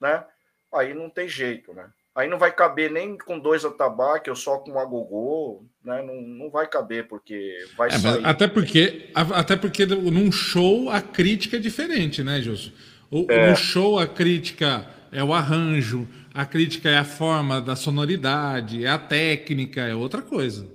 né? 0.00 0.24
Aí 0.72 0.94
não 0.94 1.10
tem 1.10 1.28
jeito, 1.28 1.72
né? 1.74 1.90
Aí 2.14 2.28
não 2.28 2.38
vai 2.38 2.52
caber 2.52 2.90
nem 2.90 3.16
com 3.16 3.38
dois 3.38 3.64
atabaque 3.64 4.30
ou 4.30 4.36
só 4.36 4.58
com 4.58 4.72
um 4.72 4.78
agogô, 4.78 5.64
né? 5.82 6.02
Não, 6.02 6.20
não 6.20 6.50
vai 6.50 6.66
caber, 6.66 7.06
porque 7.06 7.56
vai 7.76 7.88
é, 7.88 7.98
sair. 7.98 8.24
Até 8.24 8.48
porque, 8.48 9.10
até 9.14 9.56
porque 9.56 9.86
num 9.86 10.30
show 10.32 10.90
a 10.90 11.00
crítica 11.00 11.56
é 11.56 11.60
diferente, 11.60 12.22
né, 12.22 12.40
Gilson? 12.40 12.72
O, 13.10 13.26
é. 13.28 13.50
No 13.50 13.56
show 13.56 13.98
a 13.98 14.06
crítica 14.06 14.88
é 15.12 15.22
o 15.22 15.32
arranjo, 15.32 16.08
a 16.32 16.46
crítica 16.46 16.88
é 16.88 16.98
a 16.98 17.04
forma 17.04 17.60
da 17.60 17.74
sonoridade, 17.74 18.84
é 18.84 18.88
a 18.88 18.98
técnica, 18.98 19.80
é 19.80 19.94
outra 19.94 20.22
coisa. 20.22 20.68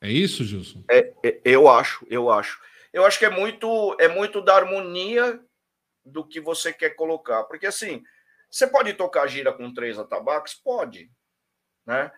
É 0.00 0.10
isso, 0.10 0.44
Gilson? 0.44 0.82
É, 0.90 1.12
é, 1.22 1.40
eu 1.44 1.68
acho, 1.68 2.06
eu 2.08 2.30
acho. 2.30 2.60
Eu 2.92 3.04
acho 3.04 3.18
que 3.18 3.26
é 3.26 3.30
muito, 3.30 3.96
é 4.00 4.08
muito 4.08 4.40
da 4.40 4.56
harmonia 4.56 5.40
do 6.04 6.24
que 6.24 6.40
você 6.40 6.72
quer 6.72 6.90
colocar. 6.90 7.44
Porque 7.44 7.66
assim, 7.66 8.02
você 8.50 8.66
pode 8.66 8.94
tocar 8.94 9.26
gira 9.26 9.52
com 9.52 9.72
três 9.72 9.98
atabaques? 9.98 10.54
Pode. 10.54 11.10
Né? 11.86 12.10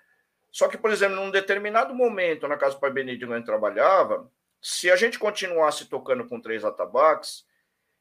Só 0.51 0.69
que, 0.69 0.78
por 0.78 0.90
exemplo, 0.90 1.16
num 1.16 1.31
determinado 1.31 1.94
momento, 1.94 2.47
na 2.47 2.56
casa 2.56 2.77
do 2.77 2.81
pai 2.81 2.93
Benedito, 2.93 3.31
onde 3.32 3.44
trabalhava, 3.44 4.31
se 4.62 4.90
a 4.90 4.97
gente 4.97 5.18
continuasse 5.18 5.86
tocando 5.86 6.26
com 6.28 6.40
três 6.40 6.64
atabaques, 6.64 7.44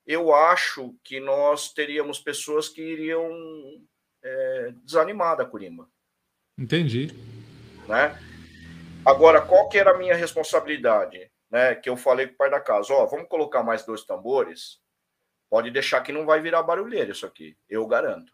eu 0.06 0.34
acho 0.34 0.96
que 1.04 1.20
nós 1.20 1.74
teríamos 1.74 2.20
pessoas 2.20 2.70
que 2.70 2.82
iriam 2.82 3.30
é, 4.24 4.74
desanimar 4.84 5.36
da 5.36 5.46
Curimba. 5.46 5.90
Entendi. 6.58 7.08
Né? 7.88 8.18
Agora, 9.06 9.42
qual 9.42 9.68
que 9.68 9.78
era 9.78 9.92
a 9.92 9.98
minha 9.98 10.16
responsabilidade? 10.16 11.30
Né, 11.50 11.76
que 11.76 11.90
eu 11.90 11.98
falei 11.98 12.28
com 12.28 12.34
o 12.36 12.38
pai 12.38 12.50
da 12.50 12.62
casa, 12.62 12.94
ó, 12.94 13.06
vamos 13.06 13.28
colocar 13.28 13.62
mais 13.62 13.86
dois 13.86 14.06
tambores, 14.06 14.82
Pode 15.52 15.70
deixar 15.70 16.00
que 16.00 16.14
não 16.14 16.26
vai 16.26 16.40
virar 16.40 16.64
barulheiro 16.64 17.12
isso 17.12 17.26
aqui, 17.26 17.58
eu 17.68 17.86
garanto. 17.86 18.32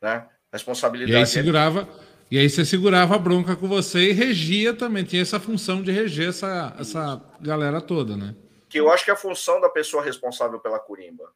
Né? 0.00 0.30
Responsabilidade. 0.52 1.12
E 1.12 1.16
aí 1.16 1.26
segurava, 1.26 1.88
e 2.30 2.38
aí 2.38 2.48
você 2.48 2.64
segurava 2.64 3.14
a 3.14 3.18
bronca 3.18 3.56
com 3.56 3.68
você 3.68 4.10
e 4.10 4.12
regia 4.12 4.74
também, 4.74 5.04
tinha 5.04 5.22
essa 5.22 5.40
função 5.40 5.82
de 5.82 5.90
reger 5.90 6.28
essa, 6.28 6.74
essa 6.78 7.22
galera 7.40 7.80
toda, 7.80 8.16
né? 8.16 8.36
Que 8.68 8.78
eu 8.78 8.90
acho 8.90 9.04
que 9.04 9.10
é 9.10 9.14
a 9.14 9.16
função 9.16 9.60
da 9.60 9.68
pessoa 9.68 10.02
responsável 10.02 10.60
pela 10.60 10.78
curimba. 10.78 11.32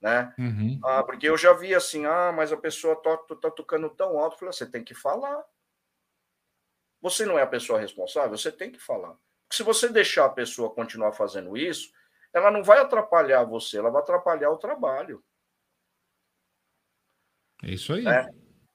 Né? 0.00 0.34
Uhum. 0.38 0.80
Ah, 0.82 1.02
porque 1.02 1.28
eu 1.28 1.36
já 1.36 1.52
vi 1.52 1.74
assim, 1.74 2.06
ah, 2.06 2.32
mas 2.34 2.52
a 2.52 2.56
pessoa 2.56 2.96
tá, 2.96 3.16
tá 3.16 3.50
tocando 3.50 3.88
tão 3.90 4.18
alto, 4.18 4.34
eu 4.34 4.38
falei, 4.38 4.52
você 4.52 4.66
tem 4.66 4.82
que 4.82 4.94
falar. 4.94 5.44
Você 7.02 7.24
não 7.24 7.38
é 7.38 7.42
a 7.42 7.46
pessoa 7.46 7.78
responsável, 7.78 8.36
você 8.36 8.50
tem 8.50 8.70
que 8.70 8.78
falar 8.78 9.16
se 9.52 9.62
você 9.62 9.88
deixar 9.88 10.26
a 10.26 10.30
pessoa 10.30 10.72
continuar 10.72 11.12
fazendo 11.12 11.56
isso, 11.56 11.92
ela 12.32 12.50
não 12.50 12.62
vai 12.62 12.78
atrapalhar 12.78 13.42
você, 13.44 13.78
ela 13.78 13.90
vai 13.90 14.00
atrapalhar 14.00 14.50
o 14.50 14.58
trabalho. 14.58 15.22
É 17.62 17.70
isso 17.72 17.92
aí. 17.92 18.06
É. 18.06 18.28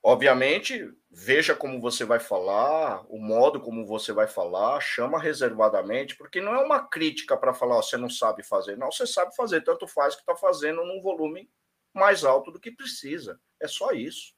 Obviamente, 0.04 0.94
veja 1.18 1.56
como 1.56 1.80
você 1.80 2.04
vai 2.04 2.20
falar, 2.20 3.06
o 3.08 3.18
modo 3.18 3.62
como 3.62 3.86
você 3.86 4.12
vai 4.12 4.28
falar, 4.28 4.82
chama 4.82 5.18
reservadamente, 5.18 6.14
porque 6.18 6.42
não 6.42 6.54
é 6.54 6.60
uma 6.60 6.86
crítica 6.86 7.38
para 7.38 7.54
falar, 7.54 7.80
oh, 7.80 7.82
você 7.82 7.96
não 7.96 8.10
sabe 8.10 8.44
fazer. 8.44 8.78
Não, 8.78 8.92
você 8.92 9.08
sabe 9.08 9.34
fazer, 9.34 9.62
tanto 9.62 9.88
faz 9.88 10.14
que 10.14 10.22
está 10.22 10.36
fazendo 10.36 10.84
num 10.84 11.02
volume 11.02 11.50
mais 11.94 12.26
alto 12.26 12.52
do 12.52 12.60
que 12.60 12.70
precisa. 12.70 13.40
É 13.62 13.68
só 13.68 13.92
isso. 13.92 14.34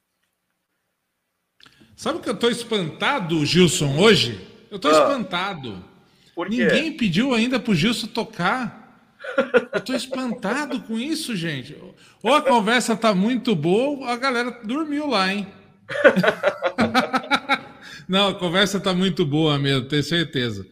Sabe 1.95 2.19
o 2.19 2.21
que 2.21 2.29
eu 2.29 2.35
estou 2.35 2.51
espantado, 2.51 3.43
Gilson, 3.43 3.99
hoje? 3.99 4.47
Eu 4.69 4.75
estou 4.75 4.91
ah. 4.91 4.93
espantado. 4.93 5.83
Ninguém 6.47 6.95
pediu 6.95 7.33
ainda 7.33 7.59
pro 7.59 7.73
Gilson 7.73 8.05
tocar. 8.05 9.17
Eu 9.73 9.81
tô 9.81 9.93
espantado 9.93 10.79
com 10.83 10.99
isso, 10.99 11.35
gente. 11.35 11.75
Ou 12.21 12.35
a 12.35 12.41
conversa 12.41 12.95
tá 12.95 13.15
muito 13.15 13.55
boa, 13.55 13.97
ou 13.97 14.05
a 14.05 14.15
galera 14.15 14.51
dormiu 14.63 15.07
lá, 15.07 15.33
hein? 15.33 15.56
Não, 18.07 18.29
a 18.29 18.39
conversa 18.39 18.79
tá 18.79 18.93
muito 18.93 19.25
boa 19.25 19.59
mesmo, 19.59 19.87
tenho 19.87 20.03
certeza. 20.03 20.65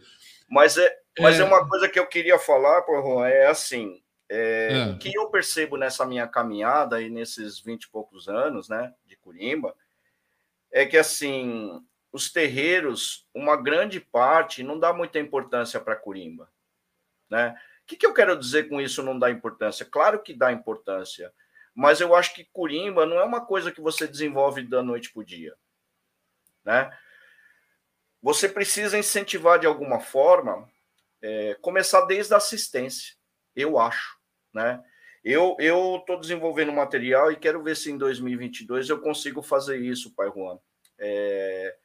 Mas 0.48 0.78
é, 0.78 0.96
mas 1.18 1.38
é... 1.38 1.42
é 1.42 1.44
uma 1.44 1.68
coisa 1.68 1.88
que 1.88 1.98
eu 1.98 2.06
queria 2.06 2.38
falar, 2.38 2.84
Juan, 2.86 3.28
é 3.28 3.46
assim, 3.46 4.02
é, 4.28 4.72
é. 4.72 4.92
o 4.92 4.98
que 4.98 5.12
eu 5.14 5.28
percebo 5.28 5.76
nessa 5.76 6.04
minha 6.04 6.26
caminhada 6.26 7.00
e 7.00 7.08
nesses 7.08 7.60
20 7.60 7.84
e 7.84 7.90
poucos 7.90 8.28
anos, 8.28 8.68
né, 8.68 8.92
de 9.06 9.16
Curimba, 9.16 9.74
é 10.72 10.84
que 10.84 10.96
assim, 10.96 11.82
os 12.12 12.30
terreiros, 12.30 13.26
uma 13.34 13.56
grande 13.56 14.00
parte, 14.00 14.62
não 14.62 14.78
dá 14.78 14.92
muita 14.92 15.18
importância 15.18 15.80
para 15.80 15.96
Curimba. 15.96 16.50
Né? 17.30 17.54
O 17.82 17.86
que, 17.86 17.96
que 17.96 18.06
eu 18.06 18.14
quero 18.14 18.36
dizer 18.36 18.68
com 18.68 18.80
isso 18.80 19.02
não 19.02 19.18
dá 19.18 19.30
importância? 19.30 19.86
Claro 19.86 20.22
que 20.22 20.34
dá 20.34 20.52
importância, 20.52 21.32
mas 21.76 22.00
eu 22.00 22.14
acho 22.14 22.34
que 22.34 22.48
Curimba 22.54 23.04
não 23.04 23.18
é 23.18 23.24
uma 23.24 23.44
coisa 23.44 23.70
que 23.70 23.82
você 23.82 24.08
desenvolve 24.08 24.62
da 24.62 24.82
noite 24.82 25.12
para 25.12 25.20
o 25.20 25.24
dia. 25.24 25.54
Né? 26.64 26.90
Você 28.22 28.48
precisa 28.48 28.98
incentivar 28.98 29.58
de 29.58 29.66
alguma 29.66 30.00
forma, 30.00 30.66
é, 31.20 31.54
começar 31.60 32.06
desde 32.06 32.32
a 32.32 32.38
assistência, 32.38 33.14
eu 33.54 33.78
acho. 33.78 34.18
Né? 34.54 34.82
Eu 35.22 35.54
estou 35.98 36.18
desenvolvendo 36.18 36.72
material 36.72 37.30
e 37.30 37.36
quero 37.36 37.62
ver 37.62 37.76
se 37.76 37.92
em 37.92 37.98
2022 37.98 38.88
eu 38.88 38.98
consigo 39.02 39.42
fazer 39.42 39.76
isso, 39.76 40.14
Pai 40.14 40.30
Juan. 40.34 40.58
É, 40.98 41.76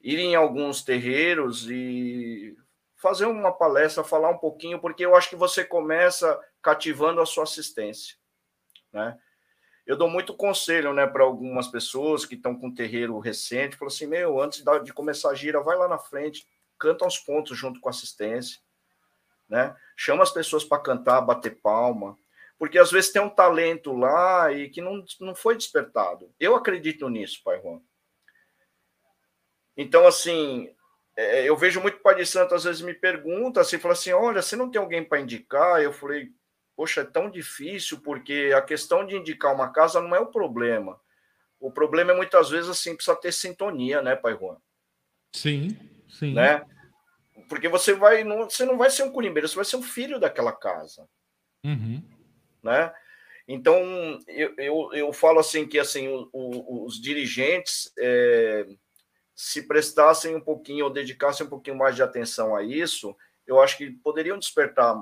ir 0.00 0.18
em 0.18 0.34
alguns 0.34 0.82
terreiros 0.82 1.70
e 1.70 2.56
fazer 2.96 3.26
uma 3.26 3.52
palestra, 3.52 4.02
falar 4.02 4.30
um 4.30 4.38
pouquinho, 4.38 4.80
porque 4.80 5.04
eu 5.04 5.14
acho 5.14 5.28
que 5.28 5.36
você 5.36 5.64
começa 5.64 6.40
cativando 6.60 7.20
a 7.20 7.26
sua 7.26 7.44
assistência, 7.44 8.16
né? 8.92 9.18
Eu 9.84 9.96
dou 9.96 10.08
muito 10.08 10.34
conselho, 10.34 10.92
né, 10.92 11.06
para 11.06 11.24
algumas 11.24 11.66
pessoas 11.66 12.24
que 12.24 12.36
estão 12.36 12.56
com 12.56 12.72
terreiro 12.72 13.18
recente, 13.18 13.76
falo 13.76 13.90
assim, 13.90 14.06
meu, 14.06 14.40
antes 14.40 14.62
de 14.84 14.92
começar 14.92 15.30
a 15.30 15.34
gira, 15.34 15.60
vai 15.60 15.76
lá 15.76 15.88
na 15.88 15.98
frente, 15.98 16.46
canta 16.78 17.04
uns 17.04 17.18
pontos 17.18 17.58
junto 17.58 17.80
com 17.80 17.88
a 17.88 17.90
assistência, 17.90 18.60
né? 19.48 19.74
Chama 19.96 20.22
as 20.22 20.30
pessoas 20.30 20.64
para 20.64 20.82
cantar, 20.82 21.20
bater 21.20 21.60
palma, 21.60 22.16
porque 22.58 22.78
às 22.78 22.92
vezes 22.92 23.10
tem 23.10 23.20
um 23.20 23.28
talento 23.28 23.92
lá 23.92 24.52
e 24.52 24.70
que 24.70 24.80
não, 24.80 25.04
não 25.20 25.34
foi 25.34 25.56
despertado. 25.56 26.32
Eu 26.38 26.54
acredito 26.54 27.08
nisso, 27.08 27.40
Pai 27.44 27.60
Juan. 27.60 27.80
Então, 29.76 30.06
assim, 30.06 30.72
é, 31.16 31.42
eu 31.44 31.56
vejo 31.56 31.80
muito 31.80 31.98
Pai 31.98 32.14
de 32.14 32.24
Santo, 32.24 32.54
às 32.54 32.64
vezes 32.64 32.80
me 32.80 32.94
pergunta, 32.94 33.60
assim, 33.60 33.78
fala 33.78 33.94
assim, 33.94 34.12
olha, 34.12 34.40
você 34.40 34.54
não 34.54 34.70
tem 34.70 34.80
alguém 34.80 35.02
para 35.02 35.20
indicar? 35.20 35.82
Eu 35.82 35.92
falei, 35.92 36.30
poxa, 36.82 37.02
é 37.02 37.04
tão 37.04 37.30
difícil, 37.30 38.00
porque 38.00 38.52
a 38.56 38.60
questão 38.60 39.06
de 39.06 39.14
indicar 39.14 39.54
uma 39.54 39.70
casa 39.70 40.00
não 40.00 40.16
é 40.16 40.18
o 40.18 40.32
problema. 40.32 41.00
O 41.60 41.70
problema 41.70 42.10
é 42.10 42.16
muitas 42.16 42.50
vezes, 42.50 42.68
assim, 42.68 42.96
precisa 42.96 43.14
ter 43.14 43.30
sintonia, 43.30 44.02
né, 44.02 44.16
Pai 44.16 44.36
Juan? 44.36 44.56
Sim, 45.32 45.78
sim. 46.08 46.34
Né? 46.34 46.66
Porque 47.48 47.68
você 47.68 47.94
vai, 47.94 48.24
não, 48.24 48.50
você 48.50 48.64
não 48.64 48.76
vai 48.76 48.90
ser 48.90 49.04
um 49.04 49.12
curimbeiro, 49.12 49.46
você 49.46 49.54
vai 49.54 49.64
ser 49.64 49.76
um 49.76 49.82
filho 49.82 50.18
daquela 50.18 50.50
casa. 50.50 51.08
Uhum. 51.64 52.02
Né? 52.64 52.92
Então, 53.46 54.18
eu, 54.26 54.52
eu, 54.58 54.90
eu 54.92 55.12
falo 55.12 55.38
assim 55.38 55.64
que 55.68 55.78
assim, 55.78 56.08
o, 56.08 56.28
o, 56.32 56.84
os 56.84 57.00
dirigentes... 57.00 57.92
É, 57.96 58.66
se 59.34 59.66
prestassem 59.66 60.36
um 60.36 60.40
pouquinho 60.40 60.84
ou 60.84 60.92
dedicassem 60.92 61.46
um 61.46 61.48
pouquinho 61.48 61.76
mais 61.76 61.96
de 61.96 62.02
atenção 62.02 62.54
a 62.54 62.62
isso, 62.62 63.16
eu 63.46 63.60
acho 63.62 63.78
que 63.78 63.90
poderiam 63.90 64.38
despertar 64.38 64.94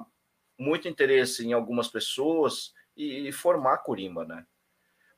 muito 0.61 0.87
interesse 0.87 1.45
em 1.45 1.55
algumas 1.55 1.89
pessoas 1.89 2.73
e, 2.95 3.29
e 3.29 3.33
formar 3.33 3.79
Curimba, 3.79 4.27
né? 4.27 4.45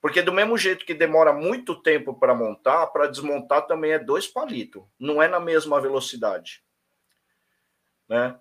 Porque 0.00 0.22
do 0.22 0.32
mesmo 0.32 0.56
jeito 0.56 0.86
que 0.86 0.94
demora 0.94 1.32
muito 1.32 1.74
tempo 1.74 2.14
para 2.14 2.34
montar, 2.34 2.86
para 2.88 3.08
desmontar 3.08 3.66
também 3.66 3.92
é 3.92 3.98
dois 3.98 4.26
palitos, 4.26 4.82
não 4.98 5.20
é 5.20 5.28
na 5.28 5.40
mesma 5.40 5.80
velocidade, 5.80 6.62
né? 8.08 8.36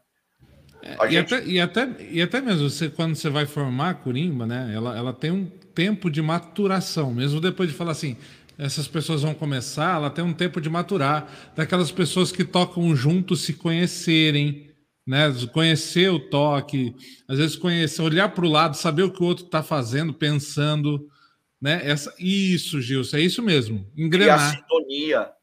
É, 0.84 1.10
gente... 1.10 1.14
e, 1.14 1.18
até, 1.18 1.46
e, 1.46 1.60
até, 1.60 2.04
e 2.12 2.22
até 2.22 2.42
mesmo 2.42 2.70
você, 2.70 2.90
quando 2.90 3.16
você 3.16 3.30
vai 3.30 3.46
formar 3.46 3.90
a 3.92 3.94
Curimba, 3.94 4.48
né? 4.48 4.72
Ela, 4.74 4.98
ela 4.98 5.14
tem 5.14 5.32
um 5.32 5.46
tempo 5.46 6.10
de 6.10 6.22
maturação, 6.22 7.14
mesmo 7.14 7.40
depois 7.40 7.70
de 7.70 7.76
falar 7.76 7.92
assim, 7.92 8.18
essas 8.58 8.88
pessoas 8.88 9.22
vão 9.22 9.34
começar, 9.34 9.96
ela 9.96 10.10
tem 10.10 10.24
um 10.24 10.34
tempo 10.34 10.60
de 10.60 10.70
maturar, 10.70 11.28
daquelas 11.56 11.92
pessoas 11.92 12.32
que 12.32 12.44
tocam 12.44 12.96
juntos 12.96 13.42
se 13.42 13.54
conhecerem, 13.54 14.71
né? 15.12 15.28
Conhecer 15.52 16.10
o 16.10 16.30
toque, 16.30 16.96
às 17.28 17.38
vezes 17.38 17.58
conhecer, 17.58 18.02
olhar 18.02 18.34
para 18.34 18.46
o 18.46 18.50
lado, 18.50 18.78
saber 18.78 19.04
o 19.04 19.12
que 19.12 19.22
o 19.22 19.26
outro 19.26 19.44
está 19.44 19.62
fazendo, 19.62 20.14
pensando, 20.14 21.12
né? 21.60 21.82
Essa, 21.84 22.16
isso, 22.18 22.80
Gilson, 22.80 23.18
é 23.18 23.20
isso 23.20 23.44
mesmo. 23.44 23.92
Engrenar. 23.98 24.40
E 24.40 24.42
a 24.42 24.56
sintonia. 24.56 25.34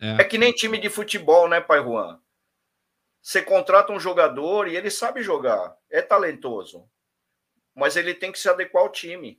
É. 0.00 0.22
é 0.22 0.24
que 0.24 0.36
nem 0.36 0.52
time 0.52 0.78
de 0.78 0.90
futebol, 0.90 1.48
né, 1.48 1.60
Pai 1.60 1.80
Juan? 1.80 2.18
Você 3.22 3.40
contrata 3.40 3.92
um 3.92 4.00
jogador 4.00 4.66
e 4.66 4.76
ele 4.76 4.90
sabe 4.90 5.22
jogar, 5.22 5.76
é 5.88 6.02
talentoso, 6.02 6.84
mas 7.72 7.96
ele 7.96 8.14
tem 8.14 8.32
que 8.32 8.38
se 8.38 8.48
adequar 8.48 8.82
ao 8.82 8.90
time. 8.90 9.38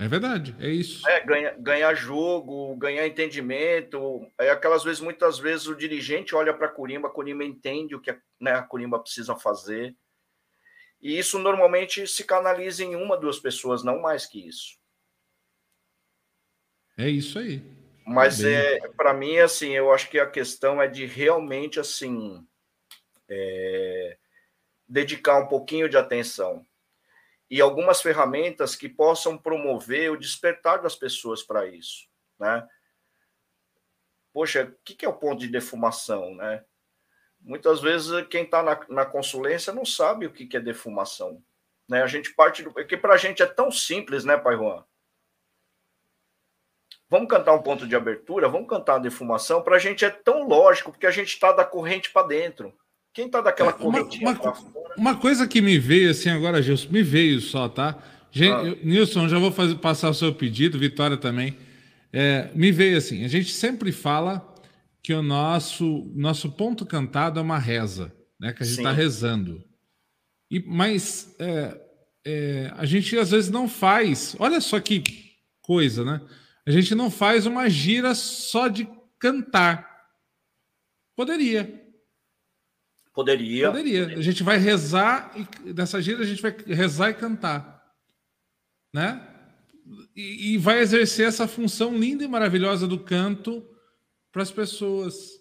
É 0.00 0.06
verdade, 0.06 0.54
é 0.60 0.68
isso. 0.68 1.06
É, 1.08 1.20
ganha, 1.24 1.56
ganhar 1.58 1.92
jogo, 1.92 2.76
ganhar 2.76 3.04
entendimento. 3.04 4.24
É 4.38 4.50
aquelas 4.50 4.84
vezes, 4.84 5.00
muitas 5.00 5.40
vezes, 5.40 5.66
o 5.66 5.74
dirigente 5.74 6.36
olha 6.36 6.54
para 6.54 6.68
a 6.68 6.70
Corimba, 6.70 7.08
a 7.08 7.10
Corimba 7.10 7.44
entende 7.44 7.96
o 7.96 8.00
que 8.00 8.12
a, 8.12 8.20
né, 8.40 8.52
a 8.52 8.62
Corimba 8.62 9.00
precisa 9.00 9.34
fazer. 9.34 9.96
E 11.00 11.18
isso 11.18 11.38
normalmente 11.40 12.06
se 12.06 12.22
canaliza 12.22 12.84
em 12.84 12.94
uma, 12.94 13.16
duas 13.16 13.40
pessoas, 13.40 13.82
não 13.82 14.00
mais 14.00 14.24
que 14.24 14.46
isso. 14.46 14.78
É 16.96 17.08
isso 17.08 17.38
aí. 17.38 17.60
Mas 18.06 18.42
é, 18.44 18.78
para 18.96 19.12
mim, 19.12 19.38
assim, 19.38 19.70
eu 19.70 19.92
acho 19.92 20.08
que 20.08 20.18
a 20.18 20.30
questão 20.30 20.80
é 20.80 20.86
de 20.86 21.06
realmente 21.06 21.78
assim 21.78 22.46
é, 23.28 24.16
dedicar 24.88 25.38
um 25.38 25.46
pouquinho 25.46 25.88
de 25.88 25.96
atenção 25.96 26.64
e 27.50 27.60
algumas 27.60 28.02
ferramentas 28.02 28.76
que 28.76 28.88
possam 28.88 29.38
promover 29.38 30.10
o 30.10 30.18
despertar 30.18 30.82
das 30.82 30.94
pessoas 30.94 31.42
para 31.42 31.66
isso, 31.66 32.06
né? 32.38 32.66
Poxa, 34.32 34.64
o 34.64 34.84
que 34.84 35.04
é 35.04 35.08
o 35.08 35.16
ponto 35.16 35.40
de 35.40 35.48
defumação, 35.48 36.34
né? 36.34 36.64
Muitas 37.40 37.80
vezes 37.80 38.26
quem 38.28 38.44
está 38.44 38.62
na, 38.62 38.78
na 38.88 39.06
consulência 39.06 39.72
não 39.72 39.84
sabe 39.84 40.26
o 40.26 40.32
que 40.32 40.56
é 40.56 40.60
defumação, 40.60 41.42
né? 41.88 42.02
A 42.02 42.06
gente 42.06 42.34
parte 42.34 42.62
do... 42.62 42.72
Porque 42.72 42.96
para 42.96 43.14
a 43.14 43.18
gente 43.18 43.42
é 43.42 43.46
tão 43.46 43.70
simples, 43.70 44.24
né, 44.24 44.36
Pai 44.36 44.56
Juan? 44.56 44.84
Vamos 47.08 47.30
cantar 47.30 47.54
um 47.54 47.62
ponto 47.62 47.88
de 47.88 47.96
abertura, 47.96 48.50
vamos 48.50 48.68
cantar 48.68 48.96
a 48.96 48.98
defumação, 48.98 49.62
para 49.62 49.76
a 49.76 49.78
gente 49.78 50.04
é 50.04 50.10
tão 50.10 50.46
lógico, 50.46 50.92
porque 50.92 51.06
a 51.06 51.10
gente 51.10 51.28
está 51.28 51.52
da 51.52 51.64
corrente 51.64 52.10
para 52.10 52.26
dentro. 52.26 52.78
Quem 53.12 53.26
está 53.26 53.40
daquela 53.40 53.70
é, 53.70 53.74
uma, 53.82 54.02
uma, 54.02 54.54
uma, 54.96 55.16
coisa 55.16 55.46
que 55.46 55.60
me 55.60 55.78
veio 55.78 56.10
assim 56.10 56.28
agora, 56.28 56.62
Gilson, 56.62 56.88
me 56.90 57.02
veio 57.02 57.40
só, 57.40 57.68
tá? 57.68 57.98
Gente, 58.30 58.52
ah. 58.52 58.64
eu, 58.64 58.78
Nilson, 58.84 59.28
já 59.28 59.38
vou 59.38 59.50
fazer, 59.50 59.74
passar 59.76 60.10
o 60.10 60.14
seu 60.14 60.34
pedido, 60.34 60.78
Vitória 60.78 61.16
também. 61.16 61.56
É, 62.12 62.50
me 62.54 62.70
veio 62.70 62.96
assim, 62.96 63.24
a 63.24 63.28
gente 63.28 63.52
sempre 63.52 63.92
fala 63.92 64.54
que 65.02 65.12
o 65.12 65.22
nosso, 65.22 66.10
nosso 66.14 66.50
ponto 66.52 66.86
cantado 66.86 67.38
é 67.38 67.42
uma 67.42 67.58
reza, 67.58 68.12
né? 68.38 68.52
Que 68.52 68.62
a 68.62 68.66
gente 68.66 68.78
está 68.78 68.92
rezando. 68.92 69.64
E, 70.50 70.60
mas 70.66 71.34
é, 71.38 71.80
é, 72.26 72.72
a 72.76 72.84
gente 72.84 73.16
às 73.18 73.30
vezes 73.30 73.50
não 73.50 73.68
faz. 73.68 74.36
Olha 74.38 74.60
só 74.60 74.78
que 74.80 75.02
coisa, 75.62 76.04
né? 76.04 76.20
A 76.66 76.70
gente 76.70 76.94
não 76.94 77.10
faz 77.10 77.46
uma 77.46 77.68
gira 77.68 78.14
só 78.14 78.68
de 78.68 78.88
cantar. 79.18 79.88
Poderia. 81.16 81.87
Poderia. 83.18 83.72
Poderia. 83.72 84.06
A 84.16 84.22
gente 84.22 84.44
vai 84.44 84.58
rezar 84.58 85.34
e 85.64 85.72
dessa 85.72 86.00
gira 86.00 86.22
a 86.22 86.24
gente 86.24 86.40
vai 86.40 86.54
rezar 86.68 87.10
e 87.10 87.14
cantar, 87.14 87.84
né? 88.94 89.20
E, 90.14 90.52
e 90.52 90.56
vai 90.56 90.78
exercer 90.78 91.26
essa 91.26 91.48
função 91.48 91.98
linda 91.98 92.22
e 92.22 92.28
maravilhosa 92.28 92.86
do 92.86 92.96
canto 92.96 93.68
para 94.30 94.42
as 94.42 94.52
pessoas. 94.52 95.32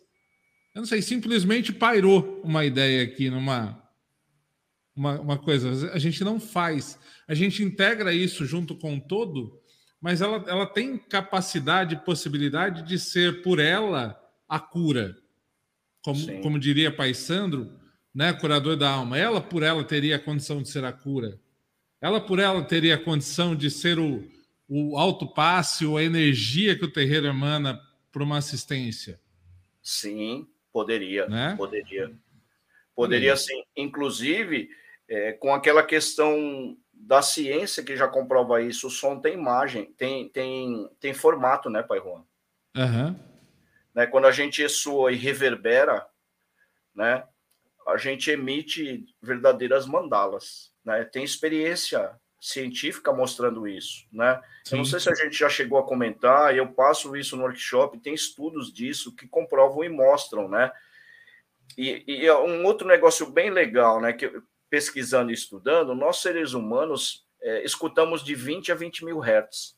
Eu 0.74 0.80
não 0.80 0.86
sei, 0.88 1.04
simplesmente 1.04 1.72
pairou 1.72 2.42
uma 2.44 2.66
ideia 2.66 3.04
aqui 3.04 3.30
numa 3.30 3.80
uma, 4.96 5.22
uma 5.22 5.38
coisa. 5.38 5.94
A 5.94 6.00
gente 6.00 6.24
não 6.24 6.40
faz. 6.40 6.98
A 7.28 7.36
gente 7.36 7.62
integra 7.62 8.12
isso 8.12 8.44
junto 8.44 8.74
com 8.74 9.00
todo, 9.00 9.62
mas 10.02 10.20
ela, 10.20 10.44
ela 10.48 10.66
tem 10.66 10.98
capacidade 10.98 11.94
e 11.94 12.04
possibilidade 12.04 12.82
de 12.82 12.98
ser 12.98 13.44
por 13.44 13.60
ela 13.60 14.20
a 14.50 14.60
cura 14.60 15.16
como, 16.04 16.42
como 16.42 16.60
diria 16.60 16.96
Pai 16.96 17.14
Sandro, 17.14 17.72
né, 18.14 18.34
curador 18.34 18.76
da 18.76 18.90
alma, 18.90 19.18
ela 19.18 19.40
por 19.40 19.62
ela 19.62 19.84
teria 19.84 20.16
a 20.16 20.20
condição 20.20 20.62
de 20.62 20.70
ser 20.70 20.84
a 20.84 20.92
cura. 20.92 21.40
Ela 22.02 22.20
por 22.20 22.40
ela 22.40 22.64
teria 22.64 22.96
a 22.96 23.04
condição 23.04 23.56
de 23.56 23.70
ser 23.70 24.00
o, 24.00 24.24
o 24.68 24.98
alto 24.98 25.32
passe 25.34 25.86
ou 25.86 25.98
a 25.98 26.04
energia 26.04 26.78
que 26.78 26.86
o 26.86 26.92
terreiro 26.92 27.28
emana 27.28 27.80
para 28.12 28.24
uma 28.24 28.38
assistência. 28.38 29.20
Sim, 29.84 30.48
poderia, 30.72 31.28
né? 31.28 31.56
poderia. 31.56 32.12
Poderia 32.96 33.38
sim. 33.38 33.64
Inclusive, 33.76 34.70
é, 35.08 35.34
com 35.34 35.54
aquela 35.54 35.84
questão 35.84 36.76
da 36.92 37.22
ciência 37.22 37.84
que 37.84 37.96
já 37.96 38.08
comprova 38.08 38.62
isso, 38.62 38.88
o 38.88 38.92
som 38.92 39.20
tem 39.20 39.36
imagem, 39.36 39.94
tem, 39.98 40.28
tem, 40.30 40.90
tem 41.00 41.14
formato, 41.14 41.70
né, 41.70 41.84
Pai 41.84 42.00
Juan? 42.00 42.24
Aham. 42.76 43.10
Uhum 43.10 43.27
né? 43.98 44.06
Quando 44.06 44.28
a 44.28 44.32
gente 44.32 44.70
soa 44.70 45.12
e 45.12 45.16
reverbera, 45.16 46.06
né? 46.94 47.24
A 47.88 47.98
gente 47.98 48.30
emite 48.30 49.04
verdadeiras 49.20 49.88
mandalas, 49.88 50.72
né? 50.86 51.04
Tem 51.04 51.24
experiência 51.24 52.16
científica 52.40 53.12
mostrando 53.12 53.68
isso, 53.68 54.06
né? 54.12 54.40
Sim. 54.64 54.76
Eu 54.76 54.78
não 54.78 54.86
sei 54.86 55.00
se 55.00 55.10
a 55.10 55.16
gente 55.16 55.36
já 55.36 55.50
chegou 55.50 55.80
a 55.80 55.84
comentar, 55.84 56.56
eu 56.56 56.72
passo 56.74 57.18
isso 57.18 57.36
no 57.36 57.42
workshop, 57.42 57.98
tem 57.98 58.14
estudos 58.14 58.72
disso 58.72 59.16
que 59.16 59.28
comprovam 59.28 59.84
e 59.84 59.90
mostram, 59.90 60.48
né? 60.48 60.72
E, 61.76 62.04
e 62.06 62.28
é 62.28 62.38
um 62.38 62.66
outro 62.66 62.88
negócio 62.88 63.32
bem 63.32 63.50
legal, 63.50 64.00
né? 64.00 64.14
Que 64.14 64.32
pesquisando 64.70 65.32
e 65.32 65.34
estudando, 65.34 65.96
nós 65.96 66.22
seres 66.22 66.54
humanos 66.54 67.26
é, 67.42 67.64
escutamos 67.64 68.24
de 68.24 68.36
20 68.36 68.72
a 68.72 68.76
20 68.76 69.06
mil 69.06 69.18
hertz. 69.18 69.76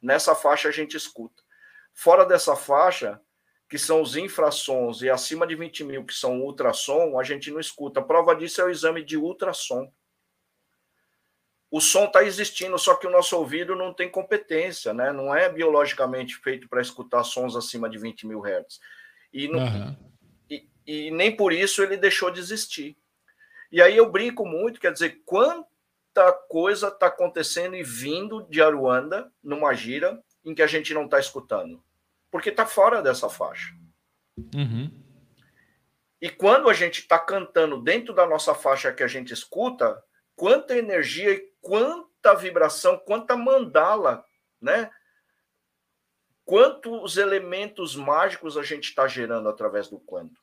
Nessa 0.00 0.34
faixa 0.34 0.70
a 0.70 0.72
gente 0.72 0.96
escuta. 0.96 1.42
Fora 1.92 2.24
dessa 2.24 2.56
faixa, 2.56 3.20
que 3.68 3.78
são 3.78 4.00
os 4.00 4.16
infrassons, 4.16 5.02
e 5.02 5.10
acima 5.10 5.46
de 5.46 5.54
20 5.54 5.84
mil, 5.84 6.04
que 6.04 6.14
são 6.14 6.40
ultrassom, 6.40 7.18
a 7.18 7.22
gente 7.22 7.50
não 7.50 7.60
escuta. 7.60 8.00
A 8.00 8.02
prova 8.02 8.34
disso 8.34 8.62
é 8.62 8.64
o 8.64 8.70
exame 8.70 9.04
de 9.04 9.16
ultrassom. 9.18 9.92
O 11.70 11.82
som 11.82 12.04
está 12.04 12.24
existindo, 12.24 12.78
só 12.78 12.94
que 12.94 13.06
o 13.06 13.10
nosso 13.10 13.36
ouvido 13.36 13.76
não 13.76 13.92
tem 13.92 14.10
competência, 14.10 14.94
né? 14.94 15.12
Não 15.12 15.34
é 15.34 15.52
biologicamente 15.52 16.36
feito 16.36 16.66
para 16.66 16.80
escutar 16.80 17.22
sons 17.24 17.54
acima 17.54 17.90
de 17.90 17.98
20 17.98 18.26
mil 18.26 18.40
hertz. 18.40 18.80
E, 19.30 19.48
não, 19.48 19.58
uhum. 19.58 19.96
e, 20.48 20.66
e 20.86 21.10
nem 21.10 21.36
por 21.36 21.52
isso 21.52 21.82
ele 21.82 21.98
deixou 21.98 22.30
de 22.30 22.40
existir. 22.40 22.96
E 23.70 23.82
aí 23.82 23.94
eu 23.94 24.10
brinco 24.10 24.46
muito, 24.46 24.80
quer 24.80 24.94
dizer, 24.94 25.20
quanta 25.26 26.32
coisa 26.48 26.88
está 26.88 27.08
acontecendo 27.08 27.76
e 27.76 27.82
vindo 27.82 28.48
de 28.48 28.62
Aruanda 28.62 29.30
numa 29.44 29.74
gira 29.74 30.18
em 30.42 30.54
que 30.54 30.62
a 30.62 30.66
gente 30.66 30.94
não 30.94 31.04
está 31.04 31.20
escutando 31.20 31.84
porque 32.30 32.50
está 32.50 32.66
fora 32.66 33.02
dessa 33.02 33.28
faixa. 33.28 33.72
Uhum. 34.54 34.90
E 36.20 36.28
quando 36.28 36.68
a 36.68 36.74
gente 36.74 37.00
está 37.00 37.18
cantando 37.18 37.80
dentro 37.80 38.12
da 38.12 38.26
nossa 38.26 38.54
faixa 38.54 38.92
que 38.92 39.02
a 39.02 39.06
gente 39.06 39.32
escuta, 39.32 40.02
quanta 40.34 40.76
energia 40.76 41.32
e 41.32 41.52
quanta 41.60 42.34
vibração, 42.34 42.98
quanta 42.98 43.36
mandala, 43.36 44.24
né? 44.60 44.90
Quantos 46.44 47.16
elementos 47.16 47.94
mágicos 47.94 48.56
a 48.56 48.62
gente 48.62 48.88
está 48.88 49.06
gerando 49.06 49.48
através 49.48 49.88
do 49.88 50.00
canto. 50.00 50.40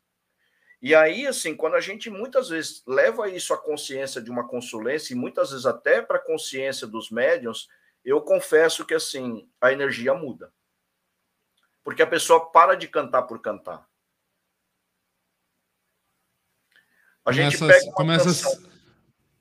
E 0.82 0.94
aí, 0.94 1.26
assim, 1.26 1.56
quando 1.56 1.76
a 1.76 1.82
gente 1.82 2.10
muitas 2.10 2.50
vezes 2.50 2.84
leva 2.86 3.28
isso 3.28 3.54
à 3.54 3.58
consciência 3.58 4.22
de 4.22 4.30
uma 4.30 4.48
consulência, 4.48 5.14
e 5.14 5.18
muitas 5.18 5.50
vezes 5.50 5.66
até 5.66 6.02
para 6.02 6.18
a 6.18 6.24
consciência 6.24 6.86
dos 6.86 7.10
médiums, 7.10 7.68
eu 8.04 8.22
confesso 8.22 8.86
que, 8.86 8.94
assim, 8.94 9.50
a 9.60 9.72
energia 9.72 10.14
muda 10.14 10.54
porque 11.86 12.02
a 12.02 12.08
pessoa 12.08 12.50
para 12.50 12.74
de 12.74 12.88
cantar 12.88 13.22
por 13.22 13.40
cantar. 13.40 13.88
A 17.24 17.32
gente 17.32 17.60
pega 17.60 17.92
começa 17.92 18.26
canção, 18.26 18.70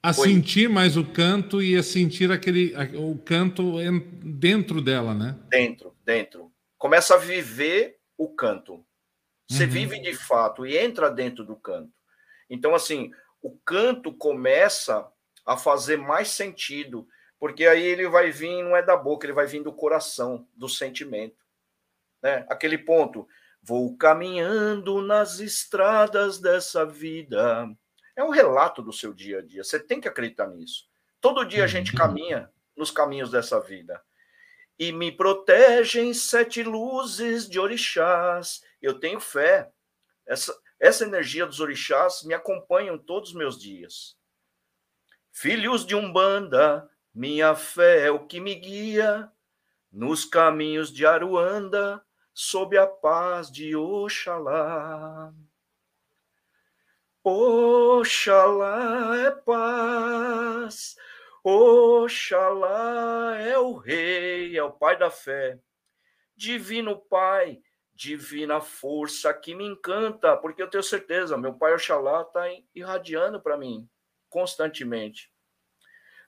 a 0.03 0.13
sentir 0.13 0.69
mais 0.69 0.99
o 0.99 1.11
canto 1.11 1.63
e 1.63 1.75
a 1.75 1.83
sentir 1.83 2.31
aquele 2.31 2.75
o 2.97 3.19
canto 3.19 3.77
dentro 4.23 4.83
dela, 4.83 5.15
né? 5.15 5.39
Dentro, 5.49 5.97
dentro. 6.05 6.53
Começa 6.77 7.15
a 7.15 7.19
viver 7.19 7.99
o 8.17 8.29
canto. 8.29 8.85
Você 9.49 9.65
uhum. 9.65 9.71
vive 9.71 9.99
de 10.01 10.15
fato 10.15 10.67
e 10.67 10.77
entra 10.77 11.11
dentro 11.11 11.45
do 11.45 11.57
canto. 11.57 11.93
Então, 12.49 12.75
assim, 12.75 13.11
o 13.41 13.57
canto 13.57 14.13
começa 14.13 15.11
a 15.47 15.57
fazer 15.57 15.97
mais 15.97 16.29
sentido, 16.29 17.09
porque 17.39 17.67
aí 17.67 17.83
ele 17.83 18.07
vai 18.07 18.31
vir, 18.31 18.63
não 18.63 18.77
é 18.77 18.83
da 18.83 18.97
boca, 18.97 19.25
ele 19.27 19.33
vai 19.33 19.47
vir 19.47 19.63
do 19.63 19.73
coração, 19.73 20.47
do 20.55 20.69
sentimento 20.69 21.44
né? 22.25 22.47
Aquele 22.49 22.79
ponto, 22.79 23.29
vou 23.63 23.95
caminhando 23.99 25.03
nas 25.03 25.41
estradas 25.41 26.39
dessa 26.41 26.87
vida. 26.87 27.69
É 28.17 28.25
um 28.25 28.31
relato 28.31 28.81
do 28.81 28.95
seu 28.95 29.13
dia 29.13 29.41
a 29.41 29.43
dia. 29.43 29.63
Você 29.63 29.79
tem 29.79 30.01
que 30.01 30.09
acreditar 30.09 30.47
nisso. 30.49 30.89
Todo 31.21 31.45
dia 31.45 31.65
a 31.65 31.67
gente 31.67 31.93
uhum. 31.93 31.99
caminha 31.99 32.51
nos 32.75 32.91
caminhos 32.91 33.31
dessa 33.31 33.61
vida. 33.61 34.03
E 34.79 34.91
me 34.91 35.13
protegem 35.13 36.15
sete 36.15 36.63
luzes 36.63 37.47
de 37.47 37.61
orixás. 37.61 38.63
Eu 38.81 38.99
tenho 38.99 39.21
fé. 39.21 39.71
Essa, 40.27 40.59
essa 40.81 41.05
energia 41.05 41.45
dos 41.45 41.61
orixás 41.61 42.23
me 42.25 42.33
acompanham 42.33 42.97
todos 42.97 43.31
os 43.31 43.35
meus 43.35 43.61
dias. 43.61 44.17
Filhos 45.31 45.85
de 45.85 45.95
Umbanda, 45.95 46.89
minha 47.15 47.55
fé 47.55 48.07
é 48.07 48.11
o 48.11 48.27
que 48.27 48.41
me 48.41 48.55
guia 48.55 49.31
nos 49.93 50.25
caminhos 50.25 50.91
de 50.91 51.05
Aruanda 51.05 52.03
sob 52.35 52.77
a 52.77 52.87
paz 52.87 53.51
de 53.51 53.77
Oxalá. 53.77 55.33
Oxalá 57.23 59.17
é 59.19 59.31
paz, 59.31 60.97
Oxalá 61.43 63.39
é 63.39 63.59
o 63.59 63.73
rei, 63.75 64.59
é 64.59 64.63
o 64.63 64.73
pai 64.73 64.99
da 64.99 65.11
fé. 65.11 65.59
Divino 66.37 66.99
Pai, 66.99 67.63
divina 67.95 68.61
força 68.61 69.33
que 69.33 69.55
me 69.55 69.65
encanta, 69.65 70.37
porque 70.37 70.61
eu 70.61 70.69
tenho 70.69 70.83
certeza, 70.83 71.39
meu 71.39 71.55
pai 71.55 71.73
Oxalá 71.73 72.23
está 72.23 72.45
irradiando 72.75 73.41
para 73.41 73.57
mim 73.57 73.89
constantemente. 74.29 75.33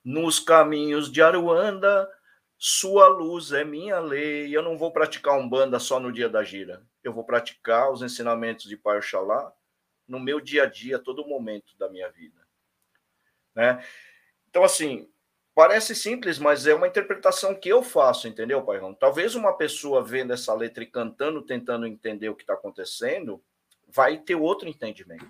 Nos 0.04 0.38
caminhos 0.38 1.10
de 1.10 1.20
Aruanda, 1.20 2.08
sua 2.58 3.06
luz 3.08 3.52
é 3.52 3.64
minha 3.64 3.98
lei. 3.98 4.56
Eu 4.56 4.62
não 4.62 4.76
vou 4.76 4.92
praticar 4.92 5.38
um 5.38 5.48
banda 5.48 5.78
só 5.78 6.00
no 6.00 6.12
dia 6.12 6.28
da 6.28 6.42
gira. 6.42 6.82
Eu 7.02 7.12
vou 7.12 7.24
praticar 7.24 7.90
os 7.92 8.02
ensinamentos 8.02 8.68
de 8.68 8.76
Pai 8.76 8.98
Oxalá 8.98 9.52
no 10.06 10.20
meu 10.20 10.40
dia 10.40 10.64
a 10.64 10.66
dia, 10.66 10.98
todo 10.98 11.26
momento 11.26 11.76
da 11.76 11.88
minha 11.88 12.10
vida. 12.10 12.40
Né? 13.54 13.84
Então, 14.48 14.62
assim, 14.62 15.08
Parece 15.56 15.94
simples, 15.94 16.38
mas 16.38 16.66
é 16.66 16.74
uma 16.74 16.86
interpretação 16.86 17.54
que 17.54 17.66
eu 17.66 17.82
faço, 17.82 18.28
entendeu, 18.28 18.60
Pairão? 18.60 18.92
Talvez 18.92 19.34
uma 19.34 19.56
pessoa 19.56 20.04
vendo 20.04 20.34
essa 20.34 20.52
letra 20.52 20.84
e 20.84 20.86
cantando, 20.86 21.40
tentando 21.40 21.86
entender 21.86 22.28
o 22.28 22.34
que 22.34 22.42
está 22.42 22.52
acontecendo, 22.52 23.42
vai 23.88 24.18
ter 24.18 24.34
outro 24.34 24.68
entendimento. 24.68 25.26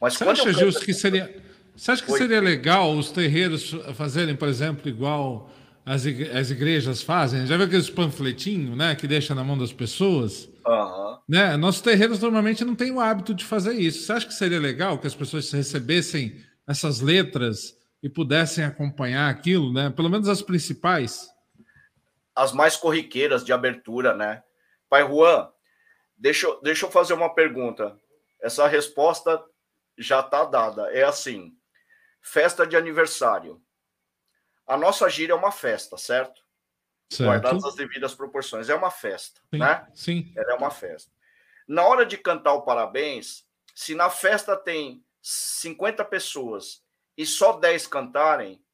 Mas 0.00 0.14
Você 0.14 0.22
acha, 0.22 0.52
Gilson, 0.52 0.78
que 0.78 0.94
seria... 0.94 1.42
Você 1.74 1.90
acha 1.90 2.04
que 2.04 2.12
seria 2.12 2.40
legal 2.40 2.92
os 2.92 3.10
terreiros 3.10 3.74
fazerem, 3.94 4.36
por 4.36 4.48
exemplo, 4.48 4.88
igual 4.88 5.50
as, 5.84 6.04
igrejas 6.04 7.02
fazem? 7.02 7.46
Já 7.46 7.56
viu 7.56 7.66
aqueles 7.66 7.90
panfletinhos, 7.90 8.76
né, 8.76 8.94
que 8.94 9.08
deixa 9.08 9.34
na 9.34 9.42
mão 9.42 9.56
das 9.56 9.72
pessoas? 9.72 10.48
Uhum. 10.66 11.18
Né? 11.28 11.56
Nossos 11.56 11.80
terreiros 11.80 12.20
normalmente 12.20 12.64
não 12.64 12.74
têm 12.74 12.92
o 12.92 13.00
hábito 13.00 13.34
de 13.34 13.44
fazer 13.44 13.72
isso. 13.72 14.04
Você 14.04 14.12
acha 14.12 14.26
que 14.26 14.34
seria 14.34 14.60
legal 14.60 14.98
que 14.98 15.06
as 15.06 15.14
pessoas 15.14 15.50
recebessem 15.50 16.36
essas 16.66 17.00
letras 17.00 17.76
e 18.02 18.08
pudessem 18.08 18.64
acompanhar 18.64 19.30
aquilo, 19.30 19.72
né? 19.72 19.90
Pelo 19.90 20.10
menos 20.10 20.28
as 20.28 20.42
principais. 20.42 21.28
As 22.34 22.52
mais 22.52 22.76
corriqueiras 22.76 23.44
de 23.44 23.52
abertura, 23.52 24.14
né? 24.14 24.42
Pai 24.88 25.06
Juan, 25.06 25.48
deixa, 26.16 26.48
deixa 26.62 26.86
eu 26.86 26.90
fazer 26.90 27.14
uma 27.14 27.32
pergunta. 27.32 27.96
Essa 28.40 28.66
resposta 28.66 29.42
já 29.96 30.20
está 30.20 30.44
dada. 30.44 30.90
É 30.92 31.04
assim: 31.04 31.52
festa 32.22 32.66
de 32.66 32.76
aniversário. 32.76 33.62
A 34.66 34.76
nossa 34.76 35.08
gira 35.08 35.32
é 35.32 35.36
uma 35.36 35.52
festa, 35.52 35.98
certo? 35.98 36.42
certo. 37.10 37.28
Guardadas 37.28 37.64
as 37.64 37.74
devidas 37.74 38.14
proporções. 38.14 38.68
É 38.68 38.74
uma 38.74 38.90
festa, 38.90 39.40
sim, 39.50 39.58
né? 39.58 39.86
Sim. 39.94 40.32
Ela 40.36 40.52
é 40.52 40.54
uma 40.54 40.70
festa. 40.70 41.10
Na 41.66 41.84
hora 41.84 42.06
de 42.06 42.16
cantar 42.16 42.54
o 42.54 42.62
parabéns, 42.62 43.44
se 43.74 43.94
na 43.94 44.08
festa 44.08 44.56
tem 44.56 45.04
50 45.20 46.04
pessoas 46.04 46.82
e 47.16 47.26
só 47.26 47.58
10 47.58 47.86
cantarem, 47.86 48.64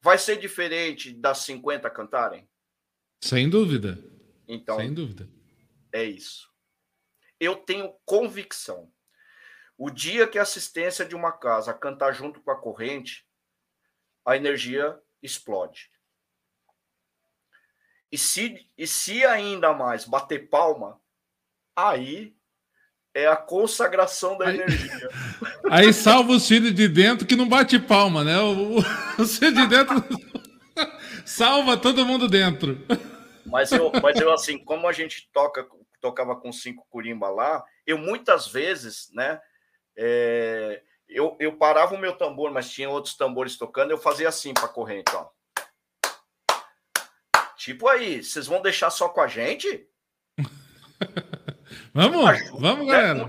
vai 0.00 0.18
ser 0.18 0.36
diferente 0.36 1.12
das 1.12 1.38
50 1.38 1.88
cantarem? 1.90 2.48
Sem 3.20 3.48
dúvida. 3.48 3.98
Então, 4.48 4.76
sem 4.76 4.92
dúvida. 4.92 5.28
É 5.92 6.04
isso. 6.04 6.50
Eu 7.38 7.56
tenho 7.56 7.94
convicção. 8.04 8.92
O 9.84 9.90
dia 9.90 10.28
que 10.28 10.38
a 10.38 10.42
assistência 10.42 11.04
de 11.04 11.16
uma 11.16 11.32
casa 11.32 11.74
cantar 11.74 12.12
junto 12.12 12.40
com 12.40 12.52
a 12.52 12.56
corrente, 12.56 13.26
a 14.24 14.36
energia 14.36 14.96
explode. 15.20 15.90
E 18.08 18.16
se, 18.16 18.64
e 18.78 18.86
se 18.86 19.24
ainda 19.24 19.72
mais 19.72 20.04
bater 20.04 20.48
palma, 20.48 21.00
aí 21.74 22.32
é 23.12 23.26
a 23.26 23.34
consagração 23.34 24.38
da 24.38 24.46
aí, 24.46 24.60
energia. 24.60 25.08
Aí 25.68 25.92
salva 25.92 26.30
os 26.30 26.46
filhos 26.46 26.72
de 26.72 26.86
dentro 26.86 27.26
que 27.26 27.34
não 27.34 27.48
bate 27.48 27.76
palma, 27.80 28.22
né? 28.22 28.38
O, 28.38 28.78
o 28.78 29.26
filho 29.26 29.52
de 29.52 29.66
dentro 29.66 29.96
salva 31.26 31.76
todo 31.76 32.06
mundo 32.06 32.28
dentro. 32.28 32.78
Mas 33.44 33.72
eu, 33.72 33.90
mas 34.00 34.16
eu 34.20 34.32
assim, 34.32 34.58
como 34.58 34.86
a 34.86 34.92
gente 34.92 35.28
toca, 35.32 35.66
tocava 36.00 36.36
com 36.36 36.52
cinco 36.52 36.86
curimba 36.88 37.28
lá, 37.30 37.64
eu 37.84 37.98
muitas 37.98 38.46
vezes, 38.46 39.10
né? 39.12 39.40
É, 39.96 40.82
eu, 41.08 41.36
eu 41.38 41.56
parava 41.56 41.94
o 41.94 41.98
meu 41.98 42.16
tambor, 42.16 42.50
mas 42.50 42.70
tinha 42.70 42.88
outros 42.88 43.14
tambores 43.14 43.56
tocando, 43.56 43.90
eu 43.90 43.98
fazia 43.98 44.28
assim 44.28 44.54
para 44.54 44.64
a 44.64 44.68
corrente, 44.68 45.12
ó. 45.14 45.28
Tipo 47.56 47.88
aí, 47.88 48.22
vocês 48.22 48.46
vão 48.46 48.60
deixar 48.60 48.90
só 48.90 49.08
com 49.08 49.20
a 49.20 49.28
gente? 49.28 49.86
Vamos, 51.94 52.26
ajuda, 52.26 52.58
vamos, 52.58 52.86
né? 52.86 52.92
galera. 52.92 53.20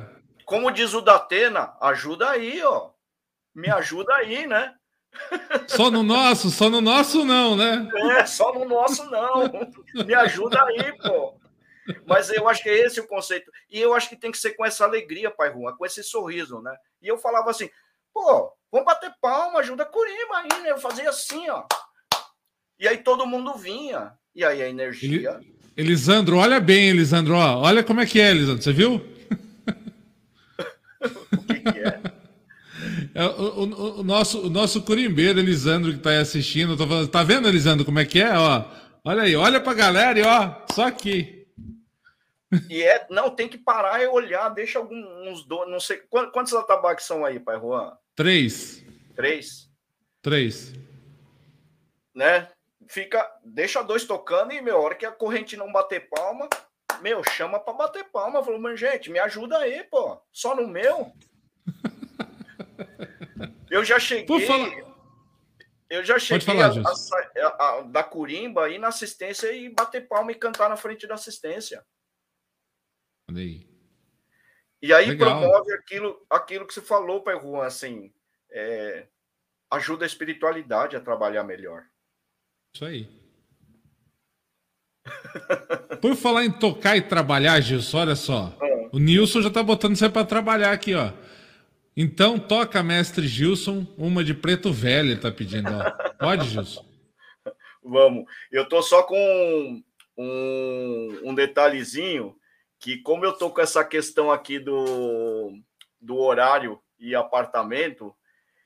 Como, 0.45 0.63
como 0.63 0.71
diz 0.71 0.93
o 0.93 1.01
Datena, 1.01 1.75
ajuda 1.81 2.29
aí, 2.29 2.63
ó. 2.63 2.91
Me 3.53 3.69
ajuda 3.69 4.13
aí, 4.15 4.47
né? 4.47 4.73
Só 5.67 5.91
no 5.91 6.01
nosso, 6.01 6.49
só 6.49 6.69
no 6.71 6.81
nosso 6.81 7.23
não, 7.23 7.55
né? 7.55 7.87
É, 8.17 8.25
só 8.25 8.51
no 8.51 8.65
nosso 8.65 9.05
não. 9.11 9.43
Me 10.05 10.13
ajuda 10.15 10.63
aí, 10.63 10.97
pô. 10.97 11.39
Mas 12.05 12.29
eu 12.29 12.47
acho 12.47 12.63
que 12.63 12.69
é 12.69 12.85
esse 12.85 12.99
o 12.99 13.07
conceito. 13.07 13.51
E 13.69 13.79
eu 13.79 13.93
acho 13.93 14.09
que 14.09 14.15
tem 14.15 14.31
que 14.31 14.37
ser 14.37 14.51
com 14.51 14.65
essa 14.65 14.85
alegria, 14.85 15.31
Pai 15.31 15.51
Juan, 15.51 15.73
com 15.75 15.85
esse 15.85 16.03
sorriso, 16.03 16.61
né? 16.61 16.75
E 17.01 17.07
eu 17.07 17.17
falava 17.17 17.49
assim, 17.49 17.69
pô, 18.13 18.51
vamos 18.71 18.85
bater 18.85 19.11
palma, 19.21 19.59
ajuda 19.59 19.85
Curima 19.85 20.37
aí, 20.37 20.61
né? 20.61 20.71
Eu 20.71 20.77
fazia 20.77 21.09
assim, 21.09 21.49
ó. 21.49 21.65
E 22.79 22.87
aí 22.87 22.97
todo 22.97 23.27
mundo 23.27 23.55
vinha. 23.55 24.13
E 24.35 24.43
aí 24.43 24.61
a 24.61 24.69
energia. 24.69 25.39
Elisandro, 25.75 26.37
olha 26.37 26.59
bem, 26.59 26.89
Elisandro. 26.89 27.35
Ó, 27.35 27.61
olha 27.61 27.83
como 27.83 28.01
é 28.01 28.05
que 28.05 28.19
é, 28.19 28.31
Elisandro. 28.31 28.61
Você 28.61 28.73
viu? 28.73 28.95
o 31.31 31.43
que, 31.43 31.59
que 31.59 31.79
é? 31.79 32.01
É, 33.15 33.25
o, 33.25 33.29
o, 33.29 33.99
o, 33.99 34.03
nosso, 34.03 34.47
o 34.47 34.49
nosso 34.49 34.81
curimbeiro, 34.81 35.39
Elisandro, 35.39 35.91
que 35.91 35.97
está 35.97 36.09
aí 36.09 36.17
assistindo, 36.17 36.75
tô 36.75 36.87
falando, 36.87 37.07
tá 37.07 37.23
vendo, 37.23 37.47
Elisandro, 37.47 37.85
como 37.85 37.99
é 37.99 38.05
que 38.05 38.19
é? 38.19 38.35
Ó, 38.35 38.65
olha 39.05 39.21
aí, 39.21 39.35
olha 39.35 39.61
pra 39.61 39.73
galera 39.75 40.19
e 40.19 40.23
ó, 40.23 40.51
só 40.73 40.87
aqui. 40.87 41.42
E 42.69 42.83
é, 42.83 43.05
não, 43.09 43.29
tem 43.29 43.47
que 43.47 43.57
parar 43.57 44.01
e 44.01 44.07
olhar, 44.07 44.49
deixa 44.49 44.79
alguns, 44.79 45.45
dois, 45.45 45.69
não 45.69 45.79
sei, 45.79 45.97
quantos 46.31 46.53
atabaques 46.53 47.05
são 47.05 47.25
aí, 47.25 47.39
pai 47.39 47.59
Juan? 47.59 47.97
Três. 48.15 48.83
Três? 49.15 49.69
Três. 50.21 50.73
Né? 52.15 52.47
fica, 52.87 53.29
deixa 53.43 53.81
dois 53.81 54.05
tocando 54.05 54.53
e, 54.53 54.61
meu, 54.61 54.79
hora 54.79 54.95
que 54.95 55.05
a 55.05 55.11
corrente 55.11 55.57
não 55.57 55.71
bater 55.71 56.07
palma, 56.09 56.47
meu, 57.01 57.23
chama 57.23 57.59
para 57.59 57.73
bater 57.73 58.05
palma. 58.05 58.43
Falou, 58.43 58.59
mas 58.59 58.79
gente, 58.79 59.11
me 59.11 59.19
ajuda 59.19 59.57
aí, 59.57 59.83
pô. 59.85 60.21
Só 60.31 60.55
no 60.55 60.67
meu. 60.67 61.11
Eu 63.69 63.83
já 63.83 63.99
cheguei. 63.99 64.83
Eu 65.89 66.03
já 66.03 66.17
cheguei 66.17 66.45
falar, 66.45 66.71
a, 66.71 67.41
a, 67.41 67.77
a, 67.77 67.81
da 67.81 68.03
Curimba 68.03 68.69
ir 68.69 68.79
na 68.79 68.87
assistência 68.87 69.51
e 69.51 69.69
bater 69.69 70.07
palma 70.07 70.31
e 70.31 70.35
cantar 70.35 70.69
na 70.69 70.77
frente 70.77 71.05
da 71.05 71.15
assistência. 71.15 71.83
E 74.81 74.93
aí 74.93 75.07
Legal. 75.07 75.39
promove 75.39 75.71
aquilo, 75.73 76.25
aquilo 76.29 76.67
que 76.67 76.73
você 76.73 76.81
falou, 76.81 77.21
Pai 77.21 77.39
Juan, 77.39 77.65
assim, 77.65 78.11
é, 78.51 79.07
ajuda 79.71 80.03
a 80.03 80.07
espiritualidade 80.07 80.95
a 80.95 80.99
trabalhar 80.99 81.43
melhor. 81.43 81.85
Isso 82.75 82.83
aí. 82.83 83.07
Por 86.01 86.15
falar 86.15 86.45
em 86.45 86.51
tocar 86.51 86.97
e 86.97 87.01
trabalhar, 87.01 87.59
Gilson, 87.61 87.97
olha 87.99 88.15
só. 88.15 88.55
É. 88.61 88.89
O 88.91 88.99
Nilson 88.99 89.41
já 89.41 89.49
tá 89.49 89.63
botando 89.63 89.95
você 89.95 90.09
para 90.09 90.25
trabalhar 90.25 90.71
aqui, 90.71 90.93
ó. 90.93 91.11
Então 91.95 92.37
toca, 92.37 92.83
mestre 92.83 93.27
Gilson, 93.27 93.87
uma 93.97 94.23
de 94.23 94.33
preto 94.33 94.73
velho, 94.73 95.11
ele 95.11 95.19
tá 95.19 95.31
pedindo, 95.31 95.69
ó. 95.69 96.13
Pode, 96.19 96.49
Gilson? 96.49 96.85
Vamos. 97.83 98.25
Eu 98.51 98.67
tô 98.67 98.81
só 98.81 99.03
com 99.03 99.83
um, 100.17 101.19
um 101.23 101.35
detalhezinho 101.35 102.35
que 102.83 102.97
como 102.97 103.23
eu 103.23 103.31
tô 103.31 103.49
com 103.49 103.61
essa 103.61 103.81
questão 103.81 104.29
aqui 104.29 104.59
do, 104.59 105.57
do 106.01 106.17
horário 106.17 106.81
e 106.99 107.15
apartamento, 107.15 108.13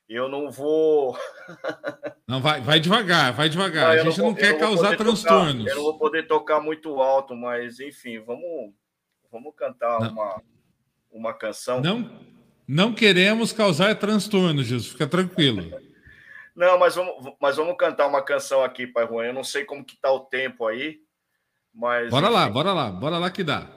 eu 0.09 0.27
não 0.27 0.49
vou. 0.49 1.15
não, 2.27 2.41
vai, 2.41 2.59
vai 2.59 2.79
devagar, 2.79 3.31
vai 3.31 3.47
devagar. 3.47 3.83
Não, 3.83 3.91
a 3.91 3.97
gente 3.97 4.17
não, 4.17 4.25
vou, 4.25 4.25
não 4.29 4.33
quer 4.33 4.57
causar 4.57 4.97
transtornos. 4.97 5.65
Tocar, 5.65 5.69
eu 5.69 5.75
não 5.75 5.83
vou 5.83 5.99
poder 5.99 6.25
tocar 6.25 6.59
muito 6.59 6.99
alto, 6.99 7.35
mas 7.35 7.79
enfim, 7.79 8.17
vamos, 8.17 8.73
vamos 9.31 9.53
cantar 9.55 9.99
uma, 9.99 10.41
uma 11.11 11.33
canção. 11.35 11.79
Não, 11.79 12.09
não 12.67 12.95
queremos 12.95 13.53
causar 13.53 13.93
transtornos, 13.99 14.65
Jesus, 14.65 14.93
fica 14.93 15.05
tranquilo. 15.05 15.79
não, 16.57 16.79
mas 16.79 16.95
vamos, 16.95 17.35
mas 17.39 17.55
vamos 17.55 17.77
cantar 17.77 18.07
uma 18.07 18.23
canção 18.23 18.63
aqui, 18.63 18.87
Pai 18.87 19.07
Juan. 19.07 19.25
Eu 19.25 19.33
não 19.33 19.43
sei 19.43 19.63
como 19.63 19.85
que 19.85 19.95
tá 19.95 20.11
o 20.11 20.21
tempo 20.21 20.65
aí, 20.65 21.01
mas. 21.71 22.09
Bora 22.09 22.25
enfim. 22.25 22.35
lá, 22.35 22.49
bora 22.49 22.73
lá, 22.73 22.89
bora 22.89 23.19
lá 23.19 23.29
que 23.29 23.43
dá. 23.43 23.76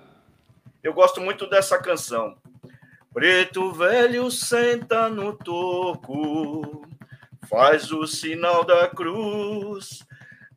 Eu 0.82 0.94
gosto 0.94 1.20
muito 1.20 1.46
dessa 1.46 1.78
canção. 1.78 2.36
Preto 3.12 3.70
velho 3.72 4.30
senta 4.30 5.10
no 5.10 5.36
toco, 5.36 6.88
faz 7.48 7.92
o 7.92 8.06
sinal 8.06 8.64
da 8.64 8.88
cruz, 8.88 10.06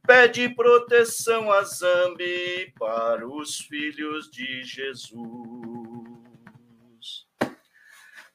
pede 0.08 0.48
proteção 0.48 1.52
a 1.52 1.64
Zambi 1.64 2.72
para 2.80 3.28
os 3.28 3.58
filhos 3.58 4.30
de 4.32 4.64
Jesus. 4.64 5.18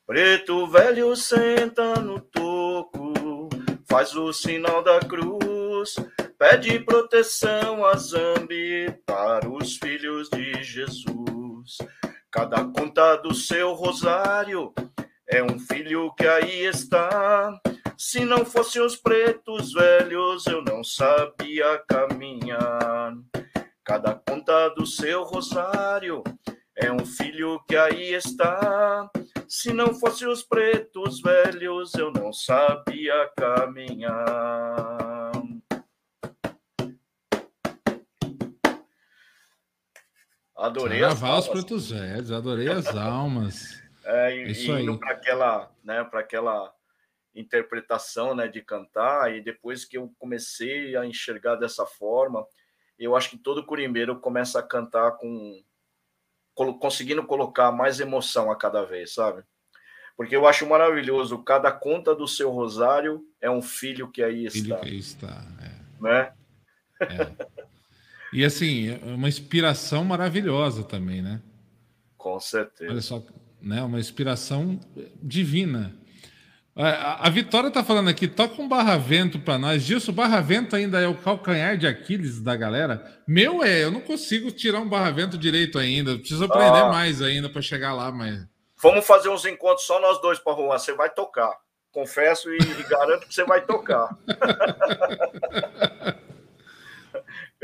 Preto 0.06 0.66
velho 0.66 1.16
senta 1.16 1.98
no 2.00 2.20
toco, 2.20 3.48
faz 3.88 4.14
o 4.14 4.30
sinal 4.32 4.82
da 4.82 4.98
cruz, 5.00 5.94
pede 6.36 6.80
proteção 6.80 7.86
a 7.86 7.96
Zambi 7.96 8.92
para 9.06 9.48
os 9.48 9.76
filhos 9.76 10.28
de 10.28 10.62
Jesus. 10.62 11.37
Cada 12.30 12.64
conta 12.64 13.16
do 13.16 13.34
seu 13.34 13.72
rosário 13.72 14.72
é 15.28 15.42
um 15.42 15.58
filho 15.58 16.12
que 16.14 16.26
aí 16.26 16.64
está. 16.64 17.58
Se 17.96 18.24
não 18.24 18.44
fossem 18.44 18.80
os 18.80 18.96
pretos 18.96 19.72
velhos, 19.72 20.46
eu 20.46 20.62
não 20.62 20.84
sabia 20.84 21.82
caminhar. 21.88 23.14
Cada 23.84 24.14
conta 24.14 24.68
do 24.70 24.86
seu 24.86 25.24
rosário 25.24 26.22
é 26.76 26.92
um 26.92 27.04
filho 27.04 27.60
que 27.66 27.76
aí 27.76 28.14
está. 28.14 29.10
Se 29.48 29.72
não 29.72 29.94
fossem 29.94 30.28
os 30.28 30.42
pretos 30.42 31.20
velhos, 31.20 31.94
eu 31.94 32.12
não 32.12 32.32
sabia 32.32 33.30
caminhar. 33.36 35.32
Adorei 40.58 41.04
as 41.04 41.22
almas. 41.22 41.44
os 41.44 41.48
pretos 41.48 41.90
velhos, 41.92 42.32
adorei 42.32 42.68
as 42.68 42.88
almas. 42.88 43.80
É, 44.04 44.36
e, 44.36 44.50
Isso 44.50 44.76
indo 44.76 44.98
para 44.98 45.12
aquela, 45.12 45.70
né, 45.84 46.02
para 46.02 46.20
aquela 46.20 46.74
interpretação, 47.32 48.34
né, 48.34 48.48
de 48.48 48.60
cantar, 48.60 49.32
e 49.32 49.40
depois 49.40 49.84
que 49.84 49.96
eu 49.96 50.12
comecei 50.18 50.96
a 50.96 51.06
enxergar 51.06 51.54
dessa 51.54 51.86
forma, 51.86 52.44
eu 52.98 53.14
acho 53.14 53.30
que 53.30 53.38
todo 53.38 53.64
curimbeiro 53.64 54.18
começa 54.18 54.58
a 54.58 54.62
cantar 54.62 55.12
com 55.12 55.62
conseguindo 56.80 57.22
colocar 57.24 57.70
mais 57.70 58.00
emoção 58.00 58.50
a 58.50 58.56
cada 58.56 58.82
vez, 58.82 59.14
sabe? 59.14 59.44
Porque 60.16 60.34
eu 60.34 60.44
acho 60.44 60.66
maravilhoso, 60.66 61.44
cada 61.44 61.70
conta 61.70 62.16
do 62.16 62.26
seu 62.26 62.50
rosário 62.50 63.24
é 63.40 63.48
um 63.48 63.62
filho 63.62 64.10
que 64.10 64.24
aí 64.24 64.46
está. 64.46 64.58
Filho 64.58 64.80
que 64.80 64.88
aí 64.88 64.98
está, 64.98 65.46
é. 65.62 66.02
Né? 66.02 66.32
É. 67.00 67.48
E 68.32 68.44
assim, 68.44 68.90
é 68.90 69.14
uma 69.14 69.28
inspiração 69.28 70.04
maravilhosa 70.04 70.82
também, 70.82 71.22
né? 71.22 71.40
Com 72.16 72.38
certeza. 72.38 72.90
Olha 72.90 73.00
só, 73.00 73.22
né? 73.60 73.82
Uma 73.82 73.98
inspiração 73.98 74.78
divina. 75.22 75.94
A, 76.80 77.28
Vitória 77.28 77.66
está 77.66 77.82
falando 77.82 78.08
aqui, 78.08 78.28
toca 78.28 78.62
um 78.62 78.68
barra-vento 78.68 79.40
para 79.40 79.58
nós. 79.58 79.82
Gilson, 79.82 80.12
barra-vento 80.12 80.76
ainda 80.76 81.00
é 81.00 81.08
o 81.08 81.16
calcanhar 81.16 81.76
de 81.76 81.88
Aquiles 81.88 82.40
da 82.40 82.54
galera? 82.54 83.20
Meu 83.26 83.64
é, 83.64 83.82
eu 83.82 83.90
não 83.90 84.00
consigo 84.00 84.52
tirar 84.52 84.78
um 84.78 84.88
barra-vento 84.88 85.36
direito 85.36 85.76
ainda. 85.76 86.16
Preciso 86.16 86.44
aprender 86.44 86.84
ah. 86.84 86.88
mais 86.88 87.20
ainda 87.20 87.48
para 87.48 87.60
chegar 87.60 87.94
lá, 87.94 88.12
mas. 88.12 88.46
Vamos 88.80 89.04
fazer 89.04 89.28
uns 89.28 89.44
encontros 89.44 89.86
só 89.86 90.00
nós 90.00 90.20
dois 90.20 90.38
para 90.38 90.54
Juan. 90.54 90.78
Você 90.78 90.92
vai 90.92 91.10
tocar. 91.10 91.52
Confesso 91.90 92.48
e, 92.48 92.58
e 92.58 92.82
garanto 92.88 93.26
que 93.26 93.34
você 93.34 93.42
vai 93.42 93.60
tocar. 93.60 94.16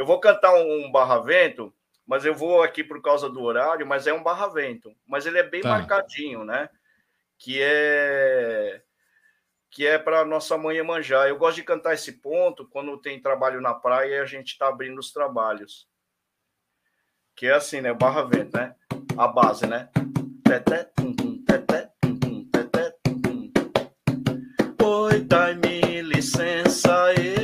eu 0.05 0.07
vou 0.07 0.21
cantar 0.21 0.55
um, 0.55 0.85
um 0.85 0.93
barra-vento, 0.93 1.75
mas 2.07 2.27
eu 2.27 2.35
vou 2.35 2.63
aqui 2.63 2.85
por 2.85 3.01
causa 3.01 3.27
do 3.31 3.43
horário, 3.43 3.87
mas 3.87 4.07
é 4.07 4.13
um 4.13 4.23
barra-vento. 4.23 4.95
Mas 5.07 5.25
ele 5.25 5.39
é 5.39 5.43
bem 5.43 5.63
tá. 5.63 5.71
marcadinho, 5.71 6.45
né? 6.45 6.69
Que 7.39 7.59
é 7.63 8.83
que 9.71 9.85
é 9.85 9.99
para 9.99 10.25
nossa 10.25 10.57
mãe 10.59 10.81
manjar. 10.83 11.27
Eu 11.27 11.39
gosto 11.39 11.57
de 11.57 11.65
cantar 11.65 11.95
esse 11.95 12.13
ponto 12.13 12.69
quando 12.69 13.01
tem 13.01 13.21
trabalho 13.21 13.61
na 13.63 13.73
praia 13.73 14.17
e 14.17 14.21
a 14.21 14.27
gente 14.27 14.49
está 14.49 14.69
abrindo 14.69 14.99
os 14.99 15.11
trabalhos. 15.11 15.89
Que 17.35 17.47
é 17.47 17.55
assim, 17.55 17.81
né? 17.81 17.93
Barra 17.93 18.23
vento, 18.23 18.57
né? 18.57 18.75
A 19.17 19.27
base, 19.27 19.67
né? 19.67 19.89
Teté, 20.45 20.85
tum, 20.85 21.13
tum, 21.15 21.43
teté, 21.45 21.91
tum, 22.01 22.17
tum, 22.19 22.51
teté, 22.51 22.91
tum, 23.03 23.21
tum. 23.51 24.87
Oi, 24.87 25.21
dai-me 25.23 26.03
licença, 26.03 27.13
e... 27.19 27.44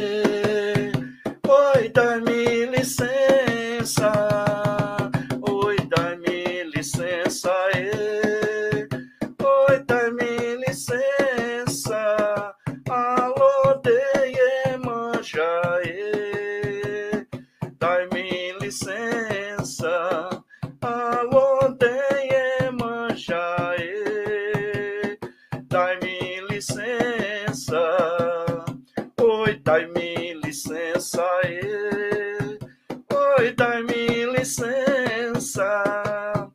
licença, 35.61 36.51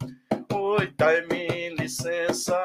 oi, 0.51 0.93
dai-me 0.97 1.69
licença, 1.75 2.59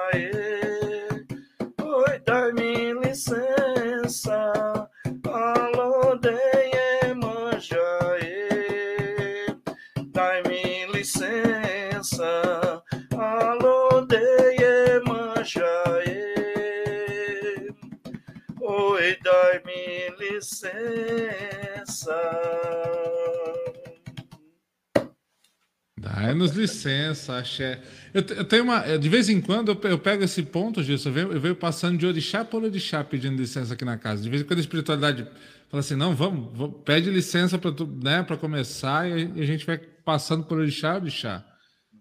Dai-nos 26.40 26.52
licença, 26.52 27.36
axé. 27.36 27.80
Eu, 28.14 28.22
eu, 28.36 28.44
tenho 28.44 28.64
uma. 28.64 28.96
De 28.96 29.08
vez 29.08 29.28
em 29.28 29.40
quando 29.40 29.72
eu, 29.72 29.90
eu 29.90 29.98
pego 29.98 30.24
esse 30.24 30.42
ponto, 30.42 30.82
Gilson, 30.82 31.10
eu 31.10 31.12
venho, 31.12 31.32
eu 31.32 31.40
venho 31.40 31.54
passando 31.54 31.98
de 31.98 32.06
orixá 32.06 32.44
por 32.44 32.64
orixá 32.64 33.04
pedindo 33.04 33.40
licença 33.40 33.74
aqui 33.74 33.84
na 33.84 33.98
casa. 33.98 34.22
De 34.22 34.30
vez 34.30 34.42
em 34.42 34.44
quando 34.44 34.58
a 34.58 34.62
espiritualidade 34.62 35.24
fala 35.68 35.80
assim: 35.80 35.96
não, 35.96 36.14
vamos, 36.14 36.56
vamos 36.56 36.82
pede 36.84 37.10
licença 37.10 37.58
para 37.58 37.70
né, 38.02 38.24
começar 38.40 39.08
e 39.08 39.40
a 39.40 39.46
gente 39.46 39.66
vai 39.66 39.78
passando 39.78 40.44
por 40.44 40.58
orixá 40.58 40.96
orixá. 40.96 41.44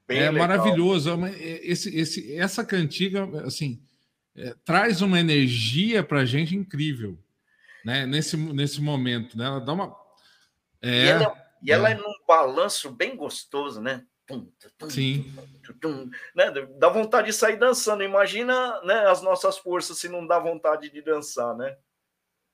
Bem 0.07 0.19
é 0.19 0.31
legal. 0.31 0.47
maravilhoso. 0.47 1.11
É 1.25 1.61
esse, 1.63 1.95
esse, 1.95 2.35
essa 2.35 2.63
cantiga, 2.63 3.27
assim, 3.45 3.79
é, 4.35 4.55
traz 4.65 5.01
uma 5.01 5.19
energia 5.19 6.01
para 6.03 6.21
a 6.21 6.25
gente 6.25 6.55
incrível 6.55 7.17
né? 7.83 8.05
Nesse, 8.05 8.37
nesse 8.37 8.81
momento, 8.81 9.37
né? 9.37 9.45
Ela 9.45 9.59
dá 9.59 9.73
uma. 9.73 9.95
É, 10.81 11.05
e 11.05 11.07
ela, 11.07 11.23
é, 11.23 11.45
e 11.63 11.71
ela 11.71 11.89
é. 11.89 11.91
é 11.93 11.95
num 11.95 12.13
balanço 12.27 12.91
bem 12.91 13.15
gostoso, 13.15 13.81
né? 13.81 14.03
Sim. 14.89 15.33
Né? 16.35 16.51
Dá 16.77 16.89
vontade 16.89 17.27
de 17.27 17.33
sair 17.33 17.57
dançando. 17.57 18.03
Imagina 18.03 18.81
né, 18.83 19.07
as 19.07 19.21
nossas 19.21 19.57
forças 19.57 19.97
se 19.97 20.07
não 20.09 20.25
dá 20.25 20.39
vontade 20.39 20.89
de 20.89 21.01
dançar, 21.01 21.55
né? 21.55 21.75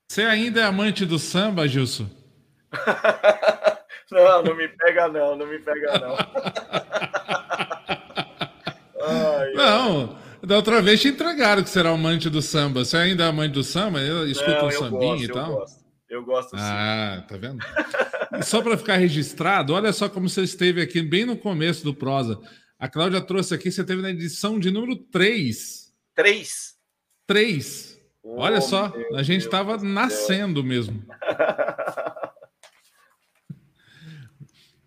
Você 0.10 0.22
ainda 0.22 0.62
é 0.62 0.64
amante 0.64 1.06
do 1.06 1.18
samba, 1.18 1.68
Gilson? 1.68 2.08
não, 4.12 4.44
não 4.44 4.56
me 4.56 4.68
pega 4.68 5.08
não, 5.08 5.36
não 5.36 5.48
me 5.48 5.60
pega 5.60 6.00
não. 6.00 6.16
Ai, 9.08 9.54
não, 9.54 10.18
da 10.44 10.56
outra 10.58 10.82
vez 10.82 11.02
te 11.02 11.10
entregaram 11.10 11.64
que 11.64 11.70
será 11.70 11.92
amante 11.92 12.30
do 12.30 12.42
samba. 12.42 12.84
Você 12.84 12.98
ainda 12.98 13.24
é 13.24 13.28
amante 13.28 13.54
do 13.54 13.64
samba? 13.64 14.02
Escuta 14.28 14.60
Não, 14.60 14.68
um 14.68 14.72
sambinha 14.72 15.12
gosto, 15.12 15.24
e 15.24 15.28
tal? 15.28 15.52
Eu 15.52 15.58
gosto, 15.58 15.85
eu 16.10 16.24
gosto 16.24 16.52
sim. 16.52 16.64
Ah, 16.64 17.26
tá 17.28 17.38
vendo? 17.38 17.60
e 18.40 18.44
só 18.44 18.62
para 18.62 18.78
ficar 18.78 18.98
registrado, 18.98 19.74
olha 19.74 19.92
só 19.94 20.08
como 20.08 20.30
você 20.30 20.42
esteve 20.42 20.82
aqui 20.82 21.02
bem 21.02 21.26
no 21.26 21.38
começo 21.38 21.84
do 21.84 21.94
prosa. 21.94 22.40
A 22.78 22.88
Cláudia 22.88 23.22
trouxe 23.22 23.54
aqui, 23.54 23.72
você 23.72 23.84
teve 23.84 24.02
na 24.02 24.10
edição 24.10 24.60
de 24.60 24.70
número 24.70 24.96
3. 24.96 25.94
3? 26.14 26.76
3. 27.26 28.00
Oh, 28.22 28.42
olha 28.42 28.60
só, 28.62 28.94
a 29.16 29.24
gente 29.24 29.46
estava 29.46 29.78
nascendo 29.78 30.64
mesmo. 30.64 31.06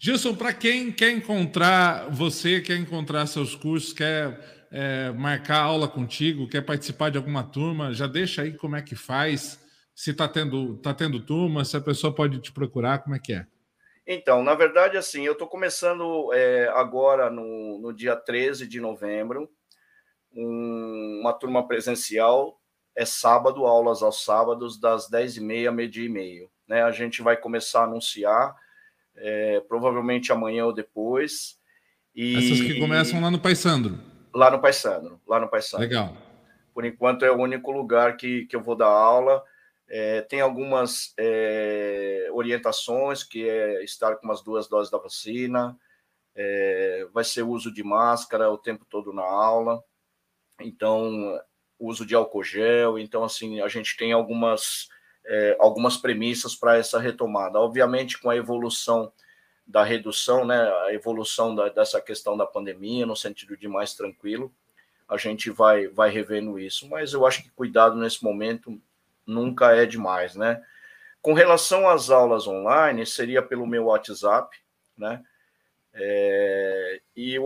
Gilson, 0.00 0.34
para 0.34 0.52
quem 0.52 0.92
quer 0.92 1.10
encontrar 1.10 2.08
você, 2.10 2.60
quer 2.60 2.76
encontrar 2.76 3.26
seus 3.26 3.56
cursos, 3.56 3.92
quer 3.92 4.66
é, 4.70 5.10
marcar 5.10 5.58
aula 5.58 5.88
contigo, 5.88 6.48
quer 6.48 6.60
participar 6.62 7.10
de 7.10 7.18
alguma 7.18 7.42
turma, 7.42 7.92
já 7.92 8.06
deixa 8.06 8.42
aí 8.42 8.52
como 8.52 8.76
é 8.76 8.82
que 8.82 8.94
faz, 8.94 9.58
se 9.98 10.12
está 10.12 10.28
tendo, 10.28 10.76
tá 10.76 10.94
tendo 10.94 11.18
turma, 11.18 11.64
se 11.64 11.76
a 11.76 11.80
pessoa 11.80 12.14
pode 12.14 12.38
te 12.38 12.52
procurar, 12.52 13.00
como 13.00 13.16
é 13.16 13.18
que 13.18 13.32
é? 13.32 13.44
Então, 14.06 14.44
na 14.44 14.54
verdade, 14.54 14.96
assim, 14.96 15.26
eu 15.26 15.32
estou 15.32 15.48
começando 15.48 16.32
é, 16.32 16.68
agora 16.68 17.28
no, 17.28 17.80
no 17.80 17.92
dia 17.92 18.14
13 18.14 18.68
de 18.68 18.80
novembro, 18.80 19.50
um, 20.32 21.18
uma 21.20 21.32
turma 21.32 21.66
presencial, 21.66 22.60
é 22.94 23.04
sábado, 23.04 23.66
aulas 23.66 24.00
aos 24.00 24.24
sábados, 24.24 24.78
das 24.78 25.10
10h30 25.10 25.68
a 25.68 25.72
meio-dia 25.72 26.06
e 26.06 26.08
meio. 26.08 26.48
Né? 26.68 26.80
A 26.80 26.92
gente 26.92 27.20
vai 27.20 27.36
começar 27.36 27.80
a 27.80 27.84
anunciar, 27.84 28.54
é, 29.16 29.58
provavelmente 29.68 30.30
amanhã 30.30 30.64
ou 30.66 30.72
depois. 30.72 31.58
E... 32.14 32.36
Essas 32.36 32.60
que 32.60 32.78
começam 32.78 33.20
lá 33.20 33.32
no 33.32 33.40
Pai 33.40 33.56
Sandro. 33.56 33.98
Lá 34.32 34.48
no 34.48 34.60
Paisano, 34.60 35.20
lá 35.26 35.40
no 35.40 35.48
Paisano. 35.48 35.82
Legal. 35.82 36.16
Por 36.72 36.84
enquanto 36.84 37.24
é 37.24 37.32
o 37.32 37.40
único 37.40 37.72
lugar 37.72 38.16
que, 38.16 38.46
que 38.46 38.54
eu 38.54 38.62
vou 38.62 38.76
dar 38.76 38.86
aula. 38.86 39.42
É, 39.88 40.20
tem 40.22 40.40
algumas 40.40 41.14
é, 41.18 42.28
orientações, 42.32 43.22
que 43.22 43.48
é 43.48 43.82
estar 43.82 44.16
com 44.16 44.26
umas 44.26 44.42
duas 44.42 44.68
doses 44.68 44.90
da 44.90 44.98
vacina, 44.98 45.78
é, 46.34 47.06
vai 47.12 47.24
ser 47.24 47.42
uso 47.42 47.72
de 47.72 47.82
máscara 47.82 48.50
o 48.50 48.58
tempo 48.58 48.84
todo 48.84 49.12
na 49.12 49.24
aula, 49.24 49.82
então, 50.60 51.40
uso 51.78 52.04
de 52.04 52.14
álcool 52.14 52.44
gel, 52.44 52.98
então, 52.98 53.24
assim, 53.24 53.60
a 53.60 53.68
gente 53.68 53.96
tem 53.96 54.12
algumas, 54.12 54.88
é, 55.24 55.56
algumas 55.58 55.96
premissas 55.96 56.54
para 56.54 56.76
essa 56.76 56.98
retomada. 56.98 57.58
Obviamente, 57.58 58.18
com 58.18 58.28
a 58.28 58.36
evolução 58.36 59.12
da 59.66 59.84
redução, 59.84 60.44
né, 60.44 60.60
a 60.86 60.92
evolução 60.92 61.54
da, 61.54 61.68
dessa 61.68 62.00
questão 62.00 62.36
da 62.36 62.46
pandemia, 62.46 63.06
no 63.06 63.16
sentido 63.16 63.56
de 63.56 63.68
mais 63.68 63.94
tranquilo, 63.94 64.52
a 65.08 65.16
gente 65.16 65.50
vai, 65.50 65.88
vai 65.88 66.10
revendo 66.10 66.58
isso, 66.58 66.88
mas 66.88 67.14
eu 67.14 67.26
acho 67.26 67.42
que 67.42 67.50
cuidado 67.50 67.96
nesse 67.96 68.22
momento 68.22 68.80
nunca 69.28 69.76
é 69.76 69.86
demais, 69.86 70.34
né? 70.34 70.60
Com 71.20 71.34
relação 71.34 71.88
às 71.88 72.10
aulas 72.10 72.46
online, 72.46 73.04
seria 73.04 73.42
pelo 73.42 73.66
meu 73.66 73.84
WhatsApp, 73.84 74.56
né? 74.96 75.22
É, 75.92 77.00
e 77.14 77.36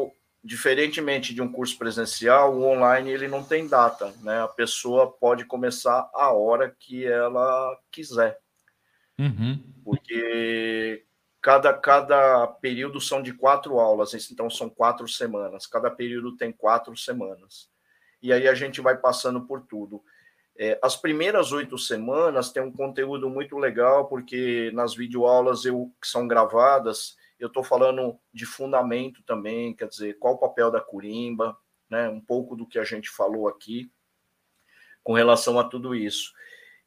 diferentemente 0.44 1.34
de 1.34 1.42
um 1.42 1.50
curso 1.50 1.76
presencial, 1.76 2.54
o 2.54 2.64
online 2.64 3.10
ele 3.10 3.28
não 3.28 3.42
tem 3.42 3.66
data, 3.66 4.14
né? 4.22 4.42
A 4.42 4.48
pessoa 4.48 5.10
pode 5.10 5.44
começar 5.44 6.09
a 6.14 6.32
hora 6.32 6.74
que 6.78 7.06
ela 7.06 7.76
quiser, 7.90 8.38
uhum. 9.18 9.62
porque 9.84 11.04
cada, 11.40 11.74
cada 11.74 12.46
período 12.46 13.00
são 13.00 13.22
de 13.22 13.32
quatro 13.32 13.80
aulas, 13.80 14.14
então 14.30 14.48
são 14.48 14.70
quatro 14.70 15.09
semanas. 15.09 15.66
Cada 15.66 15.90
período 15.90 16.36
tem 16.36 16.52
quatro 16.52 16.96
semanas. 16.96 17.68
E 18.22 18.32
aí 18.32 18.46
a 18.46 18.54
gente 18.54 18.80
vai 18.80 18.96
passando 18.96 19.40
por 19.40 19.62
tudo. 19.62 20.02
É, 20.57 20.79
as 20.83 20.97
primeiras 20.97 21.51
oito 21.53 21.79
semanas 21.79 22.53
tem 22.53 22.62
um 22.62 22.73
conteúdo 22.73 23.29
muito 23.31 23.57
legal, 23.57 24.07
porque 24.09 24.70
nas 24.74 24.95
videoaulas 24.95 25.65
eu, 25.65 25.93
que 26.01 26.07
são 26.07 26.29
gravadas, 26.29 27.16
eu 27.39 27.49
estou 27.49 27.65
falando 27.65 28.19
de 28.33 28.47
fundamento 28.47 29.23
também, 29.24 29.74
quer 29.74 29.89
dizer, 29.89 30.19
qual 30.19 30.35
o 30.35 30.39
papel 30.39 30.70
da 30.70 30.81
curimba, 30.81 31.57
né, 31.91 32.09
um 32.09 32.20
pouco 32.20 32.55
do 32.55 32.66
que 32.66 32.79
a 32.79 32.85
gente 32.85 33.11
falou 33.11 33.49
aqui 33.49 33.91
com 35.03 35.12
relação 35.12 35.59
a 35.59 35.65
tudo 35.65 35.95
isso. 35.95 36.33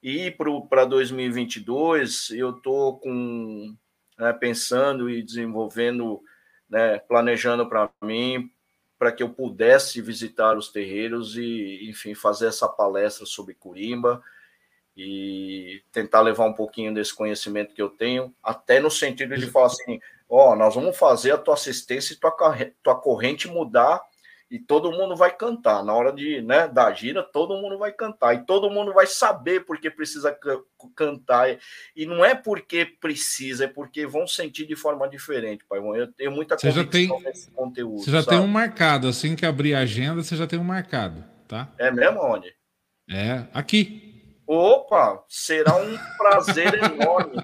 E 0.02 0.32
para 0.70 0.86
2022, 0.86 2.30
eu 2.32 2.52
estou 2.52 3.00
com 3.00 3.76
né, 4.18 4.32
pensando 4.34 5.10
e 5.10 5.22
desenvolvendo, 5.22 6.22
né, 6.70 7.00
planejando 7.00 7.68
para 7.68 7.90
mim, 8.02 8.50
para 9.06 9.12
que 9.12 9.22
eu 9.22 9.30
pudesse 9.30 10.02
visitar 10.02 10.58
os 10.58 10.70
terreiros 10.70 11.38
e, 11.38 11.88
enfim, 11.88 12.16
fazer 12.16 12.48
essa 12.48 12.68
palestra 12.68 13.24
sobre 13.24 13.54
Curimba 13.54 14.20
e 14.98 15.84
tentar 15.92 16.22
levar 16.22 16.46
um 16.46 16.54
pouquinho 16.54 16.92
desse 16.92 17.14
conhecimento 17.14 17.76
que 17.76 17.82
eu 17.84 17.88
tenho, 17.88 18.34
até 18.42 18.80
no 18.80 18.90
sentido 18.90 19.38
de 19.38 19.46
falar 19.46 19.68
assim, 19.68 20.00
ó, 20.28 20.54
oh, 20.54 20.56
nós 20.56 20.74
vamos 20.74 20.98
fazer 20.98 21.34
a 21.34 21.38
tua 21.38 21.54
assistência 21.54 22.14
e 22.14 22.16
tua, 22.16 22.36
tua 22.82 22.96
corrente 22.96 23.48
mudar 23.48 24.02
e 24.50 24.60
todo 24.60 24.92
mundo 24.92 25.16
vai 25.16 25.36
cantar. 25.36 25.84
Na 25.84 25.94
hora 25.94 26.12
de, 26.12 26.42
né, 26.42 26.68
da 26.68 26.92
gira, 26.94 27.24
todo 27.24 27.58
mundo 27.58 27.78
vai 27.78 27.92
cantar 27.92 28.34
e 28.36 28.46
todo 28.46 28.70
mundo 28.70 28.94
vai 28.94 29.08
saber 29.08 29.66
porque 29.66 29.90
precisa 29.90 30.38
cantar. 30.96 31.58
E 31.96 32.06
não 32.06 32.24
é 32.24 32.36
porque 32.36 32.86
precisa, 32.86 33.66
é 33.66 33.68
porque 33.68 34.06
vão 34.06 34.28
sentir 34.28 34.66
de 34.66 34.76
forma 34.76 35.10
diferente, 35.10 35.66
pai. 35.68 35.80
Eu 35.80 36.12
tenho 36.12 36.32
muita 36.32 36.58
você 36.58 36.72
já 36.72 36.84
tem, 36.84 37.08
nesse 37.22 37.50
conteúdo. 37.52 38.04
Você 38.04 38.12
já 38.12 38.22
sabe? 38.22 38.38
tem 38.38 38.46
um 38.46 38.50
marcado, 38.50 39.08
assim 39.08 39.36
que 39.36 39.46
abrir 39.46 39.74
a 39.74 39.80
agenda, 39.80 40.22
você 40.22 40.36
já 40.36 40.46
tem 40.46 40.60
um 40.60 40.64
marcado, 40.64 41.24
tá? 41.48 41.74
É 41.78 41.90
mesmo 41.92 42.22
onde? 42.22 42.54
É, 43.10 43.46
aqui. 43.54 44.06
Opa, 44.48 45.24
será 45.28 45.76
um 45.76 45.98
prazer 46.18 46.76
enorme. 46.78 47.44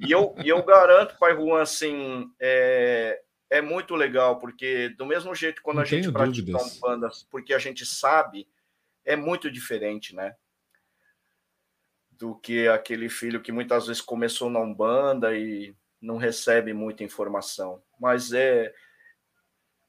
E 0.00 0.12
eu, 0.12 0.34
eu 0.44 0.62
garanto, 0.62 1.16
pai 1.18 1.34
Juan, 1.34 1.62
assim, 1.62 2.26
é, 2.38 3.18
é 3.52 3.60
muito 3.60 3.94
legal, 3.94 4.38
porque 4.38 4.88
do 4.88 5.04
mesmo 5.04 5.34
jeito 5.34 5.60
quando 5.60 5.76
Não 5.76 5.82
a 5.82 5.86
gente 5.86 6.10
pratica 6.10 6.56
um 6.56 6.80
banda, 6.80 7.10
porque 7.30 7.52
a 7.52 7.58
gente 7.58 7.84
sabe, 7.84 8.48
é 9.04 9.14
muito 9.14 9.50
diferente, 9.50 10.16
né? 10.16 10.34
Do 12.10 12.34
que 12.36 12.66
aquele 12.66 13.10
filho 13.10 13.42
que 13.42 13.52
muitas 13.52 13.86
vezes 13.86 14.00
começou 14.00 14.48
na 14.48 14.58
Umbanda 14.58 15.36
e 15.36 15.76
não 16.00 16.16
recebe 16.16 16.72
muita 16.72 17.04
informação. 17.04 17.82
Mas 18.00 18.32
é. 18.32 18.72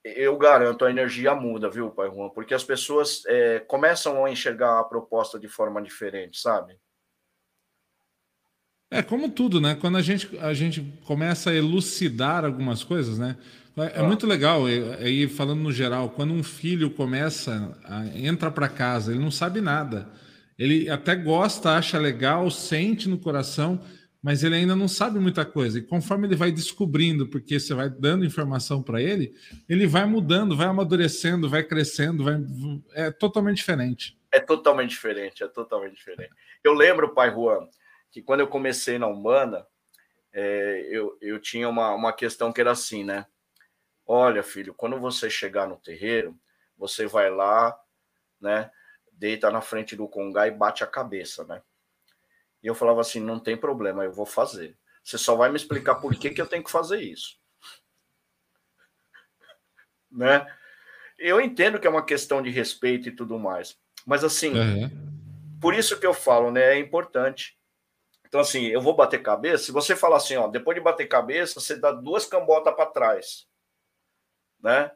Eu 0.03 0.37
garanto, 0.37 0.83
a 0.83 0.89
energia 0.89 1.33
muda, 1.33 1.69
viu, 1.69 1.89
Pai 1.89 2.09
Juan? 2.09 2.29
Porque 2.31 2.53
as 2.53 2.65
pessoas 2.65 3.25
é, 3.25 3.61
começam 3.61 4.25
a 4.25 4.29
enxergar 4.29 4.77
a 4.77 4.83
proposta 4.83 5.39
de 5.39 5.47
forma 5.47 5.81
diferente, 5.81 6.37
sabe? 6.37 6.77
É 8.93 9.01
como 9.01 9.29
tudo, 9.29 9.59
né? 9.59 9.75
Quando 9.79 9.97
a 9.97 10.01
gente, 10.01 10.29
a 10.39 10.53
gente 10.53 10.81
começa 11.03 11.49
a 11.49 11.55
elucidar 11.55 12.45
algumas 12.45 12.83
coisas, 12.83 13.17
né? 13.17 13.35
É, 13.75 14.01
é 14.01 14.03
muito 14.03 14.27
legal, 14.27 14.65
aí 14.65 15.27
falando 15.27 15.61
no 15.61 15.71
geral, 15.71 16.11
quando 16.11 16.31
um 16.31 16.43
filho 16.43 16.91
começa, 16.91 17.75
a, 17.83 18.05
entra 18.15 18.51
para 18.51 18.67
casa, 18.69 19.11
ele 19.11 19.19
não 19.19 19.31
sabe 19.31 19.61
nada. 19.61 20.07
Ele 20.59 20.87
até 20.89 21.15
gosta, 21.15 21.71
acha 21.71 21.97
legal, 21.97 22.51
sente 22.51 23.09
no 23.09 23.17
coração, 23.17 23.81
mas 24.21 24.43
ele 24.43 24.55
ainda 24.55 24.75
não 24.75 24.87
sabe 24.87 25.19
muita 25.19 25.43
coisa. 25.43 25.79
E 25.79 25.81
conforme 25.81 26.27
ele 26.27 26.35
vai 26.35 26.51
descobrindo, 26.51 27.27
porque 27.27 27.59
você 27.59 27.73
vai 27.73 27.89
dando 27.89 28.23
informação 28.23 28.81
para 28.81 29.01
ele, 29.01 29.33
ele 29.67 29.87
vai 29.87 30.05
mudando, 30.05 30.55
vai 30.55 30.67
amadurecendo, 30.67 31.49
vai 31.49 31.63
crescendo, 31.63 32.23
vai... 32.23 32.39
é 32.93 33.09
totalmente 33.09 33.57
diferente. 33.57 34.15
É 34.31 34.39
totalmente 34.39 34.91
diferente, 34.91 35.43
é 35.43 35.47
totalmente 35.47 35.95
diferente. 35.95 36.31
Eu 36.63 36.73
lembro, 36.73 37.13
pai 37.13 37.31
Juan, 37.31 37.67
que 38.13 38.21
quando 38.21 38.41
eu 38.41 38.47
comecei 38.47 38.99
na 38.99 39.07
Humana, 39.07 39.65
é, 40.31 40.87
eu, 40.91 41.17
eu 41.19 41.39
tinha 41.39 41.67
uma, 41.67 41.91
uma 41.95 42.13
questão 42.13 42.53
que 42.53 42.61
era 42.61 42.71
assim, 42.71 43.03
né? 43.03 43.25
Olha, 44.05 44.43
filho, 44.43 44.71
quando 44.75 44.99
você 44.99 45.31
chegar 45.31 45.67
no 45.67 45.77
terreiro, 45.77 46.39
você 46.77 47.07
vai 47.07 47.31
lá, 47.31 47.75
né? 48.39 48.69
Deita 49.11 49.49
na 49.49 49.61
frente 49.61 49.95
do 49.95 50.07
congá 50.07 50.47
e 50.47 50.51
bate 50.51 50.83
a 50.83 50.87
cabeça, 50.87 51.43
né? 51.45 51.63
E 52.61 52.67
eu 52.67 52.75
falava 52.75 53.01
assim: 53.01 53.19
não 53.19 53.39
tem 53.39 53.57
problema, 53.57 54.03
eu 54.03 54.11
vou 54.11 54.27
fazer. 54.27 54.77
Você 55.03 55.17
só 55.17 55.35
vai 55.35 55.49
me 55.49 55.55
explicar 55.55 55.95
por 55.95 56.13
que, 56.13 56.29
que 56.29 56.41
eu 56.41 56.47
tenho 56.47 56.63
que 56.63 56.71
fazer 56.71 57.01
isso. 57.01 57.39
né? 60.11 60.45
Eu 61.17 61.41
entendo 61.41 61.79
que 61.79 61.87
é 61.87 61.89
uma 61.89 62.05
questão 62.05 62.43
de 62.43 62.51
respeito 62.51 63.09
e 63.09 63.15
tudo 63.15 63.39
mais, 63.39 63.75
mas 64.05 64.23
assim, 64.23 64.53
uhum. 64.53 65.57
por 65.59 65.73
isso 65.73 65.99
que 65.99 66.05
eu 66.05 66.13
falo, 66.13 66.51
né? 66.51 66.75
É 66.75 66.77
importante. 66.77 67.57
Então, 68.33 68.41
assim, 68.41 68.65
eu 68.65 68.81
vou 68.81 68.95
bater 68.95 69.21
cabeça. 69.21 69.65
Se 69.65 69.71
você 69.71 69.95
falar 69.95 70.17
assim, 70.17 70.35
ó, 70.35 70.47
depois 70.47 70.75
de 70.75 70.83
bater 70.83 71.05
cabeça, 71.05 71.59
você 71.59 71.75
dá 71.75 71.91
duas 71.91 72.25
cambotas 72.25 72.73
para 72.73 72.87
trás, 72.87 73.45
né? 74.59 74.89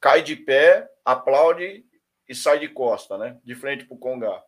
Cai 0.00 0.24
de 0.24 0.34
pé, 0.34 0.90
aplaude 1.04 1.86
e 2.28 2.34
sai 2.34 2.58
de 2.58 2.66
costa, 2.66 3.16
né? 3.16 3.38
De 3.44 3.54
frente 3.54 3.84
para 3.84 3.94
o 3.94 3.98
Congá. 3.98 4.42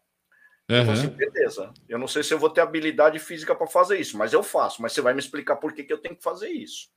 Uhum. 0.68 0.90
assim, 0.90 1.06
beleza. 1.06 1.72
Eu 1.88 2.00
não 2.00 2.08
sei 2.08 2.24
se 2.24 2.34
eu 2.34 2.38
vou 2.40 2.50
ter 2.50 2.62
habilidade 2.62 3.20
física 3.20 3.54
para 3.54 3.68
fazer 3.68 4.00
isso, 4.00 4.18
mas 4.18 4.32
eu 4.32 4.42
faço. 4.42 4.82
Mas 4.82 4.92
você 4.92 5.00
vai 5.00 5.14
me 5.14 5.20
explicar 5.20 5.54
por 5.54 5.72
que, 5.72 5.84
que 5.84 5.92
eu 5.92 5.98
tenho 5.98 6.16
que 6.16 6.22
fazer 6.24 6.48
isso. 6.48 6.88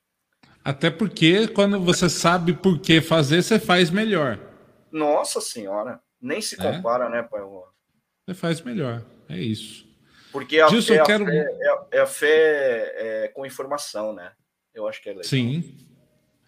Até 0.66 0.90
porque 0.90 1.48
quando 1.48 1.80
você 1.80 2.10
sabe 2.10 2.54
por 2.54 2.80
que 2.80 3.02
fazer, 3.02 3.44
você 3.44 3.60
faz 3.60 3.92
melhor. 3.92 4.40
Nossa 4.92 5.40
senhora, 5.40 6.02
nem 6.20 6.42
se 6.42 6.60
é? 6.60 6.72
compara, 6.72 7.06
é? 7.06 7.10
né, 7.10 7.22
pai? 7.22 7.42
Você 8.26 8.34
faz 8.34 8.62
melhor, 8.62 9.06
é 9.30 9.38
isso. 9.38 9.93
Porque 10.34 10.60
a, 10.60 10.66
Disso, 10.66 10.88
fé, 10.88 11.04
quero... 11.04 11.26
a 11.26 11.28
fé, 11.28 11.38
é, 11.92 11.98
é, 11.98 12.02
a 12.02 12.06
fé 12.08 12.94
é, 12.98 13.32
com 13.36 13.46
informação, 13.46 14.14
né? 14.14 14.32
Eu 14.74 14.88
acho 14.88 15.00
que 15.00 15.08
é 15.08 15.12
legal. 15.12 15.26
Sim. 15.26 15.78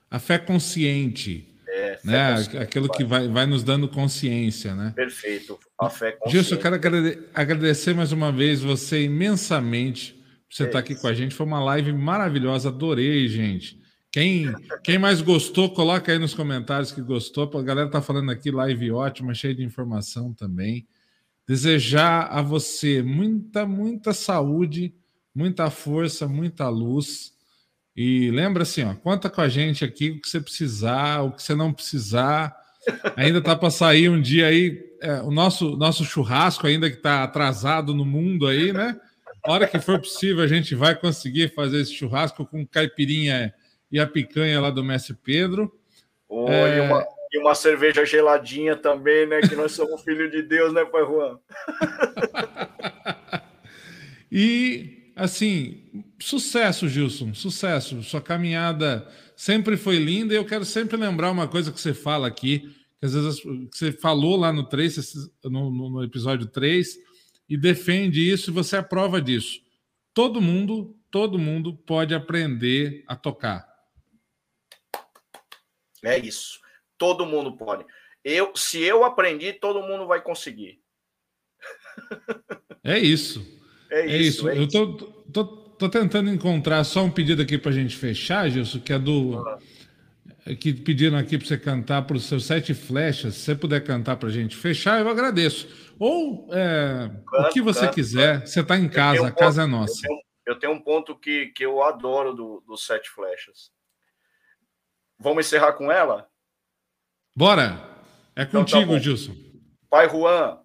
A 0.09 0.17
fé 0.17 0.39
consciente. 0.39 1.55
É, 1.67 1.99
né? 2.03 2.35
Consciente, 2.35 2.57
Aquilo 2.57 2.87
vai. 2.87 2.97
que 2.97 3.03
vai, 3.03 3.27
vai 3.27 3.45
nos 3.45 3.63
dando 3.63 3.87
consciência, 3.87 4.73
né? 4.73 4.91
Perfeito. 4.95 5.59
A 5.79 5.87
fé 5.87 6.13
consciente. 6.13 6.31
Gilson, 6.31 6.55
eu 6.55 6.79
quero 6.79 7.27
agradecer 7.31 7.93
mais 7.93 8.11
uma 8.11 8.31
vez 8.31 8.63
você 8.63 9.03
imensamente 9.03 10.13
por 10.13 10.55
você 10.55 10.63
é 10.63 10.65
estar 10.65 10.79
aqui 10.79 10.95
com 10.95 11.07
a 11.07 11.13
gente. 11.13 11.35
Foi 11.35 11.45
uma 11.45 11.63
live 11.63 11.93
maravilhosa, 11.93 12.69
adorei, 12.69 13.27
gente. 13.27 13.79
Quem, 14.11 14.51
quem 14.83 14.97
mais 14.97 15.21
gostou, 15.21 15.69
coloca 15.69 16.11
aí 16.11 16.17
nos 16.17 16.33
comentários 16.33 16.91
que 16.91 17.01
gostou. 17.01 17.51
A 17.55 17.61
galera 17.61 17.89
tá 17.89 18.01
falando 18.01 18.31
aqui, 18.31 18.49
live 18.49 18.91
ótima, 18.91 19.35
cheia 19.35 19.53
de 19.53 19.63
informação 19.63 20.33
também 20.33 20.87
desejar 21.47 22.27
a 22.31 22.41
você 22.41 23.03
muita, 23.03 23.65
muita 23.65 24.13
saúde, 24.13 24.93
muita 25.33 25.69
força, 25.69 26.27
muita 26.27 26.67
luz. 26.69 27.33
E 27.95 28.29
lembra 28.31 28.63
assim, 28.63 28.83
ó, 28.83 28.93
conta 28.93 29.29
com 29.29 29.41
a 29.41 29.47
gente 29.47 29.85
aqui 29.85 30.11
o 30.11 30.21
que 30.21 30.27
você 30.27 30.41
precisar, 30.41 31.21
o 31.21 31.31
que 31.31 31.41
você 31.41 31.55
não 31.55 31.71
precisar. 31.71 32.55
Ainda 33.15 33.41
tá 33.41 33.55
para 33.55 33.69
sair 33.69 34.09
um 34.09 34.21
dia 34.21 34.47
aí 34.47 34.85
é, 35.01 35.21
o 35.21 35.31
nosso 35.31 35.75
nosso 35.75 36.03
churrasco 36.03 36.65
ainda 36.67 36.89
que 36.89 36.97
está 36.97 37.23
atrasado 37.23 37.93
no 37.93 38.05
mundo 38.05 38.47
aí, 38.47 38.71
né? 38.71 38.99
A 39.43 39.51
hora 39.51 39.67
que 39.67 39.79
for 39.79 39.99
possível 39.99 40.43
a 40.43 40.47
gente 40.47 40.73
vai 40.73 40.95
conseguir 40.95 41.53
fazer 41.53 41.81
esse 41.81 41.93
churrasco 41.93 42.45
com 42.45 42.65
caipirinha 42.65 43.53
e 43.91 43.99
a 43.99 44.07
picanha 44.07 44.59
lá 44.59 44.71
do 44.71 44.83
Mestre 44.83 45.15
Pedro. 45.15 45.71
Oh, 46.27 46.49
é... 46.49 46.81
uma, 46.81 47.05
e 47.35 47.37
uma 47.37 47.53
cerveja 47.53 48.05
geladinha 48.05 48.77
também, 48.77 49.27
né? 49.27 49.41
Que 49.41 49.55
nós 49.55 49.73
somos 49.73 50.01
filhos 50.03 50.31
de 50.31 50.41
Deus, 50.41 50.73
né, 50.73 50.85
Pai 50.85 51.03
Juan? 51.03 51.37
E, 54.37 55.13
assim, 55.15 56.09
sucesso, 56.19 56.89
Gilson, 56.89 57.33
sucesso. 57.33 58.03
Sua 58.03 58.19
caminhada 58.19 59.09
sempre 59.33 59.77
foi 59.77 59.97
linda 59.97 60.33
e 60.33 60.37
eu 60.37 60.43
quero 60.43 60.65
sempre 60.65 60.97
lembrar 60.97 61.31
uma 61.31 61.47
coisa 61.47 61.71
que 61.71 61.79
você 61.79 61.93
fala 61.93 62.27
aqui, 62.27 62.59
que 62.99 63.05
às 63.05 63.13
vezes 63.13 63.39
que 63.39 63.69
você 63.71 63.91
falou 63.93 64.35
lá 64.35 64.51
no 64.51 64.67
3, 64.67 65.31
no, 65.45 65.71
no 65.71 66.03
episódio 66.03 66.47
3, 66.47 66.97
e 67.47 67.55
defende 67.55 68.29
isso 68.29 68.49
e 68.49 68.53
você 68.53 68.75
é 68.75 68.81
prova 68.81 69.21
disso. 69.21 69.61
Todo 70.13 70.41
mundo, 70.41 70.93
todo 71.09 71.39
mundo 71.39 71.73
pode 71.73 72.13
aprender 72.13 73.05
a 73.07 73.15
tocar. 73.15 73.65
É 76.03 76.19
isso. 76.19 76.59
Todo 76.97 77.25
mundo 77.25 77.57
pode. 77.57 77.85
Eu, 78.23 78.55
se 78.55 78.81
eu 78.81 79.03
aprendi, 79.03 79.53
todo 79.53 79.83
mundo 79.83 80.07
vai 80.07 80.21
conseguir. 80.21 80.79
É 82.87 82.99
isso. 82.99 83.43
É, 83.89 84.01
é 84.01 84.17
isso. 84.17 84.47
É 84.47 84.53
isso. 84.53 84.61
eu 84.61 84.67
tô, 84.67 85.05
tô, 85.33 85.45
tô, 85.45 85.89
tentando 85.89 86.29
encontrar 86.29 86.83
só 86.83 87.03
um 87.03 87.09
pedido 87.09 87.41
aqui 87.41 87.57
para 87.57 87.71
a 87.71 87.73
gente 87.73 87.97
fechar, 87.97 88.47
Gilson, 88.47 88.79
que 88.79 88.93
é 88.93 88.99
do. 88.99 89.39
Ah. 89.39 89.59
Que 90.59 90.71
pediram 90.71 91.17
aqui 91.17 91.39
para 91.39 91.47
você 91.47 91.57
cantar 91.57 92.03
para 92.03 92.15
os 92.15 92.25
seus 92.25 92.45
sete 92.45 92.75
flechas. 92.75 93.33
Se 93.33 93.39
você 93.39 93.55
puder 93.55 93.83
cantar 93.83 94.17
para 94.17 94.29
a 94.29 94.31
gente 94.31 94.55
fechar, 94.55 95.01
eu 95.01 95.09
agradeço. 95.09 95.67
Ou 95.97 96.47
é, 96.53 97.09
canto, 97.27 97.47
o 97.47 97.49
que 97.49 97.61
você 97.61 97.87
canto, 97.87 97.95
quiser, 97.95 98.39
canto. 98.39 98.49
você 98.49 98.59
está 98.59 98.77
em 98.77 98.87
casa, 98.87 99.23
um 99.23 99.25
a 99.25 99.31
casa 99.31 99.63
é 99.63 99.65
ponto, 99.65 99.75
é 99.75 99.79
nossa. 99.79 99.93
Eu 99.95 100.07
tenho, 100.07 100.21
eu 100.45 100.59
tenho, 100.59 100.73
um 100.73 100.79
ponto 100.79 101.17
que, 101.17 101.47
que 101.47 101.65
eu 101.65 101.81
adoro 101.81 102.35
do, 102.35 102.63
do 102.67 102.77
Sete 102.77 103.09
Flechas. 103.09 103.71
Vamos 105.17 105.47
encerrar 105.47 105.73
com 105.73 105.91
ela? 105.91 106.29
Bora! 107.37 107.83
É 108.33 108.43
então, 108.43 108.63
tá 108.63 108.71
contigo, 108.71 108.93
tá 108.93 108.99
Gilson. 108.99 109.35
Pai 109.89 110.09
Juan, 110.09 110.57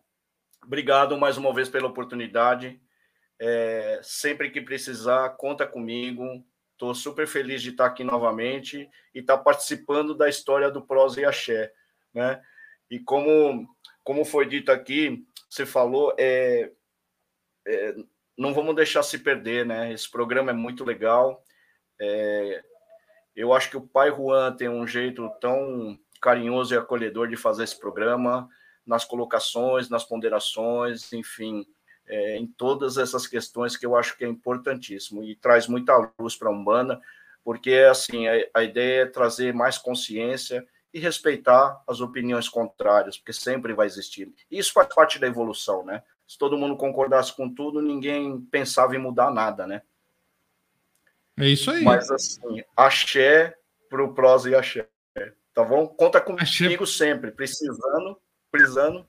obrigado 0.65 1.19
mais 1.19 1.37
uma 1.37 1.53
vez 1.53 1.69
pela 1.69 1.89
oportunidade. 1.89 2.81
É, 3.41 3.99
sempre 4.05 4.51
que 4.51 4.61
precisar, 4.61 5.31
conta 5.31 5.67
comigo. 5.67 6.25
Estou 6.73 6.95
super 6.95 7.27
feliz 7.27 7.61
de 7.61 7.71
estar 7.71 7.87
aqui 7.87 8.05
novamente 8.05 8.89
e 9.13 9.19
estar 9.19 9.39
participando 9.39 10.15
da 10.15 10.29
história 10.29 10.71
do 10.71 10.81
Prosa 10.81 11.21
e 11.21 11.25
Axé. 11.25 11.73
Né? 12.15 12.41
E 12.89 13.01
como, 13.01 13.69
como 14.05 14.25
foi 14.25 14.47
dito 14.47 14.71
aqui, 14.71 15.27
você 15.49 15.67
falou, 15.67 16.15
é, 16.17 16.71
é, 17.67 17.97
não 18.39 18.55
vamos 18.55 18.77
deixar 18.77 19.03
se 19.03 19.19
perder, 19.19 19.67
né? 19.67 19.93
Esse 19.93 20.09
programa 20.09 20.53
é 20.53 20.55
muito 20.55 20.85
legal. 20.85 21.43
É, 22.01 22.63
eu 23.35 23.53
acho 23.53 23.71
que 23.71 23.77
o 23.77 23.89
pai 23.89 24.11
Juan 24.11 24.55
tem 24.55 24.69
um 24.69 24.87
jeito 24.87 25.29
tão 25.41 25.99
carinhoso 26.21 26.75
e 26.75 26.77
acolhedor 26.77 27.29
de 27.29 27.37
fazer 27.37 27.65
esse 27.65 27.79
programa, 27.79 28.49
nas 28.87 29.05
colocações, 29.05 29.89
nas 29.89 30.05
ponderações, 30.05 31.13
enfim, 31.13 31.67
é, 32.07 32.37
em 32.37 32.47
todas 32.47 32.99
essas 32.99 33.27
questões 33.27 33.77
que 33.77 33.87
eu 33.87 33.97
acho 33.97 34.17
que 34.17 34.25
é 34.25 34.29
importantíssimo 34.29 35.23
e 35.23 35.37
traz 35.37 35.67
muita 35.67 36.11
luz 36.19 36.37
para 36.37 36.49
a 36.49 36.53
Umbanda, 36.53 37.01
porque 37.45 37.75
assim 37.89 38.27
a, 38.27 38.33
a 38.55 38.63
ideia 38.63 39.03
é 39.03 39.07
trazer 39.07 39.55
mais 39.55 39.79
consciência 39.79 40.67
e 40.93 40.99
respeitar 40.99 41.81
as 41.87 42.01
opiniões 42.01 42.49
contrárias, 42.49 43.17
porque 43.17 43.33
sempre 43.33 43.73
vai 43.73 43.87
existir. 43.87 44.33
Isso 44.51 44.73
faz 44.73 44.93
parte 44.93 45.19
da 45.19 45.27
evolução, 45.27 45.85
né? 45.85 46.03
Se 46.27 46.37
todo 46.37 46.59
mundo 46.59 46.77
concordasse 46.77 47.35
com 47.35 47.49
tudo, 47.53 47.81
ninguém 47.81 48.41
pensava 48.41 48.95
em 48.95 48.99
mudar 48.99 49.31
nada, 49.31 49.67
né? 49.67 49.83
É 51.39 51.47
isso 51.47 51.71
aí. 51.71 51.83
Mas 51.85 52.11
assim, 52.11 52.63
axé 52.77 53.57
pro 53.89 54.13
prosa 54.13 54.51
e 54.51 54.55
axé. 54.55 54.89
Tá 55.61 55.65
bom? 55.67 55.87
Conta 55.87 56.23
comigo 56.23 56.43
axé... 56.43 56.87
sempre, 56.87 57.31
precisando, 57.31 58.17
precisando. 58.51 59.07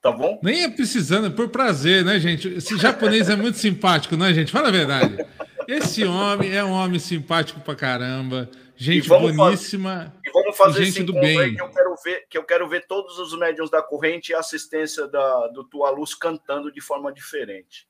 Tá 0.00 0.12
bom? 0.12 0.38
Nem 0.44 0.62
é 0.62 0.70
precisando, 0.70 1.26
é 1.26 1.30
por 1.30 1.48
prazer, 1.48 2.04
né, 2.04 2.20
gente? 2.20 2.46
Esse 2.46 2.78
japonês 2.78 3.28
é 3.28 3.34
muito 3.34 3.58
simpático, 3.58 4.16
não 4.16 4.26
é, 4.26 4.32
gente? 4.32 4.52
Fala 4.52 4.68
a 4.68 4.70
verdade. 4.70 5.18
Esse 5.66 6.04
homem 6.04 6.54
é 6.54 6.62
um 6.62 6.70
homem 6.70 7.00
simpático 7.00 7.60
pra 7.60 7.74
caramba, 7.74 8.48
gente 8.76 9.08
boníssima. 9.08 10.14
Fazer, 10.14 10.20
e 10.24 10.30
vamos 10.32 10.56
fazer 10.56 10.84
gente 10.84 11.02
do 11.02 11.14
bem. 11.14 11.56
que 11.56 11.60
eu 11.60 11.68
quero 11.68 11.94
ver, 12.04 12.26
que 12.30 12.38
eu 12.38 12.44
quero 12.44 12.68
ver 12.68 12.86
todos 12.86 13.18
os 13.18 13.36
médiums 13.36 13.70
da 13.70 13.82
corrente 13.82 14.30
e 14.30 14.34
a 14.36 14.38
assistência 14.38 15.08
da, 15.08 15.48
do 15.48 15.64
Tua 15.64 15.90
Luz 15.90 16.14
cantando 16.14 16.70
de 16.70 16.80
forma 16.80 17.12
diferente. 17.12 17.88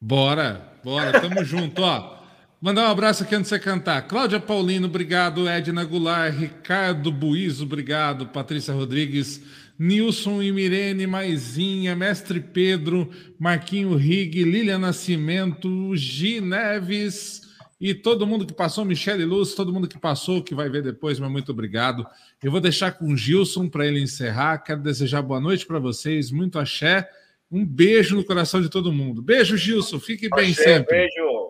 Bora, 0.00 0.76
bora, 0.82 1.20
tamo 1.20 1.44
junto, 1.44 1.82
ó. 1.82 2.19
Mandar 2.60 2.88
um 2.88 2.90
abraço 2.90 3.22
aqui 3.22 3.34
antes 3.34 3.50
de 3.50 3.56
você 3.56 3.58
cantar. 3.58 4.02
Cláudia 4.02 4.38
Paulino, 4.38 4.86
obrigado. 4.86 5.48
Edna 5.48 5.82
Goulart, 5.82 6.36
Ricardo 6.36 7.10
Buiz, 7.10 7.62
obrigado. 7.62 8.26
Patrícia 8.26 8.74
Rodrigues, 8.74 9.42
Nilson 9.78 10.42
e 10.42 10.52
Mirene 10.52 11.06
Maizinha, 11.06 11.96
Mestre 11.96 12.38
Pedro, 12.38 13.08
Marquinho 13.38 13.96
Rig, 13.96 14.44
Lilian 14.44 14.78
Nascimento, 14.78 15.96
Gi 15.96 16.42
Neves 16.42 17.48
e 17.80 17.94
todo 17.94 18.26
mundo 18.26 18.44
que 18.44 18.52
passou, 18.52 18.84
Michele 18.84 19.24
Luz, 19.24 19.54
todo 19.54 19.72
mundo 19.72 19.88
que 19.88 19.98
passou, 19.98 20.42
que 20.42 20.54
vai 20.54 20.68
ver 20.68 20.82
depois, 20.82 21.18
mas 21.18 21.30
muito 21.30 21.50
obrigado. 21.50 22.06
Eu 22.42 22.50
vou 22.50 22.60
deixar 22.60 22.92
com 22.92 23.10
o 23.10 23.16
Gilson 23.16 23.70
para 23.70 23.86
ele 23.86 24.02
encerrar. 24.02 24.58
Quero 24.58 24.82
desejar 24.82 25.22
boa 25.22 25.40
noite 25.40 25.64
para 25.64 25.78
vocês, 25.78 26.30
muito 26.30 26.58
axé. 26.58 27.08
Um 27.50 27.64
beijo 27.64 28.14
no 28.14 28.22
coração 28.22 28.60
de 28.60 28.68
todo 28.68 28.92
mundo. 28.92 29.22
Beijo, 29.22 29.56
Gilson. 29.56 29.98
Fique 29.98 30.28
bem 30.28 30.52
sempre. 30.52 30.94
Beijo. 30.98 31.49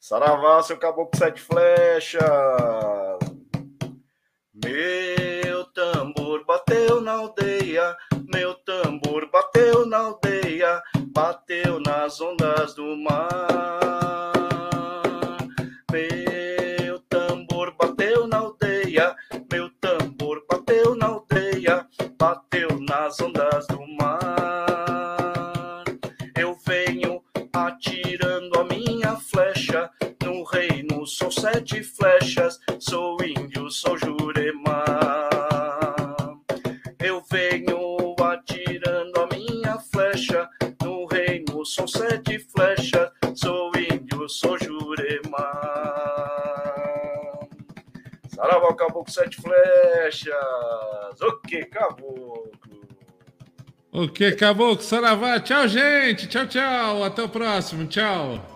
Saravá, 0.00 0.62
seu 0.62 0.78
caboclo 0.78 1.10
sete 1.18 1.42
flechas. 1.42 2.24
Meu 4.54 5.64
tambor 5.74 6.42
bateu 6.46 7.02
na 7.02 7.12
aldeia, 7.12 7.94
meu 8.32 8.54
tambor 8.54 9.30
bateu 9.30 9.84
na 9.84 9.98
aldeia, 9.98 10.82
bateu 11.08 11.78
nas 11.80 12.18
ondas 12.18 12.72
do 12.74 12.96
mar. 12.96 14.32
Meu 15.92 16.98
tambor 17.00 17.76
bateu 17.76 18.26
na 18.26 18.38
aldeia, 18.38 19.14
meu 19.52 19.68
tambor 19.82 20.42
bateu 20.48 20.94
na 20.94 21.08
aldeia, 21.08 21.86
bateu 22.18 22.80
nas 22.80 23.20
ondas 23.20 23.66
do 23.66 23.86
mar. 23.98 24.69
Sou 31.10 31.30
sete 31.30 31.82
flechas, 31.82 32.60
sou 32.78 33.16
índio, 33.22 33.70
sou 33.70 33.98
jurema. 33.98 34.84
Eu 36.98 37.22
venho 37.30 38.14
atirando 38.22 39.20
a 39.20 39.26
minha 39.34 39.78
flecha 39.92 40.48
no 40.82 41.06
reino, 41.06 41.66
sou 41.66 41.88
sete 41.88 42.38
flechas, 42.38 43.10
sou 43.34 43.72
índio, 43.76 44.28
sou 44.28 44.56
jurema. 44.58 45.50
Saravá, 48.28 48.74
caboclo, 48.74 49.12
sete 49.12 49.36
flechas. 49.36 51.20
O 51.20 51.40
que, 51.40 51.64
caboclo? 51.64 52.50
O 53.92 54.08
que, 54.08 54.32
caboclo, 54.32 54.82
saravá. 54.82 55.40
Tchau, 55.40 55.66
gente. 55.66 56.28
Tchau, 56.28 56.46
tchau. 56.46 57.02
Até 57.02 57.24
o 57.24 57.28
próximo. 57.28 57.88
Tchau. 57.88 58.50